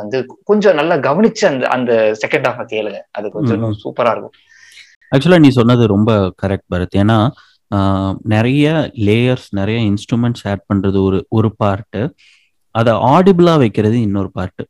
வந்து 0.01 0.17
கொஞ்சம் 0.51 0.79
நல்லா 0.81 0.97
கவனிச்சு 1.07 1.45
அந்த 1.51 1.65
அந்த 1.77 1.93
செகண்ட் 2.23 2.49
ஹாஃப் 2.49 2.73
கேளுங்க. 2.75 2.99
அது 3.19 3.27
கொஞ்சம். 3.31 3.63
சூப்பரா 3.85 4.13
இருக்கும். 4.15 4.35
ஆக்சுவலா 5.13 5.41
நீ 5.45 5.51
சொன்னது 5.59 5.85
ரொம்ப 5.95 6.11
கரெக்ட் 6.43 6.69
பரத். 6.75 6.97
ஏன்னா 7.03 7.19
நிறைய 8.23 8.93
லேயர்ஸ் 9.09 9.47
நிறைய 9.51 9.79
இன்ஸ்ட்ருமெண்ட்ஸ் 9.91 10.45
ஆட் 10.45 10.65
பண்ணுறது 10.73 10.99
ஒரு 11.03 11.27
ஒரு 11.29 11.55
பார்ட்டு 11.65 12.03
அதை 12.71 12.93
ஆடிபிளாக 12.93 13.59
வைக்கிறது 13.59 14.01
இன்னொரு 14.01 14.31
பார்ட்டு 14.39 14.65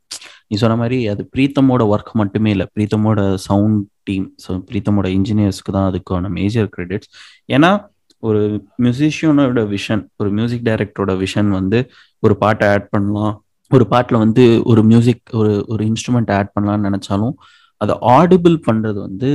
நீ 0.47 0.57
சொன்ன 0.57 0.75
மாதிரி 0.75 1.07
அது 1.07 1.29
பிரீத்தமோட 1.35 1.81
ஒர்க் 1.93 2.11
மட்டுமே 2.13 2.49
இல்லை. 2.51 2.67
பிரீத்தமோட 2.75 3.33
சவுண்ட் 3.35 3.87
டீம் 4.03 4.27
ஸோ 4.47 4.51
பிரீத்தமோட 4.69 5.07
இன்ஜினியர்ஸ்க்கு 5.17 5.71
தான் 5.71 5.87
அதுக்கான 5.91 6.29
மேஜர் 6.29 6.69
கிரெடிட்ஸ் 6.77 7.09
ஏன்னா 7.47 7.71
ஒரு 8.19 8.41
மியூசிஷியனோட 8.83 9.61
விஷன் 9.75 10.03
ஒரு 10.17 10.29
மியூசிக் 10.29 10.63
டைரக்டரோட 10.67 11.13
விஷன் 11.23 11.49
வந்து 11.49 11.79
ஒரு 12.19 12.37
பாட்டை 12.37 12.67
ஆட் 12.67 12.89
பண்ணலாம். 12.89 13.35
ஒரு 13.71 13.87
பாட்டில் 13.87 14.17
வந்து 14.17 14.63
ஒரு 14.63 14.83
மியூசிக் 14.83 15.21
ஒரு 15.31 15.65
ஒரு 15.67 15.83
இன்ஸ்ட்ருமெண்ட் 15.85 16.31
ஆட் 16.31 16.53
பண்ணலாம்னு 16.55 16.87
நினச்சாலும் 16.89 17.35
அதை 17.81 17.95
ஆடிபிள் 18.15 18.55
பண்றது 18.67 18.99
வந்து 19.07 19.29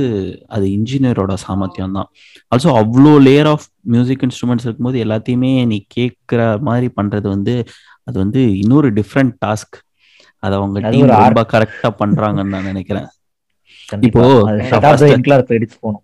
அது 0.47 0.65
இன்ஜினியரோட 0.77 1.33
சாமர்த்தியம் 1.45 1.91
தான் 1.91 2.09
ஆல்சோ 2.51 2.71
அவ்வளோ 2.81 3.13
லேயர் 3.27 3.49
ஆஃப் 3.53 3.65
மியூசிக் 3.95 4.23
இன்ஸ்ட்ருமெண்ட்ஸ் 4.27 4.65
இருக்கும்போது 4.67 4.97
எல்லாத்தையுமே 5.05 5.51
நீ 5.67 5.77
கேட்குற 5.95 6.41
மாதிரி 6.61 6.89
பண்றது 6.99 7.27
வந்து 7.27 7.55
அது 8.07 8.17
வந்து 8.19 8.41
இன்னொரு 8.57 8.89
டிஃப்ரெண்ட் 8.93 9.33
டாஸ்க் 9.45 9.77
அதை 10.43 10.53
அவங்க 10.57 10.77
டீம். 10.85 11.09
ரொம்ப 11.25 11.43
கரெக்டா 11.53 11.89
பண்றாங்கன்னு 12.01 12.53
நான் 12.55 12.69
நினைக்கிறேன். 12.71 13.07
இப்போ 14.07 14.23
போகணும். 15.77 16.03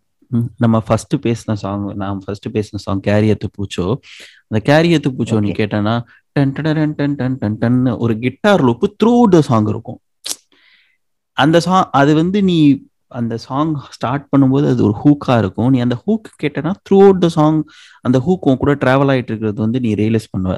நம்ம 0.63 0.79
ஃபர்ஸ்ட் 0.87 1.15
பேசின 1.25 1.53
சாங் 1.53 1.85
நான் 1.95 2.19
ஃபர்ஸ்ட் 2.25 2.47
பேசின 2.55 2.81
சாங் 2.85 3.01
கேரியத்து 3.07 3.47
பூச்சோ? 3.57 3.85
அந்த 4.49 4.59
கேரியத்து 4.69 5.09
பூச்சோ 5.17 5.37
நீ 5.39 5.49
Okay. 5.49 5.57
கேட்டனா 5.61 5.95
டன் 6.35 6.51
டன் 6.57 6.93
டன் 6.99 7.15
டன் 7.19 7.37
டன் 7.41 7.57
டன் 7.61 7.79
ஒரு 7.97 8.13
guitar 8.19 8.63
loop 8.67 8.87
through 9.03 9.13
the 9.29 9.41
song 9.41 9.69
இருக்கும். 9.73 9.99
அந்த 11.39 11.57
சாங் 11.59 11.89
அது 11.91 12.11
வந்து 12.15 12.39
நீ 12.43 12.57
அந்த 13.07 13.37
சாங் 13.37 13.73
ஸ்டார்ட் 13.89 14.27
பண்ணும்போது 14.31 14.65
அது 14.69 14.83
ஒரு 14.83 14.95
ஹூக்கா 15.03 15.37
இருக்கும். 15.37 15.69
நீ 15.69 15.79
அந்த 15.79 15.95
ஹூக் 16.07 16.25
கேட்டனா 16.43 16.73
த்ரூ 16.89 16.97
அவுட் 17.01 17.19
த 17.19 17.29
சாங் 17.29 17.59
அந்த 18.01 18.17
ஹூக் 18.19 18.47
உன் 18.49 18.57
கூட 18.57 18.73
டிராவல் 18.75 19.11
ஆயிட்டு 19.13 19.29
இருக்கிறது 19.31 19.61
வந்து 19.61 19.79
நீ 19.79 19.93
ரியலைஸ் 19.93 20.27
பண்ணுவ. 20.37 20.55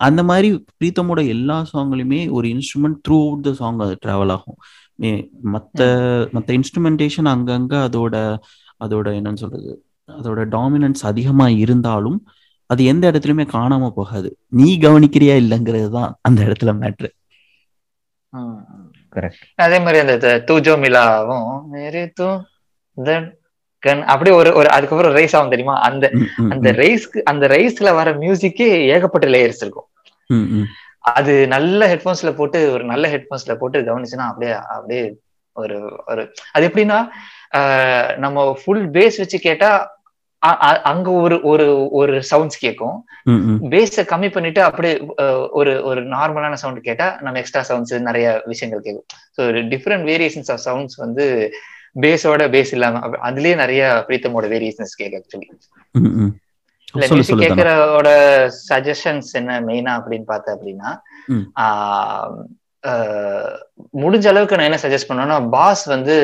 அந்த 0.00 0.22
மாதிரி 0.22 0.48
பிரீத்தமோட 0.78 1.26
எல்லா 1.28 1.64
சாங்லையுமே 1.72 2.30
ஒரு 2.30 2.48
instrument 2.48 3.00
through 3.08 3.18
out 3.26 3.42
the 3.42 3.52
song 3.52 3.78
அது 3.78 3.98
டிராவல் 4.06 4.30
ஆகும். 4.30 4.56
மே- 5.00 5.28
மற்ற 5.42 5.80
மற்ற 6.32 6.54
இன்ஸ்ட்ருமெண்டேஷன் 6.54 7.30
அங்கங்க 7.34 7.74
அதோட 7.88 8.16
அதோட 8.84 9.08
என்னன்னு 9.18 9.36
சொல்றது 9.36 9.72
அதோட 10.08 10.40
டாமினன்ஸ் 10.56 11.02
அதிகமா 11.02 11.48
இருந்தாலும் 11.48 12.18
அது 12.70 12.84
எந்த 12.84 13.10
இடத்துலயுமே 13.10 13.46
காணாம 13.52 13.90
போகாது. 13.90 14.38
நீ 14.48 14.78
கவனிக்கிறியா 14.78 15.36
இல்லைங்கிறது 15.44 15.88
தான் 15.90 16.18
அந்த 16.22 16.40
இடத்துல 16.44 16.72
மேட்ரு 16.82 17.10
அதே 19.54 19.78
மாதிரி 19.78 19.98
அந்த 19.98 20.28
தூஜோ 20.50 20.74
மிலாவும் 20.84 21.48
அப்படியே 24.06 24.36
ஒரு 24.36 24.54
ஒரு 24.54 24.70
அதுக்கப்புறம் 24.70 25.14
ரைஸ் 25.16 25.36
ஆகும் 25.36 25.50
தெரியுமா? 25.50 25.80
அந்த 25.80 26.10
அந்த 26.48 26.72
ரைஸ்க்கு 26.72 27.22
அந்த 27.22 27.48
ரைஸ்ல 27.48 27.94
வர 27.94 28.12
மியூசிக்கே 28.12 28.68
ஏகப்பட்ட 28.94 29.26
லேயர்ஸ் 29.26 29.60
இருக்கும். 29.60 29.88
அது 31.00 31.48
நல்ல 31.48 31.94
ஹெட்போன்ஸ்ல 31.94 32.36
போட்டு 32.36 32.72
ஒரு 32.72 32.84
நல்ல 32.84 33.08
ஹெட்போன்ஸ்ல 33.08 33.54
போட்டு 33.54 33.78
கவனிச்சுன்னா 33.80 34.26
அப்படியே 34.26 34.52
அப்படியே 34.52 35.16
ஒரு 35.52 36.02
ஒரு 36.06 36.32
அது 36.52 36.68
எப்படின்னா 36.68 37.08
நம்ம 38.16 38.54
ஃபுல் 38.64 38.90
பேஸ் 38.90 39.18
வச்சு 39.18 39.38
கேட்டா 39.38 39.93
அங்க 40.84 41.08
ஒரு 41.20 41.36
ஒரு 41.42 41.66
ஒரு 41.92 42.14
சவுண்ட்ஸ் 42.30 42.60
கேட்கும் 42.60 42.96
பேஸ 43.68 44.04
கம்மி 44.10 44.28
பண்ணிட்டு 44.32 44.60
அப்படியே 44.62 44.94
ஒரு 45.52 45.72
ஒரு 45.82 46.00
நார்மலான 46.14 46.52
சவுண்ட் 46.54 46.80
கேட்டா 46.80 47.06
நம்ம 47.22 47.38
எக்ஸ்ட்ரா 47.38 47.62
சவுண்ட்ஸ் 47.68 47.94
நிறைய 48.00 48.26
விஷயங்கள் 48.46 48.82
கேட்கும் 48.82 49.06
so 49.36 49.42
different 49.72 50.06
variations 50.10 50.50
of 50.50 50.64
sounds 50.66 50.96
வந்து 50.96 51.26
பேஸோட 51.96 52.42
பேஸ் 52.50 52.72
இல்லாம 52.72 53.00
அதுலயே 53.28 53.54
நிறைய 53.54 53.82
பிரீத்தமோட 54.08 54.46
வேரியேஷன்ஸ் 54.48 54.94
கேட்க 54.94 55.20
ஆக்சுவலி 55.20 55.48
இல்ல 56.94 57.04
மியூசிக். 57.12 57.40
கேட்கறோட 57.44 58.08
சஜஷன்ஸ் 58.68 59.30
என்ன 59.34 59.60
மெயினா 59.60 59.92
அப்படின்னு 59.98 60.24
பார்த்த 60.24 60.56
அப்படின்னா 60.56 60.90
முடிஞ்ச 64.02 64.26
அளவுக்கு 64.30 64.56
நான் 64.56 64.68
என்ன 64.68 64.80
சஜஸ்ட் 64.82 65.08
பண்ணுவேன்னா 65.08 65.36
பாஸ் 65.50 65.84
வந்து 65.92 66.14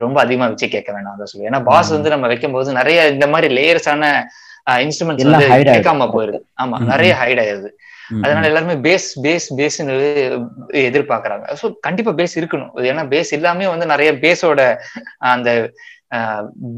ரொம்ப 0.00 0.16
அதிகமா 0.20 0.48
வச்சு 0.50 0.66
கேட்க 0.68 0.90
வேணாம் 0.92 1.20
தான் 1.20 1.30
சொல்லுவேன் 1.30 1.50
ஏன்னா 1.50 1.62
பாஸ். 1.68 1.90
வந்து 1.96 2.12
நம்ம 2.14 2.26
வைக்கும்போது 2.26 2.78
நிறைய 2.80 3.06
இந்த 3.08 3.26
மாதிரி 3.32 3.48
லேயர்ஸான 3.58 4.10
இன்ஸ்ட்ருமெண்ட்ஸ் 4.84 5.24
எல்லாம் 5.24 5.44
வந்து. 5.44 5.72
கேட்காம 5.72 6.08
போயிருது 6.12 6.40
ஆமா 6.62 6.78
நிறைய. 6.92 7.12
ஹைட் 7.20 7.42
ஆயிருது 7.44 7.70
அதனால 8.22 8.48
எல்லாருமே 8.48 8.74
பேஸ் 8.84 9.06
பேஸ் 9.24 9.46
பேஸ்னு 9.58 9.94
எதிர்பார்க்கறாங்க 10.82 11.46
ஸோ 11.60 11.66
கண்டிப்பா 11.86 12.12
பேஸ் 12.18 12.34
இருக்கணும் 12.40 12.72
ஏன்னா 12.90 13.04
பேஸ் 13.12 13.30
இல்லாமே 13.36 13.66
வந்து 13.72 13.86
நிறைய 13.86 14.10
பேஸோட 14.24 14.60
அந்த 15.30 15.50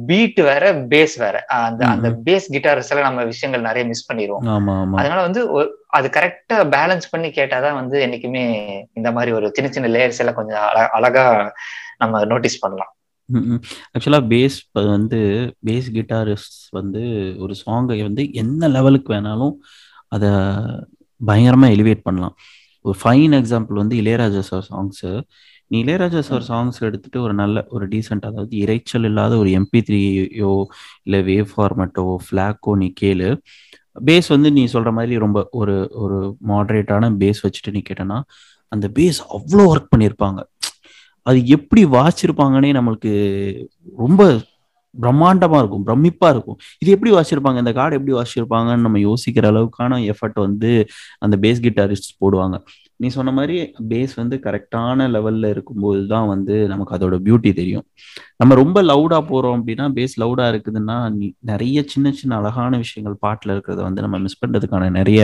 பீட் 0.07 0.37
வேற 0.37 0.75
பேஸ் 0.75 1.19
வேற. 1.19 1.45
அந்த 1.47 1.87
அந்த. 1.87 2.09
பேஸ் 2.27 2.53
கிட்டார்ஸ் 2.53 2.89
எல்லாம் 2.91 3.09
நம்ம 3.09 3.25
விஷயங்கள் 3.25 3.65
நிறைய 3.65 3.87
மிஸ் 3.87 4.13
பண்ணிடுவோம் 4.13 4.47
அதனால 4.95 5.21
வந்து 5.21 5.49
அது 5.87 6.09
கரெக்டா 6.09 6.53
பேலன்ஸ் 6.53 7.03
பண்ணி 7.11 7.29
கேட்டாதான் 7.29 7.75
வந்து 7.75 8.07
என்னைக்குமே 8.07 8.83
இந்த 8.93 9.13
மாதிரி 9.13 9.33
ஒரு 9.33 9.51
சின்ன 9.53 9.71
சின்ன 9.71 9.89
லேயர்ஸ் 9.89 10.19
எல்லாம் 10.19 10.35
கொஞ்சம் 10.35 10.61
அழ- 10.61 10.89
அழகா 10.89 11.53
நம்ம 11.99 12.25
நோட்டீஸ் 12.25 12.59
பண்ணலாம். 12.59 12.97
ஆக்சுவலா 13.99 14.27
பேஸ் 14.33 14.89
வந்து 14.89 15.19
பேஸ் 15.67 15.85
கிட்டாரிஸ்ட் 15.93 16.69
வந்து 16.71 17.01
ஒரு 17.39 17.55
சாங்கை 17.67 18.03
வந்து 18.03 18.33
என்ன 18.33 18.69
லெவலுக்கு 18.69 19.13
வேணாலும் 19.13 19.53
அதை 20.09 20.29
பயங்கரமா 21.27 21.71
எலிவேட் 21.71 22.01
பண்ணலாம். 22.03 22.37
ஒரு 22.85 22.97
ஃபைன் 23.01 23.35
எக்ஸாம்பிள் 23.39 23.81
வந்து 23.83 23.97
இளையராஜா 24.03 24.43
சார் 24.49 24.65
சாங்ஸ் 24.69 25.05
நீ 25.71 25.77
இளையராஜா 25.85 26.21
சார் 26.21 26.45
சாங்ஸ் 26.49 26.79
எடுத்துட்டு 26.81 27.19
ஒரு 27.21 27.35
நல்ல 27.35 27.59
ஒரு 27.69 27.85
டீசென்ட் 27.89 28.27
அதாவது 28.27 28.55
இரைச்சல் 28.65 29.05
இல்லாத 29.05 29.37
ஒரு 29.37 29.51
எம்பி 29.61 29.81
த்ரீயோ 29.87 30.53
இல்லை 31.05 31.21
வேவ் 31.31 31.49
ஃபார்மேட்டோ 31.53 32.05
ஃபிளாக்கோ 32.25 32.73
நீ 32.77 32.89
கேளு. 33.01 33.29
பேஸ் 34.01 34.29
வந்து 34.29 34.49
நீ 34.53 34.63
சொல்ற 34.73 34.91
மாதிரி 34.93 35.15
ரொம்ப 35.19 35.39
ஒரு 35.53 35.75
ஒரு 36.03 36.19
மாடரேட்டான 36.49 37.11
பேஸ் 37.21 37.43
வச்சுட்டு 37.45 37.73
நீ 37.73 37.83
கேட்டனா 37.89 38.19
அந்த 38.73 38.87
பேஸ் 38.97 39.21
அவ்வளோ 39.37 39.65
ஒர்க் 39.73 39.93
பண்ணியிருப்பாங்க 39.93 40.41
அது 41.27 41.39
எப்படி 41.57 41.83
வாசிச்சிருப்பாங்கன்னே 41.91 42.71
நம்மளுக்கு 42.79 43.13
ரொம்ப 43.99 44.23
பிரம்மாண்டமா 45.03 45.59
இருக்கும் 45.63 45.85
பிரமிப்பா 45.87 46.29
இருக்கும். 46.35 46.59
இது 46.83 46.91
எப்படி 46.97 47.13
வாசிச்சிருப்பாங்க? 47.17 47.59
இந்த 47.65 47.73
கார்டு 47.79 47.99
எப்படி 47.99 48.15
வாசிச்சிருப்பாங்கன்னு 48.19 48.87
நம்ம 48.87 49.01
யோசிக்கிற 49.09 49.47
அளவுக்கான 49.53 50.01
எஃபர்ட் 50.13 50.41
வந்து 50.47 50.71
அந்த 51.19 51.37
பேஸ் 51.45 51.63
கிட்டாரிஸ்ட் 51.67 52.11
போடுவாங்க. 52.25 52.59
நீ 52.97 53.09
சொன்ன 53.17 53.31
மாதிரி 53.39 53.57
பேஸ் 53.93 54.13
வந்து 54.17 54.37
கரெக்டான 54.45 55.07
லெவல்ல 55.15 55.47
இருக்கும்போது 55.55 56.03
தான் 56.13 56.27
வந்து 56.33 56.55
நமக்கு 56.73 56.95
அதோட 56.97 57.17
பியூட்டி 57.27 57.51
தெரியும். 57.61 57.85
நம்ம 58.37 58.55
ரொம்ப 58.63 58.79
லவுடா 58.91 59.19
போறோம் 59.31 59.57
அப்படின்னா 59.59 59.87
பேஸ் 59.99 60.15
லவுடா 60.23 60.47
இருக்குதுன்னா 60.53 60.99
நீ 61.17 61.29
நிறைய 61.53 61.83
சின்ன 61.95 62.13
சின்ன 62.21 62.37
அழகான 62.37 62.77
விஷயங்கள் 62.85 63.17
பாட்டுல 63.27 63.55
இருக்கிறத 63.57 63.81
வந்து 63.89 64.05
நம்ம 64.07 64.19
மிஸ் 64.27 64.41
பண்றதுக்கான 64.45 64.91
நிறைய 64.99 65.21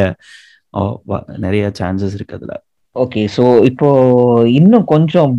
நிறைய 1.46 1.64
சான்சஸ் 1.78 2.16
இருக்கு 2.18 2.36
அதுல. 2.38 2.52
ஓகே 2.96 3.22
சோ 3.34 3.42
இப்போ 3.64 3.88
இன்னும் 4.50 4.84
கொஞ்சம் 4.84 5.32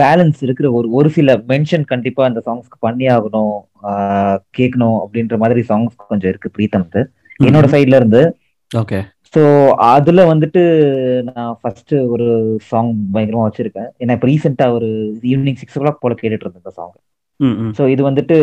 பேலன்ஸ் 0.00 0.38
இருக்கிற 0.42 0.66
ஒரு 0.72 0.88
ஒரு 0.90 1.08
சில 1.10 1.36
மென்ஷன் 1.48 1.84
கண்டிப்பா 1.84 2.22
அந்த 2.24 2.40
சாங்ஸ்க்கு 2.46 2.78
பண்ணி 2.80 3.06
ஆகணும் 3.08 3.54
ஆஹ் 3.90 4.38
கேட்கணும் 4.58 4.98
அப்படின்ற 5.02 5.36
மாதிரி 5.38 5.60
சாங்ஸ் 5.68 5.94
கொஞ்சம் 6.10 6.30
இருக்கு 6.32 6.54
பிரீத்தம்க்கு 6.56 7.02
என்னோட 7.40 7.66
சைட்ல 7.74 8.00
இருந்து. 8.00 8.22
ஓகே 8.70 8.98
ஸோ 9.34 9.42
அதுல 9.92 10.20
வந்துட்டு 10.32 10.62
நான் 11.28 11.54
ஃபர்ஸ்ட் 11.60 11.94
ஒரு 12.14 12.26
சாங் 12.70 12.92
பயங்கரமா 13.14 13.46
வச்சிருக்கேன். 13.46 13.88
ஏன்னா 14.02 14.14
இப்போ 14.16 14.28
ரீசெண்டா 14.30 14.66
ஒரு 14.76 14.88
ஈவினிங் 15.32 15.58
சிக்ஸ் 15.62 15.78
ஓ 15.78 15.82
கிளாக் 15.82 16.02
போல 16.02 16.14
கேட்டுட்டு 16.20 16.44
இருந்தேன் 16.44 16.62
இந்த 16.64 16.74
சாங். 16.78 16.94
ஸோ 17.78 17.82
இது 17.94 18.02
வந்துட்டு 18.08 18.36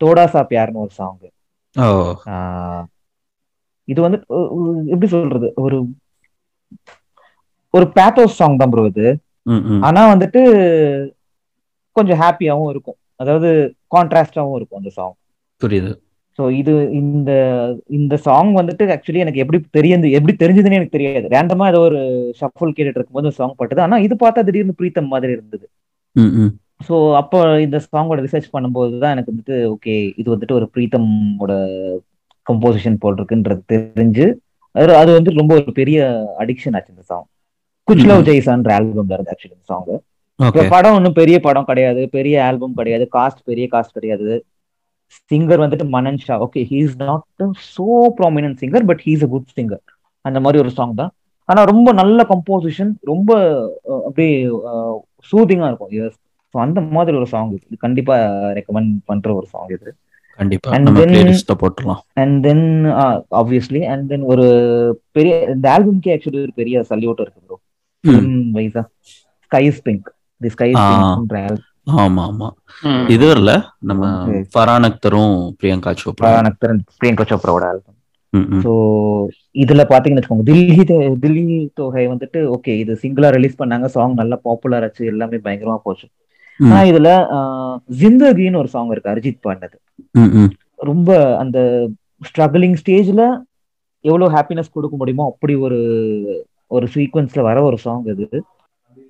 தோடா 0.00 0.24
சா 0.34 0.42
பியார்னு 0.50 0.84
ஒரு 0.86 0.92
சாங் 0.98 1.18
இது 3.88 4.00
வந்து 4.06 4.18
எப்படி 4.92 5.08
சொல்றது? 5.14 5.48
ஒரு 5.64 5.76
ஒரு 7.74 7.86
பேத்தோஸ் 7.96 8.38
சாங் 8.40 8.60
தான் 8.60 8.72
ப்ரோ 8.74 8.84
இது. 8.92 9.08
ஆனா 9.88 10.00
வந்துட்டு 10.12 10.40
கொஞ்சம் 11.96 12.20
ஹாப்பியாவும் 12.22 12.70
இருக்கும். 12.72 12.98
அதாவது 13.22 13.48
கான்ட்ராஸ்டாவும் 13.94 14.56
இருக்கும் 14.58 14.80
அந்த 14.80 14.92
சாங் 14.98 15.16
புரியுது. 15.62 15.90
ஸோ 16.38 16.42
இது 16.60 16.72
இந்த 17.00 17.30
இந்த 17.98 18.14
சாங் 18.26 18.50
வந்துட்டு 18.58 18.84
ஆக்சுவலி 18.94 19.22
எனக்கு 19.24 19.42
எப்படி 19.44 19.58
தெரியுது 19.76 20.10
எப்படி 20.18 20.34
தெரிஞ்சதுன்னு 20.42 20.78
எனக்கு 20.78 20.96
தெரியாது. 20.96 21.26
ரேண்டமா 21.34 21.64
ஏதோ 21.72 21.80
ஒரு 21.88 22.00
ஷஃபுல் 22.40 22.74
கேட்டுட்டு 22.76 22.98
இருக்கும்போது 23.00 23.36
சாங் 23.38 23.58
பட்டது. 23.60 23.80
ஆனா 23.86 23.96
இது 24.06 24.14
பார்த்தா 24.22 24.44
திடீர்னு 24.48 24.78
பிரீத்தம் 24.80 25.12
மாதிரி 25.14 25.32
இருந்தது. 25.36 25.66
ஸோ 26.86 26.94
அப்போ 27.20 27.38
இந்த 27.64 27.78
சாங்கோட 27.86 28.20
ரிசர்ச் 28.26 28.54
பண்ணும்போது 28.54 28.94
தான் 29.02 29.12
எனக்கு 29.14 29.32
வந்துட்டு 29.32 29.56
ஓகே 29.72 29.94
இது 30.20 30.28
வந்துட்டு 30.34 30.56
ஒரு 30.58 30.66
பிரீத்தமோட 30.74 31.52
கம்போசிஷன் 32.46 33.00
போல் 33.02 33.18
இருக்குன்றது 33.18 33.62
தெரிஞ்சு 33.72 34.26
அது 34.74 34.92
அது 35.02 35.10
வந்து 35.18 35.30
ரொம்ப 35.40 35.52
ஒரு 35.60 35.72
பெரிய 35.80 35.98
அடிக்ஷன் 36.42 36.76
ஆச்சு 36.78 36.94
இந்த 36.94 37.04
சாங் 37.10 37.26
குச்லவ் 37.90 38.26
ஜெய்சான்ற 38.30 38.70
ஆல்பம்ல 38.78 39.16
இருந்து 39.16 39.34
ஆக்சுவலி 39.34 39.56
இந்த 39.56 39.66
சாங் 39.72 39.90
படம் 40.74 40.94
ஒன்றும் 40.98 41.16
பெரிய 41.18 41.36
படம் 41.46 41.68
கிடையாது 41.70 42.02
பெரிய 42.16 42.36
ஆல்பம் 42.48 42.76
கிடையாது 42.78 43.04
காஸ்ட் 43.16 43.42
பெரிய 43.50 43.64
காஸ்ட் 43.74 43.96
கிடையாது. 43.98 44.30
சிங்கர் 45.30 45.62
வந்துட்டு 45.62 45.86
Manan 45.94 46.20
Shah. 46.24 46.34
Okay 46.46 46.60
he 46.70 46.78
is 46.86 46.98
not 47.08 47.44
so 47.74 47.86
prominent 48.18 48.58
singer 48.62 48.84
but 48.90 49.02
he's 49.06 49.24
a 49.26 49.28
good 49.34 49.54
singer 49.58 49.82
அந்த 50.24 50.38
மாதிரி 50.44 50.60
ஒரு 50.62 50.70
சாங் 50.78 50.94
தான். 51.00 51.12
ஆனா 51.48 51.60
ரொம்ப 51.72 51.92
நல்ல 52.00 52.24
கம்போசிஷன் 52.32 52.92
ரொம்ப 53.12 53.30
அப்படியே 54.06 54.32
சூதிங்கா 55.30 55.68
இருக்கும். 55.70 55.92
எஸ் 56.02 56.18
ஸோ 56.54 56.58
அந்த 56.66 56.80
மாதிரி 56.96 57.16
ஒரு 57.20 57.28
சாங் 57.32 57.50
இது. 57.56 57.76
கண்டிப்பா 57.84 58.14
ரெக்கமெண்ட் 58.58 58.92
பண்ற 59.10 59.28
ஒரு 59.40 59.48
சாங் 59.54 59.72
இது. 59.76 59.90
கண்டிப்பா. 60.38 60.70
And 62.20 62.38
then 62.46 62.66
obviously 63.40 63.82
and 63.94 64.06
then 64.12 64.24
ஒரு 64.34 64.46
பெரிய 65.18 65.34
இந்த 65.56 65.68
ஆல்பம்க்கே 65.76 66.14
ஆக்சுவலி 66.16 66.40
ஒரு 66.46 66.54
பெரிய 66.60 66.84
சல்யூட் 66.92 67.22
இருக்கு 67.24 67.42
ப்ரோ 67.48 67.58
ம். 68.04 68.26
வைஸா 68.54 68.82
ஸ்கைஸ் 69.42 69.80
பிங்க் 69.82 70.08
தி. 70.40 70.50
பிங்க்ன்ற 70.52 71.38
ஆல்பம் 71.44 71.66
ஆமா 71.98 72.22
ஆமா. 72.26 72.48
இது 73.08 73.26
இல்ல 73.32 73.50
நம்ம. 73.82 74.02
ஃபரான் 74.52 74.86
அக்தரும் 74.88 75.32
பிரியங்கா 75.58 75.92
சோப்ரா 76.00 76.30
நக்தரன் 76.46 76.80
பிரியங்கா 76.94 77.24
சோப்ராவோட 77.30 77.64
ஆல்பம். 77.68 77.96
ஸோ 78.62 78.72
இதுல 79.56 79.82
பாத்தீங்கன்னு 79.88 80.20
வச்சுக்கோங்க 80.20 80.46
தில்லி 80.48 80.84
தே- 80.84 81.16
தில்லி 81.18 81.44
தொகை 81.74 82.04
வந்துட்டு 82.06 82.40
ஓகே 82.52 82.72
இது 82.78 82.92
சிங்கிளா 83.02 83.30
ரிலீஸ் 83.30 83.58
பண்ணாங்க 83.58 83.86
சாங் 83.88 84.14
நல்லா 84.14 84.36
பாப்புலர் 84.44 84.82
ஆச்சு 84.82 85.04
எல்லாமே 85.06 85.38
பயங்கரமா 85.38 85.78
போச்சு. 85.80 86.06
ஆனா 86.60 86.80
இதுல 86.88 87.10
ஜிந்தகின்னு 87.98 88.58
ஒரு 88.58 88.68
சாங் 88.68 88.90
இருக்கு 88.90 89.12
அரிஜித் 89.12 89.44
பாடினது. 89.44 89.76
ரொம்ப 90.80 91.10
அந்த 91.38 91.58
ஸ்ட்ரகிளிங் 92.22 92.78
ஸ்டேஜ்ல 92.80 93.22
எவ்வளவு 94.04 94.34
ஹாப்பினஸ் 94.34 94.72
கொடுக்க 94.72 94.94
முடியுமோ 94.96 95.24
அப்படி 95.26 95.54
ஒரு 95.60 95.78
ஒரு 96.70 96.86
சீக்வன்ஸ்ல 96.94 97.42
வர 97.48 97.58
ஒரு 97.62 97.78
சாங் 97.84 98.04
இது. 98.14 98.26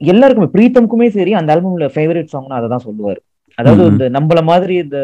எல்லாருக்குமே 0.01 0.49
பிரீத்தம்க்குமே 0.55 1.09
சரி 1.17 1.33
அந்த 1.39 1.55
ஆல்பம்ல 1.55 1.89
ஃபேவரட் 1.95 2.33
சாங்னா 2.35 2.59
அதை 2.59 2.69
தான் 2.75 2.87
சொல்லுவாரு. 2.87 3.21
அதாவது. 3.59 3.85
இந்த 3.93 4.05
நம்மள 4.17 4.41
மாதிரி 4.51 4.75
இந்த 4.85 4.99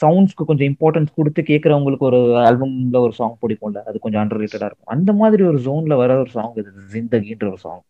சவுண்ட்ஸ்க்கு 0.00 0.48
கொஞ்சம் 0.48 0.68
இம்பார்ட்டன்ஸ் 0.70 1.10
கொடுத்து 1.18 1.40
கேட்கறவங்களுக்கு 1.50 2.08
ஒரு 2.10 2.20
ஆல்பம்ல 2.46 3.00
ஒரு 3.06 3.14
சாங் 3.18 3.36
பிடிக்கும்ல 3.42 3.82
அது 3.88 3.96
கொஞ்சம் 3.98 4.22
அண்டர் 4.22 4.40
ரேட்டடா 4.42 4.68
இருக்கும். 4.68 4.92
அந்த 4.94 5.10
மாதிரி 5.20 5.42
ஒரு 5.50 5.58
ஜோன்ல 5.66 5.96
வர 6.02 6.16
ஒரு 6.22 6.30
சாங் 6.36 6.54
இது 6.62 6.70
ஜிந்தகின்ற 6.94 7.46
ஒரு 7.52 7.60
சாங். 7.66 7.82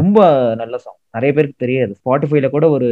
ரொம்ப 0.00 0.18
நல்ல 0.62 0.74
சாங் 0.84 0.98
நிறைய 1.16 1.32
பேருக்கு 1.36 1.62
தெரியாது. 1.64 1.92
ஸ்பாட்டிஃபைல 2.00 2.48
கூட 2.56 2.66
ஒரு 2.76 2.88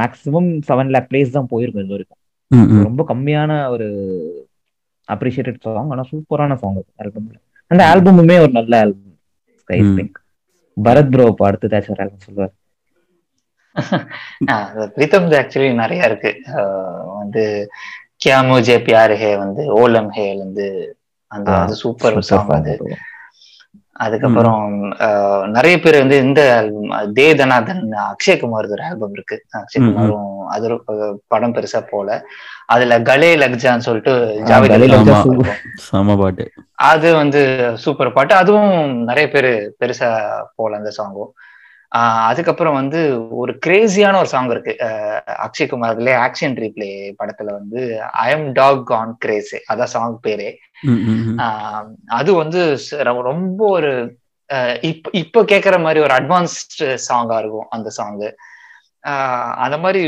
மேக்ஸிமம் 0.00 0.50
செவன் 0.68 0.92
லேக் 0.94 1.08
பிளேஸ் 1.10 1.36
தான் 1.36 1.50
போயிருக்கும் 1.52 1.84
இது 1.84 1.94
வரைக்கும். 1.96 2.20
ரொம்ப 2.86 3.02
கம்மியான 3.10 3.52
ஒரு 3.74 3.86
அப்ரிஷியேட்டட் 5.08 5.64
சாங் 5.66 5.92
ஆனா 5.94 6.04
சூப்பரான 6.10 6.56
சாங் 6.62 6.76
ஆல்பம்ல 7.02 7.36
அந்த 7.70 7.82
ஆல்பமுமே 7.92 8.36
ஒரு 8.44 8.52
நல்ல 8.58 8.72
album 8.84 9.11
sky. 9.62 9.80
Pink 9.96 10.18
Bharat 10.76 11.12
bro 11.12 11.26
இப்போ 11.32 11.44
அடுத்ததாச்சும் 11.48 11.94
ஒரு 11.94 12.04
ஆல்பம் 12.04 12.26
சொல்லுவார். 12.26 12.54
பிரீத்தம் 14.96 15.28
ஆக்சுவலி 15.40 15.70
நிறைய 15.82 16.08
இருக்கு. 16.08 16.30
வந்து 17.20 17.42
கியா 18.22 18.38
முஜே 18.48 18.76
பியார் 18.86 19.14
ஹே 19.22 19.30
வந்து 19.44 19.62
ஓலம் 19.80 20.10
ஹே 20.16 20.26
வந்து 20.42 20.66
அந்த 21.30 21.48
அது 21.58 21.74
சூப்பர் 21.82 22.18
சாங் 22.30 22.52
அது. 22.58 22.74
அதுக்கப்புறம் 24.04 24.62
நிறைய 25.56 25.76
பேர் 25.82 26.02
வந்து 26.02 26.16
இந்த 26.26 26.40
ஆல்பம் 26.56 26.86
தே 27.18 27.26
தனாதன் 27.40 27.82
அக்ஷய்குமார் 28.06 28.68
ஒரு 28.68 28.82
ஆல்பம் 28.88 29.14
இருக்கு. 29.16 29.36
அக்ஷய்குமாரும் 29.60 30.28
அது 30.54 30.64
ஒரு 30.66 30.76
படம் 31.32 31.54
பெருசா 31.56 31.80
போல. 31.92 32.08
அதுல 32.74 32.98
கலே 33.10 33.30
லக்ஜான்னு 33.42 33.86
சொல்லிட்டு 33.88 34.14
பாட்டு. 36.20 36.44
அது 36.90 37.14
வந்து 37.14 37.40
சூப்பர் 37.76 38.12
பாட்டு. 38.12 38.34
அதுவும் 38.34 39.02
நிறைய 39.04 39.28
பேர் 39.30 39.50
பெருசா 39.80 40.08
போல 40.56 40.76
அந்த 40.76 40.90
சாங்கும் 40.96 41.30
அதுக்கப்புறம் 42.28 42.74
வந்து 42.74 43.00
ஒரு 43.36 43.58
கிரேசியான 43.66 44.16
ஒரு 44.16 44.26
சாங் 44.26 44.50
இருக்கு. 44.50 44.76
ஆஹ் 44.78 45.20
அக்ஷய்குமார்ல 45.44 46.10
ஆக்ஷன் 46.26 46.54
ரீப்ளே 46.62 46.90
படத்துல 47.18 47.44
வந்து 47.44 48.02
I 48.02 48.30
am 48.30 48.52
talk 48.52 48.92
on 48.92 49.16
craze 49.18 49.72
அதான் 49.72 49.90
சாங் 49.94 50.18
பேரே. 50.26 50.50
அது 52.06 52.34
வந்து 52.34 52.78
ரொம்ப- 52.98 53.70
ஒரு 53.70 53.92
இப்ப 54.80 55.10
இப்ப 55.12 55.42
கேக்குற 55.42 55.82
மாதிரி 55.82 56.00
ஒரு 56.00 56.14
அட்வான்ஸ்டு 56.14 56.98
சாங்கா 57.08 57.38
இருக்கும் 57.38 57.66
அந்த 57.70 57.90
சாங் 57.90 58.18
அந்த 59.56 59.78
மாதிரி 59.78 60.02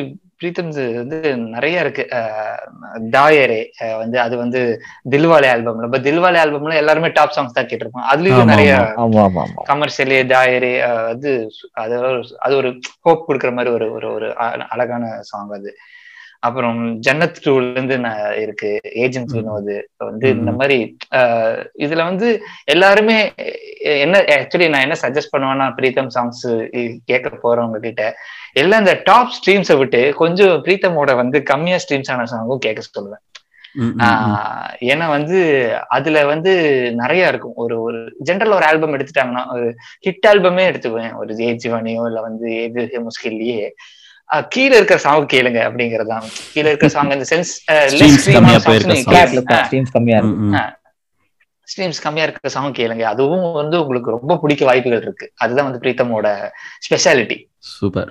பிரீத்தம் 0.44 0.94
வந்து 0.94 1.36
நிறைய 1.36 1.80
இருக்கு. 1.80 2.08
தாயரே 3.10 3.62
வந்து 3.96 4.20
அது 4.20 4.36
வந்து 4.36 4.80
தில்வாலே 5.10 5.48
ஆல்பம்ல 5.48 5.84
இப்ப 5.84 5.98
தில்வாலே 5.98 6.34
ஆல்பம்ல 6.34 6.74
எல்லாருமே 6.74 7.08
டாப் 7.08 7.34
சாங்ஸ் 7.36 7.54
தான் 7.54 7.64
கேட்டிருப்போம். 7.64 8.14
அதுலயும் 8.14 8.44
நிறைய 8.44 8.92
கமர்ஷியலே 9.68 10.26
தாயரே 10.26 10.80
அது 11.06 11.50
அது 11.72 12.00
ஒரு- 12.02 12.32
அது 12.38 12.56
ஒரு 12.56 12.78
ஹோப் 13.00 13.30
கொடுக்குற 13.30 13.52
மாதிரி 13.52 13.74
ஒரு 13.74 14.12
ஒரு 14.12 14.36
அழகான 14.68 15.16
சாங் 15.20 15.50
அது. 15.50 15.76
அப்புறம் 16.46 16.78
ஜன்னத் 17.06 17.40
டூல 17.44 17.70
இருந்து 17.70 17.96
நான் 17.98 18.38
இருக்கு. 18.40 18.70
ஏஜென்ட் 19.04 19.32
வினோது 19.32 19.76
வந்து 19.96 20.28
இந்த. 20.30 20.52
மாதிரி 20.58 20.78
ஆஹ் 21.14 21.60
இதுல 21.78 22.02
வந்து 22.04 22.28
எல்லாருமே 22.64 23.16
என்ன 24.02 24.18
ஆக்சுவலி 24.36 24.68
நான் 24.68 24.84
என்ன 24.86 24.96
சஜஸ்ட் 25.00 25.34
பண்ணுவேன்னா 25.34 25.66
பிரீத்தம் 25.78 26.12
சாங்ஸ் 26.16 26.42
கேட்க 27.04 27.28
போறவங்க 27.42 27.78
கிட்ட 27.78 28.04
எல்லாம் 28.52 28.82
இந்த 28.84 28.94
டாப் 29.04 29.34
ஸ்ட்ரீம்ஸை 29.36 29.76
விட்டு 29.78 30.00
கொஞ்சம் 30.14 30.56
பிரீத்தமோட 30.64 31.12
வந்து 31.16 31.38
கம்மியா 31.42 31.78
ஸ்ட்ரீம்ஸ் 31.84 32.12
ஆன 32.14 32.26
சாங்கும் 32.32 32.64
கேட்க 32.66 32.82
சொல்லுவேன். 32.96 33.24
ஏன்னா 34.88 35.06
வந்து 35.08 35.38
அதுல 35.88 36.18
வந்து 36.26 36.52
நிறைய 36.94 37.28
இருக்கும். 37.28 37.56
ஒரு 37.62 37.76
ஒரு 37.86 38.00
ஜென்ரல் 38.24 38.54
ஒரு 38.58 38.66
ஆல்பம் 38.66 38.94
எடுத்துட்டாங்கன்னா 38.94 39.44
ஒரு 39.54 39.68
ஹிட் 40.06 40.26
ஆல்பமே 40.28 40.64
எடுத்துக்குவேன். 40.70 41.14
ஒரு 41.16 41.38
ஏ 41.40 41.48
ஜிவானியோ 41.64 42.04
இல்ல 42.10 42.20
வந்து 42.28 42.48
ஏது 42.60 43.02
முஸ்கில்லையே. 43.06 43.64
கீழே 44.54 44.74
இருக்கிற 44.78 44.98
சாங் 45.04 45.26
கேளுங்க 45.32 45.60
அப்படிங்கறதுதான். 45.68 46.26
கீழே 46.54 46.68
இருக்கிற 46.70 46.90
சாங் 46.94 47.12
இந்த 47.16 47.26
சென்ஸ். 47.32 47.52
ஸ்ட்ரீம்ஸ் 51.68 52.02
கம்மியா 52.04 52.24
இருக்கிற 52.26 52.50
சாங் 52.56 52.74
கேளுங்க. 52.78 53.04
அதுவும் 53.12 53.46
வந்து 53.60 53.76
உங்களுக்கு 53.82 54.14
ரொம்ப 54.16 54.32
பிடிக்க 54.42 54.62
வாய்ப்புகள் 54.70 55.04
இருக்கு. 55.06 55.26
அதுதான் 55.44 55.66
வந்து 55.68 55.82
பிரீத்தமோட 55.84 56.26
ஸ்பெஷாலிட்டி 56.86 57.38
சூப்பர். 57.78 58.10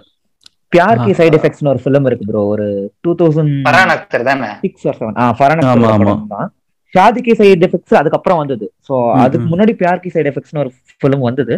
பியார் 0.74 1.04
கி. 1.06 1.12
சைடு 1.20 1.38
எஃபெக்ட்ஸ்னு 1.40 1.72
ஒரு 1.74 1.82
ஃபிலிம் 1.84 2.08
இருக்கு 2.10 2.28
ப்ரோ 2.30 2.42
ஒரு 2.54 2.66
டூ 3.06 3.12
தௌசண்ட் 3.22 3.54
பரான் 3.70 3.94
அக்தர் 3.96 4.28
தானே? 4.30 4.52
சிக்ஸ் 4.66 4.86
ஆர் 4.90 4.98
செவன் 5.00 5.18
ஆ 5.24 5.24
ஃபரான் 5.40 6.28
தான். 6.36 6.50
ஷாதி 6.94 7.22
கி 7.26 7.34
சைடு 7.42 7.66
எஃபெக்ட்ஸ் 7.68 8.00
அதுக்கப்புறம் 8.00 8.40
வந்தது. 8.42 8.66
சோ 8.88 8.94
அதுக்கு. 9.24 9.46
முன்னாடி 9.52 9.74
பியார் 9.80 10.02
கி 10.04 10.10
சைடு 10.16 10.32
எஃபெக்ட்ஸ்னு 10.32 10.64
ஒரு 10.64 10.72
ஃபிலிம் 11.02 11.24
வந்தது. 11.30 11.56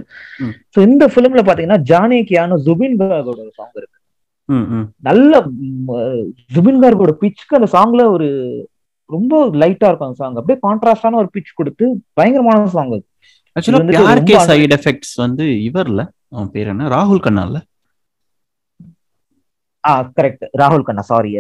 சோ 0.73 0.77
இந்த 0.89 1.05
ஃபிலிம்ல 1.13 1.43
பாத்தீங்கன்னா 1.49 1.79
ஜானே 1.91 2.19
கியானோ 2.29 2.57
ஜுபின் 2.67 2.97
கார்கோட 3.01 3.39
ஒரு 3.45 3.53
சாங் 3.59 3.75
இருக்கு. 3.79 3.97
நல்ல 5.03 5.34
ஜுபின் 6.51 6.81
கார்கோட 6.81 7.13
பிச்சுக்கு 7.22 7.57
அந்த 7.57 7.69
சாங்ல 7.73 8.03
ஒரு 8.11 8.27
ரொம்ப 9.09 9.34
லைட்டா 9.61 9.88
இருக்கும் 9.88 10.09
அந்த 10.09 10.19
சாங் 10.19 10.38
அப்படியே 10.38 10.59
கான்ட்ராஸ்டான 10.63 11.17
ஒரு 11.17 11.30
பிச் 11.34 11.55
கொடுத்து 11.55 11.85
பயங்கரமான 12.17 12.67
சாங் 12.72 12.91
அது. 12.91 13.05
ஆக்சுவலா 13.55 13.81
பியார் 13.91 14.22
கே 14.23 14.38
சைடு 14.47 14.76
எஃபெக்ட்ஸ் 14.77 15.15
வந்து 15.22 15.45
இவர்ல 15.67 16.01
அவன் 16.34 16.51
பேர் 16.53 16.72
என்ன? 16.72 16.89
ராகுல் 16.93 17.23
கண்ணால 17.26 17.57
ஆ 19.84 19.91
கரெக்ட் 20.15 20.45
ராகுல் 20.59 20.85
Khanna 20.85 21.03
sorry 21.09 21.31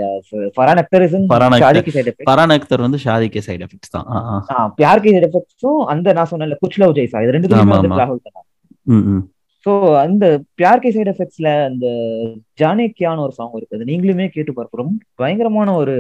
Farhan 0.55 0.79
Akhtar 0.81 1.03
is 1.05 1.13
Farhan 1.31 1.53
Akhtar. 1.55 1.63
Shaadi 1.63 1.81
Ki 1.85 1.93
side 1.93 2.09
effect 2.09 2.29
Baran 2.29 2.53
Akhtar 2.55 2.83
வந்து 2.83 2.99
ஷாதி 3.05 3.27
கே 3.29 3.41
சைடு 3.41 3.63
எஃபெக்ட்ஸ் 3.67 3.93
தான். 3.95 4.05
ஆ, 4.51 4.57
பியார் 4.77 5.01
கி 5.03 5.11
சைடு 5.15 5.27
எஃபெக்ட்ஸும் 5.29 5.81
அந்த 5.93 6.13
நான் 6.13 6.29
சொன்னேன்ல 6.31 6.57
குச் 6.61 6.77
லவ் 6.81 6.93
ஜெய்சா. 6.97 7.21
இது 7.23 7.35
ரெண்டு 7.35 7.49
வந்து. 7.53 8.01
ராகுல் 8.01 8.21
கண்ணா. 8.25 8.43
சோ 9.65 9.71
அந்த 10.03 10.25
பியார் 10.59 10.81
கே 10.83 10.89
சைடு 10.95 11.11
எஃபெக்ட்ஸ்ல 11.13 11.49
அந்த 11.69 11.85
ஜானே 12.61 12.85
கியான்னு 12.97 13.25
ஒரு 13.27 13.33
சாங் 13.39 13.57
இருக்குது. 13.59 13.87
நீங்களுமே 13.89 14.27
கேட்டு 14.35 14.53
ரொம்ப 14.81 14.93
பயங்கரமான 15.21 15.69
ஒரு 15.81 15.95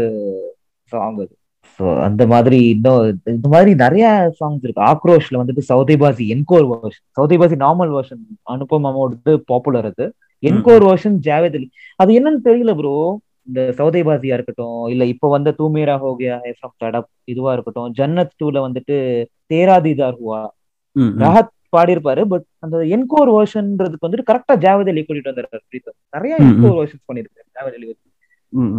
சாங் 0.91 1.19
அது. 1.23 1.33
ஸோ 1.79 1.85
அந்த 2.07 2.23
மாதிரி 2.33 2.57
இன்னும் 2.73 3.05
இந்த 3.35 3.47
மாதிரி 3.53 3.71
நிறைய 3.83 4.05
சாங்ஸ் 4.39 4.63
இருக்கு. 4.65 4.83
ஆக்ரோஷ்ல 4.91 5.39
வந்துட்டு 5.41 5.63
சௌதிபாசி 5.71 6.25
encore 6.35 6.67
version 6.71 7.05
சௌதிபாசி 7.19 7.55
normal 7.63 7.93
version 7.95 8.21
Anupam 8.53 8.85
Amod 8.91 9.31
popular 9.51 9.87
அது. 9.91 10.05
என்கோர் 10.43 10.85
வெர்ஷன் 10.89 11.17
ஜாவேத் 11.27 11.57
அலி 11.59 11.67
அது 11.99 12.11
என்னன்னு 12.19 12.41
தெரியல 12.47 12.73
ப்ரோ 12.79 12.93
இந்த 13.49 13.61
சௌதைபாசியா 13.79 14.35
இருக்கட்டும் 14.37 14.83
இல்ல 14.93 15.03
இப்ப 15.13 15.29
வந்த 15.35 15.49
தூமேரா 15.59 15.95
ஹோகியா 16.03 16.35
ஃப்ரம் 16.57 16.75
தடப் 16.83 17.09
இதுவா 17.33 17.51
இருக்கட்டும். 17.55 17.89
ஜன்னத் 17.99 18.37
டூல 18.41 18.57
வந்துட்டு 18.67 18.95
தேராதிதார் 19.51 20.17
ஹுவா. 20.21 20.41
ராஹத் 21.23 21.51
பாடியிருப்பாரு 21.75 22.23
பட் 22.33 22.45
அந்த 22.65 22.77
என்கோர் 22.95 23.31
வெர்ஷன்ன்றதுக்கு 23.37 24.05
வந்துட்டு 24.07 24.27
கரெக்டா 24.31 24.55
ஜாவேத் 24.65 24.91
அலி 24.93 25.03
கூட்டிட்டு 25.07 25.31
வந்தாரு 25.31 25.49
பிரீத்தம். 25.71 25.97
நிறைய. 26.15 26.35
என்கோர் 26.45 26.77
வெர்ஷன்ஸ் 26.79 27.05
பண்ணிருக்காரு 27.09 27.47
ஜாவேத் 27.57 27.77
அலி 27.79 27.87
வச்சு. 27.91 28.03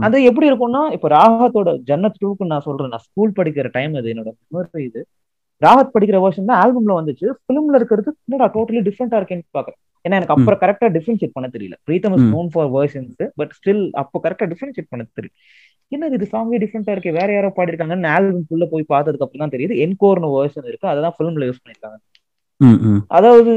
அது 0.06 0.16
எப்படி 0.28 0.46
இருக்கும்னா 0.50 0.82
இப்ப 0.96 1.08
ராஹத்தோட 1.14 1.70
ஜன்னத் 1.88 2.20
டூக்கு 2.22 2.44
நான் 2.52 2.64
சொல்றேன் 2.66 2.92
நான் 2.94 3.04
ஸ்கூல் 3.08 3.32
படிக்கிற 3.38 3.68
டைம் 3.76 3.94
அது 4.00 4.12
என்னோட 4.12 4.30
memory 4.54 4.82
இது. 4.88 5.00
ராஹத் 5.62 5.92
படிக்கிற 5.94 6.16
வெர்ஷன் 6.24 6.48
தான் 6.50 6.60
ஆல்பம்ல 6.62 6.94
வந்துச்சு. 7.00 7.26
ஃபிலிம்ல 7.42 7.78
இருக்கிறது 7.80 8.10
என்னடா 8.26 8.46
டோட்டலி 8.54 8.80
டிஃப்ரெண்டா 8.88 9.18
இருக்கேன்னு 9.20 9.46
பாக்குறேன். 9.58 9.80
ஏன்னா 10.04 10.16
எனக்கு 10.18 10.34
அப்புறம் 10.34 10.60
கரெக்டா 10.62 10.88
டிஃபரன்ஷியேட் 10.96 11.36
பண்ண 11.36 11.46
தெரியல. 11.54 11.76
Pritam 11.88 12.14
is. 12.16 12.26
Known 12.34 12.50
for 12.54 12.68
versions 12.76 13.22
but 13.34 13.52
still 13.58 13.84
அப்போ 14.02 14.20
கரெக்டா 14.24 14.46
டிஃபரன்ஷியேட் 14.52 14.90
பண்ண 14.90 15.06
தெரியல. 15.18 15.34
என்னது 15.94 16.16
இது 16.18 16.26
சாங்கே 16.32 16.58
டிஃப்ரெண்டா 16.62 16.92
இருக்கு 16.94 17.10
வேற 17.12 17.28
யாரோ 17.32 17.48
பாடிருக்காங்கன்னு 17.56 18.08
ஆல்பம் 18.16 18.46
ஃபுல்ல 18.48 18.66
போய் 18.72 18.90
பார்த்ததுக்கு 18.92 19.24
அப்புறம் 19.26 19.42
தான் 19.44 19.54
தெரியுது. 19.54 19.74
என்கோர்னு 19.84 20.30
வெர்ஷன் 20.36 20.68
இருக்கு 20.70 20.88
அததான் 20.92 21.16
ஃபிலிம்ல 21.18 21.48
யூஸ் 21.48 21.62
பண்ணிருக்காங்க. 21.62 21.98
அதாவது 23.08 23.52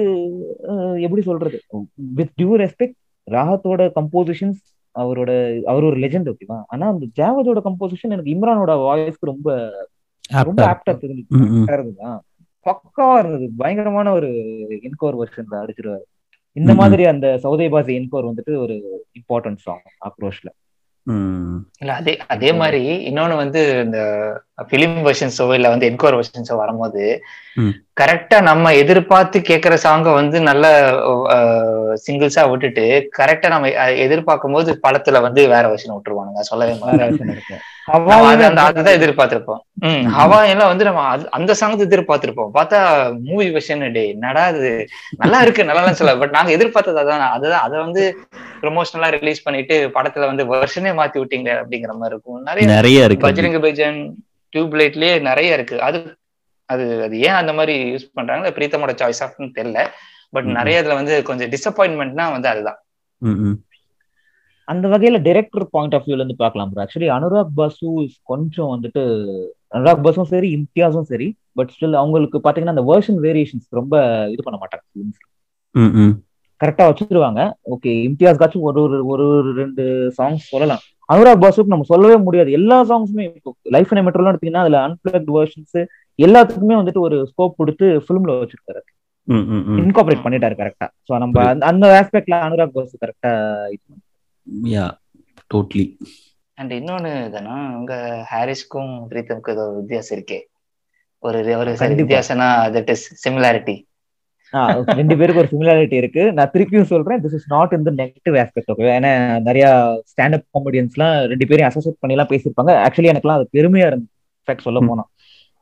எப்படி 0.99 1.21
சொல்றது? 1.21 1.57
வித் 1.93 2.31
டியூ 2.37 2.51
ரெஸ்பெக்ட் 2.57 2.97
ராஹத்தோட 3.27 3.91
கம்போசிஷன்ஸ் 3.95 4.59
அவரோட 4.95 5.31
அவர் 5.63 5.83
ஒரு 5.83 5.97
லெஜெண்ட் 5.97 6.29
ஓகேவா? 6.29 6.63
ஆனா 6.67 6.87
அந்த 6.87 7.05
ஜாவதோட 7.15 7.61
கம்போசிஷன் 7.63 8.09
எனக்கு 8.09 8.33
இம்ரானோட 8.33 8.71
வாய்ஸ்க்கு 8.79 9.29
ரொம்ப 9.31 9.47
ரொம்ப 10.29 10.65
ஆப்டா 10.65 10.87
இருக்கு. 10.87 11.07
இருந்துச்சு 11.07 11.25
ம், 11.27 11.51
ம். 11.51 11.65
correct 11.65 11.71
ஆ. 11.71 11.79
இருந்ததா 11.79 12.11
பக்காவா 12.65 13.19
இருந்தது. 13.19 13.51
பயங்கரமான 13.57 14.11
ஒரு 14.11 14.29
என்கோர் 14.83 15.17
வெர்ஷன்ல 15.21 15.55
அடிச்சிருவாரு. 15.55 16.05
இந்த. 16.55 16.73
மாதிரி 16.73 17.05
அந்த 17.05 17.39
சௌதைபாசி 17.43 17.93
என்கோர் 17.95 18.29
வந்துட்டு 18.29 18.57
ஒரு 18.57 18.75
இம்பார்ட்டன்ட் 19.17 19.55
சாங் 19.57 19.83
ஆக்ரோஷ்ல 20.07 20.49
ம். 21.07 21.57
இல்ல 21.79 21.93
அதே 21.93 22.17
அதே 22.27 22.53
மாதிரி 22.53 22.81
இன்னொன்னு 23.07 23.35
வந்து 23.35 23.61
இந்த 23.85 23.99
பிலிம் 24.67 25.13
வெர்ஷன்ஸோ 25.13 25.53
இல்ல 25.53 25.69
வந்து 25.69 25.89
என்கோர் 25.89 26.19
வெர்ஷன்ஸோ 26.19 26.55
வரும்போது. 26.55 27.23
கரெக்டா 28.01 28.41
நம்ம 28.41 28.75
எதிர்பார்த்து 28.75 29.41
கேட்கிற 29.41 29.77
சாங்கை 29.83 30.13
வந்து 30.13 30.41
நல்ல 30.41 30.89
சிங்கிள்ஸா 32.11 32.49
விட்டுட்டு 32.49 33.09
கரெக்டா 33.17 33.47
நம்ம 33.47 33.71
எதிர்பார்க்கும் 33.93 34.53
போது 34.53 34.79
படத்துல 34.87 35.21
வந்து 35.21 35.47
வேற 35.47 35.67
வெர்ஷன் 35.69 35.93
விட்டுருவானுங்க. 35.93 36.39
சொல்லவே 36.39 36.71
அது- 37.89 38.55
அதுதான் 38.55 38.93
எதிர்பார்த்திருப்போம். 38.93 39.59
ம் 39.73 39.87
ம். 39.87 40.15
ஹவாயெல்லாம் 40.17 40.65
வந்து 40.65 40.83
நம்ம 40.83 41.17
அது- 41.17 41.27
அந்த 41.29 41.53
சாங் 41.53 41.77
எதிர்பார்த்திருப்போம். 41.77 42.49
பார்த்தா 42.53 43.11
மூவி 43.23 43.49
வெர்ஷன் 43.49 43.91
டே 43.91 44.09
என்னடா 44.09 44.47
இது? 44.47 44.87
நல்லா 45.17 45.41
இருக்கு 45.41 45.63
நல்லா 45.63 45.93
சொல்ல 45.93 46.17
பட் 46.17 46.29
நாங்க 46.29 46.51
எதிர்பார்த்தது 46.51 46.99
அதான் 46.99 47.19
அதுதான். 47.19 47.61
அதை 47.61 47.79
வந்து 47.79 48.17
ப்ரொமோஷனலா 48.61 49.09
ரிலீஸ் 49.09 49.43
பண்ணிட்டு 49.43 49.87
படத்துல 49.87 50.25
வந்து 50.25 50.55
வெர்ஷனே 50.55 50.93
மாத்தி 50.93 51.17
விட்டீங்க 51.19 51.49
அப்படிங்கிற 51.49 51.87
மாதிரி 51.87 52.05
இருக்கும். 52.05 52.41
நிறைய 52.41 52.73
நிறைய 52.73 53.03
இருக்கு. 53.03 53.27
பஜ்ரங்க 53.27 53.61
பைஜன் 53.61 54.23
டியூப் 54.49 54.73
லைட்லயே 54.73 55.21
நிறைய 55.21 55.53
இருக்கு. 55.53 55.81
அது 55.81 56.17
அது 56.65 57.03
அது 57.03 57.19
ஏன் 57.19 57.39
அந்த 57.41 57.53
மாதிரி 57.53 57.93
யூஸ் 57.93 58.09
பண்றாங்க? 58.13 58.49
பிரீத்தமோட 58.49 58.89
சாய்ஸ் 59.01 59.23
ஆஃப்னு 59.25 59.51
தெரியல. 59.55 59.87
பட். 60.29 60.45
நிறைய 60.45 60.83
இதுல 60.83 60.93
வந்து 60.93 61.23
கொஞ்சம் 61.23 61.49
டிசப்பாயின்மெண்ட்னா 61.49 62.31
வந்து 62.31 62.47
அதுதான். 62.47 62.83
ம், 63.17 63.29
ம். 63.29 63.61
அந்த 64.63 64.87
வகையில 64.87 65.21
டைரக்டர் 65.21 65.69
பாயிண்ட் 65.69 65.95
ஆஃப் 65.95 66.03
வியூல 66.05 66.13
இருந்து 66.13 66.35
பார்க்கலாம் 66.35 66.69
bro 66.69 66.85
actually 66.85 67.07
Anurag 67.07 67.47
Basu 67.55 68.01
is 68.01 68.09
கொஞ்சம் 68.23 68.79
வந்துட்டு 68.79 69.03
அனுராக் 69.73 70.01
பாசும் 70.01 70.23
சரி 70.23 70.49
இம்தியாஸும் 70.55 71.01
சரி 71.01 71.35
பட் 71.53 71.69
ஸ்டில் 71.79 71.93
அவங்களுக்கு 71.93 72.41
பாத்தீங்கன்னா 72.43 72.75
அந்த 72.75 72.81
வேர்ஷன் 72.81 73.25
வேரியேஷன்ஸ் 73.25 73.67
ரொம்ப 73.69 74.27
இது 74.31 74.43
பண்ண 74.43 74.59
மாட்டாங்க. 74.59 75.11
ம், 75.71 75.81
ம். 75.81 76.23
கரெக்டா 76.63 76.91
வச்சிருவாங்க. 76.91 77.51
ஓகே 77.71 77.87
இம்தியாஸ்காச்சும் 77.87 78.59
ஒரு 78.59 78.81
ஒரு 78.81 79.05
ஒரு 79.05 79.27
ஒரு 79.27 79.53
ரெண்டு 79.53 80.13
சாங்ஸ் 80.17 80.35
சொல்லலாம். 80.35 80.79
அனுராக் 81.13 81.41
பாசுக்கு 81.41 81.65
நம்ம 81.65 81.83
சொல்லவே 81.83 82.17
முடியாது. 82.17 82.51
எல்லா 82.51 82.85
சாங்ஸுமே 82.85 83.31
இப்போ 83.35 83.55
லைஃப் 83.63 83.93
அண்ட் 83.93 84.07
மெட்ரோலாம் 84.07 84.35
எடுத்தீங்கன்னா 84.35 84.57
அதுல 84.57 84.87
அன்பிளக்ட் 84.87 85.29
வேர்ஷன்ஸ் 85.33 85.85
எல்லாத்துக்குமே 86.23 86.69
வந்துட்டு 86.69 86.99
ஒரு 86.99 87.31
ஸ்கோப் 87.31 87.53
கொடுத்து 87.57 87.85
ஃபிலிம்ல 87.85 88.47
வச்சிருக்காரு. 88.47 88.79
ம், 89.23 89.33
ம், 89.33 89.63
ம். 89.65 89.77
இன்கார்பரேட் 89.77 90.23
பண்ணிட்டாரு 90.23 90.55
கரெக்டா 90.57 90.87
சோ 90.87 91.17
நம்ம 91.17 91.55
அந்த- 91.59 92.09
ஆஸ்பெக்ட்ல 92.09 92.31
அனுராக் 92.31 92.67
பாசு 92.67 92.97
கரெக்டா 93.05 93.55
Yeah, 94.63 94.91
totally. 95.53 95.97
அண்ட் 96.53 96.73
இன்னொன்னு 96.73 97.29
தானே 97.29 97.75
உங்க 97.75 98.25
ஹாரிஸ்க்கும் 98.31 99.05
பிரீத்தமுக்கும் 99.09 99.51
ஏதோ 99.51 99.73
வித்தியாசம் 99.75 100.19
இருக்கே. 100.19 100.41
ஒரு 101.19 101.37
ஒரு. 101.37 101.71
வித்தியாசம்னா 102.03 102.75
தட் 102.77 102.89
இஸ் 102.89 103.29
சிமிலாரிட்டி 103.29 103.88
ரெண்டு 104.99 105.15
பேருக்கு 105.17 105.41
ஒரு 105.41 105.49
சிமிலாரிட்டி 105.51 105.97
இருக்கு. 106.01 106.23
நான் 106.37 106.51
திருப்பியும் 106.53 106.87
சொல்றேன் 106.91 107.19
திஸ் 107.23 107.35
இஸ் 107.39 107.49
நாட் 107.55 107.73
இந்த 107.77 107.91
நெகட்டிவ் 107.99 108.37
ஆஸ்பெக்ட் 108.43 108.71
ஓகே 108.73 108.87
ஏன்னா 108.99 109.11
நிறைய 109.47 109.65
ஸ்டாண்டப் 110.11 110.45
காமெடியன்ஸ்லாம் 110.57 111.15
ரெண்டு 111.31 111.47
பேரையும் 111.49 111.69
அசோசியேட் 111.69 111.99
பண்ணி 112.03 112.15
எல்லாம் 112.15 112.31
பேசியிருப்பாங்க. 112.31 112.73
ஆக்சுவலி 112.85 113.11
எனக்குலாம் 113.13 113.39
அது 113.39 113.47
பெருமையா 113.57 113.89
இருந்துச்சு 113.89 114.15
fact 114.49 114.63
சொல்ல 114.67 114.79
போனா. 114.89 115.03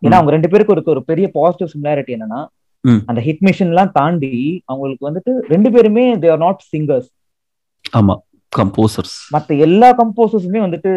ஏன்னா 0.06 0.18
அவங்க 0.20 0.34
ரெண்டு 0.36 0.52
பேருக்கு 0.54 0.76
இருக்க 0.76 0.96
ஒரு 0.96 1.04
பெரிய 1.12 1.28
பாசிட்டிவ் 1.38 1.74
சிமிலாரிட்டி 1.74 2.16
என்னன்னா. 2.18 2.42
அந்த 3.10 3.20
ஹிட் 3.28 3.44
மிஷின் 3.48 3.72
எல்லாம் 3.74 3.92
தாண்டி 4.00 4.34
அவங்களுக்கு 4.72 5.08
வந்துட்டு 5.10 5.32
ரெண்டு 5.54 5.70
பேருமே 5.76 6.04
தே 6.24 6.30
ஆர் 6.34 6.44
நாட் 6.46 6.62
சிங்கர்ஸ் 6.74 7.10
ஆமா 8.00 8.16
கம்போசர்ஸ் 8.52 9.16
மத்த 9.36 9.58
எல்லா 9.66 9.90
கம்போசர்ஸுமே 10.02 10.60
வந்துட்டு 10.66 10.92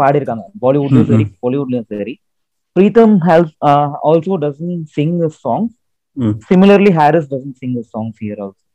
பாடியிருக்காங்க. 0.00 0.44
பாலிவுட்லயும் 0.64 1.10
சரி 1.10 1.26
பாலிவுட்லயும் 1.44 1.88
சரி. 1.94 2.14
Pritam 2.76 3.14
help 3.28 3.54
also 4.10 4.34
dozen 4.44 4.80
sing 4.96 5.20
songs. 5.44 5.74
Similarly 6.48 6.92
Harris 6.98 7.30
dozen 7.32 7.56
sing 7.60 7.76
songs 7.94 8.18
here 8.24 8.40
also 8.44 8.66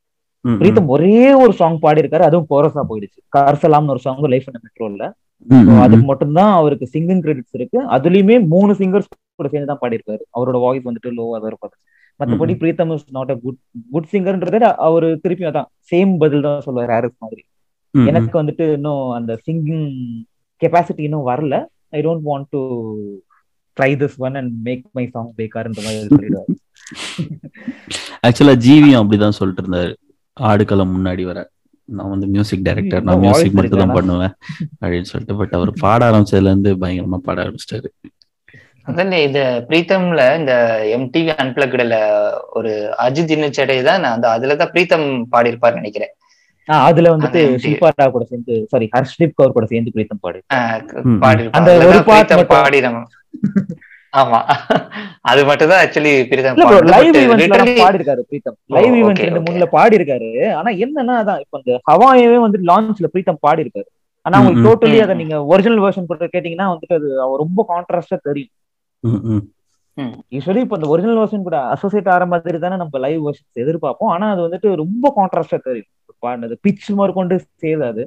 Pritam 0.46 0.90
ஒரே 0.96 1.20
ஒரு 1.44 1.54
சாங் 1.60 1.78
பாடியிருக்காரு 1.84 2.24
அதுவும் 2.28 2.50
கோரஸா 2.52 2.82
போயிடுச்சு. 2.90 3.20
கார்சலாம்னு 3.36 3.94
ஒரு 3.94 4.02
சாங் 4.04 4.22
லைஃப் 4.34 4.48
அண்ட் 4.50 4.64
மெட்ரோல்ல 4.66 5.06
அதுக்கு 5.84 6.06
மட்டும்தான் 6.10 6.52
அவருக்கு 6.60 6.86
சிங்கிங் 6.94 7.22
கிரெடிட்ஸ் 7.26 7.56
இருக்கு. 7.58 7.80
அதுலயுமே 7.96 8.36
மூணு 8.54 8.72
சிங்கர்ஸ் 8.80 9.10
கூட 9.40 9.50
சேர்ந்து 9.54 9.70
தான் 9.72 9.82
பாடியிருக்காரு. 9.82 10.24
அவரோட 10.38 10.58
வாய்ஸ் 10.66 10.86
வந்துட்டு 10.90 11.10
லோவா 11.18 11.38
தான் 11.42 11.50
இருக்கும். 11.52 11.74
மத்தபடி 12.20 12.54
ம். 12.56 12.60
Pritam 12.62 12.92
is 12.96 13.08
not 13.18 13.32
a 13.34 13.38
good 13.46 13.60
good 13.94 14.10
சிங்கர்ன்றத 14.14 14.68
அவரு 14.88 15.08
திருப்பி 15.24 15.46
அதான் 15.50 15.70
சேம் 15.92 16.12
பதில் 16.24 16.46
தான் 16.48 16.64
சொல்லுவாரு 16.68 16.94
ஹாரிஸ் 16.96 17.18
மாதிரி. 17.26 17.44
எனக்கு 17.96 18.36
வந்துட்டு 18.42 18.66
இன்னும் 18.78 19.04
அந்த 19.18 19.32
சிங்கிங் 19.48 19.88
கெப்பாசிட்டி 20.62 21.04
இன்னும் 21.08 21.28
வரல. 21.32 21.56
I 21.98 22.02
don't 22.08 22.26
want 22.30 22.50
to 22.56 22.62
try 23.78 23.92
this 24.04 24.18
one 24.28 24.38
and 24.42 24.54
make 24.68 24.86
my 25.00 25.06
song 25.16 25.32
பேக்கார்ன்ற 25.40 25.82
மாதிரி 25.88 26.08
சொல்லிடுவாரு. 26.14 26.56
ஆக்சுவலா 28.24 28.56
ஜீவியும் 28.66 29.02
அப்படிதான் 29.02 29.38
சொல்லிட்டு 29.38 29.64
இருந்தாரு 29.64 29.94
ஆடுகளம் 30.38 30.94
முன்னாடி 30.96 31.24
வர 31.28 31.40
நான் 31.90 32.12
வந்து 32.12 32.28
மியூசிக் 32.34 32.66
டைரக்டர் 32.66 33.06
நான் 33.08 33.24
மியூசிக் 33.24 33.58
மட்டும் 33.58 33.82
தான் 33.82 33.96
பண்ணுவேன் 33.98 34.34
அப்படின்னு 34.82 35.10
சொல்லிட்டு 35.10 35.40
பட் 35.40 35.56
அவர் 35.58 35.72
பாட 35.82 36.00
ஆரம்பிச்சதுல 36.08 36.52
இருந்து 36.52 36.72
பயங்கரமா 36.82 37.20
பாட 37.26 37.38
ஆரம்பிச்சிட்டாரு 37.44 37.90
அதான் 38.88 39.14
இந்த 39.22 39.40
பிரீத்தம்ல 39.70 40.24
இந்த 40.40 40.54
எம்டிவி 40.96 41.32
அன்பிளக்டுல 41.36 41.96
ஒரு 42.54 42.72
அஜித் 43.06 43.34
இன்னச்சடை 43.36 43.78
தான் 43.84 44.04
நான் 44.04 44.16
அந்த 44.18 44.28
அதுலதான் 44.34 44.74
பிரீத்தம் 44.74 45.06
பாடியிருப்பாரு 45.32 45.80
நினைக்கிறேன் 45.80 46.14
ஆஹ் 46.68 46.84
அதுல 46.86 47.08
வந்துட்டு. 47.14 47.42
ஷில்பா 47.64 47.90
கூட 48.08 48.24
சேர்ந்து 48.30 48.54
சாரி 48.72 48.86
ஹர்ஷ்தீப் 48.94 49.36
கவுர் 49.36 49.56
கூட 49.56 49.66
சேர்ந்து 49.72 49.92
பிரீத்தம் 49.96 50.22
பாடு. 50.24 50.40
பாடியிருப்பாரு 51.24 51.58
அந்த 51.58 51.72
ஒரு 51.82 52.00
மட்டும். 52.00 52.48
பாடினோம் 52.54 53.04
ஆமா 54.16 54.40
அது 55.24 55.42
மட்டும் 55.46 55.70
தான் 55.70 55.82
ஆக்சுவலி 55.84 56.12
பிரீத்தம் 56.30 56.56
இல்ல 56.56 56.66
ப்ரோ 56.66 56.78
பாடுனது. 56.78 56.92
லைவ் 56.94 57.08
literally- 57.34 57.80
பாடி 57.80 58.00
இருக்காரு 58.00 58.22
பிரீத்தம் 58.30 58.56
ஓ, 58.56 58.76
லைவ் 58.76 58.96
ஈவெண்ட்ஸ் 58.96 59.26
ரெண்டு. 59.28 59.42
மூணுல 59.48 59.66
பாடி 59.72 59.98
இருக்காரு 59.98 60.30
ஆனா 60.54 60.70
என்னன்னா 60.84 61.16
அதான் 61.22 61.42
இப்ப 61.42 61.62
இந்த 61.62 61.80
ஹவாயவே 61.90 62.38
வந்து 62.42 62.60
லான்ச்ல 62.66 63.10
பிரீத்தம் 63.14 63.42
பாடி 63.42 63.64
இருக்காரு 63.66 63.90
ஆனா 64.26 64.38
உங்களுக்கு. 64.42 64.66
டோட்டலி 64.68 65.00
அதை. 65.02 65.16
நீங்க 65.16 65.36
ஒரிஜினல் 65.46 65.82
வெர்ஷன் 65.82 66.08
கூட 66.08 66.28
கேட்டீங்கன்னா 66.28 66.68
வந்துட்டு 66.72 66.96
அது 66.96 67.10
ரொம்ப 67.38 67.60
கான்ட்ராஸ்டா 67.70 68.18
தெரியும் 68.24 68.54
ம், 69.04 69.22
ம். 69.32 69.44
யூஸ்வலி 70.32 70.62
இப்ப 70.64 70.76
இந்த 70.76 70.88
ஒரிஜினல் 70.88 71.20
வெர்ஷன் 71.20 71.44
கூட 71.44 71.58
அசோசியேட் 71.74 72.10
ஆகிற 72.10 72.26
மாதிரி 72.28 72.58
தானே 72.58 72.76
நம்ம 72.76 73.00
லைவ் 73.00 73.22
வெர்ஷன்ஸ் 73.26 73.62
எதிர்பார்ப்போம் 73.64 74.12
ஆனா 74.12 74.32
அது 74.32 74.42
வந்துட்டு 74.42 74.70
ரொம்ப 74.76 75.14
கான்ட்ராஸ்டா 75.18 75.60
தெரியும் 75.64 75.92
பாடினது 76.24 76.56
பிச் 76.64 76.88
மாதிரி 76.94 77.14
கொண்டு 77.14 77.36
சேதாது. 77.62 78.04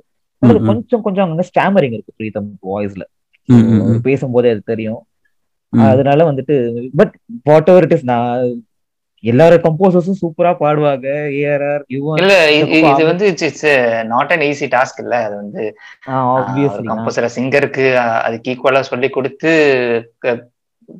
கொஞ்சம் 0.66 1.02
கொஞ்சம் 1.02 1.24
அங்க 1.26 1.44
ஸ்டாமரிங் 1.48 1.94
இருக்கு 1.94 2.12
பிரீத்தம் 2.18 2.48
வாய்ஸ்ல. 2.68 3.04
பேசும்போதே 4.02 4.50
அது 4.50 4.62
தெரியும். 4.64 5.00
அதனால 5.72 6.24
வந்துட்டு 6.28 6.56
but 6.94 7.14
what 7.46 7.70
ever 7.70 7.86
it 7.86 7.94
is 7.96 8.06
நான் 8.06 8.42
எல்லாரும் 9.24 9.62
கம்போசர்ஸும் 9.64 10.18
சூப்பரா 10.20 10.50
பாடுவாங்க. 10.60 11.06
ஏஆர்ஆர் 11.38 11.82
யுவன் 11.94 12.20
இல்ல 12.20 12.34
இது. 12.58 12.76
வந்து 13.08 13.24
it's 13.30 13.64
not 14.10 14.32
an 14.34 14.44
easy 14.46 14.66
task 14.74 15.00
இல்ல. 15.04 15.14
அது 15.24 15.34
வந்து 15.40 15.62
ஆப்வியஸ்லி 16.36 16.58
கம்போசர் 16.90 17.34
சிங்கருக்கு 17.36 17.86
அதுக்கு 18.26 18.52
ஈக்குவலா 18.52 18.82
சொல்லி 18.88 19.08
கொடுத்து 19.10 19.52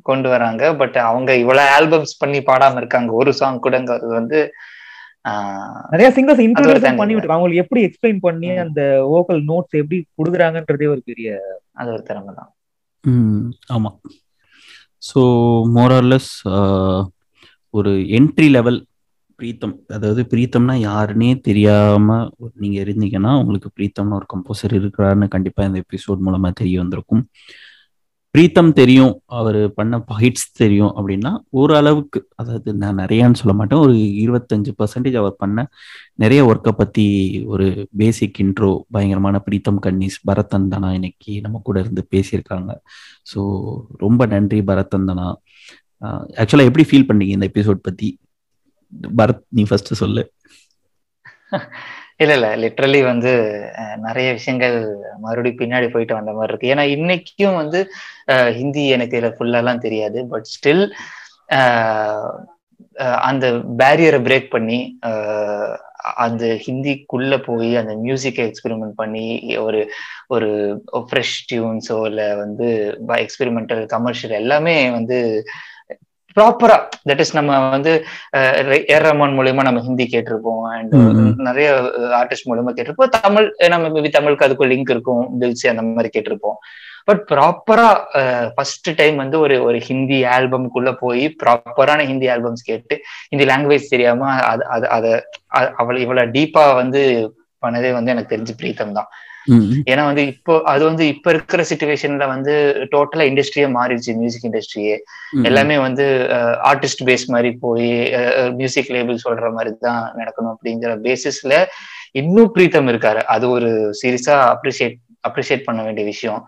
கொண்டு 0.05 0.27
வராங்க. 0.29 0.63
பட் 0.81 0.97
அவங்க 1.05 1.29
இவ்வளவு 1.41 1.71
ஆல்பம்ஸ் 1.75 2.19
பண்ணி 2.19 2.41
பாடாம 2.45 2.81
இருக்காங்க. 2.81 3.11
ஒரு 3.21 3.33
சாங் 3.39 3.63
கூடங்கிறது 3.63 4.13
வந்து 4.15 4.39
ஆஹ், 5.25 5.79
நிறைய 5.91 6.09
சிங்கர்ஸ் 6.15 6.41
இன்ட்ரோடியூஸ் 6.43 6.75
பண்ணி 6.99 7.13
விட்டு 7.13 7.33
அவங்களுக்கு 7.33 7.63
எப்படி 7.63 7.81
எக்ஸ்பிளைன் 7.87 8.19
பண்ணி. 8.23 8.49
அந்த 8.63 8.81
வோக்கல் 9.09 9.41
நோட்ஸ் 9.49 9.79
எப்படி 9.79 9.97
கொடுக்குறாங்கன்றதே 10.17 10.87
ஒரு 10.93 11.01
பெரிய 11.05 11.29
அது 11.75 11.89
ஒரு 11.95 12.03
திறமை 12.07 12.33
தான் 12.33 12.49
ம், 13.03 13.43
ஆமா. 13.75 13.89
ஸோ 15.01 15.21
மோரார்லெஸ் 15.77 16.31
uh, 16.57 16.99
ஒரு 17.73 17.91
என்ட்ரி 18.17 18.47
லெவல் 18.49 18.79
பிரீத்தம். 19.39 19.73
அதாவது 19.95 20.21
பிரீத்தம்னா 20.31 20.75
யாருன்னே 20.89 21.29
தெரியாம 21.47 22.17
நீங்க 22.63 22.77
இருந்தீங்கன்னா 22.85 23.31
உங்களுக்கு 23.41 23.69
பிரீத்தம்னு 23.77 24.17
ஒரு 24.19 24.27
கம்போசர் 24.33 24.73
இருக்கிறாருன்னு 24.79 25.27
கண்டிப்பா 25.27 25.67
இந்த 25.69 25.79
எபிசோட் 25.85 26.25
மூலமா 26.27 26.49
தெரிய 26.61 26.77
வந்திருக்கும். 26.83 27.23
பிரீத்தம் 28.35 28.73
தெரியும் 28.73 29.23
அவர் 29.25 29.73
பண்ண 29.73 30.03
ஹிட்ஸ் 30.19 30.57
தெரியும் 30.57 30.91
அப்படின்னா 30.95 31.37
ஓரளவுக்கு 31.49 32.27
அதாவது 32.35 32.73
நான் 32.73 32.97
நிறையான்னு 32.97 33.33
சொல்ல 33.33 33.53
மாட்டேன் 33.53 33.79
ஒரு 33.79 33.93
இருபத்தஞ்சு 33.93 34.71
பர்சன்டேஜ் 34.77 35.17
அவர் 35.17 35.35
பண்ண 35.35 35.67
நிறைய 36.15 36.43
ஒர்க்கை 36.45 36.71
பத்தி 36.71 37.05
ஒரு 37.45 37.87
பேசிக் 37.97 38.39
இன்ட்ரோ 38.39 38.79
பயங்கரமான 38.91 39.41
பிரீத்தம் 39.45 39.81
கன்னிஸ் 39.85 40.19
பரதன் 40.23 40.69
இன்னைக்கு 40.93 41.41
நம்ம 41.41 41.61
கூட 41.63 41.79
இருந்து 41.79 42.07
பேசியிருக்காங்க. 42.15 42.71
ஸோ 43.33 43.39
ரொம்ப 43.97 44.25
நன்றி 44.25 44.61
பரதன் 44.61 45.05
தானா. 45.05 45.27
ஆக்சுவலா 46.37 46.67
எப்படி 46.69 46.85
ஃபீல் 46.89 47.09
பண்ணீங்க 47.09 47.35
இந்த 47.37 47.49
எபிசோட் 47.53 47.81
பத்தி? 47.81 48.19
பரத் 49.17 49.43
நீ 49.49 49.63
ஃபர்ஸ்ட் 49.63 49.93
சொல்லு. 49.93 50.23
இல்ல 52.19 52.33
இல்ல. 52.37 52.47
லிட்ரலி 52.63 52.99
வந்து 53.09 53.31
நிறைய 54.05 54.29
விஷயங்கள் 54.37 54.77
மறுபடியும் 55.25 55.59
பின்னாடி 55.61 55.87
போயிட்டு 55.93 56.17
வந்த 56.17 56.31
மாதிரி 56.37 56.51
இருக்கு. 56.51 56.71
ஏன்னா 56.73 56.85
இன்னைக்கும் 56.95 57.59
வந்து 57.61 57.79
ஹிந்தி 58.59 58.83
எனக்கு 58.95 59.17
இதுல 59.19 59.31
ஃபுல்லாலாம் 59.37 59.83
தெரியாது. 59.87 60.19
பட் 60.33 60.49
ஸ்டில் 60.55 60.83
அந்த 63.29 63.45
பேரியரை 63.81 64.19
பிரேக் 64.27 64.53
பண்ணி 64.55 64.79
அந்த 66.23 66.45
ஹிந்திக்குள்ள 66.65 67.33
போய் 67.47 67.71
அந்த 67.81 67.93
மியூசிக்கை 68.03 68.43
எக்ஸ்பெரிமெண்ட் 68.49 68.95
பண்ணி 69.01 69.25
ஒரு 69.65 69.79
ஒரு 70.35 70.49
ஃப்ரெஷ் 71.07 71.35
டியூன்ஸோ 71.49 71.97
இல்லை 72.09 72.27
வந்து 72.43 72.67
எக்ஸ்பெரிமெண்டல் 73.25 73.83
கமர்ஷியல் 73.95 74.35
எல்லாமே 74.41 74.75
வந்து 74.97 75.17
ப்ராப்பரா 76.39 76.77
தட் 77.09 77.21
இஸ் 77.25 77.33
நம்ம 77.37 77.59
வந்து 77.75 77.93
ஏர் 78.95 79.05
ரஹ்மான் 79.07 79.37
மூலியமா 79.39 79.63
நம்ம 79.67 79.81
ஹிந்தி 79.87 80.05
கேட்டிருப்போம். 80.13 80.61
அண்ட் 80.75 80.93
நிறைய 81.47 81.69
ஆர்டிஸ்ட் 82.19 82.49
மூலியமா 82.49 82.73
கேட்டிருப்போம். 82.75 83.15
தமிழ் 83.23 83.47
நம்ம 83.73 83.89
மேபி 83.95 84.11
தமிழுக்கு 84.17 84.47
அதுக்கு 84.47 84.71
லிங்க் 84.73 84.93
இருக்கும் 84.95 85.25
தில்சி 85.41 85.67
அந்த 85.71 85.83
மாதிரி 85.87 86.11
கேட்டிருப்போம். 86.15 86.59
பட் 87.09 87.21
ப்ராப்பரா 87.31 87.87
ஃபர்ஸ்ட் 88.55 88.89
டைம் 88.99 89.15
வந்து 89.21 89.37
ஒரு 89.45 89.55
ஒரு 89.67 89.77
ஹிந்தி 89.87 90.17
ஆல்பம்குள்ள 90.35 90.89
போய் 91.03 91.23
ப்ராப்பரான 91.41 92.03
ஹிந்தி 92.09 92.27
ஆல்பம்ஸ் 92.33 92.67
கேட்டு 92.69 92.95
ஹிந்தி 93.31 93.45
லாங்குவேஜ் 93.51 93.93
தெரியாம 93.93 94.27
அது 94.51 94.63
அது 94.75 94.85
அதை 94.97 95.11
அவளை 95.81 95.99
இவ்வளவு 96.05 96.33
டீப்பா 96.35 96.63
வந்து 96.81 97.01
பண்ணதே 97.63 97.91
வந்து 97.97 98.13
எனக்கு 98.13 98.33
தெரிஞ்சு 98.33 98.55
பிரீத்தம் 98.59 98.97
தான் 98.99 99.09
ஏன்னா 99.91 100.05
வந்து 100.05 100.27
இப்போ 100.27 100.61
அது 100.63 100.85
வந்து 100.85 101.07
இப்ப 101.07 101.29
இருக்கிற 101.29 101.65
சுச்சுவேஷன்ல 101.69 102.27
வந்து 102.27 102.53
டோட்டலா 102.91 103.25
இண்டஸ்ட்ரியே 103.25 103.67
மாறிடுச்சு 103.79 104.15
மியூசிக் 104.15 104.47
இண்டஸ்ட்ரியே 104.49 104.97
எல்லாமே 105.43 105.77
வந்து 105.77 106.05
ஆர்டிஸ்ட் 106.63 107.05
பேஸ் 107.05 107.25
மாதிரி 107.27 107.51
போய் 107.51 108.11
மியூசிக் 108.55 108.91
லேபிள் 108.91 109.23
சொல்ற 109.29 109.53
மாதிரி 109.53 109.75
தான் 109.79 110.13
நடக்கணும் 110.17 110.53
அப்படிங்கிற 110.53 110.99
பேசிஸ்ல 111.01 111.65
இன்னும் 112.11 112.51
பிரீத்தம் 112.55 112.89
இருக்காரு. 112.89 113.23
அது 113.23 113.49
ஒரு 113.49 113.93
சீரியஸா 114.03 114.55
அப்ரிசியேட் 114.55 114.97
அப்ரிசியேட் 115.27 115.65
பண்ண 115.67 115.79
வேண்டிய 115.87 116.03
விஷயம். 116.11 116.41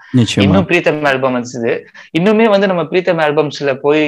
இன்னும் 0.45 0.67
பிரீத்தம் 0.69 1.07
ஆல்பம் 1.11 1.37
வந்து 1.39 1.71
இன்னுமே 2.19 2.45
வந்து 2.53 2.69
நம்ம 2.71 2.83
பிரீத்தம் 2.91 3.21
ஆல்பம்ஸ்ல 3.25 3.73
போய் 3.85 4.03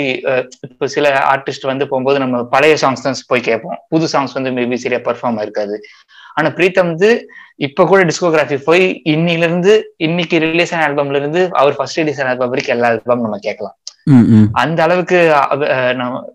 இப்போ 0.67 0.87
சில 0.95 1.11
ஆர்டிஸ்ட் 1.33 1.69
வந்து 1.71 1.87
போகும்போது 1.91 2.23
நம்ம 2.23 2.43
பழைய 2.55 2.77
சாங்ஸ் 2.83 3.05
தான் 3.05 3.21
போய் 3.31 3.47
கேட்போம். 3.49 3.77
புது 3.93 4.07
சாங்ஸ் 4.13 4.37
வந்து 4.39 4.53
மேபி 4.57 4.79
சரியா 4.85 5.01
பர்ஃபார்ம் 5.09 5.41
இருக்காது 5.45 5.77
ஆனா 6.37 6.49
பிரீத்தம் 6.59 6.91
வந்து 6.91 7.11
இப்ப 7.67 7.85
கூட 7.89 8.01
டிஸ்கோகிராஃபி 8.09 8.57
போய் 8.69 8.85
இன்னில 9.13 9.47
இருந்து 9.49 9.73
இன்னைக்கு 10.07 10.37
ரிலீஸ் 10.45 10.73
ஆன 10.75 10.85
ஆல்பம்ல 10.87 11.19
இருந்து 11.21 11.41
அவர் 11.61 11.77
ஃபர்ஸ்ட் 11.77 11.99
ரிலீஸ் 12.01 12.21
ஆன 12.21 12.31
ஆல்பம் 12.33 12.53
வரைக்கும் 12.53 12.75
எல்லா 12.77 12.89
ஆல்பம் 12.93 13.25
நம்ம 13.25 13.39
கேட்கலாம். 13.47 13.75
அந்த 14.61 14.79
அளவுக்கு 14.85 15.19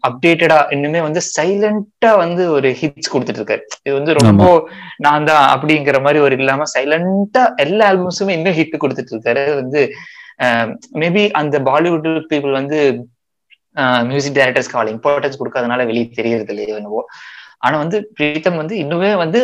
அப்டேட்டடா 0.08 0.58
இன்னுமே 0.74 1.00
வந்து 1.06 1.20
சைலண்டா 1.34 2.10
வந்து 2.22 2.42
ஒரு 2.56 2.68
ஹிட்ஸ் 2.80 3.12
கொடுத்துட்டு 3.14 3.40
இருக்காரு. 3.40 3.62
இது 3.86 3.94
வந்து 3.98 4.14
ரொம்ப 4.18 4.46
நான் 5.06 5.28
தான் 5.30 5.44
அப்படிங்கிற 5.54 5.98
மாதிரி 6.06 6.20
ஒரு 6.26 6.36
இல்லாம 6.40 6.66
சைலண்டா 6.74 7.42
எல்லா 7.64 7.86
ஆல்பம்ஸுமே 7.90 8.36
இன்னும் 8.38 8.56
ஹிட் 8.60 8.82
கொடுத்துட்டு 8.84 9.14
இருக்காரு. 9.14 9.44
வந்து 9.60 9.82
மேபி 11.02 11.24
அந்த 11.40 11.58
பாலிவுட் 11.70 12.08
பீப்புள் 12.32 12.58
வந்து 12.60 12.78
மியூசிக் 14.10 14.38
டைரக்டர்ஸ்க்கு 14.38 14.78
அவ்வளவு 14.78 14.94
இம்பார்ட்டன்ஸ் 14.96 15.40
கொடுக்காதனால 15.40 15.84
வெளியே 15.90 16.06
தெரியறது 16.20 16.52
இல்லையோ 16.54 16.78
என்னவோ. 16.80 17.02
ஆனா 17.66 17.76
வந்து 17.82 17.98
பிரீத்தம் 18.16 18.58
வந்து 18.60 18.74
இன்னுமே 18.82 19.10
வந்து 19.22 19.38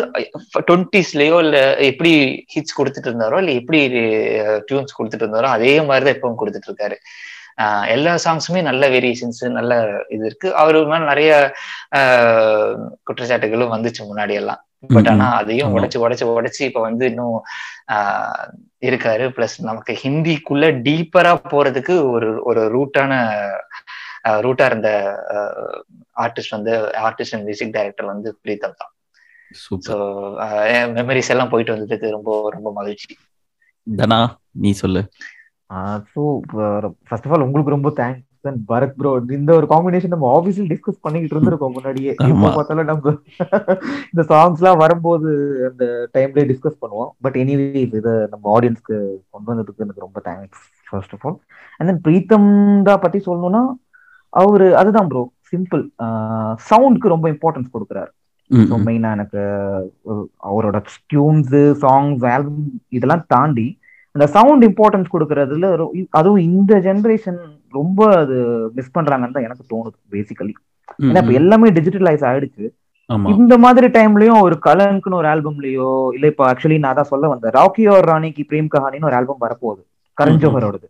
டுவெண்ட்டிஸ்லயோ 0.69 1.37
இல்ல 1.45 1.59
எப்படி 1.91 2.13
ஹிட்ஸ் 2.55 2.77
கொடுத்துட்டு 2.79 3.09
இருந்தாரோ 3.11 3.39
இல்ல 3.43 3.53
எப்படி 3.61 3.79
டியூன்ஸ் 4.69 4.97
கொடுத்துட்டு 4.99 5.25
இருந்தாரோ 5.25 5.49
அதே 5.57 5.73
மாதிரிதான் 5.89 6.17
எப்பவும் 6.17 6.41
கொடுத்துட்டு 6.43 6.71
இருக்காரு. 6.71 6.99
எல்லா 7.95 8.13
சாங்ஸுமே 8.25 8.61
நல்ல 8.63 8.85
வேரியேஷன்ஸ் 8.89 9.43
நல்ல 9.59 9.73
இது 10.09 10.25
இருக்கு. 10.27 10.49
அவரு 10.63 10.79
மேல 10.87 11.03
நிறைய 11.05 11.33
குற்றச்சாட்டுகளும் 13.07 13.75
வந்துச்சு 13.75 14.03
முன்னாடி 14.11 14.35
எல்லாம் 14.43 14.63
பட் 14.95 15.09
ஆனா 15.09 15.27
அதையும் 15.33 15.75
உடைச்சு 15.77 15.99
உடைச்சு 16.05 16.25
உடைச்சு 16.31 16.61
இப்ப 16.61 16.81
வந்து 16.81 17.05
இன்னும் 17.07 17.37
ஆஹ் 17.95 18.49
இருக்காரு. 18.87 19.25
பிளஸ் 19.37 19.55
நமக்கு 19.69 19.93
ஹிந்திக்குள்ள 20.03 20.67
டீப்பரா 20.89 21.33
போறதுக்கு 21.53 21.95
ஒரு 22.11 22.31
ஒரு 22.43 22.65
ரூட்டான 22.75 23.13
ரூட்டா 24.47 24.65
இருந்த 24.65 24.91
ஆர்டிஸ்ட் 26.25 26.57
வந்து 26.57 26.75
ஆர்டிஸ்ட் 27.07 27.35
அண்ட் 27.37 27.47
மியூசிக் 27.49 27.73
டைரக்டர் 27.73 28.13
வந்து 28.13 28.29
பிரீத்தம் 28.45 28.79
தான். 28.79 28.93
ஸோ 29.89 29.95
மெமரிஸ் 30.99 31.33
எல்லாம் 31.35 31.49
போயிட்டு 31.49 31.75
வந்ததுக்கு 31.75 32.09
ரொம்ப 32.11 32.31
ரொம்ப 32.51 32.69
மகிழ்ச்சி. 32.73 33.11
தனா 33.87 34.19
நீ 34.51 34.71
சொல்லு. 34.73 35.03
ஸோ 36.15 36.23
ஃபர்ஸ்ட் 37.09 37.27
ஆஃப் 37.27 37.35
ஆல் 37.35 37.45
உங்களுக்கு 37.47 37.77
ரொம்ப 37.77 37.91
தேங்க்ஸ் 38.01 38.23
அண்ட் 38.51 38.63
பரத் 38.71 38.97
ப்ரோ 38.99 39.11
இந்த 39.37 39.51
ஒரு 39.59 39.67
காம்பினேஷன் 39.73 40.13
நம்ம 40.15 40.27
ஆஃபீஸில் 40.39 40.67
டிஸ்கஸ் 40.73 40.99
பண்ணிக்கிட்டு 41.05 41.35
இருந்திருக்கோம் 41.37 41.75
முன்னாடியே. 41.77 42.13
இப்போ 42.31 42.49
பார்த்தாலும் 42.57 42.91
நம்ம 42.91 43.13
இந்த 44.13 44.23
சாங்ஸ்லாம் 44.33 44.81
வரும்போது 44.83 45.31
அந்த 45.69 45.85
டைம்ல 46.17 46.45
டிஸ்கஸ் 46.51 46.81
பண்ணுவோம். 46.83 47.11
பட் 47.25 47.37
எனிவே 47.43 47.83
இதை 48.01 48.15
நம்ம 48.33 48.45
ஆடியன்ஸ்க்கு 48.57 48.97
கொண்டு 49.33 49.49
வந்ததுக்கு 49.53 49.85
எனக்கு 49.87 50.05
ரொம்ப 50.07 50.21
thanks 50.29 50.65
first 50.89 51.15
of 51.17 51.25
all 51.29 51.39
and 51.79 51.89
then 51.91 52.03
Pritam 52.09 52.51
தான் 52.89 53.03
பத்தி 53.05 53.21
சொல்லணும்னா 53.29 53.63
அவரு 54.33 54.67
அதுதான் 54.81 55.09
ப்ரோ 55.13 55.23
சிம்பிள் 55.53 55.83
சவுண்ட்க்கு 56.69 57.15
ரொம்ப 57.15 57.27
இம்பார்ட்டன்ஸ் 57.35 57.73
கொடுக்குறாரு. 57.75 58.13
மெயினா 58.89 59.11
எனக்கு 59.17 59.43
அவரோட 60.51 60.79
டியூன்ஸ் 61.13 61.55
சாங்ஸ் 61.85 62.25
ஆல்பம் 62.33 62.65
இதெல்லாம் 62.97 63.25
தாண்டி 63.35 63.67
அந்த 64.15 64.27
சவுண்ட் 64.35 64.65
இம்பார்ட்டன்ஸ் 64.67 65.13
கொடுக்கறதுல 65.13 65.69
அதுவும் 66.19 66.43
இந்த 66.49 66.73
ஜென்ரேஷன் 66.85 67.39
ரொம்ப 67.75 68.01
அது 68.19 68.37
மிஸ் 68.77 68.95
பண்றாங்கன்னு 68.97 69.37
தான் 69.37 69.47
எனக்கு 69.47 69.65
தோணுது 69.71 69.97
பேசிக்கலி 70.15 70.53
ஏன்னா 71.01 71.21
இப்ப 71.23 71.35
எல்லாமே 71.41 71.69
டிஜிட்டலைஸ் 71.77 72.25
ஆயிடுச்சு. 72.29 72.65
இந்த 73.35 73.55
மாதிரி 73.65 73.87
டைம்லயும் 73.97 74.45
ஒரு 74.45 74.57
கலனுக்குன்னு 74.67 75.19
ஒரு 75.21 75.29
ஆல்பம்லயோ 75.33 75.89
இல்ல 76.17 76.27
இப்ப 76.33 76.45
ஆக்சுவலி 76.51 76.77
நான் 76.85 76.99
தான் 76.99 77.11
சொல்ல 77.11 77.31
வந்தேன் 77.33 77.55
ராக்கி 77.57 77.85
और 77.93 78.05
ராணிக்கு 78.11 78.43
பிரேம் 78.51 78.71
கஹானின்னு 78.75 79.09
ஒரு 79.11 79.19
ஆல்பம் 79.19 79.43
வரப்போகுது 79.45 79.83
கரண் 80.19 80.39
ஜோஹரோடது. 80.45 80.87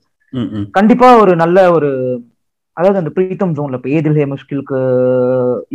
கண்டிப்பா 0.76 1.08
ஒரு 1.22 1.32
நல்ல 1.42 1.58
ஒரு 1.76 1.90
அதாவது 2.76 3.00
அந்த 3.00 3.10
பிரீத்தம் 3.16 3.54
ஜோன்ல 3.56 3.78
இப்ப 3.80 3.90
ஏதில் 3.96 4.18
ஹே 4.18 4.26
முஷ்கிலுக்கு 4.30 4.78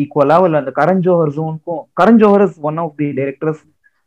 ஈக்குவலா 0.03 0.37
இல்ல 0.47 0.61
அந்த 0.63 0.73
Karan 0.79 1.03
Johar 1.05 1.33
ஜோனுக்கும் 1.37 1.81
Karan 1.99 2.19
Johar 2.21 2.43
is 2.47 2.57
one 2.69 2.79
of 2.83 2.95
the 3.01 3.07
directors 3.19 3.61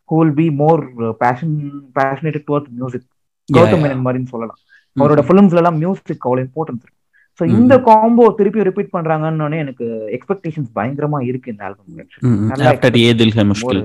who 0.08 0.18
will 0.20 0.36
be 0.40 0.48
more 0.60 0.82
passion 1.22 1.54
passionate 1.98 2.46
towards 2.48 2.72
music 2.78 3.06
Gautham 3.48 3.82
Menon 3.84 4.04
மாதிரின்னு 4.06 4.32
சொல்லலாம். 4.34 4.58
அவரோட 4.96 5.22
பிலிம்ஸ்ல 5.28 5.60
எல்லாம் 5.60 5.78
மியூசிக் 5.82 6.26
அவ்வளவு 6.26 6.46
இம்பார்ட்டன்ஸ் 6.46 6.82
இருக்கு 6.84 6.98
ஸோ 7.40 7.42
இந்த 7.56 7.74
காம்போ 7.86 8.24
திருப்பி 8.38 8.66
ரிப்பீட் 8.68 8.94
பண்றாங்கன்னு 8.94 9.58
எனக்கு 9.62 9.84
எக்ஸ்பெக்டேஷன்ஸ் 10.16 10.70
பயங்கரமா 10.78 11.18
இருக்கு 11.28 11.52
இந்த 11.52 11.64
album 11.68 12.00
after 12.70 12.98
Ae Dil 13.08 13.32
Hai 13.36 13.44
Mushkil 13.50 13.82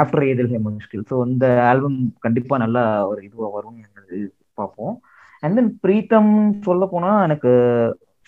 after 0.00 0.26
Ae Dil 0.30 0.50
Hai 0.52 0.60
Mushkil 0.66 1.04
so 1.10 1.16
இந்த 1.30 1.46
ஆல்பம் 1.70 1.96
கண்டிப்பா 2.26 2.56
நல்லா 2.64 2.82
ஒரு 3.10 3.20
இதுவா 3.28 3.48
வரும்னு 3.56 4.20
பார்ப்போம். 4.58 4.94
அண்ட் 5.42 5.56
தென் 5.58 5.72
பிரீத்தம் 5.84 6.32
சொல்ல 6.66 6.84
போனா 6.86 7.10
எனக்கு 7.26 7.50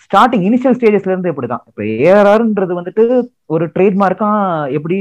ஸ்டார்டிங் 0.04 0.44
இனிஷியல் 0.48 0.76
ஸ்டேஜஸ்ல 0.76 1.12
இருந்து 1.12 1.32
இப்படிதான். 1.32 1.64
இப்ப 1.70 1.82
ஏஆர்ஆர்ன்றது 2.04 2.72
வந்துட்டு 2.78 3.02
ஒரு 3.54 3.64
ட்ரேட்மார்க்கா 3.74 4.30
எப்படி 4.78 4.96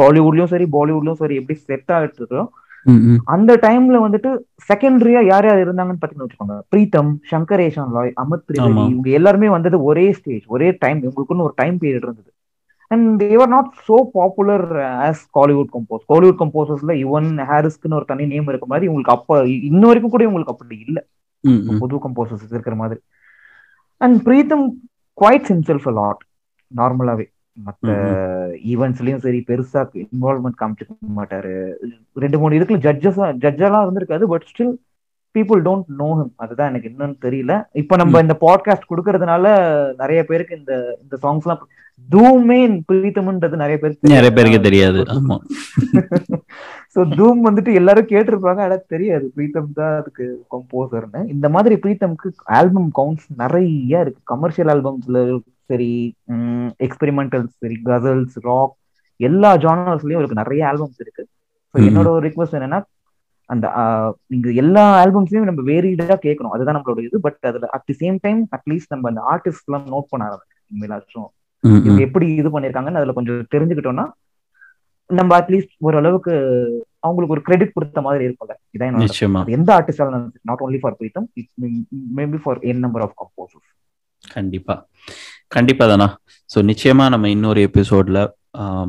காலிவுட்லயும் 0.00 0.52
சரி 0.52 0.66
பாலிவுட்லயும் 0.76 1.20
சரி 1.22 1.34
எப்படி 1.40 1.56
செட் 1.68 1.92
ஆகிட்டு 1.96 2.20
இருக்கோ 2.20 2.42
அந்த 3.34 3.52
டைம்ல 3.62 3.96
வந்துட்டு 4.04 4.30
செகண்டரியா 4.68 5.20
யார் 5.26 5.46
யார் 5.46 5.62
இருந்தாங்கன்னு 5.64 6.00
பாத்தீங்கன்னு 6.02 6.26
வச்சுக்கோங்க. 6.26 6.56
பிரீத்தம் 6.72 7.10
சங்கரேஷன் 7.30 7.90
லாய் 7.96 8.12
அமித் 8.22 8.46
திரிவேதி 8.48 8.82
இவங்க 8.92 9.10
எல்லாருமே 9.18 9.48
வந்தது 9.48 9.76
ஒரே 9.82 10.06
ஸ்டேஜ் 10.12 10.44
ஒரே 10.46 10.68
டைம் 10.78 11.00
இவங்களுக்குன்னு 11.02 11.46
ஒரு 11.48 11.54
டைம் 11.56 11.76
பீரியட் 11.82 12.06
இருந்தது. 12.06 12.30
And 12.90 13.10
they're 13.22 13.48
not 13.48 13.70
so 13.86 13.96
popular 14.16 14.66
as 15.06 15.22
Kollywood 15.38 15.70
compose 15.74 16.04
Kollywood 16.12 16.40
கம்போசர்ஸ்ல 16.42 16.94
Yuvan 17.04 17.30
ஹாரிஸ்க்குன்னு 17.50 17.98
ஒரு 18.00 18.04
தனி 18.04 18.24
நேம் 18.26 18.48
இருக்க 18.48 18.66
மாதிரி 18.66 18.88
இவங்களுக்கு 18.88 19.16
அப்ப 19.16 19.38
இன்ன 19.70 19.82
வரைக்கும் 19.86 20.14
கூட 20.14 20.24
இவங்களுக்கு 20.28 20.54
அப்படி 20.56 20.76
இல்ல. 20.86 20.98
புது 21.80 21.96
கம்போசர்ஸ் 22.04 22.54
இருக்கிற 22.54 22.74
மாதிரி. 22.74 23.00
And 24.00 24.18
Pritam 24.26 24.66
quite 25.18 25.48
himself 25.50 25.88
lot 26.00 26.22
நார்மலாவே 26.70 27.26
மத்த 27.56 27.94
ஈவெண்ட்ஸ்லயும் 28.72 29.24
சரி 29.24 29.40
பெருசா 29.48 29.80
இன்வால்வ்மெண்ட் 30.02 30.60
காமிச்சிக்க 30.60 30.94
மாட்டாரு. 31.18 31.54
ரெண்டு 32.24 32.38
மூணு 32.38 32.56
இதுக்குள்ள 32.58 32.84
ஜட்ஜஸ் 32.86 33.20
ஜட்ஜெல்லாம் 33.44 33.84
இருந்திருக்காது 33.84 34.26
but 34.32 34.48
still 34.50 34.74
people 35.34 35.60
don't 35.66 35.92
know 36.00 36.08
him 36.18 36.32
அதுதான் 36.44 36.70
எனக்கு 36.70 36.90
இன்னும் 36.90 37.20
தெரியல. 37.26 37.52
இப்போ 37.82 37.94
நம்ம 37.96 38.20
இந்த 38.20 38.34
பாட்காஸ்ட் 38.40 38.90
கொடுக்கறதுனால 38.90 39.44
நிறைய 40.02 40.22
பேருக்கு 40.30 40.58
இந்த 40.58 40.74
இந்த 41.02 41.16
சாங்ஸ் 41.22 41.46
எல்லாம் 41.46 41.62
தூமே 42.08 42.58
பிரீத்தம்ன்றது 42.88 43.56
நிறைய 43.62 43.76
பேருக்கு 43.80 44.14
நிறைய 44.16 44.30
பேருக்கு 44.36 44.60
தெரியாது. 44.60 45.00
சோ 46.94 47.00
தூம் 47.18 47.40
வந்துட்டு 47.46 47.72
எல்லாரும் 47.80 48.08
கேட்டிருப்பாங்க. 48.12 48.60
ஆனா 48.66 48.76
தெரியாது. 48.94 49.26
பிரீத்தம் 49.36 49.76
தான் 49.78 49.94
அதுக்கு 50.00 50.24
கம்போசர்னு 50.54 51.20
இந்த 51.34 51.46
மாதிரி 51.48 51.74
பிரீத்தம்க்கு 51.84 52.30
ஆல்பம் 52.58 52.90
கவுண்ட்ஸ் 52.98 53.28
நிறைய 53.42 54.02
இருக்கு. 54.04 54.20
கமர்ஷியல் 54.32 54.72
ஆல்பம்ஸ்ல 54.74 55.20
சரி 55.72 55.90
எக்ஸ்பெரிமெண்டல்ஸ் 56.86 57.52
சரி 57.62 57.76
கசல்ஸ் 57.90 58.38
ராக் 58.48 58.74
எல்லா 59.20 59.50
ஜானர்ஸ்லயும் 59.64 60.20
இருக்கு 60.22 60.40
நிறைய 60.40 60.62
ஆல்பம்ஸ் 60.70 61.02
இருக்கு. 61.04 61.24
என்னோட 61.74 62.08
ஒரு 62.16 62.24
ரிக்வஸ்ட் 62.28 62.56
என்னன்னா 62.58 62.80
அந்த 63.48 63.66
நீங்க 64.32 64.48
எல்லா 64.62 64.82
ஆல்பம்ஸையும் 65.02 65.48
நம்ம 65.48 65.62
வேரியடா 65.70 66.16
கேட்கணும் 66.26 66.54
அதுதான் 66.54 66.76
நம்மளோட 66.76 67.00
இது. 67.06 67.16
பட் 67.26 67.38
அதுல 67.50 67.68
at 67.76 67.86
the 67.88 67.94
same 68.02 68.18
time 68.26 68.40
at least 68.56 68.92
நம்ம 68.94 69.08
அந்த 69.12 69.22
ஆர்டிஸ்ட் 69.32 69.66
எல்லாம் 69.68 69.86
நோட் 69.94 70.10
பண்ண 70.12 70.22
ஆரம்பிக்கணும். 70.28 70.68
இனிமேலாச்சும். 70.72 71.28
ம், 71.64 71.80
இவங்க. 71.84 72.02
எப்படி 72.08 72.26
இது 72.40 72.50
பண்ணிருக்காங்கன்னு 72.54 73.00
அதுல 73.00 73.16
கொஞ்சம் 73.18 73.48
தெரிஞ்சுக்கிட்டோம்னா 73.54 74.06
நம்ம 75.10 75.30
அட்லீஸ்ட் 75.38 75.74
ஓரளவுக்கு 75.86 76.34
அவங்களுக்கு 77.06 77.34
ஒரு 77.36 77.42
கிரெடிட் 77.46 77.76
கொடுத்த 77.76 78.00
மாதிரி 78.06 78.24
இருக்கும்ல. 78.26 78.54
இதான் 78.76 79.48
எந்த 79.56 79.70
ஆர்டிஸ்டாலும் 79.78 80.26
not 80.50 80.62
only 80.66 80.80
for 80.82 80.98
Pritam 81.00 81.26
maybe 82.18 82.38
for 82.44 82.60
n 82.70 82.82
number 82.84 83.04
of 83.06 83.16
composers 83.20 83.70
கண்டிப்பா. 84.24 84.74
கண்டிப்பா 85.52 85.86
தானா 85.86 86.08
ஸோ 86.50 86.58
நிச்சயமா 86.70 87.04
நம்ம 87.08 87.28
இன்னொரு 87.28 87.60
எபிசோட்ல 87.68 88.20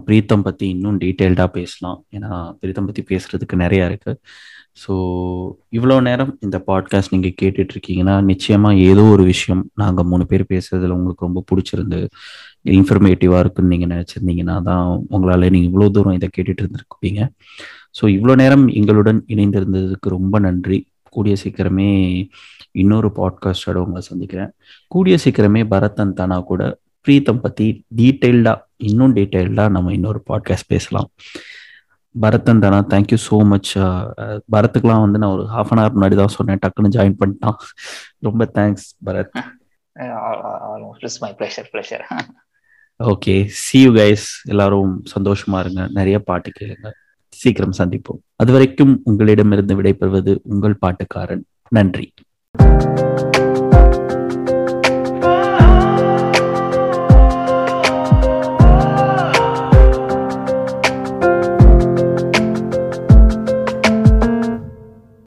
பிரீத்தம் 0.07 0.43
பத்தி 0.43 0.65
இன்னும் 0.67 0.97
டீட்டெயில்டா 0.99 1.45
பேசலாம். 1.57 1.99
ஏன்னா 2.11 2.29
பிரீத்தம் 2.61 2.87
பத்தி 2.89 3.03
பேசுறதுக்கு 3.11 3.55
நிறைய 3.55 3.85
இருக்கு. 3.85 4.11
ஸோ 4.81 4.93
இவ்வளோ 5.77 6.01
நேரம் 6.01 6.37
இந்த 6.41 6.57
பாட்காஸ்ட் 6.67 7.13
நீங்கள் 7.15 7.35
கேட்டுட்டு 7.41 7.73
இருக்கீங்கன்னா 7.75 8.15
நிச்சயமா 8.31 8.69
ஏதோ 8.89 9.03
ஒரு 9.11 9.23
விஷயம் 9.23 9.61
நாங்கள் 9.73 10.05
மூணு 10.05 10.25
பேர் 10.25 10.43
பேசுறதுல 10.49 10.95
உங்களுக்கு 10.97 11.27
ரொம்ப 11.27 11.43
பிடிச்சிருந்து 11.51 11.99
இன்ஃபர்மேட்டிவா 12.77 13.39
இருக்குன்னு 13.39 13.73
நீங்க 13.73 13.87
நினைச்சிருந்தீங்கன்னா 13.95 14.61
தான் 14.61 14.83
உங்களால 15.11 15.49
நீங்க 15.49 15.67
இவ்வளோ 15.71 15.89
தூரம் 15.91 16.17
இதை 16.19 16.29
கேட்டுட்டு 16.37 16.63
இருந்திருப்பீங்க 16.63 17.21
ஸோ 17.99 18.03
இவ்வளோ 18.17 18.35
நேரம் 18.35 18.65
எங்களுடன் 18.79 19.19
இணைந்திருந்ததுக்கு 19.27 20.09
ரொம்ப 20.09 20.39
நன்றி. 20.39 20.79
கூடிய 21.15 21.35
சீக்கிரமே 21.43 21.89
இன்னொரு 22.81 23.09
பாட்காஸ்டோட 23.17 23.77
உங்களை 23.85 24.03
சந்திக்கிறேன். 24.09 24.51
கூடிய 24.93 25.15
சீக்கிரமே 25.23 25.61
பரதன் 25.73 26.17
தானா 26.19 26.37
கூட 26.51 26.61
பிரீத்தம் 27.05 27.43
பத்தி 27.45 27.65
டீட்டெயில்டா 27.99 28.53
இன்னும் 28.89 29.15
டீட்டெயில்டா 29.15 29.65
நம்ம 29.75 29.93
இன்னொரு 29.97 30.21
பாட்காஸ்ட் 30.29 30.71
பேசலாம். 30.73 31.09
பரதன் 32.15 32.63
தானா 32.63 32.79
தேங்க்யூ 32.91 33.17
ஸோ 33.27 33.37
மச் 33.51 33.71
பரத்துக்குலாம் 34.55 35.03
வந்து 35.05 35.21
நான் 35.21 35.33
ஒரு 35.37 35.45
ஹாஃப் 35.53 35.71
அன் 35.73 35.81
ஹவர் 35.81 35.95
முன்னாடி 35.97 36.15
தான் 36.21 36.35
சொன்னேன். 36.37 36.61
டக்குன்னு 36.63 36.93
ஜாயின் 36.95 37.19
பண்ணிட்டான். 37.21 37.59
ரொம்ப 38.27 38.49
thanks 38.57 38.87
Bharat. 39.07 39.37
My 41.23 41.31
pleasure 41.39 41.69
pleasure 41.73 42.03
okay 42.99 43.35
see 43.61 43.79
you 43.83 43.91
guys 43.93 44.25
எல்லாரும் 44.51 44.91
சந்தோஷமா 45.13 45.59
இருங்க. 45.63 45.83
நிறைய 45.97 46.17
பாட்டு 46.29 46.49
கேளுங்க. 46.59 46.89
சீக்கிரம் 47.41 47.77
சந்திப்போம். 47.77 48.21
அது 48.43 48.51
வரைக்கும் 48.51 49.01
உங்களிடமிருந்து 49.03 49.81
விடைபெறுவது 49.81 50.37
உங்கள் 50.43 50.77
பாட்டுக்காரன். 50.85 51.43
நன்றி. 51.69 52.13